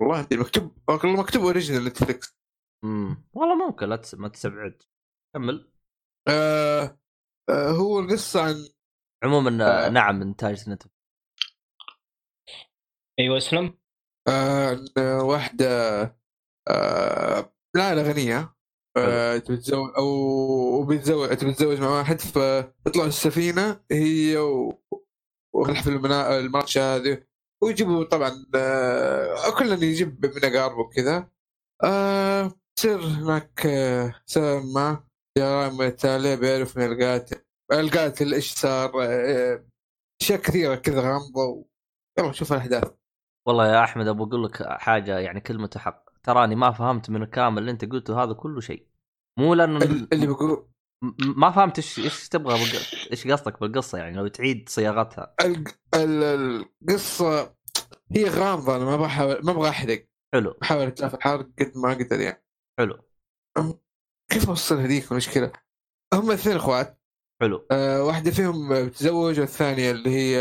والله 0.00 0.20
أدري 0.20 0.40
مكتوب 0.40 0.78
والله 0.88 1.20
مكتوب 1.20 1.42
original 1.42 1.84
Netflix 1.84 2.36
امم 2.84 3.24
والله 3.32 3.66
ممكن 3.66 3.88
لا. 3.88 4.02
ما 4.14 4.28
تستبعد 4.28 4.82
كمل 5.34 5.72
آه 6.28 6.98
آه 7.50 7.70
هو 7.70 8.00
القصة 8.00 8.42
عن 8.42 8.54
عموما 9.24 9.64
آه. 9.64 9.86
آه. 9.86 9.88
نعم 9.88 10.22
إنتاج 10.22 10.70
Netflix 10.70 11.00
أيوه 13.18 13.36
اسلم 13.36 13.78
آه 14.28 14.78
واحدة 15.22 16.00
آه 16.68 17.52
لا 17.76 17.94
لا 17.94 18.02
غنية. 18.02 18.54
آه 18.96 19.38
تتزوج 19.38 19.90
أو 19.96 20.84
بتتزوج 20.84 21.28
تتزوج 21.28 21.80
مع 21.80 21.88
واحد 21.88 22.20
فتطلع 22.20 23.04
السفينة 23.04 23.80
هي 23.90 24.36
و... 24.36 24.82
وخلف 25.54 25.88
المنا... 25.88 26.38
المرشة 26.38 26.96
هذه. 26.96 27.22
ويجيبوا 27.62 28.04
طبعا 28.04 28.46
آه 28.54 29.50
كلنا 29.58 29.84
يجيب 29.84 30.26
من 30.26 30.44
اقاربه 30.44 30.80
وكذا. 30.80 31.28
آه 31.84 32.52
تصير 32.76 33.00
هناك 33.00 33.66
ما 34.74 35.04
جرائم 35.38 35.82
التالية 35.82 36.34
بيعرف 36.34 36.76
من 36.76 36.84
القاتل 36.84 37.40
القاتل 37.72 38.34
إيش 38.34 38.54
صار؟ 38.54 38.92
آه، 39.02 39.64
أشياء 40.22 40.40
كثيرة 40.40 40.74
كذا 40.74 41.00
غامضة 41.00 41.44
و... 41.44 41.64
يلا 42.18 42.28
نشوف 42.28 42.52
الأحداث. 42.52 42.90
والله 43.46 43.66
يا 43.72 43.84
أحمد 43.84 44.08
أبو 44.08 44.24
أقول 44.24 44.44
لك 44.44 44.62
حاجة 44.62 45.18
يعني 45.18 45.40
كلمة 45.40 45.70
حق. 45.76 46.09
تراني 46.22 46.54
ما 46.54 46.70
فهمت 46.70 47.10
من 47.10 47.22
الكلام 47.22 47.58
اللي 47.58 47.70
انت 47.70 47.84
قلته 47.84 48.22
هذا 48.22 48.32
كله 48.32 48.60
شيء. 48.60 48.86
مو 49.38 49.54
لأنه 49.54 49.78
ال- 49.78 50.08
اللي 50.14 50.26
بقول 50.26 50.66
ما 51.36 51.50
فهمت 51.50 51.78
إيش 51.78 51.98
إيش 51.98 52.28
تبغى 52.28 52.54
بق... 52.54 53.10
إيش 53.10 53.26
قصدك 53.26 53.60
بالقصة 53.60 53.98
يعني؟ 53.98 54.16
لو 54.16 54.26
تعيد 54.28 54.68
صياغتها. 54.68 55.34
الق- 55.40 55.78
ال- 55.94 56.64
القصة 56.82 57.54
هي 58.12 58.28
غامضة 58.28 58.76
أنا 58.76 58.84
ما 58.84 58.96
بحاول 58.96 59.40
ما 59.44 59.50
أبغى 59.50 59.68
أحرق. 59.68 60.06
حلو. 60.34 60.54
بحاول 60.60 60.82
اتلافى 60.86 61.14
الحرق 61.16 61.48
قد 61.58 61.72
ما 61.76 61.92
أقدر 61.92 62.20
يعني. 62.20 62.44
حلو. 62.78 62.98
كيف 64.32 64.48
اوصل 64.48 64.78
هذيك 64.78 65.12
المشكلة؟ 65.12 65.52
هم 66.14 66.30
اثنين 66.30 66.56
إخوات. 66.56 67.00
حلو. 67.42 67.66
آه 67.70 68.02
واحدة 68.04 68.30
فيهم 68.30 68.86
بتتزوج 68.86 69.40
والثانية 69.40 69.90
اللي 69.90 70.10
هي 70.10 70.38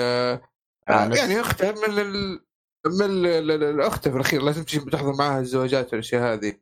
آه. 0.89 1.15
يعني 1.15 1.39
أختها 1.41 1.72
من 1.72 1.99
ال... 1.99 2.45
ال- 2.85 3.51
الأخت 3.64 4.07
في 4.07 4.15
الأخير 4.15 4.41
لازم 4.41 4.64
تجي 4.64 4.80
تحضر 4.80 5.14
معها 5.14 5.39
الزواجات 5.39 5.91
والأشياء 5.93 6.34
هذه. 6.34 6.60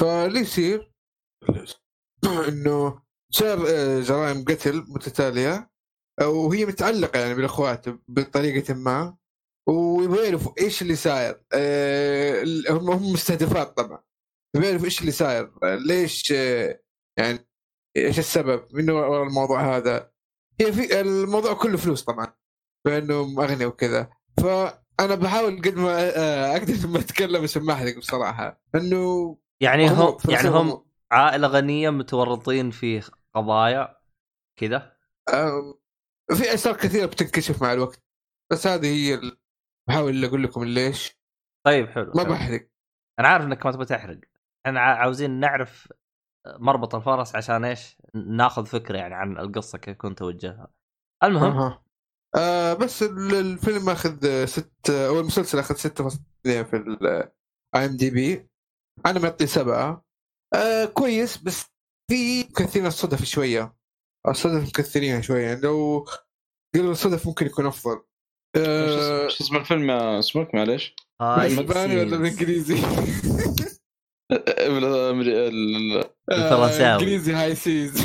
فاللي 0.00 0.40
يصير 0.40 0.92
إنه 2.48 3.02
صار 3.32 3.58
آه، 3.68 4.00
جرائم 4.00 4.44
قتل 4.44 4.84
متتالية 4.88 5.70
آه، 6.20 6.28
وهي 6.28 6.66
متعلقة 6.66 7.20
يعني 7.20 7.34
بالأخوات 7.34 7.84
بطريقة 8.08 8.74
ما 8.74 9.16
ويبغوا 9.68 10.24
يعرفوا 10.24 10.52
إيش 10.60 10.82
اللي 10.82 10.96
صاير. 10.96 11.44
آه، 11.52 12.44
هم 12.70 12.90
هم 12.90 13.12
مستهدفات 13.12 13.76
طبعا. 13.76 14.02
يبغوا 14.56 14.68
يعرفوا 14.70 14.86
إيش 14.86 15.00
اللي 15.00 15.12
صاير. 15.12 15.52
آه، 15.62 15.74
ليش 15.74 16.32
آه، 16.32 16.80
يعني 17.18 17.38
إيش 17.96 18.18
السبب؟ 18.18 18.66
من 18.72 18.90
وراء 18.90 19.22
الموضوع 19.22 19.76
هذا؟ 19.76 20.12
هي 20.60 20.72
في 20.72 21.00
الموضوع 21.00 21.54
كله 21.54 21.76
فلوس 21.76 22.04
طبعا 22.04 22.34
بأنهم 22.86 23.40
أغنياء 23.40 23.68
وكذا. 23.68 24.10
فانا 24.98 25.14
بحاول 25.14 25.62
قد 25.62 25.74
ما 25.74 26.16
آه، 26.16 26.56
أقدر 26.56 26.88
ما 26.92 26.98
أتكلم 26.98 27.46
ما 27.56 27.72
احرق 27.72 27.98
بصراحة. 27.98 28.60
إنه 28.74 29.36
يعني 29.60 29.88
هم 29.88 30.16
يعني 30.28 30.48
هم 30.48 30.84
عائلة 31.10 31.48
غنية 31.48 31.90
متورطين 31.90 32.70
في 32.70 33.02
قضايا 33.34 33.96
كذا 34.56 34.96
آه، 35.28 35.78
في 36.34 36.54
اسرار 36.54 36.76
كثيرة 36.76 37.06
بتنكشف 37.06 37.62
مع 37.62 37.72
الوقت 37.72 38.02
بس 38.52 38.66
هذه 38.66 38.86
هي 38.86 39.20
بحاول 39.88 40.24
أقول 40.24 40.42
لكم 40.42 40.64
ليش. 40.64 41.18
طيب 41.66 41.88
حلو 41.88 42.12
ما. 42.14 42.22
بحرق. 42.22 42.68
أنا 43.18 43.28
عارف 43.28 43.44
إنك 43.44 43.66
ما 43.66 43.72
تبغى 43.72 43.84
تحرق. 43.84 44.20
إحنا 44.66 44.80
عاوزين 44.80 45.30
نعرف 45.30 45.88
مربط 46.46 46.94
الفرس 46.94 47.36
عشان 47.36 47.64
إيش؟ 47.64 47.96
ناخذ 48.14 48.66
فكرة 48.66 48.98
يعني 48.98 49.14
عن 49.14 49.38
القصة 49.38 49.78
كيف 49.78 49.96
كنت 49.96 50.18
توجهها. 50.18 50.68
المهم 51.24 51.56
أها. 51.58 51.87
آه 52.36 52.74
بس 52.74 53.02
ال- 53.02 53.34
الفيلم 53.34 53.88
أخذ 53.90 54.44
ست 54.44 54.90
أو 54.90 55.20
المسلسل 55.20 55.58
أخذ 55.58 55.74
6.2 55.76 56.18
في 56.64 56.76
ال 56.76 57.30
IMDb 57.76 58.48
أنا 59.06 59.20
معطيه 59.20 59.46
سبعة 59.46 60.04
آه 60.54 60.84
كويس 60.84 61.36
بس 61.36 61.64
في 62.10 62.42
كثير 62.42 62.86
الصدف 62.86 63.24
شوية 63.24 63.76
الصدف 64.28 64.68
مكثرين 64.68 65.22
شوية 65.22 65.46
يعني 65.46 65.60
لو 65.60 66.06
قلوا 66.74 66.92
الصدف 66.92 67.26
ممكن 67.26 67.46
يكون 67.46 67.66
أفضل 67.66 68.02
آه 68.56 69.28
شو 69.28 69.44
اسم 69.44 69.56
الفيلم 69.56 69.90
يا 69.90 70.18
اسمك 70.18 70.54
معليش؟ 70.54 70.94
High 71.22 71.56
بالاسباني 71.56 71.96
ولا. 71.96 72.16
بالانجليزي؟ 72.16 72.74
ال- 74.32 74.84
ال- 75.28 76.04
بالفرنساوي. 76.28 76.84
آه، 76.86 76.94
إنجليزي 76.94 77.32
High 77.32 77.54
Seas 77.54 78.04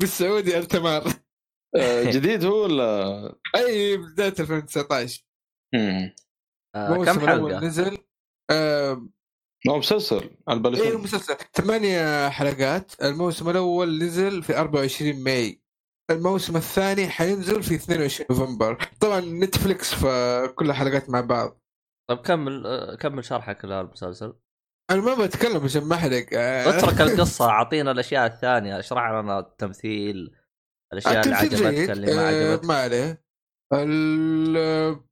بالسعودي 0.00 0.58
Alta 0.58 0.85
Mar 0.85 1.06
آه، 1.06 1.14
جديد 2.10 2.44
هو 2.44 2.62
ولا؟ 2.64 3.34
أي 3.56 3.96
بداية 3.96 4.34
2019 4.40 5.24
مم. 5.74 6.14
آه 6.74 7.04
كم 7.04 7.20
حلقة؟ 7.20 7.60
نزل؟ 7.60 7.98
آه 8.50 9.06
هو 9.68 9.78
مسلسل 9.78 10.30
على 10.48 10.60
بالي 10.60 10.76
فيلم. 10.76 10.96
المسلسل. 10.96 11.36
ثمانية 11.54 12.28
حلقات. 12.28 12.92
الموسم 13.02 13.48
الأول 13.50 13.98
نزل 13.98 14.42
في 14.42 14.58
24 14.58 15.24
ماي. 15.24 15.62
الموسم 16.10 16.56
الثاني 16.56 17.08
حينزل 17.08 17.62
في 17.62 17.74
22 17.74 18.26
نوفمبر. 18.30 18.88
طبعا 19.00 19.20
Netflix 19.20 19.94
فكل 19.94 20.72
حلقات 20.72 21.10
مع 21.10 21.20
بعض. 21.20 21.60
طيب 22.08 22.18
كمل 22.18 22.66
آه، 22.66 22.94
كمل 22.94 23.24
شرحك 23.24 23.64
للمسلسل 23.64 24.34
أنا 24.90 25.00
ما 25.00 25.24
بتكلم 25.26 25.64
عشان 25.64 25.84
ما 25.84 25.94
أحرق. 25.94 26.26
آه، 26.32 26.68
اترك 26.78 27.00
القصة 27.10 27.48
أعطينا 27.50 27.90
الأشياء 27.90 28.26
الثانية 28.26 28.78
أشرح 28.78 29.10
لنا 29.10 29.38
التمثيل. 29.38 30.36
الأشياء 30.92 31.24
اللي 31.24 31.34
عجبتك 31.34 31.90
اللي 31.90 32.14
ما 32.14 32.22
آه، 32.22 32.26
عجبتك 32.52 32.64
ما 32.68 32.74
عليه. 32.74 33.22
ال 33.72 34.56
آه، 34.56 35.04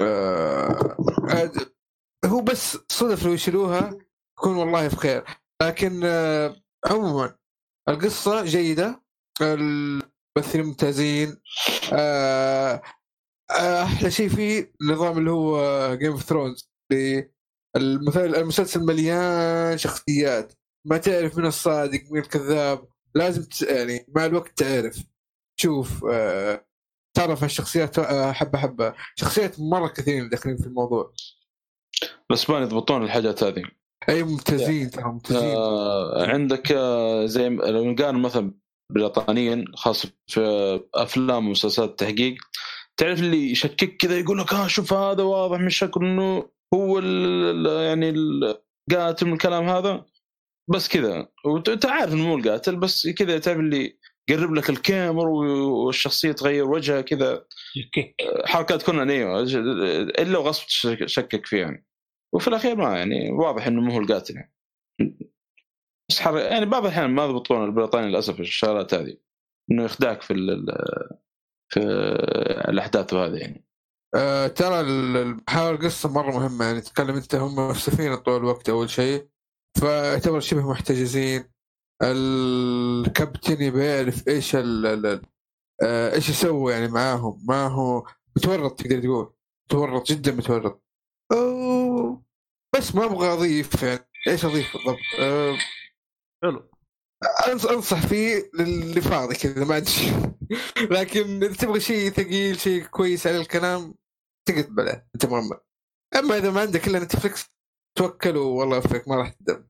آه، 0.00 1.56
هو 2.24 2.40
بس 2.40 2.78
صدف 2.88 3.26
لو 3.26 3.32
يشيلوها 3.32 3.98
يكون 4.38 4.56
والله 4.56 4.88
بخير 4.88 5.24
لكن 5.62 6.00
آه، 6.04 6.56
عموما 6.86 7.36
القصة 7.88 8.44
جيدة. 8.44 9.02
الممثلين 9.40 10.64
ممتازين. 10.66 11.40
آه، 11.92 12.82
آه، 13.50 13.82
أحلى 13.82 14.10
شيء 14.10 14.28
فيه 14.28 14.72
النظام 14.82 15.18
اللي 15.18 15.30
هو 15.30 15.94
Game 15.94 16.12
of 16.12 16.22
Thrones 16.22 16.70
المسلسل 17.76 18.80
مليان 18.80 19.78
شخصيات. 19.78 20.52
ما 20.86 20.98
تعرف 20.98 21.38
من 21.38 21.46
الصادق 21.46 22.00
من 22.10 22.18
الكذاب. 22.20 22.88
لازم 23.14 23.46
يعني 23.70 24.06
مع 24.16 24.26
الوقت 24.26 24.58
تعرف. 24.58 24.96
تشوف 25.58 26.04
آه، 26.10 26.64
تعرف 27.16 27.44
الشخصيات 27.44 27.98
آه، 27.98 28.32
حبة 28.32 28.58
حبة 28.58 28.94
شخصيات 29.16 29.60
مرة 29.60 29.88
كثيرين 29.88 30.28
داخلين 30.28 30.56
في 30.56 30.66
الموضوع. 30.66 31.12
الاسبان 32.30 32.62
يضبطون 32.62 33.02
الحاجات 33.02 33.42
هذه. 33.42 33.62
أي 34.08 34.22
ممتازين 34.22 34.90
ترى 34.90 35.04
ممتازين. 35.04 35.56
آه 35.56 36.26
عندك 36.26 36.72
آه 36.72 37.26
زي 37.26 37.48
لو 37.48 37.84
نقارن 37.92 38.22
مثلا 38.22 38.54
بريطانيين 38.92 39.64
خاصة 39.76 40.10
في 40.26 40.40
أفلام 40.94 41.46
ومسلسلات 41.46 41.90
التحقيق 41.90 42.34
تعرف 42.96 43.20
اللي 43.20 43.50
يشكك 43.50 43.96
كذا 43.96 44.18
يقول 44.18 44.38
لك 44.38 44.52
آه 44.52 44.66
شوف 44.66 44.92
هذا 44.92 45.22
واضح 45.22 45.60
من 45.60 45.70
شكله 45.70 46.02
إنه 46.06 46.50
هو 46.74 46.98
ال 46.98 47.06
ال- 47.66 47.82
يعني 47.86 48.10
القاتل 48.10 49.26
من 49.26 49.32
الكلام 49.32 49.68
هذا. 49.68 50.04
بس 50.70 50.88
كذا. 50.88 51.28
وانت 51.44 51.86
عارف 51.86 52.12
إنه 52.12 52.26
مو 52.26 52.36
القاتل 52.36 52.76
بس 52.76 53.08
كذا 53.08 53.38
تعرف 53.38 53.58
اللي 53.58 53.98
يقرب 54.30 54.54
لك 54.54 54.70
الكاميرا 54.70 55.28
والشخصية 55.28 56.32
تغير 56.32 56.64
وجهها 56.64 57.00
كذا. 57.00 57.44
حركات 58.44 58.82
كونان 58.82 59.10
أيوه 59.10 59.42
إلا 59.42 60.38
وغصب 60.38 60.66
تشكك 61.06 61.46
فيها 61.46 61.58
يعني. 61.60 61.86
وفي 62.34 62.48
الأخير 62.48 62.76
ما 62.76 62.98
يعني 62.98 63.30
واضح 63.30 63.66
إنه 63.66 63.80
مو 63.80 63.92
هو 63.92 63.98
القاتل 63.98 64.34
يعني. 64.34 64.54
بس 66.10 66.20
حر... 66.20 66.38
يعني 66.38 66.66
بعض 66.66 66.82
الأحيان 66.82 67.10
ما 67.10 67.24
يضبطون 67.24 67.64
البريطاني 67.64 68.08
للأسف 68.08 68.40
الشغلات 68.40 68.94
هذه. 68.94 69.16
إنه 69.70 69.84
يخدعك 69.84 70.22
في 70.22 70.32
ال... 70.32 70.66
في 71.68 71.80
الأحداث 72.68 73.12
وهذا 73.12 73.36
يعني. 73.38 73.64
آه 74.14 74.46
ترى 74.46 74.80
ال- 74.80 75.16
المحاور 75.16 75.74
القصة 75.74 76.12
مرة 76.12 76.30
مهمة 76.30 76.64
يعني. 76.64 76.80
تتكلم 76.80 77.14
أنت 77.14 77.34
هم 77.34 77.72
في 77.72 77.80
سفينه 77.80 78.16
طول 78.16 78.36
الوقت 78.36 78.68
أول 78.68 78.90
شيء. 78.90 79.28
فيعتبر 79.78 80.40
شبه 80.40 80.70
محتجزين. 80.70 81.44
الكابتن 82.02 83.62
يبي 83.62 83.84
يعرف 83.84 84.28
إيش 84.28 84.56
ال 84.56 85.22
آه 85.82 86.14
إيش 86.14 86.28
يسوي 86.28 86.72
يعني 86.72 86.88
معاهم؟ 86.88 87.44
ما 87.48 87.66
هو 87.66 88.06
متورط 88.36 88.80
تقدر 88.80 89.00
تقول. 89.02 89.34
متورط 89.66 90.06
جدا 90.12 90.32
متورط. 90.32 90.82
أوه. 91.32 92.22
بس 92.76 92.94
ما 92.94 93.04
أبغى 93.04 93.32
أضيف 93.32 93.82
يعني. 93.82 94.08
إيش 94.28 94.44
أضيف 94.44 94.72
بالضبط؟ 94.76 94.98
آه 95.20 95.58
حلو. 96.44 96.70
أنصح 97.70 98.06
فيه 98.06 98.50
للي 98.54 99.00
فاضي 99.00 99.34
كذا 99.34 99.64
ما 99.64 99.84
شيء 99.84 100.12
لكن 100.96 101.42
إذا 101.44 101.54
تبغى 101.54 101.80
شيء 101.80 102.10
ثقيل 102.10 102.60
شيء 102.60 102.84
كويس 102.86 103.26
على 103.26 103.36
الكلام 103.36 103.94
تقعد 104.48 104.64
بلا 104.64 105.06
أنت 105.14 105.26
مؤمن 105.26 105.56
أما 106.16 106.36
إذا 106.38 106.50
ما 106.50 106.60
عندك 106.60 106.88
إلا 106.88 106.98
نتفلكس 106.98 107.48
توكل 107.98 108.36
والله 108.36 108.76
يوفقك 108.76 109.08
ما 109.08 109.16
راح 109.16 109.28
تندم. 109.30 109.68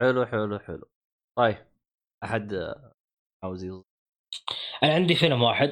حلو 0.00 0.26
حلو 0.26 0.58
حلو. 0.58 0.90
طيب. 1.38 1.69
أحد 2.24 2.74
عاوز 3.44 3.64
يز... 3.64 3.82
أنا 4.82 4.94
عندي 4.94 5.14
فيلم 5.14 5.42
واحد. 5.42 5.70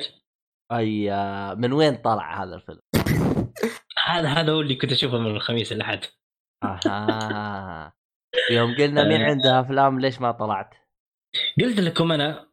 أي 0.72 1.10
من 1.54 1.72
وين 1.72 1.96
طلع 1.96 2.42
هذا 2.44 2.54
الفيلم؟ 2.54 2.80
هذا 4.06 4.28
هذا 4.28 4.52
هو 4.52 4.60
اللي 4.60 4.74
كنت 4.74 4.92
أشوفه 4.92 5.18
من 5.18 5.30
الخميس 5.30 5.72
الأحد. 5.72 6.00
أها. 6.64 7.92
يوم 8.50 8.76
قلنا 8.76 9.08
مين 9.08 9.22
عنده 9.22 9.60
أفلام 9.60 10.00
ليش 10.00 10.20
ما 10.20 10.32
طلعت؟ 10.32 10.74
قلت 11.60 11.80
لكم 11.80 12.12
أنا. 12.12 12.48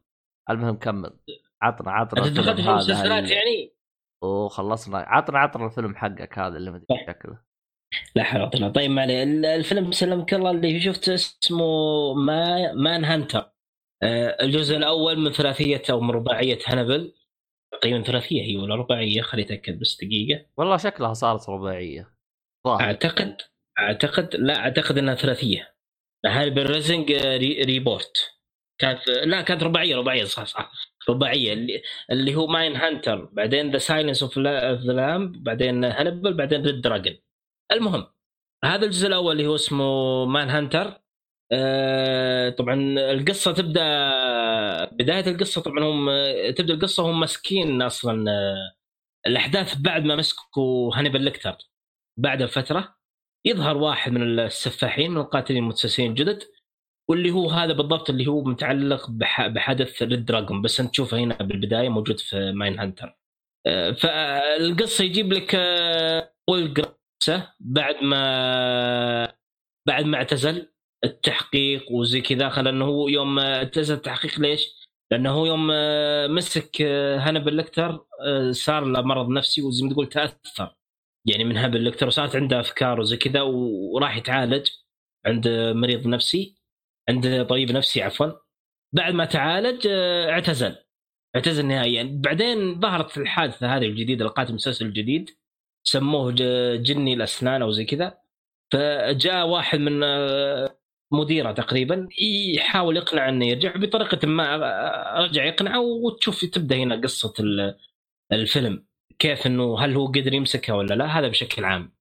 المهم 0.49 0.75
كمل. 0.77 1.19
عطنا 1.61 1.91
عطنا 1.91 2.25
أنت 2.27 2.37
دخلت 2.39 2.61
في 2.61 2.69
المسلسلات 2.69 3.31
يعني؟ 3.31 3.75
أوه 4.23 4.49
خلصنا. 4.49 4.97
عطنا 4.97 5.39
عطنا 5.39 5.65
الفيلم 5.65 5.95
حقك 5.95 6.39
هذا 6.39 6.57
اللي 6.57 6.71
مدري 6.71 6.85
طيب. 6.89 6.99
شكله 7.07 7.41
لا 8.15 8.23
حول 8.23 8.41
ولا 8.41 8.49
قوة 8.49 8.69
طيب 8.69 8.91
ما 8.91 9.01
عليه 9.01 9.23
ال- 9.23 9.45
الفيلم 9.45 9.91
سلمك 9.91 10.33
الله 10.33 10.51
اللي 10.51 10.79
شفته 10.79 11.13
اسمه 11.13 12.13
ما 12.13 12.73
Manhunter 12.73 13.51
الجزء 14.03 14.77
الأول 14.77 15.19
من 15.19 15.31
ثلاثية 15.31 15.83
أو 15.89 15.99
من 15.99 16.11
رباعية 16.11 16.59
هانبل 16.67 17.13
تقريبا 17.71 18.01
ثلاثية 18.01 18.41
هي 18.43 18.57
ولا 18.57 18.75
رباعية؟ 18.75 19.21
خليني 19.21 19.47
أتأكد 19.47 19.79
بس 19.79 19.97
دقيقة. 20.03 20.45
والله 20.57 20.77
شكلها 20.77 21.13
صارت 21.13 21.49
رباعية. 21.49 22.15
ظاهر 22.67 22.81
أعتقد 22.81 23.37
أعتقد 23.79 24.35
لا 24.35 24.59
أعتقد 24.59 24.97
إنها 24.97 25.15
ثلاثية. 25.15 25.75
Hannibal 26.25 26.71
Rising 26.71 27.11
re 27.11 27.61
reboot. 27.61 28.31
كانت 28.77 29.07
لا 29.07 29.41
كانت 29.41 29.63
رباعية 29.63 29.95
رباعية 29.95 30.23
صح 30.23 30.45
صح. 30.45 30.71
رباعية. 31.09 31.53
اللي, 31.53 31.81
اللي 32.11 32.35
هو 32.35 32.47
Manhunter 32.47 33.25
بعدين 33.25 33.71
The 33.71 33.77
Silence 33.77 34.23
of 34.23 34.39
the 34.39 34.93
Lamb 34.93 35.43
بعدين 35.43 35.83
هانبل 35.83 36.33
بعدين 36.33 36.65
Red 36.65 36.81
Dragon 36.81 37.17
المهم 37.71 38.07
هذا 38.65 38.85
الجزء 38.85 39.07
الأول 39.07 39.31
اللي 39.31 39.47
هو 39.47 39.55
اسمه 39.55 40.25
Manhunter. 40.25 41.04
آه 41.51 42.49
طبعا 42.49 42.75
القصة 43.11 43.51
تبدأ 43.53 43.81
بداية 44.91 45.27
القصة 45.31 45.61
طبعا 45.61 45.83
هم 45.83 46.09
تبدأ 46.53 46.73
القصة 46.73 47.03
هم 47.11 47.19
ماسكين 47.19 47.81
أصلا 47.81 48.31
آه، 48.31 48.75
الأحداث 49.27 49.75
بعد 49.77 50.03
ما 50.05 50.15
مسكوا 50.15 50.95
Hannibal 50.97 51.21
Lecter. 51.21 51.57
بعد 52.19 52.45
فتره 52.45 52.95
يظهر 53.45 53.77
واحد 53.77 54.11
من 54.11 54.39
السفاحين 54.39 55.11
من 55.11 55.17
القاتلين 55.17 55.63
المتسلسلين 55.63 56.09
الجدد 56.11 56.43
واللي 57.09 57.31
هو 57.31 57.49
هذا 57.49 57.73
بالضبط 57.73 58.09
اللي 58.09 58.27
هو 58.27 58.43
متعلق 58.43 59.09
بح- 59.09 59.47
بحدث 59.47 60.03
Red 60.03 60.25
Dragon 60.25 60.61
بس 60.61 60.79
أنت 60.79 60.91
تشوفه 60.91 61.17
هنا 61.19 61.35
بالبداية 61.37 61.89
موجود 61.89 62.19
في 62.19 62.51
Manhunter 62.51 63.17
آه، 63.67 63.91
فالقصة 63.91 65.03
يجيب 65.03 65.33
لك 65.33 65.53
Will 66.49 66.73
بعد 67.59 68.03
ما 68.03 69.33
بعد 69.87 70.05
ما 70.05 70.17
اعتزل. 70.17 70.74
التحقيق 71.05 71.91
وزي 71.91 72.21
كذا. 72.21 72.49
خل 72.49 72.67
انه 72.67 72.85
هو 72.85 73.07
يوم 73.07 73.39
اعتزل 73.39 73.95
التحقيق 73.95 74.39
ليش؟ 74.39 74.85
لأنه 75.11 75.31
هو 75.31 75.45
يوم 75.45 75.69
آه، 75.73 76.27
مسك 76.27 76.81
آه، 76.81 77.17
هانبل 77.19 77.57
لكتر 77.57 78.05
آه، 78.21 78.51
صار 78.51 78.85
له 78.85 79.01
مرض 79.01 79.29
نفسي 79.29 79.61
وزي 79.61 79.83
ما 79.83 79.91
تقول 79.93 80.09
تأثر. 80.09 80.75
يعني 81.25 81.43
من 81.43 81.57
هانبل 81.57 81.85
لكتر 81.85 82.07
وصارت 82.07 82.35
عنده 82.35 82.59
أفكار 82.59 82.99
وزي 82.99 83.17
كذا 83.17 83.41
وراح 83.41 84.17
يتعالج 84.17 84.69
عند 85.25 85.47
مريض 85.75 86.07
نفسي 86.07 86.57
عند 87.09 87.45
طبيب 87.49 87.71
نفسي 87.71 88.01
عفوا. 88.01 88.31
بعد 88.93 89.13
ما 89.13 89.25
تعالج 89.25 89.87
اعتزل. 90.29 90.75
اعتزل 91.35 91.65
نهائيا. 91.65 92.03
بعدين 92.23 92.79
ظهرت 92.81 93.17
الحادثة 93.17 93.77
هذه 93.77 93.85
الجديدة 93.85 94.25
القاتل 94.25 94.49
المسلسل 94.49 94.85
الجديد 94.85 95.29
سموه 95.83 96.31
جني 96.77 97.13
الأسنان 97.13 97.61
أو 97.61 97.71
زي 97.71 97.85
كذا. 97.85 98.17
فجاء 98.73 99.47
واحد 99.47 99.79
من 99.79 100.03
مديرة 101.15 101.51
تقريبا 101.51 102.07
يحاول 102.55 102.97
يقنع 102.97 103.29
إنه 103.29 103.45
يرجع. 103.45 103.73
بطريقة 103.75 104.27
ما 104.27 104.57
رجع 105.19 105.45
يقنعه 105.45 105.79
وتشوف 105.81 106.45
تبدأ 106.45 106.75
هنا 106.75 106.95
قصة 107.01 107.33
ال- 107.39 107.77
الفيلم. 108.31 108.85
كيف 109.19 109.47
إنه 109.47 109.79
هل 109.79 109.93
هو 109.95 110.07
قدر 110.07 110.33
يمسكها 110.33 110.73
ولا 110.73 110.93
لا 110.93 111.05
هذا 111.19 111.27
بشكل 111.27 111.65
عام. 111.65 111.95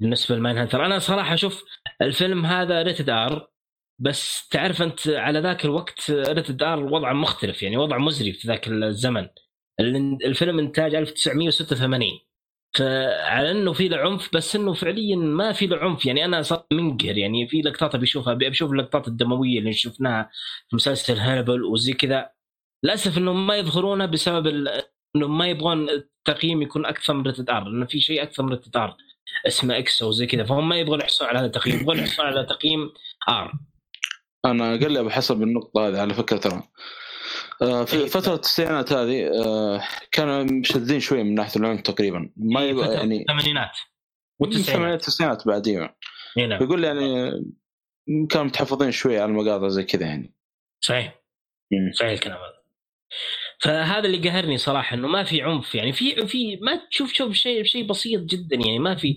بالنسبة 0.00 0.36
ل 0.36 0.58
Manhunter 0.58 0.86
أنا 0.86 0.98
صراحة 0.98 1.34
أشوف 1.34 1.64
الفيلم 2.02 2.46
هذا 2.46 2.82
rated 2.82 3.10
R 3.10 3.50
بس 3.98 4.48
تعرف 4.48 4.82
أنت 4.82 5.08
على 5.08 5.40
ذاك 5.40 5.64
الوقت 5.64 6.10
rated 6.10 6.62
R 6.62 6.84
وضع 6.84 7.12
مختلف 7.12 7.62
يعني 7.62 7.76
وضع 7.76 7.98
مزري 7.98 8.32
في 8.32 8.48
ذاك 8.48 8.68
الزمن. 8.68 9.28
ال- 9.80 10.26
الفيلم 10.26 10.58
إنتاج 10.58 10.94
1986 10.94 12.20
فعلى 12.74 13.50
إنه 13.50 13.72
في 13.72 13.88
له 13.88 13.96
عنف 13.96 14.30
بس 14.34 14.56
إنه 14.56 14.72
فعليا 14.72 15.16
ما 15.16 15.52
في 15.52 15.66
له 15.66 15.76
عنف 15.76 16.06
يعني 16.06 16.24
أنا 16.24 16.42
صرت 16.42 16.66
منقهر 16.72 17.18
يعني 17.18 17.48
في 17.48 17.60
لقطات 17.62 17.94
أبي 17.94 18.48
أشوف 18.48 18.72
اللقطات 18.72 19.08
الدموية 19.08 19.58
اللي 19.58 19.72
شفناها 19.72 20.30
في 20.68 20.76
مسلسل 20.76 21.18
هانبل 21.18 21.64
وزي 21.64 21.92
كذا. 21.92 22.30
للأسف 22.84 23.18
إنهم 23.18 23.46
ما 23.46 23.56
يظهرونها 23.56 24.06
بسبب 24.06 24.46
انهم 25.16 25.38
ما 25.38 25.48
يبغون 25.48 25.88
التقييم 25.90 26.62
يكون 26.62 26.86
أكثر 26.86 27.14
من 27.14 27.22
rated 27.22 27.50
R 27.50 27.64
لأنه 27.64 27.86
في 27.86 28.00
شيء 28.00 28.22
أكثر 28.22 28.42
من 28.42 28.50
rated 28.50 28.76
R 28.76 28.96
اسمه 29.46 29.78
X 29.78 30.02
أو 30.02 30.10
زي 30.12 30.26
كذا. 30.26 30.44
فهم 30.44 30.68
ما 30.68 30.76
يبغون 30.76 31.00
يحصلون 31.00 31.30
على 31.30 31.38
هذا 31.38 31.46
التقييم 31.46 31.80
يبغون 31.80 31.98
يحصلون 31.98 32.28
على 32.28 32.46
تقييم 32.46 32.92
R. 33.28 33.52
أنا 34.44 34.70
قال 34.70 34.92
لي 34.92 35.02
بحسب 35.04 35.42
النقطه 35.42 35.88
هذه 35.88 36.00
على 36.00 36.14
فكرة 36.14 36.36
ترى. 36.36 36.52
آه، 36.54 36.62
في 37.60 38.06
فترة 38.06 38.34
التسعينات 38.34 38.92
هذه 38.92 39.30
آه، 39.44 39.82
كانوا 40.12 40.42
مشددين 40.42 41.00
شوي 41.00 41.22
من 41.22 41.34
ناحية 41.34 41.60
العنف 41.60 41.80
تقريبا. 41.80 42.30
ما 42.36 42.64
يبغى 42.64 42.94
يعني 42.94 43.20
الثمانينات. 43.20 43.70
والتسعينات. 44.38 44.68
والتسعينات 44.68 45.00
التسعينات 45.00 45.46
بعد 45.46 45.68
أيوه 45.68 45.96
نعم. 46.36 46.62
يقول 46.62 46.84
يعني 46.84 47.30
كانوا 48.30 48.46
متحفظين 48.46 48.90
شوي 48.90 49.18
على 49.18 49.30
المقاطع 49.30 49.68
زي 49.68 49.84
كذا 49.84 50.06
يعني. 50.06 50.34
صحيح. 50.80 51.22
مم. 51.72 51.92
صحيح 51.92 52.10
الكلام 52.10 52.36
هذا. 52.36 52.60
فهذا 53.60 54.06
اللي 54.06 54.28
قهرني 54.28 54.58
صراحة 54.58 54.96
إنه 54.96 55.08
ما 55.08 55.24
في 55.24 55.42
عنف 55.42 55.74
يعني 55.74 55.92
في 55.92 56.26
في 56.26 56.56
ما 56.56 56.86
تشوف 56.90 57.12
شوف 57.12 57.32
شيء 57.32 57.64
شيء 57.64 57.86
بسيط 57.86 58.20
جدا 58.20 58.56
يعني 58.56 58.78
ما 58.78 58.96
في 58.96 59.16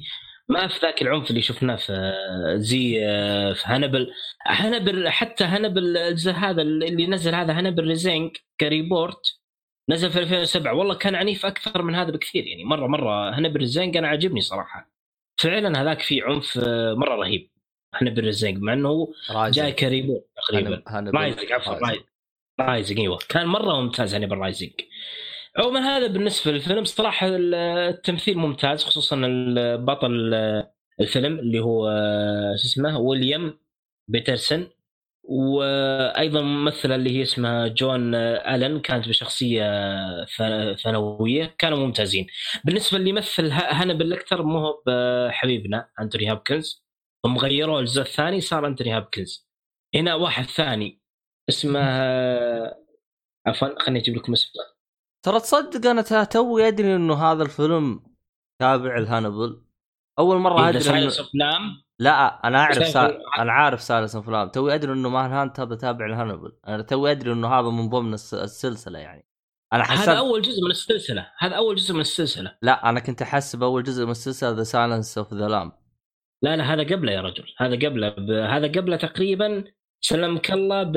ما 0.49 0.68
في 0.68 0.80
ذاك 0.80 1.02
العنف 1.02 1.30
اللي 1.30 1.41
شفناه 1.41 1.76
في 1.76 2.14
زي 2.57 2.94
في 3.56 3.64
هانبل. 3.65 4.14
هانبل 4.48 5.10
حتى 5.10 5.44
هانبل 5.44 5.98
هذا 6.28 6.61
اللي 6.61 7.07
نزل 7.07 7.36
هذا 7.36 7.57
Hannibal 7.57 7.88
Rising 7.88 8.38
ك 8.60 8.71
reboot 8.71 9.40
نزل 9.90 10.11
في 10.11 10.20
2007 10.20 10.74
والله 10.74 10.95
كان 10.95 11.15
عنيف 11.15 11.45
أكثر 11.45 11.82
من 11.82 11.95
هذا 11.95 12.11
بكثير 12.11 12.48
يعني 12.48 12.64
مرة 12.64 12.88
مرة 12.88 13.30
Hannibal 13.38 13.60
Rising 13.60 13.98
أنا 13.98 14.07
عاجبني 14.07 14.41
صراحة. 14.41 14.91
فعلا 15.38 15.82
هذاك 15.82 15.99
فيه 16.02 16.24
عنف 16.24 16.57
آه، 16.57 16.94
مرة 16.94 17.15
رهيب 17.15 17.52
Hannibal 17.95 18.24
Rising 18.24 18.57
مع 18.57 18.74
إنه 18.74 19.14
جاي 19.49 19.72
ك 19.72 19.79
reboot 19.79 20.26
تقريبا. 20.49 20.84
Rising 20.90 21.52
عفوا 21.52 21.78
Rising 22.60 22.99
أيوه. 22.99 23.20
كان 23.30 23.48
مرة 23.48 23.82
ممتاز 23.82 24.14
Hannibal 24.14 24.38
Rising 24.38 24.72
عموما 25.58 25.80
هذا 25.98 26.08
بالنسبة 26.08 26.52
للفيلم 26.52 26.84
صراحة 26.84 27.28
التمثيل 27.32 28.38
ممتاز 28.38 28.84
خصوصا 28.84 29.16
البطل 29.26 30.34
الفيلم 31.00 31.40
اللي 31.40 31.60
هو 31.60 31.92
شو 32.62 32.66
اسمه 32.66 33.00
ويليام 33.00 33.60
بيترسون. 34.08 34.70
وأيضا 35.24 36.42
ممثلة 36.42 36.96
اللي 36.96 37.18
هي 37.18 37.22
اسمها 37.22 37.68
جون 37.68 38.16
ألن 38.16 38.80
كانت 38.80 39.08
بشخصية 39.10 39.64
ثانويه 40.76 41.56
كانوا 41.58 41.78
ممتازين. 41.78 42.28
بالنسبة 42.66 42.98
اللي 42.98 43.10
يمثل 43.10 43.52
هانبل 43.52 44.10
لكتر 44.10 44.44
مو 44.44 44.58
هو 44.60 44.84
بحبيبنا 44.88 45.90
أنتوني 46.00 46.32
هابكنز. 46.32 46.86
هم 47.26 47.38
غيروه 47.38 47.80
الجزء 47.80 48.02
الثاني 48.02 48.42
صار 48.42 48.68
أنتوني 48.68 48.92
هابكنز. 48.92 49.50
هنا 49.96 50.16
واحد 50.16 50.46
ثاني 50.46 51.02
اسمه 51.50 51.80
عفوا 53.48 53.84
خليني 53.84 54.00
أجيب 54.00 54.16
لكم 54.16 54.34
اسمه. 54.34 54.73
ترى 55.24 55.40
تصدق 55.40 55.90
أنا 55.90 56.24
توي 56.24 56.68
أدري 56.68 56.95
إنه 56.95 57.14
هذا 57.14 57.44
الفيلم 57.44 58.04
تابع 58.60 58.98
الهانبل 58.98 59.64
أول 60.20 60.38
مرة 60.38 60.62
ذا 60.62 60.70
أدري. 60.70 60.80
Silence 60.80 61.20
of 61.20 61.30
Lamb 61.34 61.84
لا 62.00 62.48
أنا 62.48 62.60
أعرف 62.60 62.88
سا... 62.88 63.20
أنا 63.40 63.52
عارف 63.52 63.82
Silence 63.82 64.15
of 64.15 64.30
Lamb 64.30 64.49
توي 64.50 64.76
أدري 64.76 64.94
إنه 64.94 65.10
Manhunt 65.10 65.60
هذا 65.60 65.76
تابع 65.76 66.06
الهانبل 66.06 66.52
أنا 66.68 66.84
توي 66.84 67.12
أدري 67.12 67.32
إنه 67.32 67.48
هذا 67.48 67.70
من 67.70 67.90
ضمن 67.90 68.14
الس... 68.14 68.34
السلسلة 68.34 69.00
يعني. 69.00 69.28
أنا 69.74 69.84
حسبت 69.84 70.10
هذا 70.10 70.18
أول 70.18 70.41
جزء 70.41 70.64
من 70.64 70.72
السلسلة. 70.72 71.32
هذا 71.38 71.56
أول 71.56 71.76
جزء 71.76 71.94
من 71.94 72.02
السلسلة. 72.02 72.58
لا 72.62 72.90
أنا 72.90 73.00
كنت 73.00 73.22
أحسب 73.22 73.64
أول 73.64 73.84
جزء 73.84 74.06
من 74.06 74.12
السلسلة 74.12 74.50
ذا 74.50 74.64
Silence 74.64 75.18
of 75.18 75.34
the 75.34 75.48
Lamb 75.48 75.72
لا 76.41 76.56
لا 76.56 76.74
هذا 76.74 76.84
قبله 76.84 77.12
يا 77.12 77.22
رجل. 77.22 77.45
هذا 77.58 77.76
قبله 77.76 78.10
ب... 78.10 78.32
هذا 78.32 78.68
قبله 78.68 78.95
تقريبا 78.95 79.64
سلمك 80.02 80.52
الله 80.52 80.84
ب... 80.84 80.94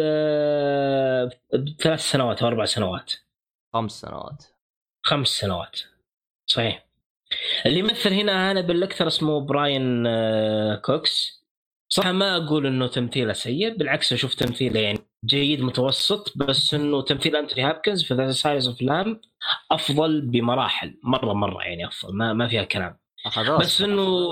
بثلاث 1.54 2.00
سنوات 2.00 2.42
أو 2.42 2.48
أربع 2.48 2.64
سنوات. 2.64 3.12
خمس 3.72 4.00
سنوات. 4.00 4.44
خمس 5.02 5.28
سنوات. 5.28 5.80
صحيح. 6.46 6.86
اللي 7.66 7.78
يمثل 7.78 8.12
هنا 8.12 8.50
هانبل 8.50 8.82
لكتر 8.82 9.06
اسمه 9.06 9.40
براين 9.40 10.06
آه، 10.06 10.74
كوكس. 10.74 11.36
صراحة 11.88 12.12
ما 12.12 12.36
أقول 12.36 12.66
إنه 12.66 12.86
تمثيله 12.86 13.32
سيء 13.32 13.76
بالعكس 13.76 14.12
أشوف 14.12 14.34
تمثيله 14.34 14.80
يعني 14.80 14.98
جيد 15.24 15.60
متوسط 15.60 16.32
بس 16.38 16.74
إنه 16.74 17.02
تمثيل 17.02 17.36
أنتوني 17.36 17.62
هابكنز 17.62 18.04
في 18.04 18.14
The 18.14 18.30
Silence 18.30 18.68
of 18.68 18.82
Lamb 18.82 19.20
أفضل 19.70 20.20
بمراحل 20.20 20.98
مرة 21.02 21.32
مرة 21.32 21.62
يعني 21.62 21.86
أفضل 21.88 22.14
ما, 22.16 22.32
ما 22.32 22.48
فيها 22.48 22.64
كلام. 22.64 22.98
أخذ 23.26 23.58
بس 23.58 23.80
إنه 23.80 24.26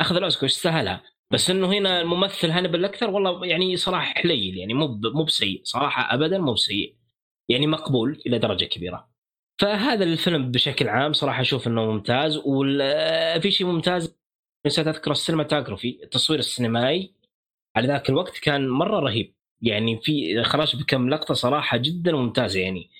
أخذ 0.00 0.16
الأوسكار 0.16 0.44
يستاهلها 0.44 1.02
بس 1.30 1.50
إنه 1.50 1.66
هنا 1.72 2.00
الممثل 2.00 2.50
هانبل 2.50 2.84
لكتر 2.84 3.10
والله 3.10 3.46
يعني 3.46 3.76
صراحة 3.76 4.04
حليل 4.14 4.56
يعني 4.58 4.74
مو 4.74 4.86
ب- 4.88 5.06
مو 5.06 5.24
بسيء 5.24 5.60
صراحة 5.64 6.14
ابدا 6.14 6.38
مو 6.38 6.52
بسيء. 6.52 6.96
يعني 7.48 7.66
مقبول 7.66 8.22
إلى 8.26 8.38
درجة 8.38 8.64
كبيرة. 8.64 9.08
فهذا 9.60 10.04
الفيلم 10.04 10.50
بشكل 10.50 10.88
عام 10.88 11.12
صراحة 11.12 11.40
أشوف 11.40 11.66
إنه 11.66 11.92
ممتاز 11.92 12.36
وفي 12.36 13.50
شيء 13.50 13.66
ممتاز 13.66 14.16
نسيت 14.66 14.86
اذكر 14.86 15.10
ال 15.10 15.16
cinematography 15.16 16.00
التصوير 16.02 16.38
السينمائي 16.38 17.14
على 17.76 17.88
ذاك 17.88 18.10
الوقت 18.10 18.38
كان 18.38 18.68
مرة 18.68 19.00
رهيب. 19.00 19.34
يعني 19.62 20.00
في 20.02 20.42
خرج 20.44 20.76
بكم 20.76 21.08
لقطة 21.08 21.34
صراحة 21.34 21.76
جدا 21.76 22.12
ممتازه 22.12 22.60
يعني. 22.60 22.90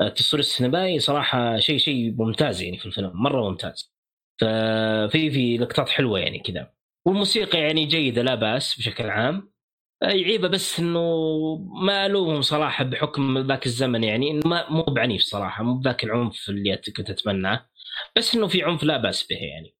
التصوير 0.00 0.40
السينمائي 0.40 0.98
صراحة 0.98 1.58
شيء 1.58 1.78
شيء 1.78 2.14
ممتاز 2.18 2.62
يعني 2.62 2.78
في 2.78 2.86
الفيلم 2.86 3.10
مرة 3.14 3.50
ممتاز. 3.50 3.94
ففي 4.40 5.30
في 5.30 5.56
لقطات 5.56 5.88
حلوة 5.88 6.18
يعني 6.18 6.38
كذا. 6.38 6.72
والموسيقى 7.06 7.58
يعني 7.58 7.86
جيدة 7.86 8.22
لا 8.22 8.34
بأس 8.34 8.78
بشكل 8.78 9.10
عام. 9.10 9.53
يعيبه 10.12 10.48
بس 10.48 10.80
إنه 10.80 11.00
ما 11.82 12.06
ألومهم 12.06 12.42
صراحة 12.42 12.84
بحكم 12.84 13.38
ذاك 13.38 13.66
الزمن 13.66 14.04
يعني 14.04 14.30
إنه 14.30 14.42
ما 14.46 14.70
مو 14.70 14.82
بعنيف 14.82 15.22
صراحة 15.22 15.64
مو 15.64 15.74
بذاك 15.74 16.04
العنف 16.04 16.48
اللي 16.48 16.80
كنت 16.96 17.10
أتمناه. 17.10 17.68
بس 18.16 18.34
إنه 18.34 18.48
في 18.48 18.62
عنف 18.62 18.82
لا 18.82 18.96
بأس 18.96 19.26
به 19.26 19.36
يعني. 19.36 19.76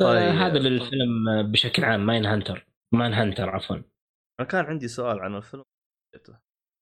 طيب. 0.00 0.18
فهذا 0.18 0.58
للفيلم 0.58 1.42
بشكل 1.52 1.84
عام 1.84 2.06
Mindhunter 2.06 2.66
Manhunter 2.92 3.50
عفوا. 3.50 3.76
أنا 4.40 4.48
كان 4.48 4.64
عندي 4.64 4.88
سؤال 4.88 5.20
عن 5.20 5.36
الفيلم. 5.36 5.64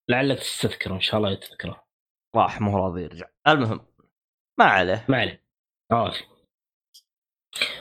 لعلك 0.09 0.39
تستذكره 0.39 0.95
إن 0.95 1.01
شاء 1.01 1.17
الله 1.17 1.35
تذكره 1.35 1.87
راح 2.35 2.61
مو 2.61 2.77
راضي 2.77 3.03
يرجع. 3.03 3.27
المهم 3.47 3.85
ما 4.59 4.65
عليه. 4.65 5.05
ما 5.09 5.17
عليه. 5.17 5.43
عافي 5.91 6.23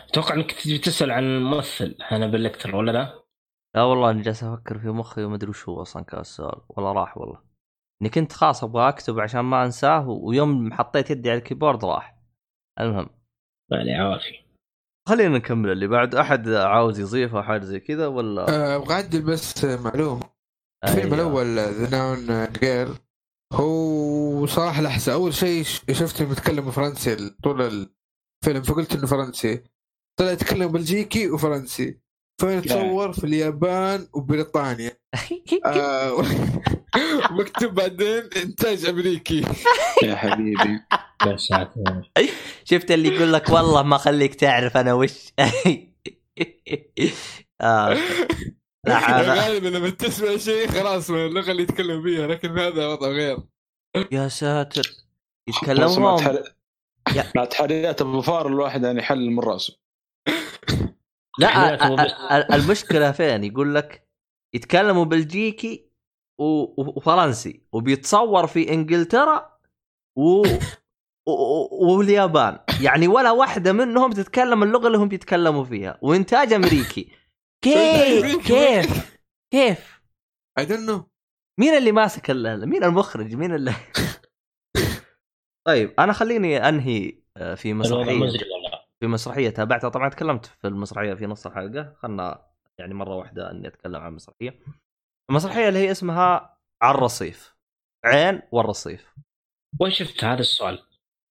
أتوقع 0.08 0.34
إنك 0.34 0.52
تسأل 0.52 1.10
عن 1.10 1.42
ممثل 1.42 1.96
هانبل 2.12 2.26
لكتر 2.26 2.76
ولا 2.76 2.90
لا؟ 2.90 3.21
لا 3.74 3.82
والله 3.82 4.10
اني 4.10 4.22
جالس 4.22 4.44
أفكر 4.44 4.78
في 4.78 4.88
مخي 4.88 5.24
وما 5.24 5.34
ادري 5.36 5.50
وش 5.50 5.68
هو 5.68 5.82
أصلا 5.82 6.02
كان 6.04 6.20
السؤال. 6.20 6.60
والله 6.68 6.92
راح 6.92 7.18
والله. 7.18 7.42
اني 8.02 8.10
كنت 8.10 8.32
خلاص 8.32 8.64
أبغى 8.64 8.88
اكتب 8.88 9.20
عشان 9.20 9.40
ما 9.40 9.64
انساه 9.64 10.08
ويوم 10.08 10.72
حطيت 10.72 11.10
يدي 11.10 11.30
على 11.30 11.38
ال 11.38 11.43
keyboard 11.43 11.84
راح. 11.84 12.16
المهم. 12.80 13.08
ما 13.70 13.78
عليه 13.78 13.96
عافي 13.96 14.34
خلينا 15.08 15.38
نكمل 15.38 15.70
اللي 15.70 15.86
بعد. 15.86 16.14
أحد 16.14 16.48
عاوز 16.48 17.00
يضيف 17.00 17.34
أو 17.34 17.42
حاجة 17.42 17.64
زي 17.64 17.80
كذا 17.80 18.06
ولا؟ 18.06 18.48
آه، 18.48 18.76
أبغى 18.76 18.94
أعدل 18.94 19.22
بس 19.22 19.64
معلومة. 19.64 20.22
الفيلم 20.84 21.14
أيوه. 21.14 21.14
الأول 21.14 21.46
ذا 21.46 21.90
ناون 21.90 22.52
جير 22.52 22.88
هو 23.52 24.46
صراحة 24.46 24.82
لحظة. 24.82 25.12
أول 25.12 25.34
شيء 25.34 25.62
ش- 25.64 25.84
شفته 25.92 26.28
بيتكلم 26.28 26.70
فرنسي 26.70 27.30
طول 27.42 27.62
الفيلم 27.62 28.62
فقلت 28.62 28.94
إنه 28.94 29.06
فرنسي. 29.06 29.64
طلع 30.18 30.30
يتكلم 30.30 30.68
بلجيكي 30.72 31.30
وفرنسي. 31.30 32.01
فيلم 32.40 32.60
تصور 32.60 33.12
في 33.12 33.24
اليابان 33.24 34.08
وبريطانيا. 34.12 34.90
آه، 35.66 36.22
مكتوب 37.38 37.74
بعدين 37.74 38.22
إنتاج 38.36 38.86
أمريكي. 38.86 39.42
يا 40.04 40.14
حبيبي. 40.14 40.80
يا 41.26 41.36
ساتر. 41.36 42.10
شفت 42.64 42.90
اللي 42.90 43.08
يقول 43.08 43.32
لك 43.32 43.48
والله 43.48 43.82
ما 43.82 43.96
خليك 43.96 44.34
تعرف 44.34 44.76
أنا 44.76 44.92
وش. 44.92 45.32
آه. 47.60 47.96
غالبا 48.88 49.68
لما 49.68 49.90
تسمع 49.90 50.36
شيء 50.36 50.68
خلاص 50.68 51.10
من 51.10 51.26
اللغة 51.26 51.50
اللي 51.50 51.62
يتكلم 51.62 52.02
بيها 52.02 52.26
لكن 52.26 52.58
هذا 52.58 52.86
وضع 52.86 53.08
غير. 53.08 53.38
يا 54.12 54.28
ساتر. 54.28 54.92
يتكلمون. 55.48 56.22
مع 57.36 57.44
تحريات 57.44 58.00
ابو 58.00 58.20
فار 58.20 58.46
الواحد 58.46 58.84
يعني 58.84 59.02
حل 59.02 59.30
من 59.30 59.40
رأسه. 59.40 59.76
لا. 61.38 61.74
ال- 62.36 62.52
المشكلة 62.54 63.12
فين؟ 63.12 63.44
يقول 63.44 63.74
لك 63.74 64.08
يتكلموا 64.54 65.04
بلجيكي 65.04 65.88
وفرنسي 66.40 67.62
وبيتصور 67.72 68.46
في 68.46 68.72
إنجلترا 68.72 69.58
و... 70.18 70.42
و- 71.28 71.86
واليابان. 71.96 72.58
يعني 72.80 73.08
ولا 73.08 73.30
واحدة 73.30 73.72
منهم 73.72 74.12
تتكلم 74.12 74.62
اللغة 74.62 74.86
اللي 74.86 74.98
هم 74.98 75.08
بيتكلموا 75.08 75.64
فيها. 75.64 75.98
وإنتاج 76.02 76.52
أمريكي. 76.52 77.12
كيف؟ 77.64 78.46
كيف؟ 78.46 79.18
كيف؟ 79.52 80.00
I 80.58 80.64
don't 80.64 80.80
know 80.90 81.08
مين 81.60 81.74
اللي 81.74 81.92
ماسك 81.92 82.30
ال- 82.30 82.68
مين 82.68 82.84
المخرج؟ 82.84 83.34
مين 83.34 83.54
اللي؟ 83.54 83.72
طيب 85.66 85.94
أنا 85.98 86.12
خليني 86.12 86.68
أنهي 86.68 87.22
آه، 87.36 87.54
في 87.54 87.74
مسرحية. 87.74 88.12
في 89.02 89.08
مسرحية 89.08 89.50
تابعتها. 89.50 89.88
طبعا 89.88 90.08
تكلمت 90.08 90.46
في 90.46 90.66
المسرحية 90.66 91.14
في 91.14 91.26
نص 91.26 91.46
الحلقة. 91.46 91.94
خلنا 92.02 92.42
يعني 92.78 92.94
مرة 92.94 93.16
واحدة 93.16 93.50
إني 93.50 93.68
أتكلم 93.68 93.96
عن 93.96 94.08
المسرحيه 94.08 94.60
المسرحية 95.30 95.68
اللي 95.68 95.78
هي 95.78 95.90
اسمها 95.90 96.58
على 96.82 96.94
الرصيف. 96.94 97.54
عين 98.04 98.42
والرصيف 98.52 99.14
وين 99.80 99.92
شفت 99.92 100.24
هذا 100.24 100.40
السؤال؟ 100.40 100.82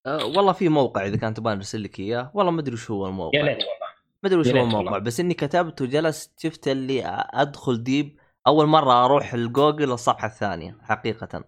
أه 0.06 0.24
والله 0.24 0.52
في 0.52 0.68
موقع 0.68 1.06
إذا 1.06 1.16
كان 1.16 1.34
تبغى 1.34 1.52
أرسل 1.52 1.82
لك 1.82 2.00
إياه. 2.00 2.30
والله 2.34 2.52
ما 2.52 2.60
أدري 2.60 2.74
وش 2.74 2.90
هو 2.90 3.06
الموقع. 3.06 3.38
يا 3.38 3.42
ليت 3.44 3.58
والله. 3.58 3.86
ما 4.22 4.28
أدري 4.28 4.40
وش 4.40 4.48
هو 4.48 4.62
الموقع 4.62 4.76
والله. 4.76 4.98
بس 4.98 5.20
إني 5.20 5.34
كتبت 5.34 5.82
وجلست 5.82 6.40
شفت 6.40 6.68
اللي 6.68 7.02
أدخل 7.32 7.82
deep. 7.82 8.18
أول 8.46 8.66
مرة 8.66 9.04
أروح 9.04 9.34
الجوجل 9.34 9.92
الصفحة 9.92 10.26
الثانية 10.26 10.78
حقيقة. 10.82 11.44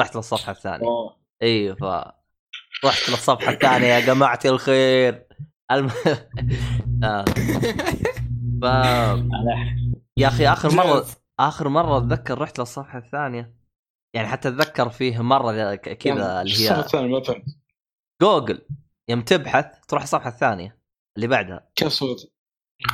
رحت 0.00 0.16
للصفحة 0.16 0.52
الثانية. 0.52 0.86
أيوه 1.42 1.74
ف 1.74 1.84
رحت 2.84 3.08
للصفحة 3.10 3.52
الثانية. 3.52 3.86
يا 3.86 4.00
جماعة 4.00 4.40
الخير. 4.44 5.26
الم... 5.70 5.90
آه. 7.04 7.24
ف 8.62 8.64
يا 10.16 10.28
أخي 10.28 10.46
آخر 10.48 10.74
مره. 10.74 11.06
آخر 11.40 11.68
مرة 11.68 11.98
أتذكر 11.98 12.38
رحت 12.38 12.58
للصفحة 12.58 12.98
الثانية. 12.98 13.54
يعني 14.14 14.28
حتى 14.28 14.48
أتذكر 14.48 14.88
فيه 14.88 15.22
مرة 15.22 15.74
ك- 15.74 15.98
كذا 15.98 16.40
اللي 16.42 16.52
الصف 16.52 16.72
هي 16.72 16.80
الثاني 16.80 17.08
ما 17.08 17.20
فهمت 17.22 17.44
جوجل. 18.22 18.62
يوم 19.08 19.20
تبحث 19.22 19.66
تروح 19.88 20.02
الصفحة 20.02 20.28
الثانية 20.30 20.78
اللي 21.16 21.26
بعدها. 21.26 21.68
كيف 21.74 21.88
صوت؟ 21.88 22.32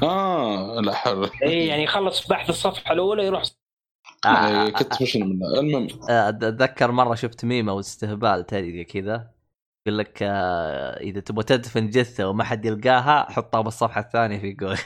آه 0.02 0.80
لا 0.80 0.94
حول. 0.94 1.30
إي 1.42 1.66
يعني 1.66 1.82
يخلص 1.82 2.26
بحث 2.28 2.50
الصفحة 2.50 2.92
الأولى 2.92 3.26
يروح 3.26 3.42
آه، 4.26 4.64
إيه، 4.64 4.70
كنت 4.70 5.02
مش 5.02 5.16
منه 5.16 5.46
المهم. 5.60 5.88
آه، 6.10 6.28
أتذكر 6.28 6.90
مرة 6.92 7.14
شفت 7.14 7.44
ميمة 7.44 7.72
واستهبال 7.72 8.46
تدري 8.46 8.84
كذا. 8.84 9.30
يقول 9.86 9.98
لك 9.98 10.18
آه، 10.22 11.00
إذا 11.00 11.20
تبغى 11.20 11.44
تدفن 11.44 11.90
جثه 11.90 12.28
وما 12.28 12.44
حد 12.44 12.64
يلقاها 12.64 13.30
حطها 13.30 13.60
بالصفحه 13.60 14.00
الثانية 14.00 14.38
في 14.38 14.52
جوجل. 14.52 14.78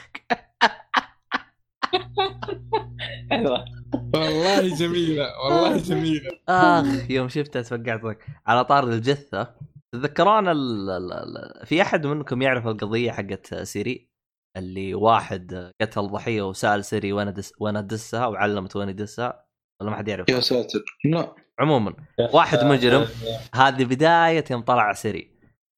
والله 4.13 4.75
جميلة 4.75 5.27
والله 5.45 5.77
جميلة. 5.77 6.31
آخ 6.49 7.09
يوم 7.09 7.29
شفتها 7.29 7.61
تفقعت 7.61 8.01
ضحك 8.01 8.25
على 8.47 8.65
طار 8.65 8.83
الجثة. 8.83 9.55
تتذكرون 9.91 10.47
ال... 10.47 10.89
ال... 10.89 11.13
ال... 11.13 11.65
في 11.65 11.81
أحد 11.81 12.07
منكم 12.07 12.41
يعرف 12.41 12.67
القضية 12.67 13.11
حقت 13.11 13.55
سيري؟ 13.55 14.09
اللي 14.57 14.93
واحد 14.93 15.71
قتل 15.81 16.07
ضحية 16.07 16.41
وسأل 16.41 16.85
سيري 16.85 17.13
وين 17.13 17.27
أدس... 17.27 17.53
وين 17.59 17.77
أدسها 17.77 18.27
وعلمت 18.27 18.75
وين 18.75 18.89
يدسها؟ 18.89 19.45
ولا 19.81 19.89
ما 19.89 19.97
حد 19.97 20.07
يعرف 20.07 20.29
يا 20.29 20.39
ساتر. 20.39 20.83
لا. 21.05 21.35
عموما. 21.61 21.93
واحد 22.33 22.63
مجرم. 22.63 23.07
هذه 23.55 23.85
بداية 23.85 24.43
يوم 24.51 24.61
طلع 24.61 24.93
سيري 24.93 25.31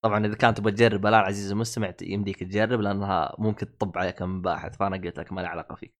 طبعا 0.03 0.25
إذا 0.25 0.35
كانت 0.35 0.57
تبغى 0.57 0.71
تجرب 0.71 1.05
الان 1.05 1.19
عزيزي 1.23 1.53
المستمع 1.53 1.93
يمديك 2.01 2.39
تجرب 2.43 2.81
لأنها 2.81 3.35
ممكن 3.39 3.77
تطب 3.77 3.97
عليك 3.97 4.21
مباحث 4.21 4.77
فأنا 4.77 4.97
قلت 4.97 5.19
لك 5.19 5.33
ما 5.33 5.41
له 5.41 5.47
علاقة 5.47 5.75
فيك. 5.75 5.93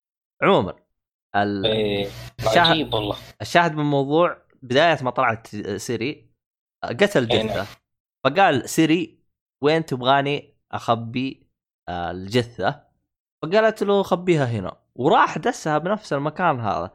عموما. 0.44 0.74
إيه، 1.36 2.08
شاهد- 2.40 2.58
عجيب 2.58 2.94
والله. 2.94 3.16
الشاهد 3.42 3.74
من 3.74 3.80
الموضوع 3.80 4.38
بداية 4.62 4.98
ما 5.04 5.12
طلعت 5.12 5.48
سيري 5.58 6.30
قتل 6.84 7.32
أي 7.32 7.44
نعم. 7.44 7.48
جثه 7.56 7.68
فقال 8.26 8.70
سيري 8.70 9.20
وين 9.64 9.86
تبغاني 9.86 10.58
أخبي 10.72 11.48
آه، 11.90 12.12
الجثة؟ 12.12 12.84
فقالت 13.44 13.84
له 13.84 14.04
خبيها 14.04 14.46
هنا. 14.46 14.78
وراح 14.96 15.38
دسها 15.38 15.78
بنفس 15.78 16.14
المكان 16.14 16.60
هذا. 16.60 16.92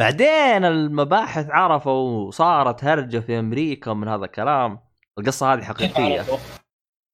بعدين 0.00 0.64
المباحث 0.64 1.46
عرفوا 1.50 2.26
وصارت 2.26 2.84
هرجة 2.84 3.18
في 3.18 3.38
أمريكا 3.38 3.92
من 3.92 4.08
هذا 4.08 4.24
الكلام. 4.24 4.80
القصة 5.18 5.54
هذه 5.54 5.62
حقيقية. 5.62 6.24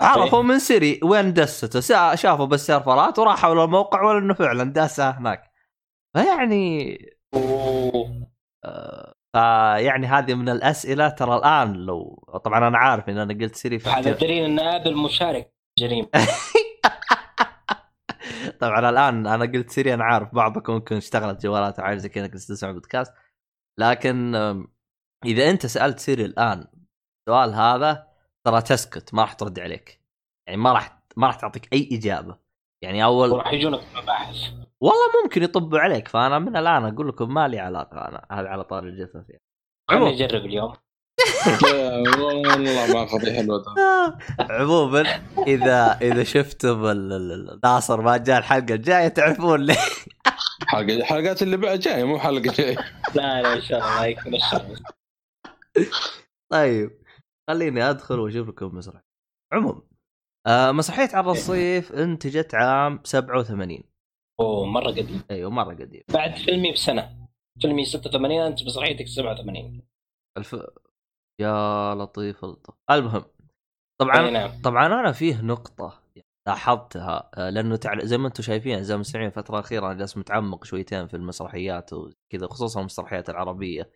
عرفوا. 0.03 0.43
من 0.43 0.59
سيري 0.59 1.01
وين 1.05 1.33
دسته 1.33 1.81
شافوا 2.15 2.45
بالسيرفرات 2.45 3.19
وراحوا 3.19 3.55
للموقع 3.55 4.03
ولا 4.03 4.19
إنه 4.19 4.35
فعلا 4.35 4.65
داسها 4.65 5.19
هناك. 5.19 5.51
فيعني. 6.17 6.99
آه، 8.65 9.15
فيعني 9.33 10.07
هذه 10.07 10.35
من 10.35 10.49
الأسئلة 10.49 11.09
ترى 11.09 11.37
الآن 11.37 11.73
لو 11.73 12.25
طبعا 12.45 12.69
أنا 12.69 12.79
عارف 12.79 13.09
إن 13.09 13.19
أنا 13.19 13.35
قلت 13.35 13.55
سيري 13.55 13.79
هذا 13.79 14.13
دليل 14.13 14.45
ان 14.45 14.61
Apple 14.61 14.97
مشارك 14.97 15.55
جريمة. 15.79 16.09
طبعا 18.61 18.91
الآن 18.91 19.27
أنا 19.27 19.45
قلت 19.45 19.71
سيري 19.71 19.95
أنا 19.95 20.05
عارف 20.05 20.35
بعضكم 20.35 20.73
ممكن 20.73 20.97
اشتغلت 20.97 21.43
جوالات 21.43 21.79
وعارف 21.79 21.99
زي 21.99 22.09
كذا 22.09 22.27
كنت 22.27 22.37
تسمع 22.37 22.71
بودكاست. 22.73 23.15
لكن 23.79 24.35
إذا 25.25 25.51
أنت 25.51 25.67
سألت 25.67 25.99
سيري 25.99 26.25
الآن 26.25 26.67
السؤال 27.29 27.55
هذا 27.55 28.07
ترى 28.47 28.63
تسكت 28.63 29.15
ما 29.15 29.23
راح 29.23 29.33
ترد 29.33 29.59
عليك. 29.59 30.01
يعني 30.47 30.61
ما 30.61 30.73
راح 30.73 31.03
ما 31.17 31.27
راح 31.27 31.37
تعطيك 31.37 31.73
أي 31.73 31.89
إجابة. 31.93 32.39
يعني 32.85 33.05
أول 33.05 33.31
وراح 33.31 33.53
يجونك 33.53 33.81
مباحث 33.97 34.37
والله 34.81 35.23
ممكن 35.25 35.43
يطبوا 35.43 35.79
عليك 35.79 36.09
فأنا 36.09 36.39
من 36.39 36.57
الآن 36.57 36.85
أقول 36.85 37.09
لكم 37.09 37.35
ما 37.35 37.49
لي 37.49 37.59
علاقة 37.59 38.09
أنا 38.09 38.27
هذا 38.31 38.49
على 38.49 38.65
طاري 38.65 38.85
الجثث 38.85 39.31
يعني 39.31 39.43
خليني 39.91 40.05
عموما 40.05 40.25
أجرب 40.25 40.45
اليوم. 40.45 40.73
والله 42.19 42.95
ما 42.95 43.07
فضيحه 43.07 43.41
الوضع 43.41 43.73
عموما 44.61 45.01
إذا 45.47 45.99
إذا 46.03 46.25
شفتم 46.25 46.87
ناصر 47.65 48.01
ما 48.01 48.17
جاء 48.17 48.39
الحلقة 48.39 48.75
الجاية 48.75 49.09
تعرفون 49.09 49.61
ليه 49.61 49.75
حلقة 50.67 50.97
الحلقات 50.97 51.43
اللي 51.43 51.57
بعد 51.57 51.79
جاية 51.79 52.05
مو 52.05 52.19
حلقة 52.19 52.53
جاية. 52.55 52.77
لا 53.15 53.43
لا 53.43 53.55
إن 53.55 53.61
شاء 53.61 53.79
الله 53.79 54.07
يكون 54.07 54.33
طيب 56.53 56.91
خليني 57.51 57.91
أدخل 57.91 58.19
وأشوف 58.19 58.49
لكم 58.49 58.77
مسرح. 58.77 59.01
عموما 59.53 59.83
آه 60.47 60.73
مسرحية 60.73 61.09
على 61.13 61.21
الرصيف 61.21 61.93
انتجت 61.93 62.55
عام 62.55 63.01
87 63.05 63.83
أوه 64.41 64.67
مرة 64.67 64.91
قديم. 64.91 65.23
أيوه 65.31 65.51
مرة 65.51 65.75
قديم. 65.75 66.03
بعد 66.09 66.37
فيلمي 66.37 66.73
بسنة. 66.73 67.29
فيلمي 67.61 67.85
86 67.85 68.41
أنت 68.41 68.63
مسرحيتك 68.65 69.07
87 69.09 69.83
الف... 70.39 70.57
يا 71.41 71.95
لطيف 71.95 72.45
لطف 72.45 72.75
المهم 72.91 73.25
طبعا 74.01 74.31
نعم 74.31 74.63
طبعا 74.63 74.87
أنا 74.87 75.13
فيه 75.13 75.41
نقطة 75.41 76.03
لاحظتها 76.47 77.31
آه، 77.35 77.51
لأنه 77.51 77.77
تعال 77.77 78.09
زي 78.09 78.19
ما 78.19 78.29
أنتم 78.29 78.43
شايفين 78.43 78.75
اعزائي 78.75 78.95
المستمعين 78.95 79.29
الفترة 79.29 79.55
الأخيرة 79.55 79.87
أنا 79.87 79.95
جالس 79.95 80.17
متعمق 80.17 80.65
شويتين 80.65 81.07
في 81.07 81.15
المسرحيات 81.15 81.93
وكذا 81.93 82.47
خصوصا 82.47 82.81
المسرحيات 82.81 83.31
العربية. 83.31 83.91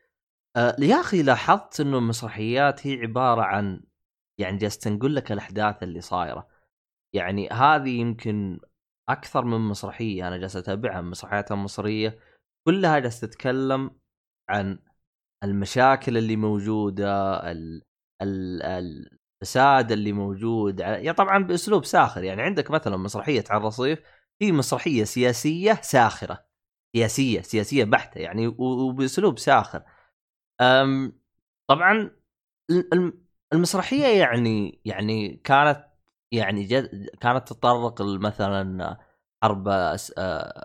آه، 0.56 0.76
يا 0.78 1.00
أخي 1.00 1.22
لاحظت 1.22 1.80
إنه 1.80 1.98
المسرحيات 1.98 2.86
هي 2.86 3.00
عبارة 3.00 3.42
عن 3.42 3.80
يعني 4.40 4.56
جالس 4.56 4.78
تنقل 4.78 5.14
لك 5.14 5.32
الأحداث 5.32 5.82
اللي 5.82 6.00
صايرة. 6.00 6.48
يعني 7.14 7.48
هذه 7.48 8.00
يمكن 8.00 8.60
أكثر 9.08 9.44
من 9.44 9.60
مسرحية 9.60 10.28
أنا 10.28 10.36
جالس 10.36 10.56
أتابعها 10.56 11.00
من 11.00 11.06
المسرحيات 11.06 11.52
المصرية 11.52 12.18
كلها 12.66 12.98
جالس 12.98 13.20
تتكلم 13.20 13.90
عن 14.50 14.78
المشاكل 15.44 16.18
اللي 16.18 16.36
موجودة 16.36 17.36
ال 17.52 17.82
ال 18.22 18.62
ال 18.62 19.10
الفساد 19.42 19.92
اللي 19.92 20.12
موجود 20.12 20.80
يعني 20.80 21.12
طبعا 21.12 21.38
بأسلوب 21.44 21.84
ساخر. 21.84 22.24
يعني 22.24 22.42
عندك 22.42 22.70
مثلا 22.70 22.96
مسرحية 22.96 23.44
على 23.50 23.60
الرصيف 23.60 24.02
هي 24.42 24.52
مسرحية 24.52 25.04
سياسية 25.04 25.72
ساخرة 25.82 26.44
سياسية 26.96 27.40
سياسية 27.40 27.84
بحتة 27.84 28.18
يعني 28.18 28.46
وبأسلوب 28.58 29.38
ساخر. 29.38 29.82
أم 30.60 31.20
طبعا 31.70 32.10
ال- 32.70 32.92
الم- 32.94 33.24
المسرحية 33.52 34.06
يعني 34.20 34.80
يعني 34.84 35.36
كانت 35.44 35.86
يعني 36.32 36.64
جد 36.64 37.06
كانت 37.20 37.48
تتطرق 37.48 38.02
مثلا 38.02 38.98
حرب 39.42 39.68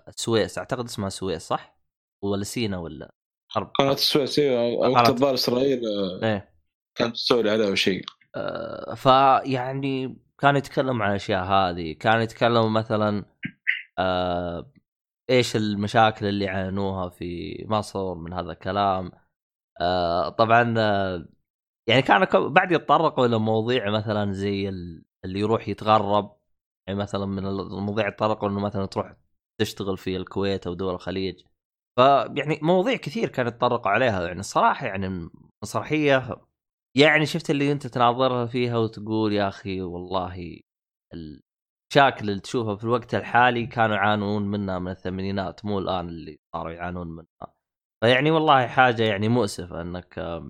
السويس 0.07 0.57
أعتقد 0.57 0.85
اسمها 0.85 1.07
السويس 1.07 1.41
صح؟ 1.47 1.79
ولا 2.23 2.43
سينا 2.43 2.77
ولا؟ 2.77 3.09
حرب. 3.49 3.71
قناة 3.79 3.93
السويس 3.93 4.39
وقت 4.39 4.91
قناة. 4.91 5.09
الظاهر 5.09 5.33
إسرائيل 5.33 5.81
آه، 5.85 6.25
إيه. 6.25 6.53
كانت 6.95 7.13
تسوي 7.15 7.51
عليها 7.51 7.75
شيء. 7.75 8.05
آه، 8.35 8.93
فيعني 8.93 10.17
كان 10.37 10.55
يتكلم 10.55 11.01
عن 11.01 11.09
الأشياء 11.09 11.43
هذه. 11.43 11.93
كان 11.93 12.21
يتكلم 12.21 12.73
مثلا 12.73 13.25
آه، 13.99 14.71
إيش 15.29 15.55
المشاكل 15.55 16.25
اللي 16.25 16.45
يعانوها 16.45 17.09
في 17.09 17.57
مصر 17.69 18.13
من 18.15 18.33
هذا 18.33 18.51
الكلام. 18.51 19.11
آه، 19.81 20.29
طبعا 20.29 20.73
آه، 20.77 21.25
يعني 21.87 22.01
كان 22.01 22.25
بعد 22.53 22.71
يتطرقوا 22.71 23.25
إلى 23.25 23.39
مواضيع 23.39 23.89
مثلا 23.91 24.31
زي 24.31 24.69
ال- 24.69 25.03
اللي 25.25 25.39
يروح 25.39 25.67
يتغرب. 25.67 26.39
يعني 26.87 26.99
مثلا 26.99 27.25
من 27.25 27.45
المواضيع 27.47 28.07
يتطرقوا 28.07 28.49
إنه 28.49 28.59
مثلا 28.59 28.85
تروح 28.85 29.13
تشتغل 29.57 29.97
في 29.97 30.17
الكويت 30.17 30.67
أو 30.67 30.73
دول 30.73 30.93
الخليج. 30.93 31.41
فيعني 31.97 32.59
مواضيع 32.61 32.95
كثير 32.95 33.29
كان 33.29 33.47
يتطرقوا 33.47 33.91
عليها 33.91 34.27
يعني 34.27 34.39
الصراحة 34.39 34.85
يعني 34.87 35.29
مسرحية 35.63 36.41
يعني 36.97 37.25
شفت 37.25 37.49
اللي 37.49 37.71
أنت 37.71 37.87
تناظرها 37.87 38.45
فيها 38.45 38.77
وتقول 38.77 39.33
يا 39.33 39.47
أخي 39.47 39.81
والله 39.81 40.59
المشاكل 41.13 42.29
اللي 42.29 42.39
تشوفها 42.41 42.75
في 42.75 42.83
الوقت 42.83 43.15
الحالي 43.15 43.67
كانوا 43.67 43.95
يعانون 43.95 44.43
منها 44.47 44.79
من 44.79 44.91
الثمانينات 44.91 45.65
مو 45.65 45.79
الآن 45.79 46.09
اللي 46.09 46.39
صاروا 46.55 46.71
يعانون 46.71 47.07
منها. 47.07 47.53
فيعني 48.03 48.31
والله 48.31 48.67
حاجة 48.67 49.03
يعني 49.03 49.29
مؤسفة 49.29 49.81
إنك 49.81 50.41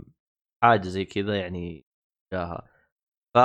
حاجة 0.64 0.88
زي 0.88 1.06
كذا 1.06 1.40
يعني 1.40 1.86
جاها 2.34 2.68
ف 3.36 3.40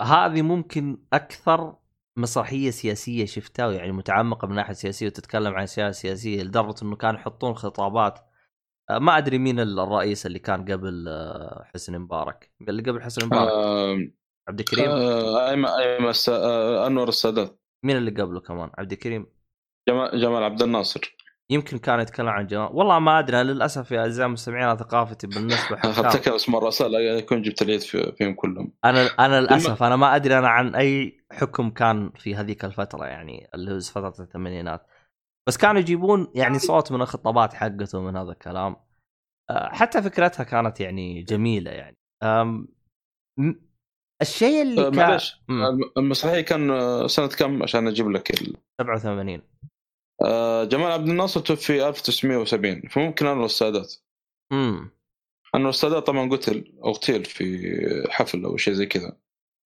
هذه 0.00 0.42
ممكن 0.42 1.04
أكثر 1.12 1.76
مسرحية 2.20 2.70
سياسية 2.70 3.24
شفتها 3.26 3.72
يعني 3.72 3.92
متعمقة 3.92 4.48
من 4.48 4.54
ناحية 4.54 4.72
سياسية 4.74 5.06
وتتكلم 5.06 5.54
عن 5.54 5.62
أشياء 5.62 5.90
سياسية 5.90 6.42
لدرجة 6.42 6.74
إنه 6.82 6.96
كانوا 6.96 7.20
يحطون 7.20 7.54
خطابات. 7.54 8.18
آه، 8.90 8.98
ما 8.98 9.18
أدري 9.18 9.38
مين 9.38 9.60
الرئيس 9.60 10.26
اللي 10.26 10.38
كان 10.38 10.64
قبل 10.72 11.04
آه، 11.08 11.64
حسني 11.74 11.98
مبارك. 11.98 12.52
اللي 12.68 12.82
قبل 12.82 13.02
حسني 13.02 13.26
مبارك. 13.26 13.50
آه، 13.52 14.10
عبد 14.48 14.60
الكريم. 14.60 14.90
آه، 14.90 15.50
ايمن 15.50 15.66
ايمن 15.66 16.08
الس- 16.08 16.28
آه، 16.28 16.86
أنور 16.86 17.08
السادات. 17.08 17.60
مين 17.84 17.96
اللي 17.96 18.10
قبله 18.10 18.40
كمان؟ 18.40 18.70
عبد 18.78 18.92
الكريم. 18.92 19.26
جمال, 19.88 20.20
جمال 20.20 20.42
عبد 20.42 20.62
الناصر. 20.62 21.16
يمكن 21.50 21.78
كان 21.78 22.00
يتكلم 22.00 22.28
عن 22.28 22.46
جمال 22.46 22.68
والله 22.72 22.98
ما 22.98 23.18
أدري 23.18 23.42
للأسف 23.42 23.90
يا 23.92 24.00
أعزائي 24.00 24.26
المستمعين 24.26 24.76
ثقافتي 24.76 25.26
بالنسبة 25.26 25.76
حكام 25.76 25.90
اخذتك 25.90 26.28
اسم 26.28 26.56
الرؤساء 26.56 26.88
لا 26.88 26.98
يكون 26.98 27.42
جبت 27.42 27.62
العيد 27.62 27.80
في- 27.80 28.12
فيهم 28.12 28.34
كلهم. 28.34 28.72
أنا 28.84 29.06
أنا 29.06 29.40
للأسف 29.40 29.82
أنا 29.82 29.96
ما 29.96 30.16
أدري 30.16 30.38
أنا 30.38 30.48
عن 30.48 30.74
أي 30.74 31.20
حكم 31.32 31.70
كان 31.70 32.10
في 32.16 32.34
هذيك 32.34 32.64
الفترة 32.64 33.04
يعني 33.06 33.48
اللي 33.54 33.72
هو 33.74 33.80
فترة 33.80 34.14
الثمانينات. 34.24 34.86
بس 35.48 35.56
كانوا 35.56 35.80
يجيبون 35.80 36.32
يعني 36.34 36.58
صوت 36.58 36.92
من 36.92 37.02
الخطابات 37.02 37.54
حقته 37.54 38.00
من 38.00 38.16
هذا 38.16 38.30
الكلام. 38.32 38.76
آه، 39.50 39.68
حتى 39.68 40.02
فكرتها 40.02 40.44
كانت 40.44 40.80
يعني 40.80 41.22
جميلة 41.22 41.70
يعني. 41.70 41.96
الشيء 44.22 44.62
اللي 44.62 44.86
آه، 44.86 44.90
كان 44.90 44.96
معلش 45.08 45.42
المسرحيه 45.98 46.40
كان 46.40 46.70
آه، 46.70 47.06
سنة 47.06 47.28
كم؟ 47.28 47.62
عشان 47.62 47.88
أجيب 47.88 48.10
لك 48.10 48.30
ال... 48.42 48.56
87 48.80 49.34
آه، 49.38 49.42
جمال 50.64 50.92
عبد 50.92 51.08
الناصر 51.08 51.40
توفي 51.40 51.88
1970 51.88 52.80
فممكن 52.80 53.26
انور 53.26 53.44
السادات. 53.44 53.94
امم 54.52 54.90
انور 55.54 55.68
السادات 55.68 56.06
طبعا 56.06 56.30
قتل 56.30 56.72
اغتيل 56.84 57.24
في 57.24 58.06
حفل 58.10 58.44
أو 58.44 58.56
شيء 58.56 58.74
زي 58.74 58.86
كذا. 58.86 59.16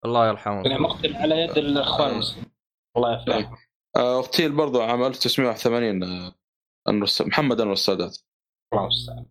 الله 0.05 0.29
يرحمه. 0.29 0.63
يعني 0.63 0.79
مقتل 0.79 1.17
على 1.17 1.35
يد 1.41 1.59
الأخوان. 1.59 2.11
المسلمين 2.11 2.51
الله 2.97 3.13
يرحمه 3.13 3.59
آه، 3.97 4.19
اغتيل 4.19 4.53
برضو 4.53 4.81
عام 4.83 5.03
1981 5.03 6.03
آه، 6.03 6.35
انور 6.89 7.03
الس- 7.05 7.23
محمد 7.23 7.61
انور 7.61 7.73
السادات. 7.73 8.19
الله 8.73 8.85
المستعان 8.85 9.27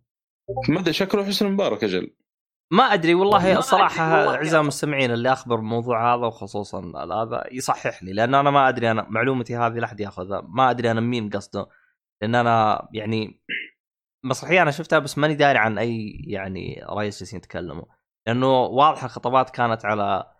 ما 0.68 0.80
أدري 0.80 0.92
شكله 0.92 1.24
حسن 1.24 1.52
مبارك 1.52 1.84
أجل 1.84 2.10
ما 2.74 2.84
أدري 2.84 3.14
والله 3.14 3.60
صراحة 3.60 4.18
والله. 4.18 4.34
اعزائي 4.34 4.60
المستمعين 4.60 5.10
اللي 5.10 5.32
أخبر 5.32 5.56
بالموضوع 5.56 6.14
هذا 6.14 6.26
وخصوصا 6.26 6.92
هذا 7.22 7.44
يصحح 7.52 8.02
لي 8.02 8.12
لأن 8.12 8.34
أنا 8.34 8.50
ما 8.50 8.68
أدري 8.68 8.90
أنا 8.90 9.06
معلومتي 9.10 9.56
هذه 9.56 9.72
لا 9.72 9.84
أحد 9.84 10.00
يأخذها. 10.00 10.40
ما 10.40 10.70
أدري 10.70 10.90
أنا 10.90 11.00
مين 11.00 11.30
قصده 11.30 11.66
لأن 12.22 12.34
أنا 12.34 12.88
يعني 12.92 13.40
مسرحيه 14.24 14.62
أنا 14.62 14.70
شفتها 14.70 14.98
بس 14.98 15.18
ماني 15.18 15.34
داري 15.34 15.58
عن 15.58 15.78
أي 15.78 16.22
يعني 16.26 16.84
رئيس 16.90 17.18
جالسين 17.18 17.38
يتكلموا. 17.38 17.84
لأنه 18.26 18.62
واضح 18.62 19.04
الخطابات 19.04 19.50
كانت 19.50 19.84
على 19.84 20.32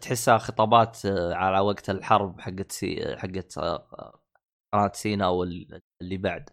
تحسها 0.00 0.38
خطابات 0.38 1.06
آه، 1.06 1.34
على 1.34 1.60
وقت 1.60 1.90
الحرب 1.90 2.40
حقت 2.40 2.72
سي 2.72 3.16
حقت 3.18 3.58
آه، 3.58 4.20
قناة 4.72 4.90
سينا 4.94 5.26
أو 5.26 5.42
اللي 6.02 6.16
بعد. 6.16 6.50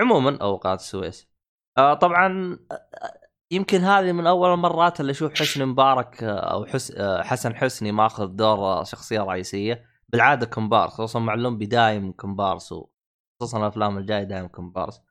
عموما 0.00 0.38
أو 0.40 0.56
قناة 0.56 0.74
السويس. 0.74 1.28
آه، 1.78 1.94
طبعا 1.94 2.58
يمكن 3.50 3.80
هذه 3.80 4.12
من 4.12 4.26
أول 4.26 4.52
المرات 4.54 5.00
اللي 5.00 5.10
أشوف 5.12 5.34
حسني 5.34 5.64
مبارك 5.64 6.22
آه، 6.22 6.38
أو 6.38 6.66
حس 6.66 6.90
آه، 6.90 7.22
حسن 7.22 7.54
حسني 7.56 7.92
ماخذ 7.92 8.26
دور 8.26 8.58
آه، 8.58 8.84
شخصية 8.84 9.20
رئيسية. 9.20 9.84
بالعادة 10.08 10.46
كومبارس 10.46 10.92
خصوصا 10.92 11.18
معلوم 11.18 11.58
بدايم 11.58 12.12
كومبارس 12.12 12.74
خصوصا 13.40 13.58
الأفلام 13.58 13.98
الجاية 13.98 14.22
دايم 14.22 14.46
كومبارس 14.46 15.02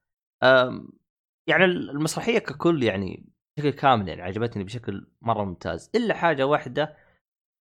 يعني 1.47 1.65
المسرحية 1.65 2.39
ككل 2.39 2.83
يعني 2.83 3.29
بشكل 3.57 3.69
كامل 3.69 4.07
يعني 4.09 4.21
عجبتني 4.21 4.63
بشكل 4.63 5.07
مرة 5.21 5.43
ممتاز. 5.43 5.91
إلا 5.95 6.13
حاجة 6.13 6.47
واحدة 6.47 6.97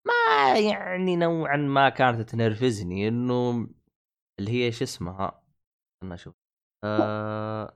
ما 0.08 0.60
يعني 0.60 1.16
نوعا 1.16 1.58
ما 1.58 1.90
كانت 1.90 2.30
تنرفزني 2.30 3.08
إنه 3.08 3.68
اللي 4.40 4.52
هي 4.52 4.72
شو 4.72 4.84
اسمها؟ 4.84 5.44
خلنا 6.02 6.16
نشوف 6.16 6.34
آه، 6.84 7.74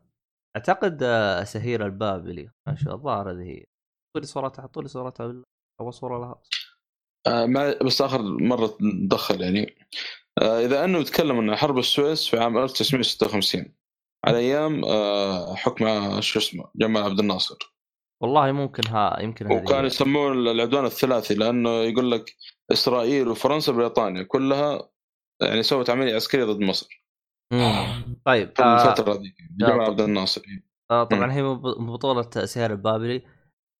أعتقد 0.57 1.03
آه، 1.03 1.43
سهير 1.43 1.85
البابلي 1.85 2.49
ما 2.67 2.75
شاء 2.75 2.95
الظاهر 2.95 3.31
هذه 3.31 3.41
هي 3.41 3.65
حطوا 4.09 4.21
لي 4.21 4.27
صورتها 4.27 4.63
حطوا 4.63 4.81
لي 4.81 4.87
صورتها 4.87 5.43
أول 5.81 5.93
صورة 5.93 6.19
لها 6.19 6.41
آه، 7.27 7.45
ما 7.45 7.77
بس 7.83 8.01
آخر 8.01 8.21
مرة 8.21 8.67
تدخل 8.67 9.41
يعني. 9.41 9.75
آه، 10.41 10.59
إذا 10.65 10.83
أنه 10.83 10.99
يتكلم 10.99 11.37
عن 11.37 11.55
حرب 11.55 11.77
السويس 11.77 12.27
في 12.27 12.37
عام 12.39 12.57
1956 12.57 13.75
على 14.25 14.37
أيام 14.37 14.85
آه، 14.85 15.55
حكم 15.55 15.85
شو 16.21 16.39
اسمه 16.39 16.71
جمال 16.75 17.03
عبد 17.03 17.19
الناصر. 17.19 17.57
والله 18.23 18.51
ممكن 18.51 18.87
ها 18.87 19.19
يمكن 19.21 19.51
وكان 19.51 19.79
هي. 19.79 19.85
يسموه 19.85 20.31
العدوان 20.31 20.85
الثلاثي 20.85 21.35
لأنه 21.35 21.69
يقول 21.69 22.11
لك 22.11 22.35
إسرائيل 22.71 23.27
وفرنسا 23.27 23.71
وبريطانيا 23.71 24.23
كلها 24.23 24.89
يعني 25.41 25.63
سوت 25.63 25.89
عملية 25.89 26.15
عسكرية 26.15 26.45
ضد 26.45 26.59
مصر. 26.59 26.96
طيب 28.25 28.55
في 28.55 28.63
آه 28.63 28.89
الفترة 28.89 29.13
ذيك 29.13 29.35
جمال 29.57 29.81
عبد 29.81 30.01
الناصر. 30.01 30.41
آه 30.91 31.03
طبعا 31.03 31.31
هي 31.31 31.43
بطولة 31.79 32.29
سهير 32.45 32.71
البابلي. 32.71 33.23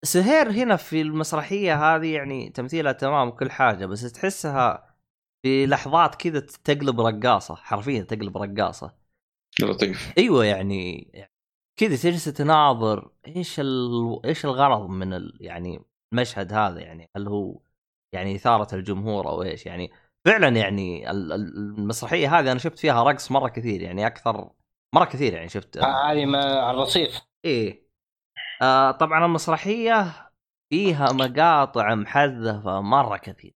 سهير 0.04 0.52
هنا 0.52 0.76
في 0.76 1.02
المسرحية 1.02 1.96
هذه 1.96 2.14
يعني 2.14 2.50
تمثيلها 2.50 2.92
تمام 2.92 3.28
وكل 3.28 3.52
حاجة 3.52 3.86
بس 3.86 4.12
تحسها 4.12 4.96
في 5.42 5.66
لحظات 5.66 6.16
كذا 6.16 6.40
تقلب 6.40 7.02
رقاصة 7.02 7.56
حرفيا 7.56 8.02
تقلب 8.02 8.38
رقاصة. 8.38 9.08
لطيف 9.62 10.14
أيوه 10.18 10.46
يعني 10.46 11.12
كذا 11.80 11.96
تجلس 11.96 12.26
تناظر 12.26 13.12
إيش 13.28 13.60
ال... 13.60 14.20
إيش 14.26 14.46
الغرض 14.46 14.90
من 14.90 15.14
ال... 15.14 15.38
يعني 15.42 15.80
المشهد 16.14 16.54
هذا 16.54 16.80
يعني 16.80 17.10
هل 17.16 17.28
هو 17.28 17.60
يعني 18.14 18.36
إثارة 18.36 18.76
الجمهور 18.76 19.30
أو 19.30 19.44
إيش 19.44 19.66
يعني 19.66 19.92
فعلا 20.28 20.48
يعني 20.48 21.12
ال- 21.12 21.34
ال- 21.34 21.58
المسرحية 21.58 22.40
هذه 22.40 22.52
أنا 22.52 22.60
شفت 22.60 22.80
فيها 22.80 23.04
رقص 23.04 23.32
مرة 23.32 23.48
كثير 23.50 23.82
يعني 23.82 24.08
أكثر 24.08 24.50
مرة 24.96 25.06
كثير 25.06 25.34
يعني 25.34 25.50
شفت. 25.50 25.78
آه، 25.78 26.12
هذه 26.12 26.26
ما 26.26 26.60
على 26.60 26.78
الرصيف. 26.78 27.22
إيه. 27.46 27.88
آه 28.62 28.92
طبعا 28.92 29.26
المسرحية 29.26 30.30
فيها 30.70 31.12
مقاطع 31.14 31.96
محذفة 31.96 32.82
مرة 32.82 33.18
كثير 33.18 33.54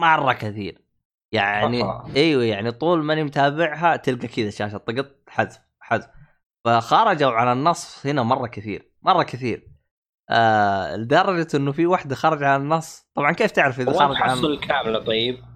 مرة 0.00 0.32
كثير. 0.32 0.84
يعني. 1.32 1.82
إيوه 2.16 2.44
يعني 2.44 2.72
طول 2.72 3.04
ماني 3.04 3.24
متابعها 3.24 3.96
تلقى 3.96 4.28
كذا 4.28 4.50
شاشة 4.50 4.76
طقط 4.78 5.06
حذف 5.28 5.58
حذف. 5.80 6.06
فخرجوا 6.64 7.30
على 7.32 7.52
النص 7.52 8.06
هنا 8.06 8.22
مرة 8.22 8.46
كثير 8.46 8.90
مرة 9.02 9.22
كثير. 9.22 9.70
آه 10.30 10.96
لدرجة 10.96 11.56
إنه 11.56 11.72
في 11.72 11.86
واحدة 11.86 12.14
خرج 12.14 12.42
عن 12.42 12.60
النص. 12.60 13.06
طبعا 13.14 13.32
كيف 13.32 13.50
تعرف 13.50 13.80
إذا 13.80 13.92
خرج 13.92 14.16
حصل 14.16 14.46
عن 14.46 14.52
الكامله 14.52 14.98
طيب؟ 15.04 15.53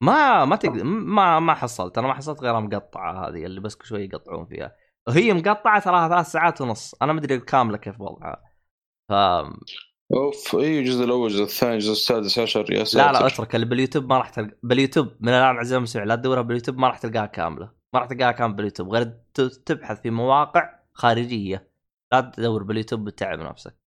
ما 0.00 0.44
ما 0.44 0.56
تقدر 0.56 0.84
ما 0.84 1.40
ما 1.40 1.54
حصلت. 1.54 1.98
أنا 1.98 2.06
ما 2.06 2.14
حصلت 2.14 2.42
غير 2.42 2.60
مقطعة 2.60 3.28
هذه 3.28 3.46
اللي 3.46 3.60
بس 3.60 3.78
شوي 3.82 4.04
يقطعون 4.04 4.46
فيها. 4.46 4.76
وهي 5.08 5.32
مقطعة 5.32 5.80
تراها 5.80 6.08
ثلاث 6.08 6.26
ساعات 6.26 6.60
ونص. 6.60 6.94
أنا 7.02 7.12
ما 7.12 7.20
أدري 7.20 7.34
الكامله 7.34 7.76
كيف 7.76 8.00
وضعها. 8.00 8.42
ف 9.08 9.12
أوف 10.12 10.54
إي 10.54 10.78
الجزء 10.78 11.04
الأول 11.04 11.30
الجزء 11.30 11.42
الثاني 11.42 11.74
الجزء 11.74 11.92
السادس 11.92 12.38
عشر 12.38 12.72
يا 12.72 12.78
لا 12.78 12.84
ساتر. 12.84 13.12
لا 13.12 13.26
اترك. 13.26 13.54
اللي 13.54 13.66
باليوتيوب 13.66 14.08
ما 14.08 14.18
راح 14.18 14.28
تلقى 14.28 14.56
باليوتيوب 14.62 15.16
من 15.20 15.28
الآن 15.28 15.56
اعزائي 15.56 15.78
المستمعين 15.78 16.08
لا 16.08 16.16
تدورها 16.16 16.42
باليوتيوب 16.42 16.78
ما 16.78 16.88
راح 16.88 16.98
تلقاها 16.98 17.26
كاملة. 17.26 17.70
ما 17.92 18.00
راح 18.00 18.08
تلقاها 18.08 18.32
كاملة 18.32 18.56
باليوتيوب. 18.56 18.88
غير 18.88 19.04
تبحث 19.66 20.00
في 20.00 20.10
مواقع 20.10 20.70
خارجية. 20.92 21.70
لا 22.12 22.20
تدور 22.20 22.62
باليوتيوب 22.62 23.06
وتتعب 23.06 23.38
نفسك. 23.38 23.78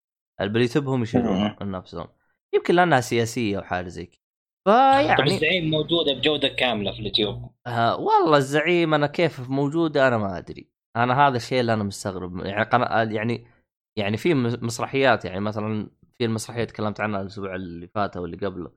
باليوتيوب 0.41 0.89
هم 0.89 1.03
يشيلون 1.03 1.57
نفسهم. 1.61 2.09
يمكن 2.55 2.75
لأنها 2.75 3.01
سياسية 3.01 3.59
أو 3.59 3.63
حاجة 3.63 3.89
زي 3.89 4.07
كذا. 4.07 4.19
طب 4.65 4.73
فيعني 4.73 5.35
الزعيم 5.35 5.71
موجودة 5.71 6.13
بجودة 6.15 6.49
كاملة 6.49 6.93
في 6.93 6.99
اليوتيوب؟ 6.99 7.51
آه 7.67 7.97
والله 7.97 8.37
الزعيم 8.37 8.95
أنا 8.95 9.07
كيف 9.07 9.51
موجودة 9.51 10.09
أنا 10.09 10.19
ما 10.19 10.39
أدري. 10.39 10.69
أنا 10.97 11.29
هذا 11.29 11.37
الشيء 11.37 11.61
اللي 11.61 11.73
أنا 11.75 11.85
مستغرب. 11.85 12.47
يعني 12.47 12.65
قناة 12.65 13.03
يعني 13.03 13.47
يعني 13.97 14.17
في 14.17 14.35
مس- 14.35 14.63
مسرحيات 14.63 15.25
يعني 15.25 15.41
مثلا 15.41 15.91
في 16.19 16.25
المسرحية 16.25 16.65
تكلمت 16.65 17.01
عنها 17.01 17.21
الأسبوع 17.21 17.55
اللي 17.55 17.89
فات 17.89 18.17
أو 18.17 18.25
اللي 18.25 18.37
قبله 18.37 18.73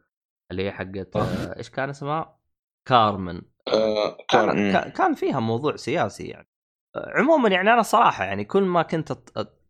اللي 0.52 0.64
هي 0.64 0.72
حقت 0.72 1.16
آه. 1.16 1.58
إيش 1.58 1.70
كان 1.70 1.90
اسمها؟ 1.90 2.40
كارمن. 2.88 3.42
آه، 3.68 4.18
كان, 4.30 4.80
كان 4.90 5.14
فيها 5.14 5.40
موضوع 5.40 5.76
سياسي 5.76 6.28
يعني. 6.28 6.48
آه، 6.96 7.12
عموما 7.16 7.50
يعني 7.50 7.74
أنا 7.74 7.82
صراحة 7.82 8.24
يعني 8.24 8.46
كل 8.46 8.64
ما 8.64 8.82
كنت 8.82 9.12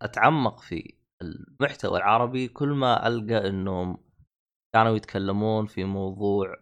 أتعمق 0.01 0.59
في 0.59 0.93
المحتوى 1.21 1.97
العربي 1.97 2.47
كل 2.47 2.69
ما 2.69 3.07
ألقى 3.07 3.49
إنهم 3.49 3.97
كانوا 4.73 4.95
يتكلمون 4.95 5.65
في 5.65 5.83
موضوع 5.83 6.55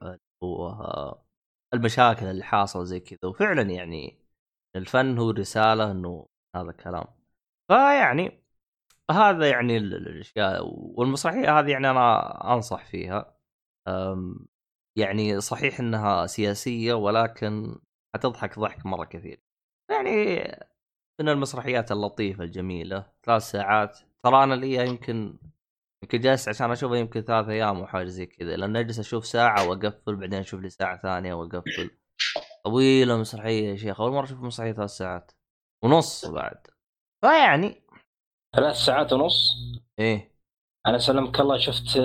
هو 0.44 1.16
المشاكل 1.74 2.26
اللي 2.26 2.44
حاصلة 2.44 2.84
زي 2.84 3.00
كذا 3.00 3.30
وفعلا 3.30 3.62
يعني 3.62 4.20
الفن 4.76 5.18
هو 5.18 5.30
رساله 5.32 5.92
إنه 5.92 6.28
هذا 6.56 6.70
الكلام. 6.70 7.06
فيعني 7.68 8.44
هذا 9.12 9.50
يعني 9.50 9.78
ال- 9.78 9.94
ال- 9.96 10.08
الأشياء 10.08 10.62
والمسرحيه 10.74 11.60
هذه 11.60 11.72
يعني 11.72 11.90
أنا 11.92 12.54
أنصح 12.54 12.86
فيها. 12.86 13.40
يعني 14.96 15.42
صحيح 15.42 15.80
إنها 15.80 16.28
سياسية 16.28 16.94
ولكن 16.94 17.80
حتضحك 18.16 18.60
ضحك 18.60 18.86
مرة 18.86 19.06
كثير. 19.06 19.42
يعني 19.92 20.36
من 21.22 21.30
المسرحيات 21.30 21.92
اللطيفة 21.92 22.44
الجميلة 22.44 23.12
ثلاث 23.24 23.44
ساعات. 23.44 24.00
ترى 24.24 24.44
أنا 24.44 24.54
لي 24.54 24.88
يمكن 24.88 25.40
يمكن 26.04 26.20
جالس 26.20 26.48
عشان 26.50 26.72
اشوفها 26.72 26.98
يمكن 26.98 27.22
ثلاث 27.22 27.50
أيام 27.50 27.78
أو 27.78 27.88
حاجة 27.88 28.06
زي 28.08 28.26
كذا 28.26 28.56
لأن 28.56 28.76
أجلس 28.76 29.00
أشوف 29.00 29.26
ساعة 29.26 29.70
وأقفل 29.70 30.16
بعدين 30.16 30.40
أشوف 30.40 30.60
لي 30.62 30.70
ساعة 30.70 31.02
ثانية 31.02 31.34
وأقفل. 31.34 31.90
طويلة 32.64 33.18
مسرحيه 33.18 33.70
يا 33.70 33.76
شيخ 33.76 34.02
أول 34.02 34.12
مرة 34.12 34.24
أشوف 34.26 34.40
مسرحية 34.40 34.72
ثلاث 34.72 34.90
ساعات. 34.90 35.32
ونص 35.84 36.26
بعد. 36.26 36.68
فيعني. 37.22 37.84
ثلاث 38.56 38.76
ساعات 38.76 39.14
ونص؟ 39.14 39.52
إيه. 40.00 40.40
أنا 40.88 40.98
سلمك 40.98 41.40
الله 41.40 41.58
شفت 41.58 41.98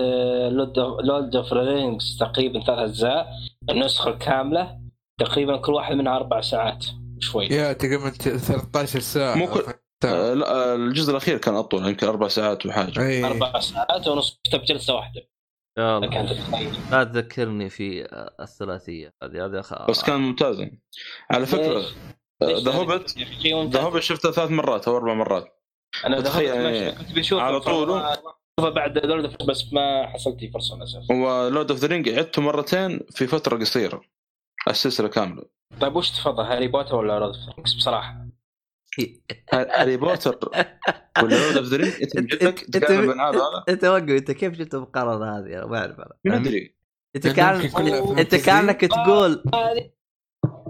Lord 1.02 1.36
of 1.36 1.52
Rings 1.52 2.16
تقريبا 2.20 2.60
ثلاث 2.64 2.78
أجزاء 2.78 3.26
النسخة 3.70 4.10
الكامله 4.10 4.80
تقريبا 5.20 5.56
كل 5.56 5.72
واحد 5.72 5.94
منها 5.94 6.16
أربع 6.16 6.40
ساعات. 6.40 6.84
شوي. 7.18 7.46
يا 7.46 7.72
تقريبا 7.72 8.10
13 8.10 9.00
ساعة 9.00 9.34
مو 9.34 9.46
كل- 9.46 9.64
آه، 10.04 10.34
لا 10.34 10.50
آه، 10.50 10.74
الجزء 10.74 11.10
الأخير 11.10 11.38
كان 11.38 11.54
أطول 11.54 11.88
يمكن 11.88 12.06
أربع 12.06 12.28
ساعات 12.28 12.66
وحاجه 12.66 13.00
اي 13.00 13.24
أربع 13.24 13.60
ساعات 13.60 14.08
ونص 14.08 14.40
شفتها 14.46 14.58
بجلسه 14.58 14.94
واحدة. 14.94 15.28
يا 15.78 15.98
الله. 15.98 16.90
لا 16.90 17.04
تذكرني 17.04 17.70
في 17.70 18.04
آه، 18.04 18.34
الثلاثية 18.40 19.14
هذه 19.22 19.46
هذه 19.46 19.60
خ... 19.60 19.88
بس 19.88 20.02
كان 20.02 20.20
ممتاز. 20.20 20.66
على 21.30 21.46
فكرة 21.46 21.82
The 22.44 22.72
Hobbit. 22.72 23.18
The 23.46 23.80
Hobbit 23.80 24.02
شفته 24.02 24.30
ثلاث 24.30 24.50
مرات 24.50 24.88
أو 24.88 24.96
أربع 24.96 25.14
مرات. 25.14 25.62
أنا 26.06 26.20
تخيل 26.20 26.44
يعني 26.48 26.92
كنت 26.92 27.12
بشوف 27.12 27.40
على 27.40 27.60
طول. 27.60 28.02
بعد 28.60 29.06
Lord 29.06 29.32
of- 29.32 29.46
بس 29.46 29.72
ما 29.72 30.06
حصلت 30.06 30.42
لي 30.42 30.50
فرصه 30.50 30.76
للاسف 30.76 31.10
و 31.10 31.22
Lord 31.22 31.70
of 31.70 31.80
the 31.80 31.88
Ring 31.88 32.08
عدته 32.08 32.42
مرتين 32.42 33.00
في 33.10 33.26
فترة 33.26 33.58
قصيرة 33.58 34.00
السلسلة 34.68 35.08
كاملة. 35.08 35.44
طيب 35.80 35.96
وش 35.96 36.10
تفضل 36.10 36.42
هاري 36.42 36.68
بوتر 36.68 36.96
ولا 36.96 37.18
Lord 37.18 37.34
of 37.58 37.76
بصراحة؟ 37.76 38.26
هاري 39.52 39.96
بوتر 39.96 40.38
ولا 41.22 41.34
Lord 41.36 41.56
of 41.56 41.66
the 41.66 41.76
Ring 41.76 41.92
أنت 42.02 42.16
انت 43.68 43.84
وقف 43.84 44.10
انت 44.10 44.30
كيف 44.30 44.52
جبت 44.52 44.74
المقارنه 44.74 45.38
هذه 45.38 45.58
أنا 45.58 45.66
ما 45.66 45.78
أعرف 45.78 45.98
أنا 46.00 46.14
ما 46.24 46.36
أدري. 46.36 46.74
أنت 47.16 47.26
لأن 47.26 47.34
كان 47.34 47.54
يمكن 47.54 47.68
كلها 47.68 48.00
أفلام 48.04 48.18
انت. 48.18 48.34
كانك 48.34 48.80
تقول 48.80 49.42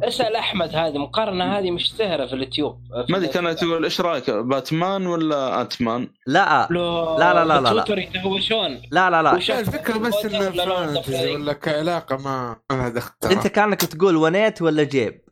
اسال 0.03 0.37
احمد 0.37 0.69
هذه؟ 0.77 0.99
مقارنة 0.99 1.59
هذه 1.59 1.71
مشتهره 1.71 2.27
في 2.27 2.33
اليوتيوب. 2.33 2.81
ما 3.11 3.17
أدري 3.17 3.29
كانت 3.29 3.59
تقول 3.59 3.85
إيش 3.85 4.01
رأيك؟ 4.01 4.31
باتمان 4.31 5.07
ولا 5.07 5.61
Ant-Man؟ 5.61 6.09
لا 6.27 6.69
لا 6.71 6.75
لا- 7.19 7.45
لا- 7.45 7.61
لا- 7.61 7.61
لا. 7.61 7.83
تويتر 7.83 7.99
يتهوشون 7.99 8.83
لا 8.91 9.11
لا 9.11 9.23
لا. 9.23 9.35
الفكرة 9.35 9.99
بس 9.99 10.15
إنه 10.25 11.35
ولا 11.35 11.53
كعلاقة 11.53 12.17
ما 12.17 12.57
ما 12.71 12.77
لها 12.77 12.89
دخل 12.89 13.13
ترى. 13.21 13.33
أنت 13.33 13.47
كانك 13.47 13.81
تقول 13.81 14.17
ونيت 14.17 14.63
ولا 14.63 14.83
جيب؟ 14.83 15.24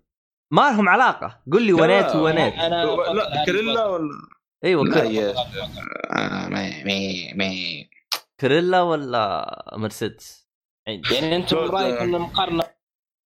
ما 0.52 0.62
لهم 0.62 0.88
علاقة. 0.88 1.42
قل 1.52 1.62
لي 1.62 1.72
ونيت 1.72 2.16
ونيت. 2.16 2.54
أنا 2.54 2.84
لا 2.84 3.44
كريلا 3.46 3.86
ولا 3.86 4.10
إيوه 4.64 4.84
لا 4.84 4.94
كر... 4.94 5.04
يا 5.04 5.34
آه، 6.10 6.48
مي 6.48 6.84
مي 6.84 7.32
مي. 7.34 7.90
كريلا 8.40 8.80
ولا 8.82 9.72
مرسيدس؟ 9.76 10.48
يعني 10.86 11.36
أنتم 11.36 11.56
لورد- 11.56 11.74
رايكم 11.74 12.02
ان 12.02 12.14
المقارنه 12.14 12.64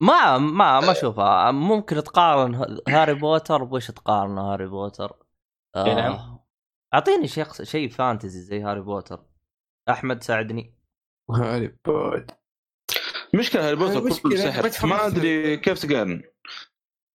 ما 0.02 0.38
ما 0.38 0.80
ما 0.80 0.92
أشوفها. 0.92 1.50
ممكن 1.50 2.02
تقارن 2.02 2.78
هاري 2.88 3.14
بوتر. 3.14 3.64
بوش 3.64 3.86
تقارن 3.86 4.38
هاري 4.38 4.66
بوتر؟ 4.66 5.16
إي 5.76 5.94
نعم. 5.94 6.12
آه. 6.12 6.46
أعطيني 6.94 7.28
شيء 7.28 7.44
شيء 7.62 7.88
فانتزي 7.88 8.40
زي 8.40 8.60
هاري 8.62 8.80
بوتر. 8.80 9.24
أحمد 9.90 10.22
ساعدني. 10.22 10.74
هاري 11.30 11.76
بوتر. 11.86 12.34
مشكلة 13.34 13.66
هاري 13.66 13.76
بوتر 13.76 14.00
كله 14.22 14.44
ما 14.62 14.68
سحر. 14.68 14.86
ما. 14.86 15.06
أدري 15.06 15.56
كيف 15.56 15.78
تقارن. 15.86 16.22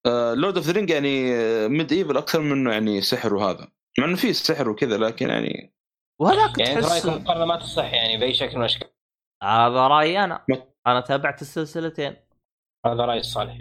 Lord 0.08 0.58
of 0.58 0.66
the 0.66 0.72
Ring 0.74 0.90
يعني 0.90 1.32
medieval 1.70 2.18
أكثر 2.18 2.42
منه 2.42 2.72
يعني 2.72 3.02
سحر 3.02 3.34
وهذا. 3.36 3.72
مع 4.00 4.06
إنه 4.06 4.16
فيه 4.16 4.32
سحر 4.32 4.70
وكذا 4.70 4.98
لكن 4.98 5.30
يعني 5.30 5.74
وهذاك 6.22 6.58
يعني 6.60 6.82
تحس 6.82 6.92
رايكم 6.92 7.10
المقارنه 7.10 7.46
ما 7.46 7.56
تصح 7.60 7.94
يعني 7.94 8.18
بأي 8.18 8.34
شكل 8.34 8.52
من 8.56 8.60
الأشكال؟ 8.60 8.90
هذا 9.44 9.88
رأيي 9.88 10.24
أنا. 10.24 10.46
أنا 10.88 11.02
تابعت 11.02 11.42
السلسلتين. 11.42 12.16
هذا 12.86 13.06
رأي 13.06 13.20
الصالح. 13.20 13.58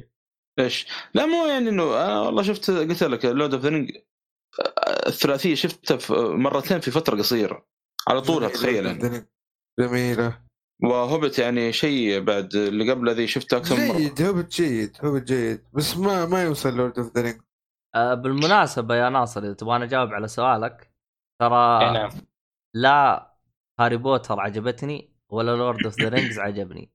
إيش؟ 0.58 0.86
لا 1.14 1.26
مو 1.26 1.46
يعني 1.46 1.68
انه 1.68 1.82
أنا 2.06 2.20
والله 2.20 2.42
شفت 2.42 2.70
قلت 2.70 3.02
لك 3.02 3.24
Lord 3.24 3.54
of 3.54 3.62
the 3.62 3.68
Ring 3.68 3.90
الثلاثية 5.06 5.54
شفتها 5.54 5.96
في- 5.96 6.12
مرتين 6.14 6.80
في 6.80 6.90
فترة 6.90 7.16
قصيرة. 7.18 7.66
على 8.08 8.20
طولها 8.20 8.48
تخيل 8.48 8.86
يعني. 8.86 9.26
جميلة. 9.80 10.42
وهوبت 10.82 11.38
يعني 11.38 11.72
شيء 11.72 12.20
بعد 12.20 12.54
اللي 12.54 12.92
قبل 12.92 13.10
ذي 13.10 13.26
شفته 13.26 13.56
أكثر 13.56 13.76
من 13.76 13.88
مرة. 13.88 13.96
جيد 13.96 14.22
هوبت 14.22 14.52
جيد 14.52 14.96
هوبت 15.04 15.22
جيد. 15.22 15.64
بس 15.72 15.96
ما 15.96 16.26
ما 16.26 16.42
يوصل 16.42 16.76
لورد 16.76 16.98
اوف 16.98 17.16
ذا 17.16 17.22
رينج 17.22 17.40
بالمناسبة 17.94 18.94
يا 18.94 19.08
ناصر 19.08 19.42
إذا 19.42 19.52
تبغاني 19.52 19.84
أجاوب 19.84 20.08
على 20.08 20.28
سؤالك 20.28 20.82
إي 20.82 21.48
ترى 21.48 21.92
نعم. 21.92 22.10
لا 22.74 23.30
هاري 23.80 23.96
بوتر 23.96 24.40
عجبتني 24.40 25.16
ولا 25.30 25.56
Lord 25.56 25.84
of 25.84 26.00
the 26.00 26.08
Rings 26.08 26.38
عجبني. 26.38 26.92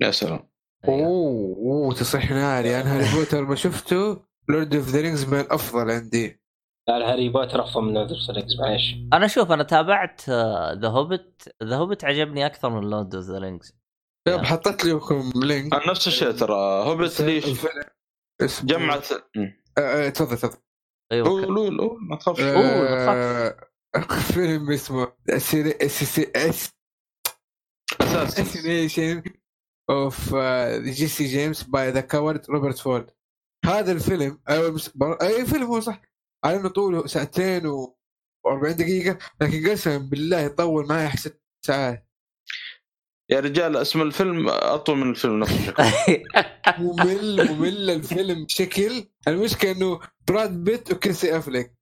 يا 0.00 0.10
سلام. 0.10 0.48
أيوه. 0.88 1.06
أوه 1.06 1.56
أوه 1.56 1.94
تصيح 1.94 2.30
ناري. 2.30 2.80
أنا 2.80 2.96
هاري 2.96 3.18
بوتر 3.18 3.44
ما 3.44 3.54
شفته 3.54 4.22
Lord 4.48 4.74
of 4.74 4.88
the 4.88 5.00
Rings 5.00 5.28
من 5.28 5.40
الأفضل 5.40 5.90
عندي. 5.90 6.40
لا 6.88 7.12
هاري 7.12 7.28
بوتر 7.28 7.64
أفضل 7.64 7.82
من 7.84 7.94
Lord 7.94 8.10
of 8.12 8.30
Rings 8.30 8.60
معليش. 8.60 8.94
أنا 9.12 9.26
شوف 9.26 9.50
أنا 9.50 9.62
تابعت 9.62 10.30
The 10.80 10.88
Hobbit 10.88 11.54
The 11.64 11.76
Hobbit 11.76 12.04
عجبني 12.04 12.46
أكثر 12.46 12.70
من 12.70 12.90
Lord 12.90 13.14
of 13.14 13.24
the 13.24 13.38
Rings. 13.38 13.76
طيب 14.26 14.44
حطيت 14.44 14.84
لكم 14.84 15.32
link 15.36 15.74
نفس 15.88 16.06
الشيء 16.06 16.30
ترى. 16.30 16.84
هوبت 16.84 17.20
لي 17.20 17.38
الفيلم 17.38 17.82
اسمه- 18.40 18.68
جمعت. 18.68 19.12
آه، 19.12 19.18
آه، 19.78 20.08
تفضل 20.08 20.36
تفضل. 20.36 20.58
أيوه 21.12 21.28
قول 21.28 21.46
قول 21.46 21.80
قول 21.80 21.98
ما 22.00 22.16
تخافش. 22.16 22.40
آه، 22.40 23.56
فيلم 24.32 24.70
اسمه 24.70 25.12
أساس. 25.30 26.70
Assassination 28.00 29.22
of 29.90 30.34
Jesse 30.84 31.24
James 31.24 31.62
by 31.62 31.90
the 31.90 32.00
Coward 32.00 32.50
Robert 32.50 32.78
Ford 32.78 33.10
هذا 33.64 33.92
الفيلم 33.92 34.40
أي 35.22 35.46
فيلم 35.46 35.64
هو 35.64 35.80
صح. 35.80 36.00
على 36.44 36.56
إنه 36.56 36.68
طوله 36.68 37.06
ساعتين 37.06 37.66
و 37.66 37.96
40 38.46 38.76
دقيقة 38.76 39.18
لكن 39.40 39.70
قسما 39.70 39.96
بالله 39.96 40.40
يطول 40.40 40.86
معي 40.88 41.06
احسن 41.06 41.30
ساعات. 41.66 42.06
يا 43.30 43.40
رجال 43.40 43.76
اسم 43.76 44.02
الفيلم 44.02 44.48
أطول 44.48 44.96
من 44.96 45.10
الفيلم 45.10 45.40
نفسه. 45.40 45.74
ممل 46.78 47.52
ممل 47.52 47.90
الفيلم 47.90 48.44
بشكل. 48.44 49.08
المشكلة 49.28 49.72
إنه 49.72 50.00
براد 50.28 50.64
بيت 50.64 50.92
وكريسي 50.92 51.38
أفليك. 51.38 51.72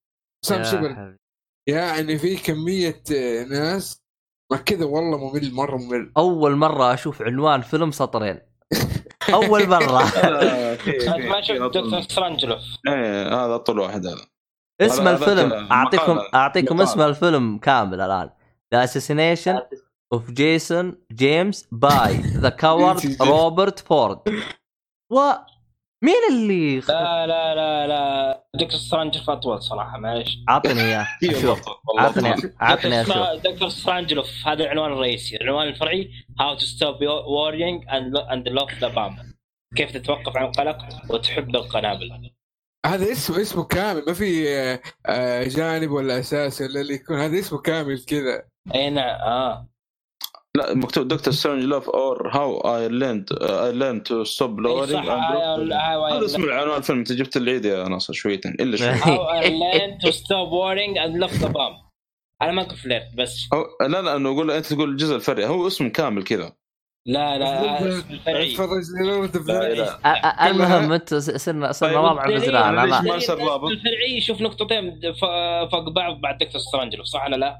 سام 0.44 0.58
يا 0.58 0.64
شبل. 0.64 1.16
يعني 1.68 2.18
في 2.18 2.36
كمية 2.36 3.02
آه، 3.12 3.44
ناس 3.44 4.02
ما 4.52 4.56
كذا 4.58 4.84
والله 4.84 5.18
ممل 5.18 5.54
مرة 5.54 5.76
ممل. 5.76 6.12
أول 6.16 6.56
مرة 6.56 6.94
أشوف 6.94 7.22
عنوان 7.22 7.60
فيلم 7.62 7.90
سطرين. 7.90 8.40
أول 9.34 9.68
مرة. 9.74 10.02
ما 11.28 11.40
شفت. 11.42 11.60
Dr. 11.60 12.02
Strangelove. 12.02 12.60
إيه 12.88 13.28
هذا 13.28 13.54
أطول 13.54 13.78
واحد. 13.78 14.06
هذا 14.06 14.33
اسم 14.80 15.08
هذا- 15.08 15.10
الفيلم 15.16 15.52
اعطيكم. 15.72 16.18
أعطيكم. 16.34 16.80
اسم 16.80 17.00
الفيلم 17.00 17.58
كامل 17.58 18.00
الآن. 18.00 18.30
The 18.74 18.84
Assassination 18.84 19.60
of 20.12 20.30
Jason 20.30 20.94
James 21.12 21.68
by 21.72 22.16
the 22.16 22.48
Coward 22.48 23.16
Robert 23.22 23.78
Ford 23.78 24.18
و 25.12 25.20
مين 26.04 26.14
اللي 26.30 26.80
لا 26.80 27.26
لا 27.26 27.54
لا 27.54 27.86
لا. 27.86 28.44
Dr. 28.54 28.78
Strangelove 28.80 29.30
أطول 29.30 29.62
صراحة 29.62 29.98
معلش 29.98 30.38
عطني 30.48 30.80
إياه 30.80 31.06
إيه 31.22 31.30
أشوف. 31.30 31.60
والله. 31.88 32.02
عطني 32.02 32.34
عطني 32.60 33.00
أشوف. 33.00 33.16
Dr. 33.44 33.68
Strangelove 33.68 34.46
هذا 34.46 34.64
العنوان 34.64 34.92
الرئيسي. 34.92 35.36
العنوان 35.36 35.68
الفرعي 35.68 36.10
How 36.40 36.54
to 36.54 36.60
stop 36.66 37.02
worrying 37.02 37.84
and 38.32 38.48
love 38.48 38.74
the 38.80 38.88
bomb 38.88 39.18
كيف 39.76 39.90
تتوقف 39.90 40.36
عن 40.36 40.44
القلق 40.46 40.78
وتحب 41.10 41.56
القنابل. 41.56 42.33
هذا 42.86 43.12
اسمه 43.12 43.40
اسمه 43.40 43.64
كامل 43.64 44.04
ما 44.06 44.12
في 44.12 44.48
آه، 44.48 44.80
آه، 45.06 45.44
جانب 45.44 45.90
ولا 45.90 46.18
أساس 46.18 46.60
ولا 46.60 46.80
اللي 46.80 46.94
يكون. 46.94 47.16
هذا 47.16 47.38
اسمه 47.38 47.58
كامل 47.58 48.04
كذا. 48.04 48.42
أي 48.74 48.90
نعم 48.90 49.20
آه. 49.20 49.68
لا 50.56 50.74
مكتوب 50.74 51.08
Dr. 51.08 51.34
Strangelove 51.34 51.90
or 51.90 52.28
how 52.28 52.76
I 52.76 52.88
learned 52.88 53.32
I 53.42 53.72
learn 53.72 54.02
to 54.02 54.24
stop 54.24 54.60
worrying 54.60 55.06
صح 55.06 55.12
هذا 56.12 56.24
اسم 56.24 56.44
العنوان 56.44 56.78
الفيلم 56.78 56.98
أنت 56.98 57.12
جبت 57.12 57.36
العيد 57.36 57.64
يا 57.64 57.88
ناصر 57.88 58.12
شويتين 58.12 58.52
إلا 58.60 58.76
شوي. 58.76 58.94
How 58.94 59.20
I 59.20 59.48
learned 59.48 60.00
to 60.06 60.12
stop 60.12 60.48
worrying 60.50 60.98
and 60.98 61.20
love 61.20 61.40
the 61.40 61.48
bomb. 61.48 61.84
أنا 62.42 62.52
ما 62.52 62.62
كنت 62.62 62.78
فلرت 62.78 63.14
بس. 63.18 63.48
هو 63.54 63.66
لا 63.88 64.02
لا 64.02 64.16
انه 64.16 64.28
أقول 64.32 64.50
أنت 64.50 64.66
تقول 64.66 64.90
الجزء 64.90 65.14
الفرعي 65.14 65.46
هو 65.46 65.66
اسم 65.66 65.88
كامل 65.88 66.24
كذا. 66.24 66.52
لا 67.06 67.38
لا 67.38 67.78
أ- 70.04 70.42
المهم 70.42 70.92
أنتم 70.92 71.20
صرنا 71.20 71.72
صرنا 71.72 71.92
طيب، 71.92 72.04
رابع 72.04 72.22
على 72.22 72.82
أنا 72.82 73.00
ما 73.02 73.18
صار؟ 73.18 73.66
الفرعي 73.68 74.16
يشوف 74.16 74.40
نقطتين. 74.40 75.00
فوق 75.70 75.88
بعض 75.88 76.20
بعد 76.20 76.38
Dr. 76.38 76.60
Strangelove 76.60 77.06
صح 77.06 77.24
ولا 77.24 77.36
لا؟ 77.36 77.56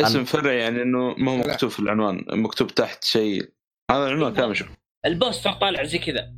اسم 0.00 0.24
فرعي 0.24 0.58
يعني 0.58 0.82
إنه 0.82 1.14
ما 1.18 1.32
هو 1.32 1.36
مكتوب 1.36 1.70
في 1.70 1.80
العنوان 1.80 2.24
مكتوب 2.28 2.68
تحت 2.68 3.04
شيء. 3.04 3.52
هذا 3.90 4.06
العنوان 4.06 4.34
كامل 4.34 4.56
شوف. 4.56 4.68
البوستر 5.06 5.52
طالع 5.52 5.84
زي 5.84 5.98
كذا. 5.98 6.34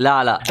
لا 0.00 0.24
لا. 0.24 0.42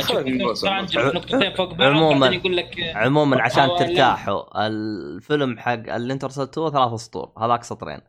نقطتين 0.95 1.53
فوق 1.53 1.74
بعض 1.74 1.82
عموماً. 1.82 2.27
يقول 2.27 2.58
لك 2.58 2.80
عموما 2.95 3.42
عشان 3.42 3.64
أو 3.64 3.77
لا. 3.77 3.85
ترتاحوا 3.85 4.68
الفيلم 4.68 5.60
حق 5.60 5.93
اللي 5.93 6.14
انت 6.14 6.24
ارسلتوه 6.24 6.72
ثلاث 6.72 7.00
سطور 7.00 7.34
هذاك 7.38 7.64
سطرين. 7.64 8.00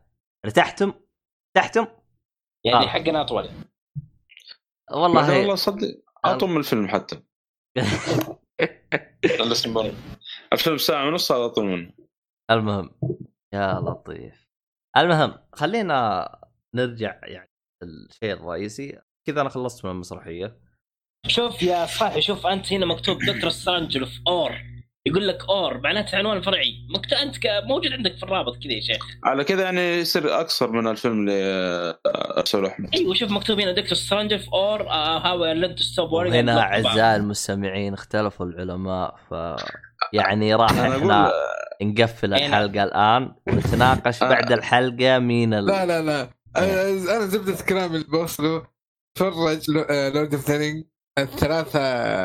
ارتحتم؟ 0.45 0.93
ارتحتم 1.57 1.85
يعني 2.65 2.85
آه. 2.85 2.87
حقنا 2.87 3.21
أطول 3.21 3.49
والله 4.91 5.21
والله 5.21 5.39
والله 5.39 5.55
صدق. 5.55 5.87
أطول 6.25 6.49
من 6.49 6.57
الفيلم 6.57 6.87
حتى. 6.87 7.21
الفيلم 10.53 10.77
ساعة 10.77 11.07
ونص 11.07 11.31
هذا 11.31 11.45
أطول 11.45 11.65
منه. 11.65 11.93
المهم. 12.51 12.95
يا 13.53 13.73
لطيف. 13.73 14.49
المهم 14.97 15.39
خلينا 15.53 16.29
نرجع 16.75 17.19
يعني 17.23 17.51
الشيء 17.83 18.33
الرئيسي. 18.33 19.01
كذا 19.27 19.41
أنا 19.41 19.49
خلصت 19.49 19.85
من 19.85 19.91
المسرحية. 19.91 20.59
شوف 21.27 21.63
يا 21.63 21.85
صاحبي 21.85 22.21
شوف 22.21 22.47
أنت 22.47 22.73
هنا 22.73 22.85
مكتوب 22.85 23.17
دكتور 23.17 23.49
سترانجلوف 23.49 24.19
اور 24.27 24.72
يقول 25.05 25.27
لك 25.27 25.43
اور 25.49 25.79
معناته 25.79 26.17
عنوان 26.17 26.41
فرعي. 26.41 26.73
مكتوب 26.89 27.19
أنت 27.19 27.37
ك- 27.37 27.63
موجود 27.67 27.91
عندك 27.93 28.15
في 28.17 28.23
الرابط 28.23 28.57
كذا 28.63 28.73
يا 28.73 28.81
شيخ. 28.81 29.05
على 29.23 29.43
كذا 29.43 29.63
يعني 29.63 29.81
يصير 29.99 30.35
اقصر 30.39 30.71
من 30.71 30.87
الفيلم 30.87 31.19
اللي 31.19 31.95
ارسله 32.37 32.67
أحمد. 32.67 32.89
أيوه 32.95 33.13
شوف 33.13 33.31
مكتوب 33.31 33.59
هنا 33.59 33.71
Doctor 33.71 33.93
Strangelove 33.93 34.53
or 34.53 34.81
how 34.87 35.45
learn 35.45 35.75
to 35.75 35.83
stop 35.83 36.11
وهنا 36.11 36.59
أعزائي 36.61 37.15
المستمعين 37.15 37.93
اختلفوا 37.93 38.45
العلماء 38.45 39.15
ف 39.29 39.33
يعني 40.13 40.55
راح 40.55 40.71
أنا 40.71 40.97
إحنا 40.97 41.31
نقفل 41.81 42.33
إيه، 42.33 42.47
الحلقة 42.47 42.83
الآن 42.83 43.35
ونتناقش 43.47 44.23
آه. 44.23 44.29
بعد 44.29 44.51
الحلقة 44.51 45.19
مين 45.19 45.53
ال... 45.53 45.65
لا 45.65 45.85
لا 45.85 46.01
لا. 46.01 46.29
أنا 46.57 46.81
أنا 46.89 47.25
زبدة 47.25 47.65
كلام 47.69 47.95
اللي 47.95 48.05
بوصله 48.07 48.65
تفرج 49.15 49.69
Lord 49.71 50.33
of 50.33 50.49
the 50.51 50.83
الثلاثة 51.19 51.79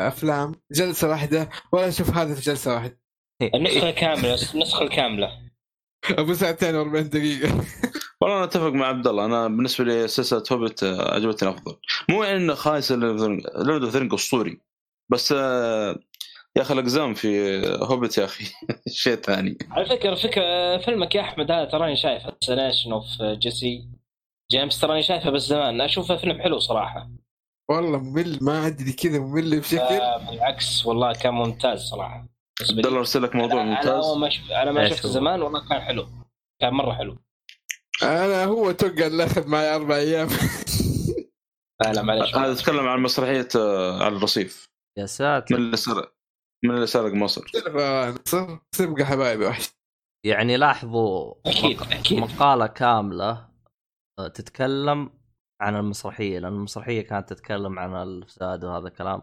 أفلام 0.07 0.51
جلسة 0.71 1.09
واحدة 1.09 1.49
ولا 1.71 1.87
أشوف 1.87 2.09
هذا 2.09 2.35
في 2.35 2.41
جلسة 2.41 2.73
واحدة. 2.73 2.99
النسخة 3.55 3.89
الكامله 3.89 4.37
النسخة 4.53 4.81
الكاملة. 4.81 5.49
أبو 6.09 6.33
ساعتين 6.33 6.83
و40 6.83 6.97
دقيقة. 6.97 7.65
والله 8.21 8.35
أنا 8.37 8.43
أتفق 8.43 8.69
مع 8.69 8.87
عبد 8.87 9.07
الله. 9.07 9.25
أنا 9.25 9.47
بالنسبة 9.47 9.85
لي 9.85 10.07
سلسلة 10.07 10.43
هوبت 10.51 10.83
آه، 10.83 11.15
عجبتني 11.15 11.49
أفضل. 11.49 11.75
مو 12.09 12.23
يعني 12.23 12.37
إنه 12.37 12.53
خايس 12.53 12.91
Lord 12.91 13.83
of 13.83 13.95
the 13.95 14.15
أسطوري. 14.15 14.61
بس 15.11 15.31
آه، 15.37 15.99
يا 16.57 16.61
أخي 16.61 16.73
الأقزام 16.73 17.13
في 17.13 17.61
هوبت 17.81 18.17
يا 18.17 18.25
أخي 18.25 18.45
شيء 18.87 19.15
ثاني. 19.15 19.57
على 19.71 19.85
فكرة 19.85 20.15
فكره 20.15 20.77
فيلمك 20.77 21.15
يا 21.15 21.21
أحمد 21.21 21.51
هذا 21.51 21.65
تراني 21.65 21.95
شايفه. 21.95 22.33
Assassination 22.41 22.91
of 22.91 23.05
Jesse 23.21 23.89
James 24.51 24.79
تراني 24.79 25.03
شايفه 25.03 25.29
بس 25.29 25.41
زمان. 25.41 25.81
أشوفه 25.81 26.17
فيلم 26.17 26.41
حلو 26.41 26.59
صراحة. 26.59 27.09
والله 27.69 27.99
ممل 27.99 28.39
ما 28.41 28.67
ادري 28.67 28.93
كذا 28.93 29.19
ممل 29.19 29.59
بشكل. 29.59 29.99
بالعكس 30.29 30.85
والله 30.85 31.13
كان 31.13 31.33
ممتاز 31.33 31.79
صراحة. 31.81 32.27
عبد. 32.69 32.85
الله 32.85 32.99
ارسل 32.99 33.23
لك 33.23 33.35
موضوع 33.35 33.63
ممتاز. 33.63 34.05
أول 34.05 34.19
ما 34.19 34.29
شف... 34.29 34.51
أنا 34.51 34.71
ما 34.71 34.81
إيش 34.81 34.93
شفته؟ 34.93 35.09
زمان 35.09 35.41
والله 35.41 35.69
كان 35.69 35.81
حلو. 35.81 36.07
كان 36.61 36.73
مرة 36.73 36.93
حلو. 36.93 37.17
أنا 38.03 38.45
هو 38.45 38.71
توقع 38.71 39.07
اللي 39.07 39.25
اخذ 39.25 39.47
معي 39.47 39.75
أربع 39.75 39.95
أيام. 39.95 40.27
لا 41.81 41.93
لا 41.93 42.01
معلش 42.01 42.35
هذا 42.35 42.55
تكلم 42.55 42.87
عن 42.87 42.99
مسرحية 42.99 43.47
آه، 43.55 44.03
على 44.03 44.15
الرصيف. 44.15 44.69
يا 44.97 45.01
من 45.03 45.07
ساتر 45.07 45.55
اللي 45.55 45.77
سرق 45.77 46.13
من 46.65 46.75
اللي 46.75 46.87
سرق 46.87 47.13
مصر. 47.13 47.51
سبقة 48.71 49.05
حبايبي 49.05 49.45
وحش. 49.45 49.69
يعني 50.25 50.57
لاحظوا 50.57 51.33
أكيد 51.45 51.81
أكيد. 51.81 52.19
مقالة 52.19 52.67
كاملة 52.67 53.49
آه، 54.19 54.27
تتكلم 54.27 55.18
عن 55.61 55.75
المسرحية 55.75 56.39
لأن 56.39 56.53
المسرحية 56.53 57.01
كانت 57.01 57.29
تتكلم 57.29 57.79
عن 57.79 57.95
الفساد 57.95 58.63
وهذا 58.63 58.87
الكلام. 58.87 59.21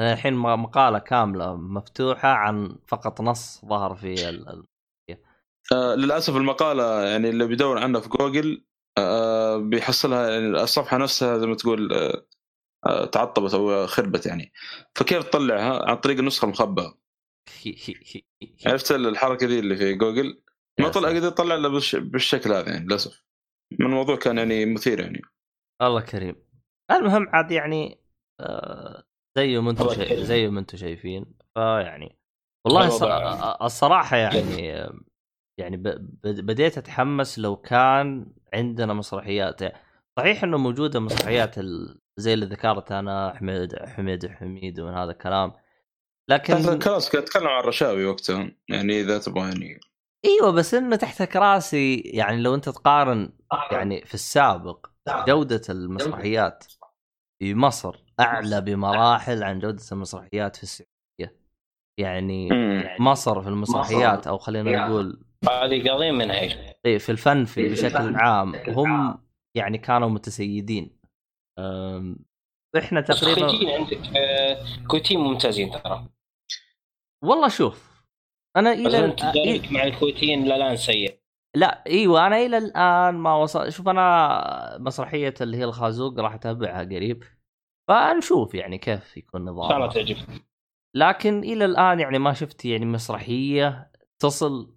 الحين 0.00 0.34
مقالة 0.34 0.98
كاملة 0.98 1.56
مفتوحة 1.56 2.28
عن 2.28 2.76
فقط 2.86 3.20
نص 3.20 3.64
ظهر 3.64 3.94
في 3.94 4.28
ال... 4.28 4.64
آه 5.72 5.94
للأسف 5.94 6.36
المقالة 6.36 7.02
يعني 7.02 7.28
اللي 7.28 7.46
بيدور 7.46 7.78
عنها 7.78 8.00
في 8.00 8.08
جوجل 8.08 8.64
آه 8.98 9.56
بيحصلها 9.56 10.30
يعني 10.30 10.46
الصفحة 10.62 10.96
نفسها 10.96 11.38
زي 11.38 11.46
ما 11.46 11.54
تقول 11.54 11.92
آه 11.92 12.26
آه 12.86 13.04
تعطبت 13.04 13.54
أو 13.54 13.86
خربت 13.86 14.26
يعني. 14.26 14.52
فكيف 14.94 15.24
تطلعها؟ 15.24 15.90
عن 15.90 15.96
طريق 15.96 16.18
النسخة 16.18 16.44
المخبأة. 16.44 16.94
عرفت 18.66 18.92
الحركة 18.92 19.46
ذي 19.46 19.58
اللي 19.58 19.76
في 19.76 19.94
جوجل؟ 19.94 20.42
ما 20.80 20.88
طلع 20.88 21.08
قدر 21.08 21.26
يطلع 21.28 21.54
إلا 21.54 21.68
بالش- 21.68 21.96
بالشكل 21.96 22.52
هذا 22.52 22.68
يعني 22.68 22.84
للأسف. 22.84 23.22
من 23.80 23.86
الموضوع 23.86 24.16
كان 24.16 24.38
يعني 24.38 24.66
مثير 24.66 25.00
يعني. 25.00 25.22
الله 25.82 26.00
كريم. 26.00 26.36
المهم 26.90 27.28
عاد 27.28 27.50
يعني 27.50 28.00
آه، 28.40 29.04
زي 29.38 29.58
ما 29.58 29.70
أنتم. 29.70 29.88
زي 30.14 30.48
ما 30.48 30.60
أنتم 30.60 30.76
شايفين. 30.76 31.34
فيعني 31.54 32.18
والله. 32.66 32.86
الوضع- 32.86 33.58
الصراحة 33.62 34.16
يعني 34.16 34.66
يعني 35.60 35.76
ب... 35.76 35.82
ب- 36.22 36.46
بديت 36.46 36.78
أتحمس 36.78 37.38
لو 37.38 37.56
كان 37.56 38.32
عندنا 38.54 38.94
مسرحيات. 38.94 39.60
صحيح 40.18 40.44
إنه 40.44 40.58
موجودة 40.58 41.00
مسرحيات 41.00 41.58
ال... 41.58 41.98
زي 42.16 42.34
اللي 42.34 42.46
ذكرت 42.46 42.92
أنا 42.92 43.34
حميد 43.36 43.76
حميد 43.76 44.26
حميد 44.26 44.80
ومن 44.80 44.94
هذا 44.94 45.10
الكلام. 45.10 45.52
لكن 46.30 46.80
خلاص 46.80 47.10
كنت 47.10 47.22
أتكلم 47.22 47.46
عن 47.46 47.60
الرشاوي 47.60 48.04
وقتها. 48.06 48.50
يعني 48.70 49.00
إذا 49.00 49.18
تبغى 49.18 49.48
يعني 49.48 49.80
إيوه 50.24 50.50
بس 50.52 50.74
إنه 50.74 50.96
تحت 50.96 51.22
كراسي 51.22 51.96
يعني 52.00 52.42
لو 52.42 52.54
أنت 52.54 52.68
تقارن 52.68 53.32
يعني 53.72 54.04
في 54.04 54.14
السابق 54.14 54.86
جودة 55.08 55.62
المسرحيات. 55.68 56.64
في 57.38 57.54
مصر 57.54 58.04
أعلى 58.20 58.60
بمراحل 58.60 59.42
عن 59.42 59.58
جودة 59.58 59.82
المسرحيات 59.92 60.56
في 60.56 60.62
السعودية. 60.62 61.36
يعني 62.00 62.48
مم. 62.50 62.84
مصر 63.00 63.42
في 63.42 63.48
المسرحيات 63.48 64.26
أو 64.26 64.38
خلينا 64.38 64.86
نقول 64.86 65.24
هذه 65.48 65.88
قاضين 65.88 66.14
منها 66.14 66.40
إيه، 66.86 66.98
في 66.98 67.12
الفن 67.12 67.44
في 67.44 67.68
بشكل 67.68 68.16
عام. 68.16 68.54
هم 68.68 69.18
يعني 69.56 69.78
كانوا 69.78 70.08
متسيدين. 70.08 70.98
إحنا 72.78 73.00
تقريبا 73.00 73.74
عندك 73.74 74.16
آه، 74.16 74.64
كويتيين 74.88 75.20
ممتازين 75.20 75.70
ترى. 75.70 76.08
والله 77.24 77.48
شوف 77.48 78.04
أنا 78.56 78.72
إلى 78.72 79.04
انت 79.04 79.18
تجاربك 79.20 79.72
مع 79.72 79.84
الكويتيين 79.84 80.44
لا 80.44 80.56
الان 80.56 80.76
سيء 80.76 81.21
لا 81.56 81.86
إيوه 81.86 82.26
أنا 82.26 82.36
إلى 82.36 82.58
الآن 82.58 83.14
ما 83.14 83.34
وصل 83.36 83.72
شوف 83.72 83.88
أنا 83.88 84.78
مسرحية 84.80 85.34
اللي 85.40 85.56
هي 85.56 85.64
الخازوق 85.64 86.20
راح 86.20 86.34
أتابعها 86.34 86.84
قريب 86.84 87.24
فنشوف 87.88 88.54
يعني 88.54 88.78
كيف 88.78 89.16
يكون 89.16 89.48
إن 89.48 89.68
شاء 89.68 89.76
الله 89.76 89.88
تعجبك. 89.92 90.44
لكن 90.96 91.38
إلى 91.38 91.64
الآن 91.64 92.00
يعني 92.00 92.18
ما 92.18 92.32
شفت 92.32 92.64
يعني 92.64 92.84
مسرحية 92.84 93.90
تصل 94.22 94.74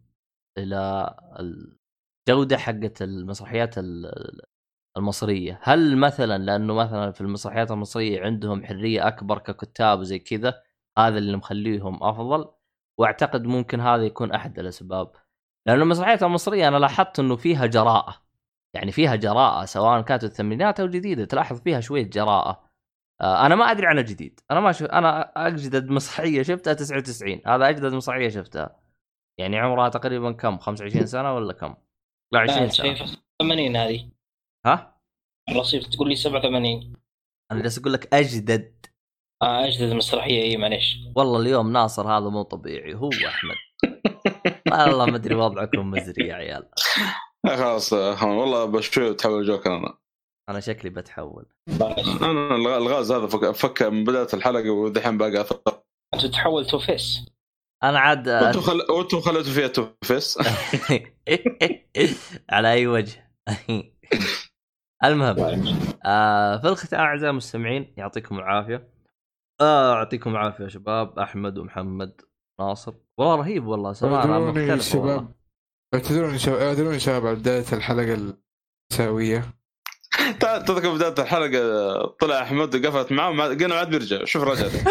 إلى 0.57 1.13
الجودة 2.29 2.57
حقت 2.57 3.01
المسرحيات 3.01 3.77
ال- 3.77 4.41
المصرية. 4.97 5.59
هل 5.63 5.97
مثلا 5.97 6.37
لأنه 6.37 6.73
مثلا 6.73 7.11
في 7.11 7.21
المسرحيات 7.21 7.71
المصرية 7.71 8.21
عندهم 8.21 8.65
حرية 8.65 9.07
أكبر 9.07 9.37
ككتاب 9.39 9.99
وزي 9.99 10.19
كذا 10.19 10.61
هذا 10.97 11.17
اللي 11.17 11.37
مخليهم 11.37 12.03
أفضل 12.03 12.51
وأعتقد 12.99 13.43
ممكن 13.43 13.79
هذا 13.79 14.03
يكون 14.03 14.31
أحد 14.31 14.59
الأسباب. 14.59 15.11
لأنه 15.67 15.83
المسرحيات 15.83 16.23
المصرية 16.23 16.67
أنا 16.67 16.77
لاحظت 16.77 17.19
إنه 17.19 17.35
فيها 17.35 17.65
جراءة. 17.65 18.25
يعني 18.75 18.91
فيها 18.91 19.15
جراءة 19.15 19.65
سواء 19.65 20.01
كانت 20.01 20.23
الثمانينات 20.23 20.79
أو 20.79 20.87
جديدة 20.87 21.25
تلاحظ 21.25 21.61
فيها 21.61 21.79
شوية 21.79 22.03
جراءة. 22.09 22.69
آه 23.21 23.45
أنا 23.45 23.55
ما 23.55 23.71
أدري 23.71 23.87
عن 23.87 23.97
الجديد. 23.99 24.39
أنا 24.51 24.59
ما 24.59 24.71
شف... 24.71 24.85
أنا 24.85 25.31
أجدد 25.47 25.89
مسرحية 25.89 26.41
شفتها 26.43 26.73
99 26.73 27.41
هذا 27.47 27.69
أجدد 27.69 27.93
مسرحية 27.93 28.29
شفتها. 28.29 28.79
يعني 29.39 29.59
عمرها 29.59 29.89
تقريبا 29.89 30.31
كم؟ 30.31 30.57
25 30.57 31.05
سنة 31.05 31.35
ولا 31.35 31.53
كم؟ 31.53 31.75
لا 32.33 32.39
20 32.39 32.63
لا 32.63 32.69
سنة. 32.69 32.95
شايف 32.95 33.17
80 33.41 33.75
هذه. 33.75 34.09
ها؟ 34.65 34.95
الرصيف 35.49 35.87
تقول 35.87 36.09
لي 36.09 36.15
87 36.15 36.93
أنا 37.51 37.61
جالس 37.61 37.79
أقول 37.79 37.93
لك 37.93 38.13
أجدد. 38.13 38.85
آه 39.41 39.65
أجدد 39.65 39.93
مسرحية 39.93 40.41
إي 40.41 40.57
معليش. 40.57 40.97
والله 41.15 41.39
اليوم 41.39 41.71
ناصر 41.71 42.17
هذا 42.17 42.29
مو 42.29 42.41
طبيعي. 42.41 42.93
هو 42.93 43.09
أحمد. 43.09 43.55
والله 44.71 45.05
ما 45.05 45.15
أدري 45.15 45.35
وضعكم 45.35 45.91
مزري 45.91 46.27
يا 46.27 46.35
عيال. 46.35 46.69
خلاص 47.47 47.93
والله 47.93 48.65
بشوي 48.65 49.13
تحول 49.13 49.45
جوكر 49.45 49.77
أنا. 49.77 49.97
أنا 50.49 50.59
شكلي 50.59 50.89
بتحول. 50.89 51.45
أنا 52.21 52.55
الغ- 52.55 52.77
الغاز 52.77 53.11
هذا 53.11 53.27
فك, 53.27 53.51
فك 53.51 53.83
من 53.83 54.03
بداية 54.03 54.27
الحلقة 54.33 54.69
ودحين 54.69 55.17
باقي 55.17 55.41
أثر. 55.41 55.59
أنت 56.13 56.25
تحول 56.25 56.65
Two-Face. 56.65 57.25
أنا 57.83 57.99
عاد 57.99 58.29
وأنتم 58.29 58.61
خل... 58.61 58.81
وأنتم 58.89 59.21
خليتوا 59.21 59.53
فيها 59.53 59.67
Two-Face 59.67 60.37
على 62.49 62.71
أي 62.71 62.87
وجه. 62.87 63.31
المهم 65.05 65.65
آه 66.05 66.57
في 66.57 66.67
الختام 66.67 66.99
أعزائي 66.99 67.29
المستمعين 67.31 67.93
يعطيكم 67.97 68.39
العافية. 68.39 68.89
آه 69.61 69.95
يعطيكم 69.95 70.29
العافية 70.29 70.63
يا 70.63 70.69
شباب 70.69 71.19
أحمد 71.19 71.57
ومحمد. 71.57 72.21
ناصر. 72.59 72.93
والله 73.17 73.35
رهيب 73.35 73.67
والله 73.67 73.89
اعذروني 74.03 74.65
مختلف 74.65 74.83
شباب. 74.93 75.33
اعتذروني 75.93 76.39
شباب 76.39 76.61
اعذروني 76.61 76.99
شباب 76.99 77.25
على 77.27 77.35
بداية 77.35 77.65
الحلقة 77.73 78.33
المساويه 78.93 79.53
تع- 80.41 80.57
تذكر 80.61 80.93
بداية 80.93 81.13
الحلقة 81.19 82.05
طلع 82.19 82.41
أحمد 82.41 82.75
وقفلت 82.75 83.11
معاه 83.11 83.31
قلنا 83.47 83.75
عاد 83.75 83.89
بيرجع. 83.89 84.25
شوف 84.25 84.43
رجع. 84.43 84.67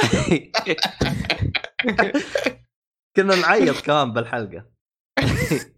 كنا 3.17 3.37
نعيط 3.37 3.81
كمان 3.81 4.13
بالحلقة. 4.13 4.67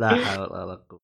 لا 0.00 0.08
حول 0.24 0.52
ولا 0.52 0.86
قوة. 0.90 1.00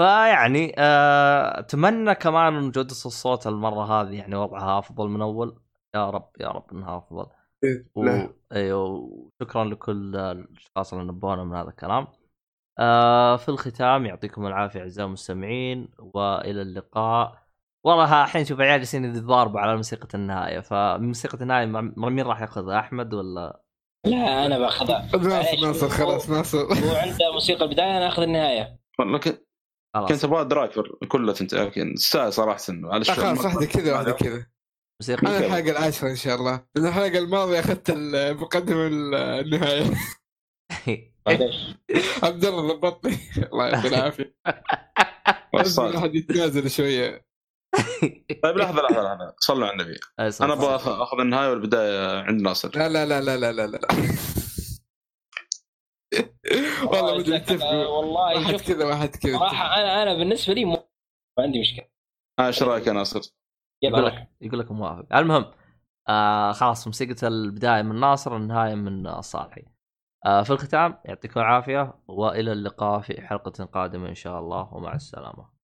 فيعني 0.00 0.74
آه، 0.78 1.58
أتمنى 1.60 2.14
كمان 2.14 2.54
ان 2.54 2.70
جوده 2.70 2.90
الصوت 2.90 3.46
المرة 3.46 3.84
هذه 4.02 4.12
يعني 4.14 4.34
وضعها 4.36 4.78
أفضل 4.78 5.08
من 5.08 5.22
أول. 5.22 5.60
يا 5.94 6.10
رب 6.10 6.30
يا 6.40 6.48
رب 6.48 6.70
إنها 6.72 6.98
أفضل. 6.98 7.26
و... 7.94 8.04
لا. 8.04 8.34
أيوه 8.52 8.84
وشكرا 8.84 9.64
لكل 9.64 10.16
الأشخاص 10.16 10.94
اللي 10.94 11.04
نبهونا 11.04 11.44
من 11.44 11.56
هذا 11.56 11.68
الكلام. 11.68 12.06
آه 12.78 13.36
في 13.36 13.48
الختام 13.48 14.06
يعطيكم 14.06 14.46
العافية 14.46 14.80
أعزائي 14.80 15.06
المستمعين 15.06 15.88
وإلى 15.98 16.62
اللقاء. 16.62 17.44
والله 17.86 18.24
الحين 18.24 18.44
شوف 18.44 18.60
عيال 18.60 18.78
جالسين 18.78 19.04
يتضاربوا 19.04 19.60
على 19.60 19.76
موسيقى 19.76 20.08
النهاية 20.14 20.60
فموسيقى 20.60 21.38
النهاية 21.40 21.66
مين 21.96 22.26
راح 22.26 22.40
يأخذها 22.40 22.78
أحمد 22.78 23.14
ولا؟ 23.14 23.60
لا 24.06 24.46
أنا 24.46 24.58
بأخذها. 24.58 25.16
ناصر 25.16 25.60
ناصر 25.66 25.88
خلاص 25.88 26.30
ناصر. 26.30 26.58
هو 26.58 26.96
عنده 26.96 27.32
موسيقى 27.32 27.64
البداية 27.64 27.96
أنا 27.96 28.08
أخذ 28.08 28.22
النهاية. 28.22 28.78
كنت 30.08 30.24
أبغى 30.24 30.44
دراكر 30.44 30.98
كلها 31.08 31.34
أنت 31.40 31.54
لكن 31.54 31.94
تستاهل 31.96 32.32
صراحة 32.32 32.60
على 32.68 33.04
لا 33.08 33.14
خلاص 33.14 33.44
واحدة 33.44 33.66
كذا 33.66 33.92
واحدة 33.92 34.12
كذا. 34.12 34.46
موسيقى 35.00 35.26
أنا 35.26 35.38
الحلقة 35.38 35.70
العاشرة 35.70 36.10
إن 36.10 36.16
شاء 36.16 36.34
الله. 36.36 36.66
لأن 36.74 36.86
الحلقة 36.86 37.18
الماضية 37.18 37.60
أخذت 37.60 37.90
المقدمه 37.90 38.86
النهاية. 39.40 39.84
معليش 41.26 41.56
عبد 42.22 42.44
الله 42.44 42.72
ضبطني. 42.72 43.18
الله 43.52 43.68
يعطيه 43.68 43.88
العافية. 43.88 44.36
الواحد 45.78 46.14
يتنازل 46.14 46.70
شوية. 46.70 47.26
طيب 48.42 48.56
لحظة 48.56 48.82
لحظة 48.82 49.02
لحظة. 49.02 49.34
صلوا 49.38 49.66
على 49.66 49.82
النبي. 49.82 49.98
أنا 50.18 50.52
أبغى 50.52 50.74
أخذ 51.02 51.20
النهاية 51.20 51.50
والبداية 51.50 52.22
عند 52.22 52.40
ناصر. 52.40 52.70
لا 52.78 52.88
لا 52.88 53.06
لا 53.06 53.20
لا 53.20 53.36
لا 53.36 53.52
لا 53.52 53.66
لا. 53.66 53.88
والله 56.92 57.18
بدي 57.18 57.36
اتفق 57.36 57.66
والله 57.66 58.34
واحد 58.36 58.60
كذا 58.60 58.84
واحد 58.84 59.16
كذا. 59.16 59.38
صراحة 59.38 59.80
أنا 59.80 60.02
أنا 60.02 60.14
بالنسبة 60.14 60.54
لي. 60.54 60.64
ما 60.64 60.84
عندي 61.38 61.60
مشكلة. 61.60 61.88
آه، 62.38 62.46
إيش 62.46 62.62
رأيك 62.62 62.86
يا 62.86 62.92
ناصر؟ 62.92 63.20
يقول 63.88 64.06
لك 64.06 64.28
يقول 64.40 64.58
لك 64.58 64.72
موافق. 64.72 65.16
المهم 65.16 65.44
آه 66.08 66.52
خلاص 66.52 66.88
مسكت 66.88 67.24
البداية 67.24 67.82
من 67.82 68.00
ناصر 68.00 68.36
النهاية 68.36 68.74
من 68.74 69.20
صالحي. 69.20 69.62
آه 70.26 70.42
في 70.42 70.50
الختام 70.50 70.98
يعطيكم 71.04 71.40
العافية 71.40 71.94
وإلى 72.08 72.52
اللقاء 72.52 73.00
في 73.00 73.20
حلقة 73.20 73.64
قادمة 73.64 74.08
إن 74.08 74.14
شاء 74.14 74.38
الله 74.38 74.74
ومع 74.74 74.94
السلامة. 74.94 75.54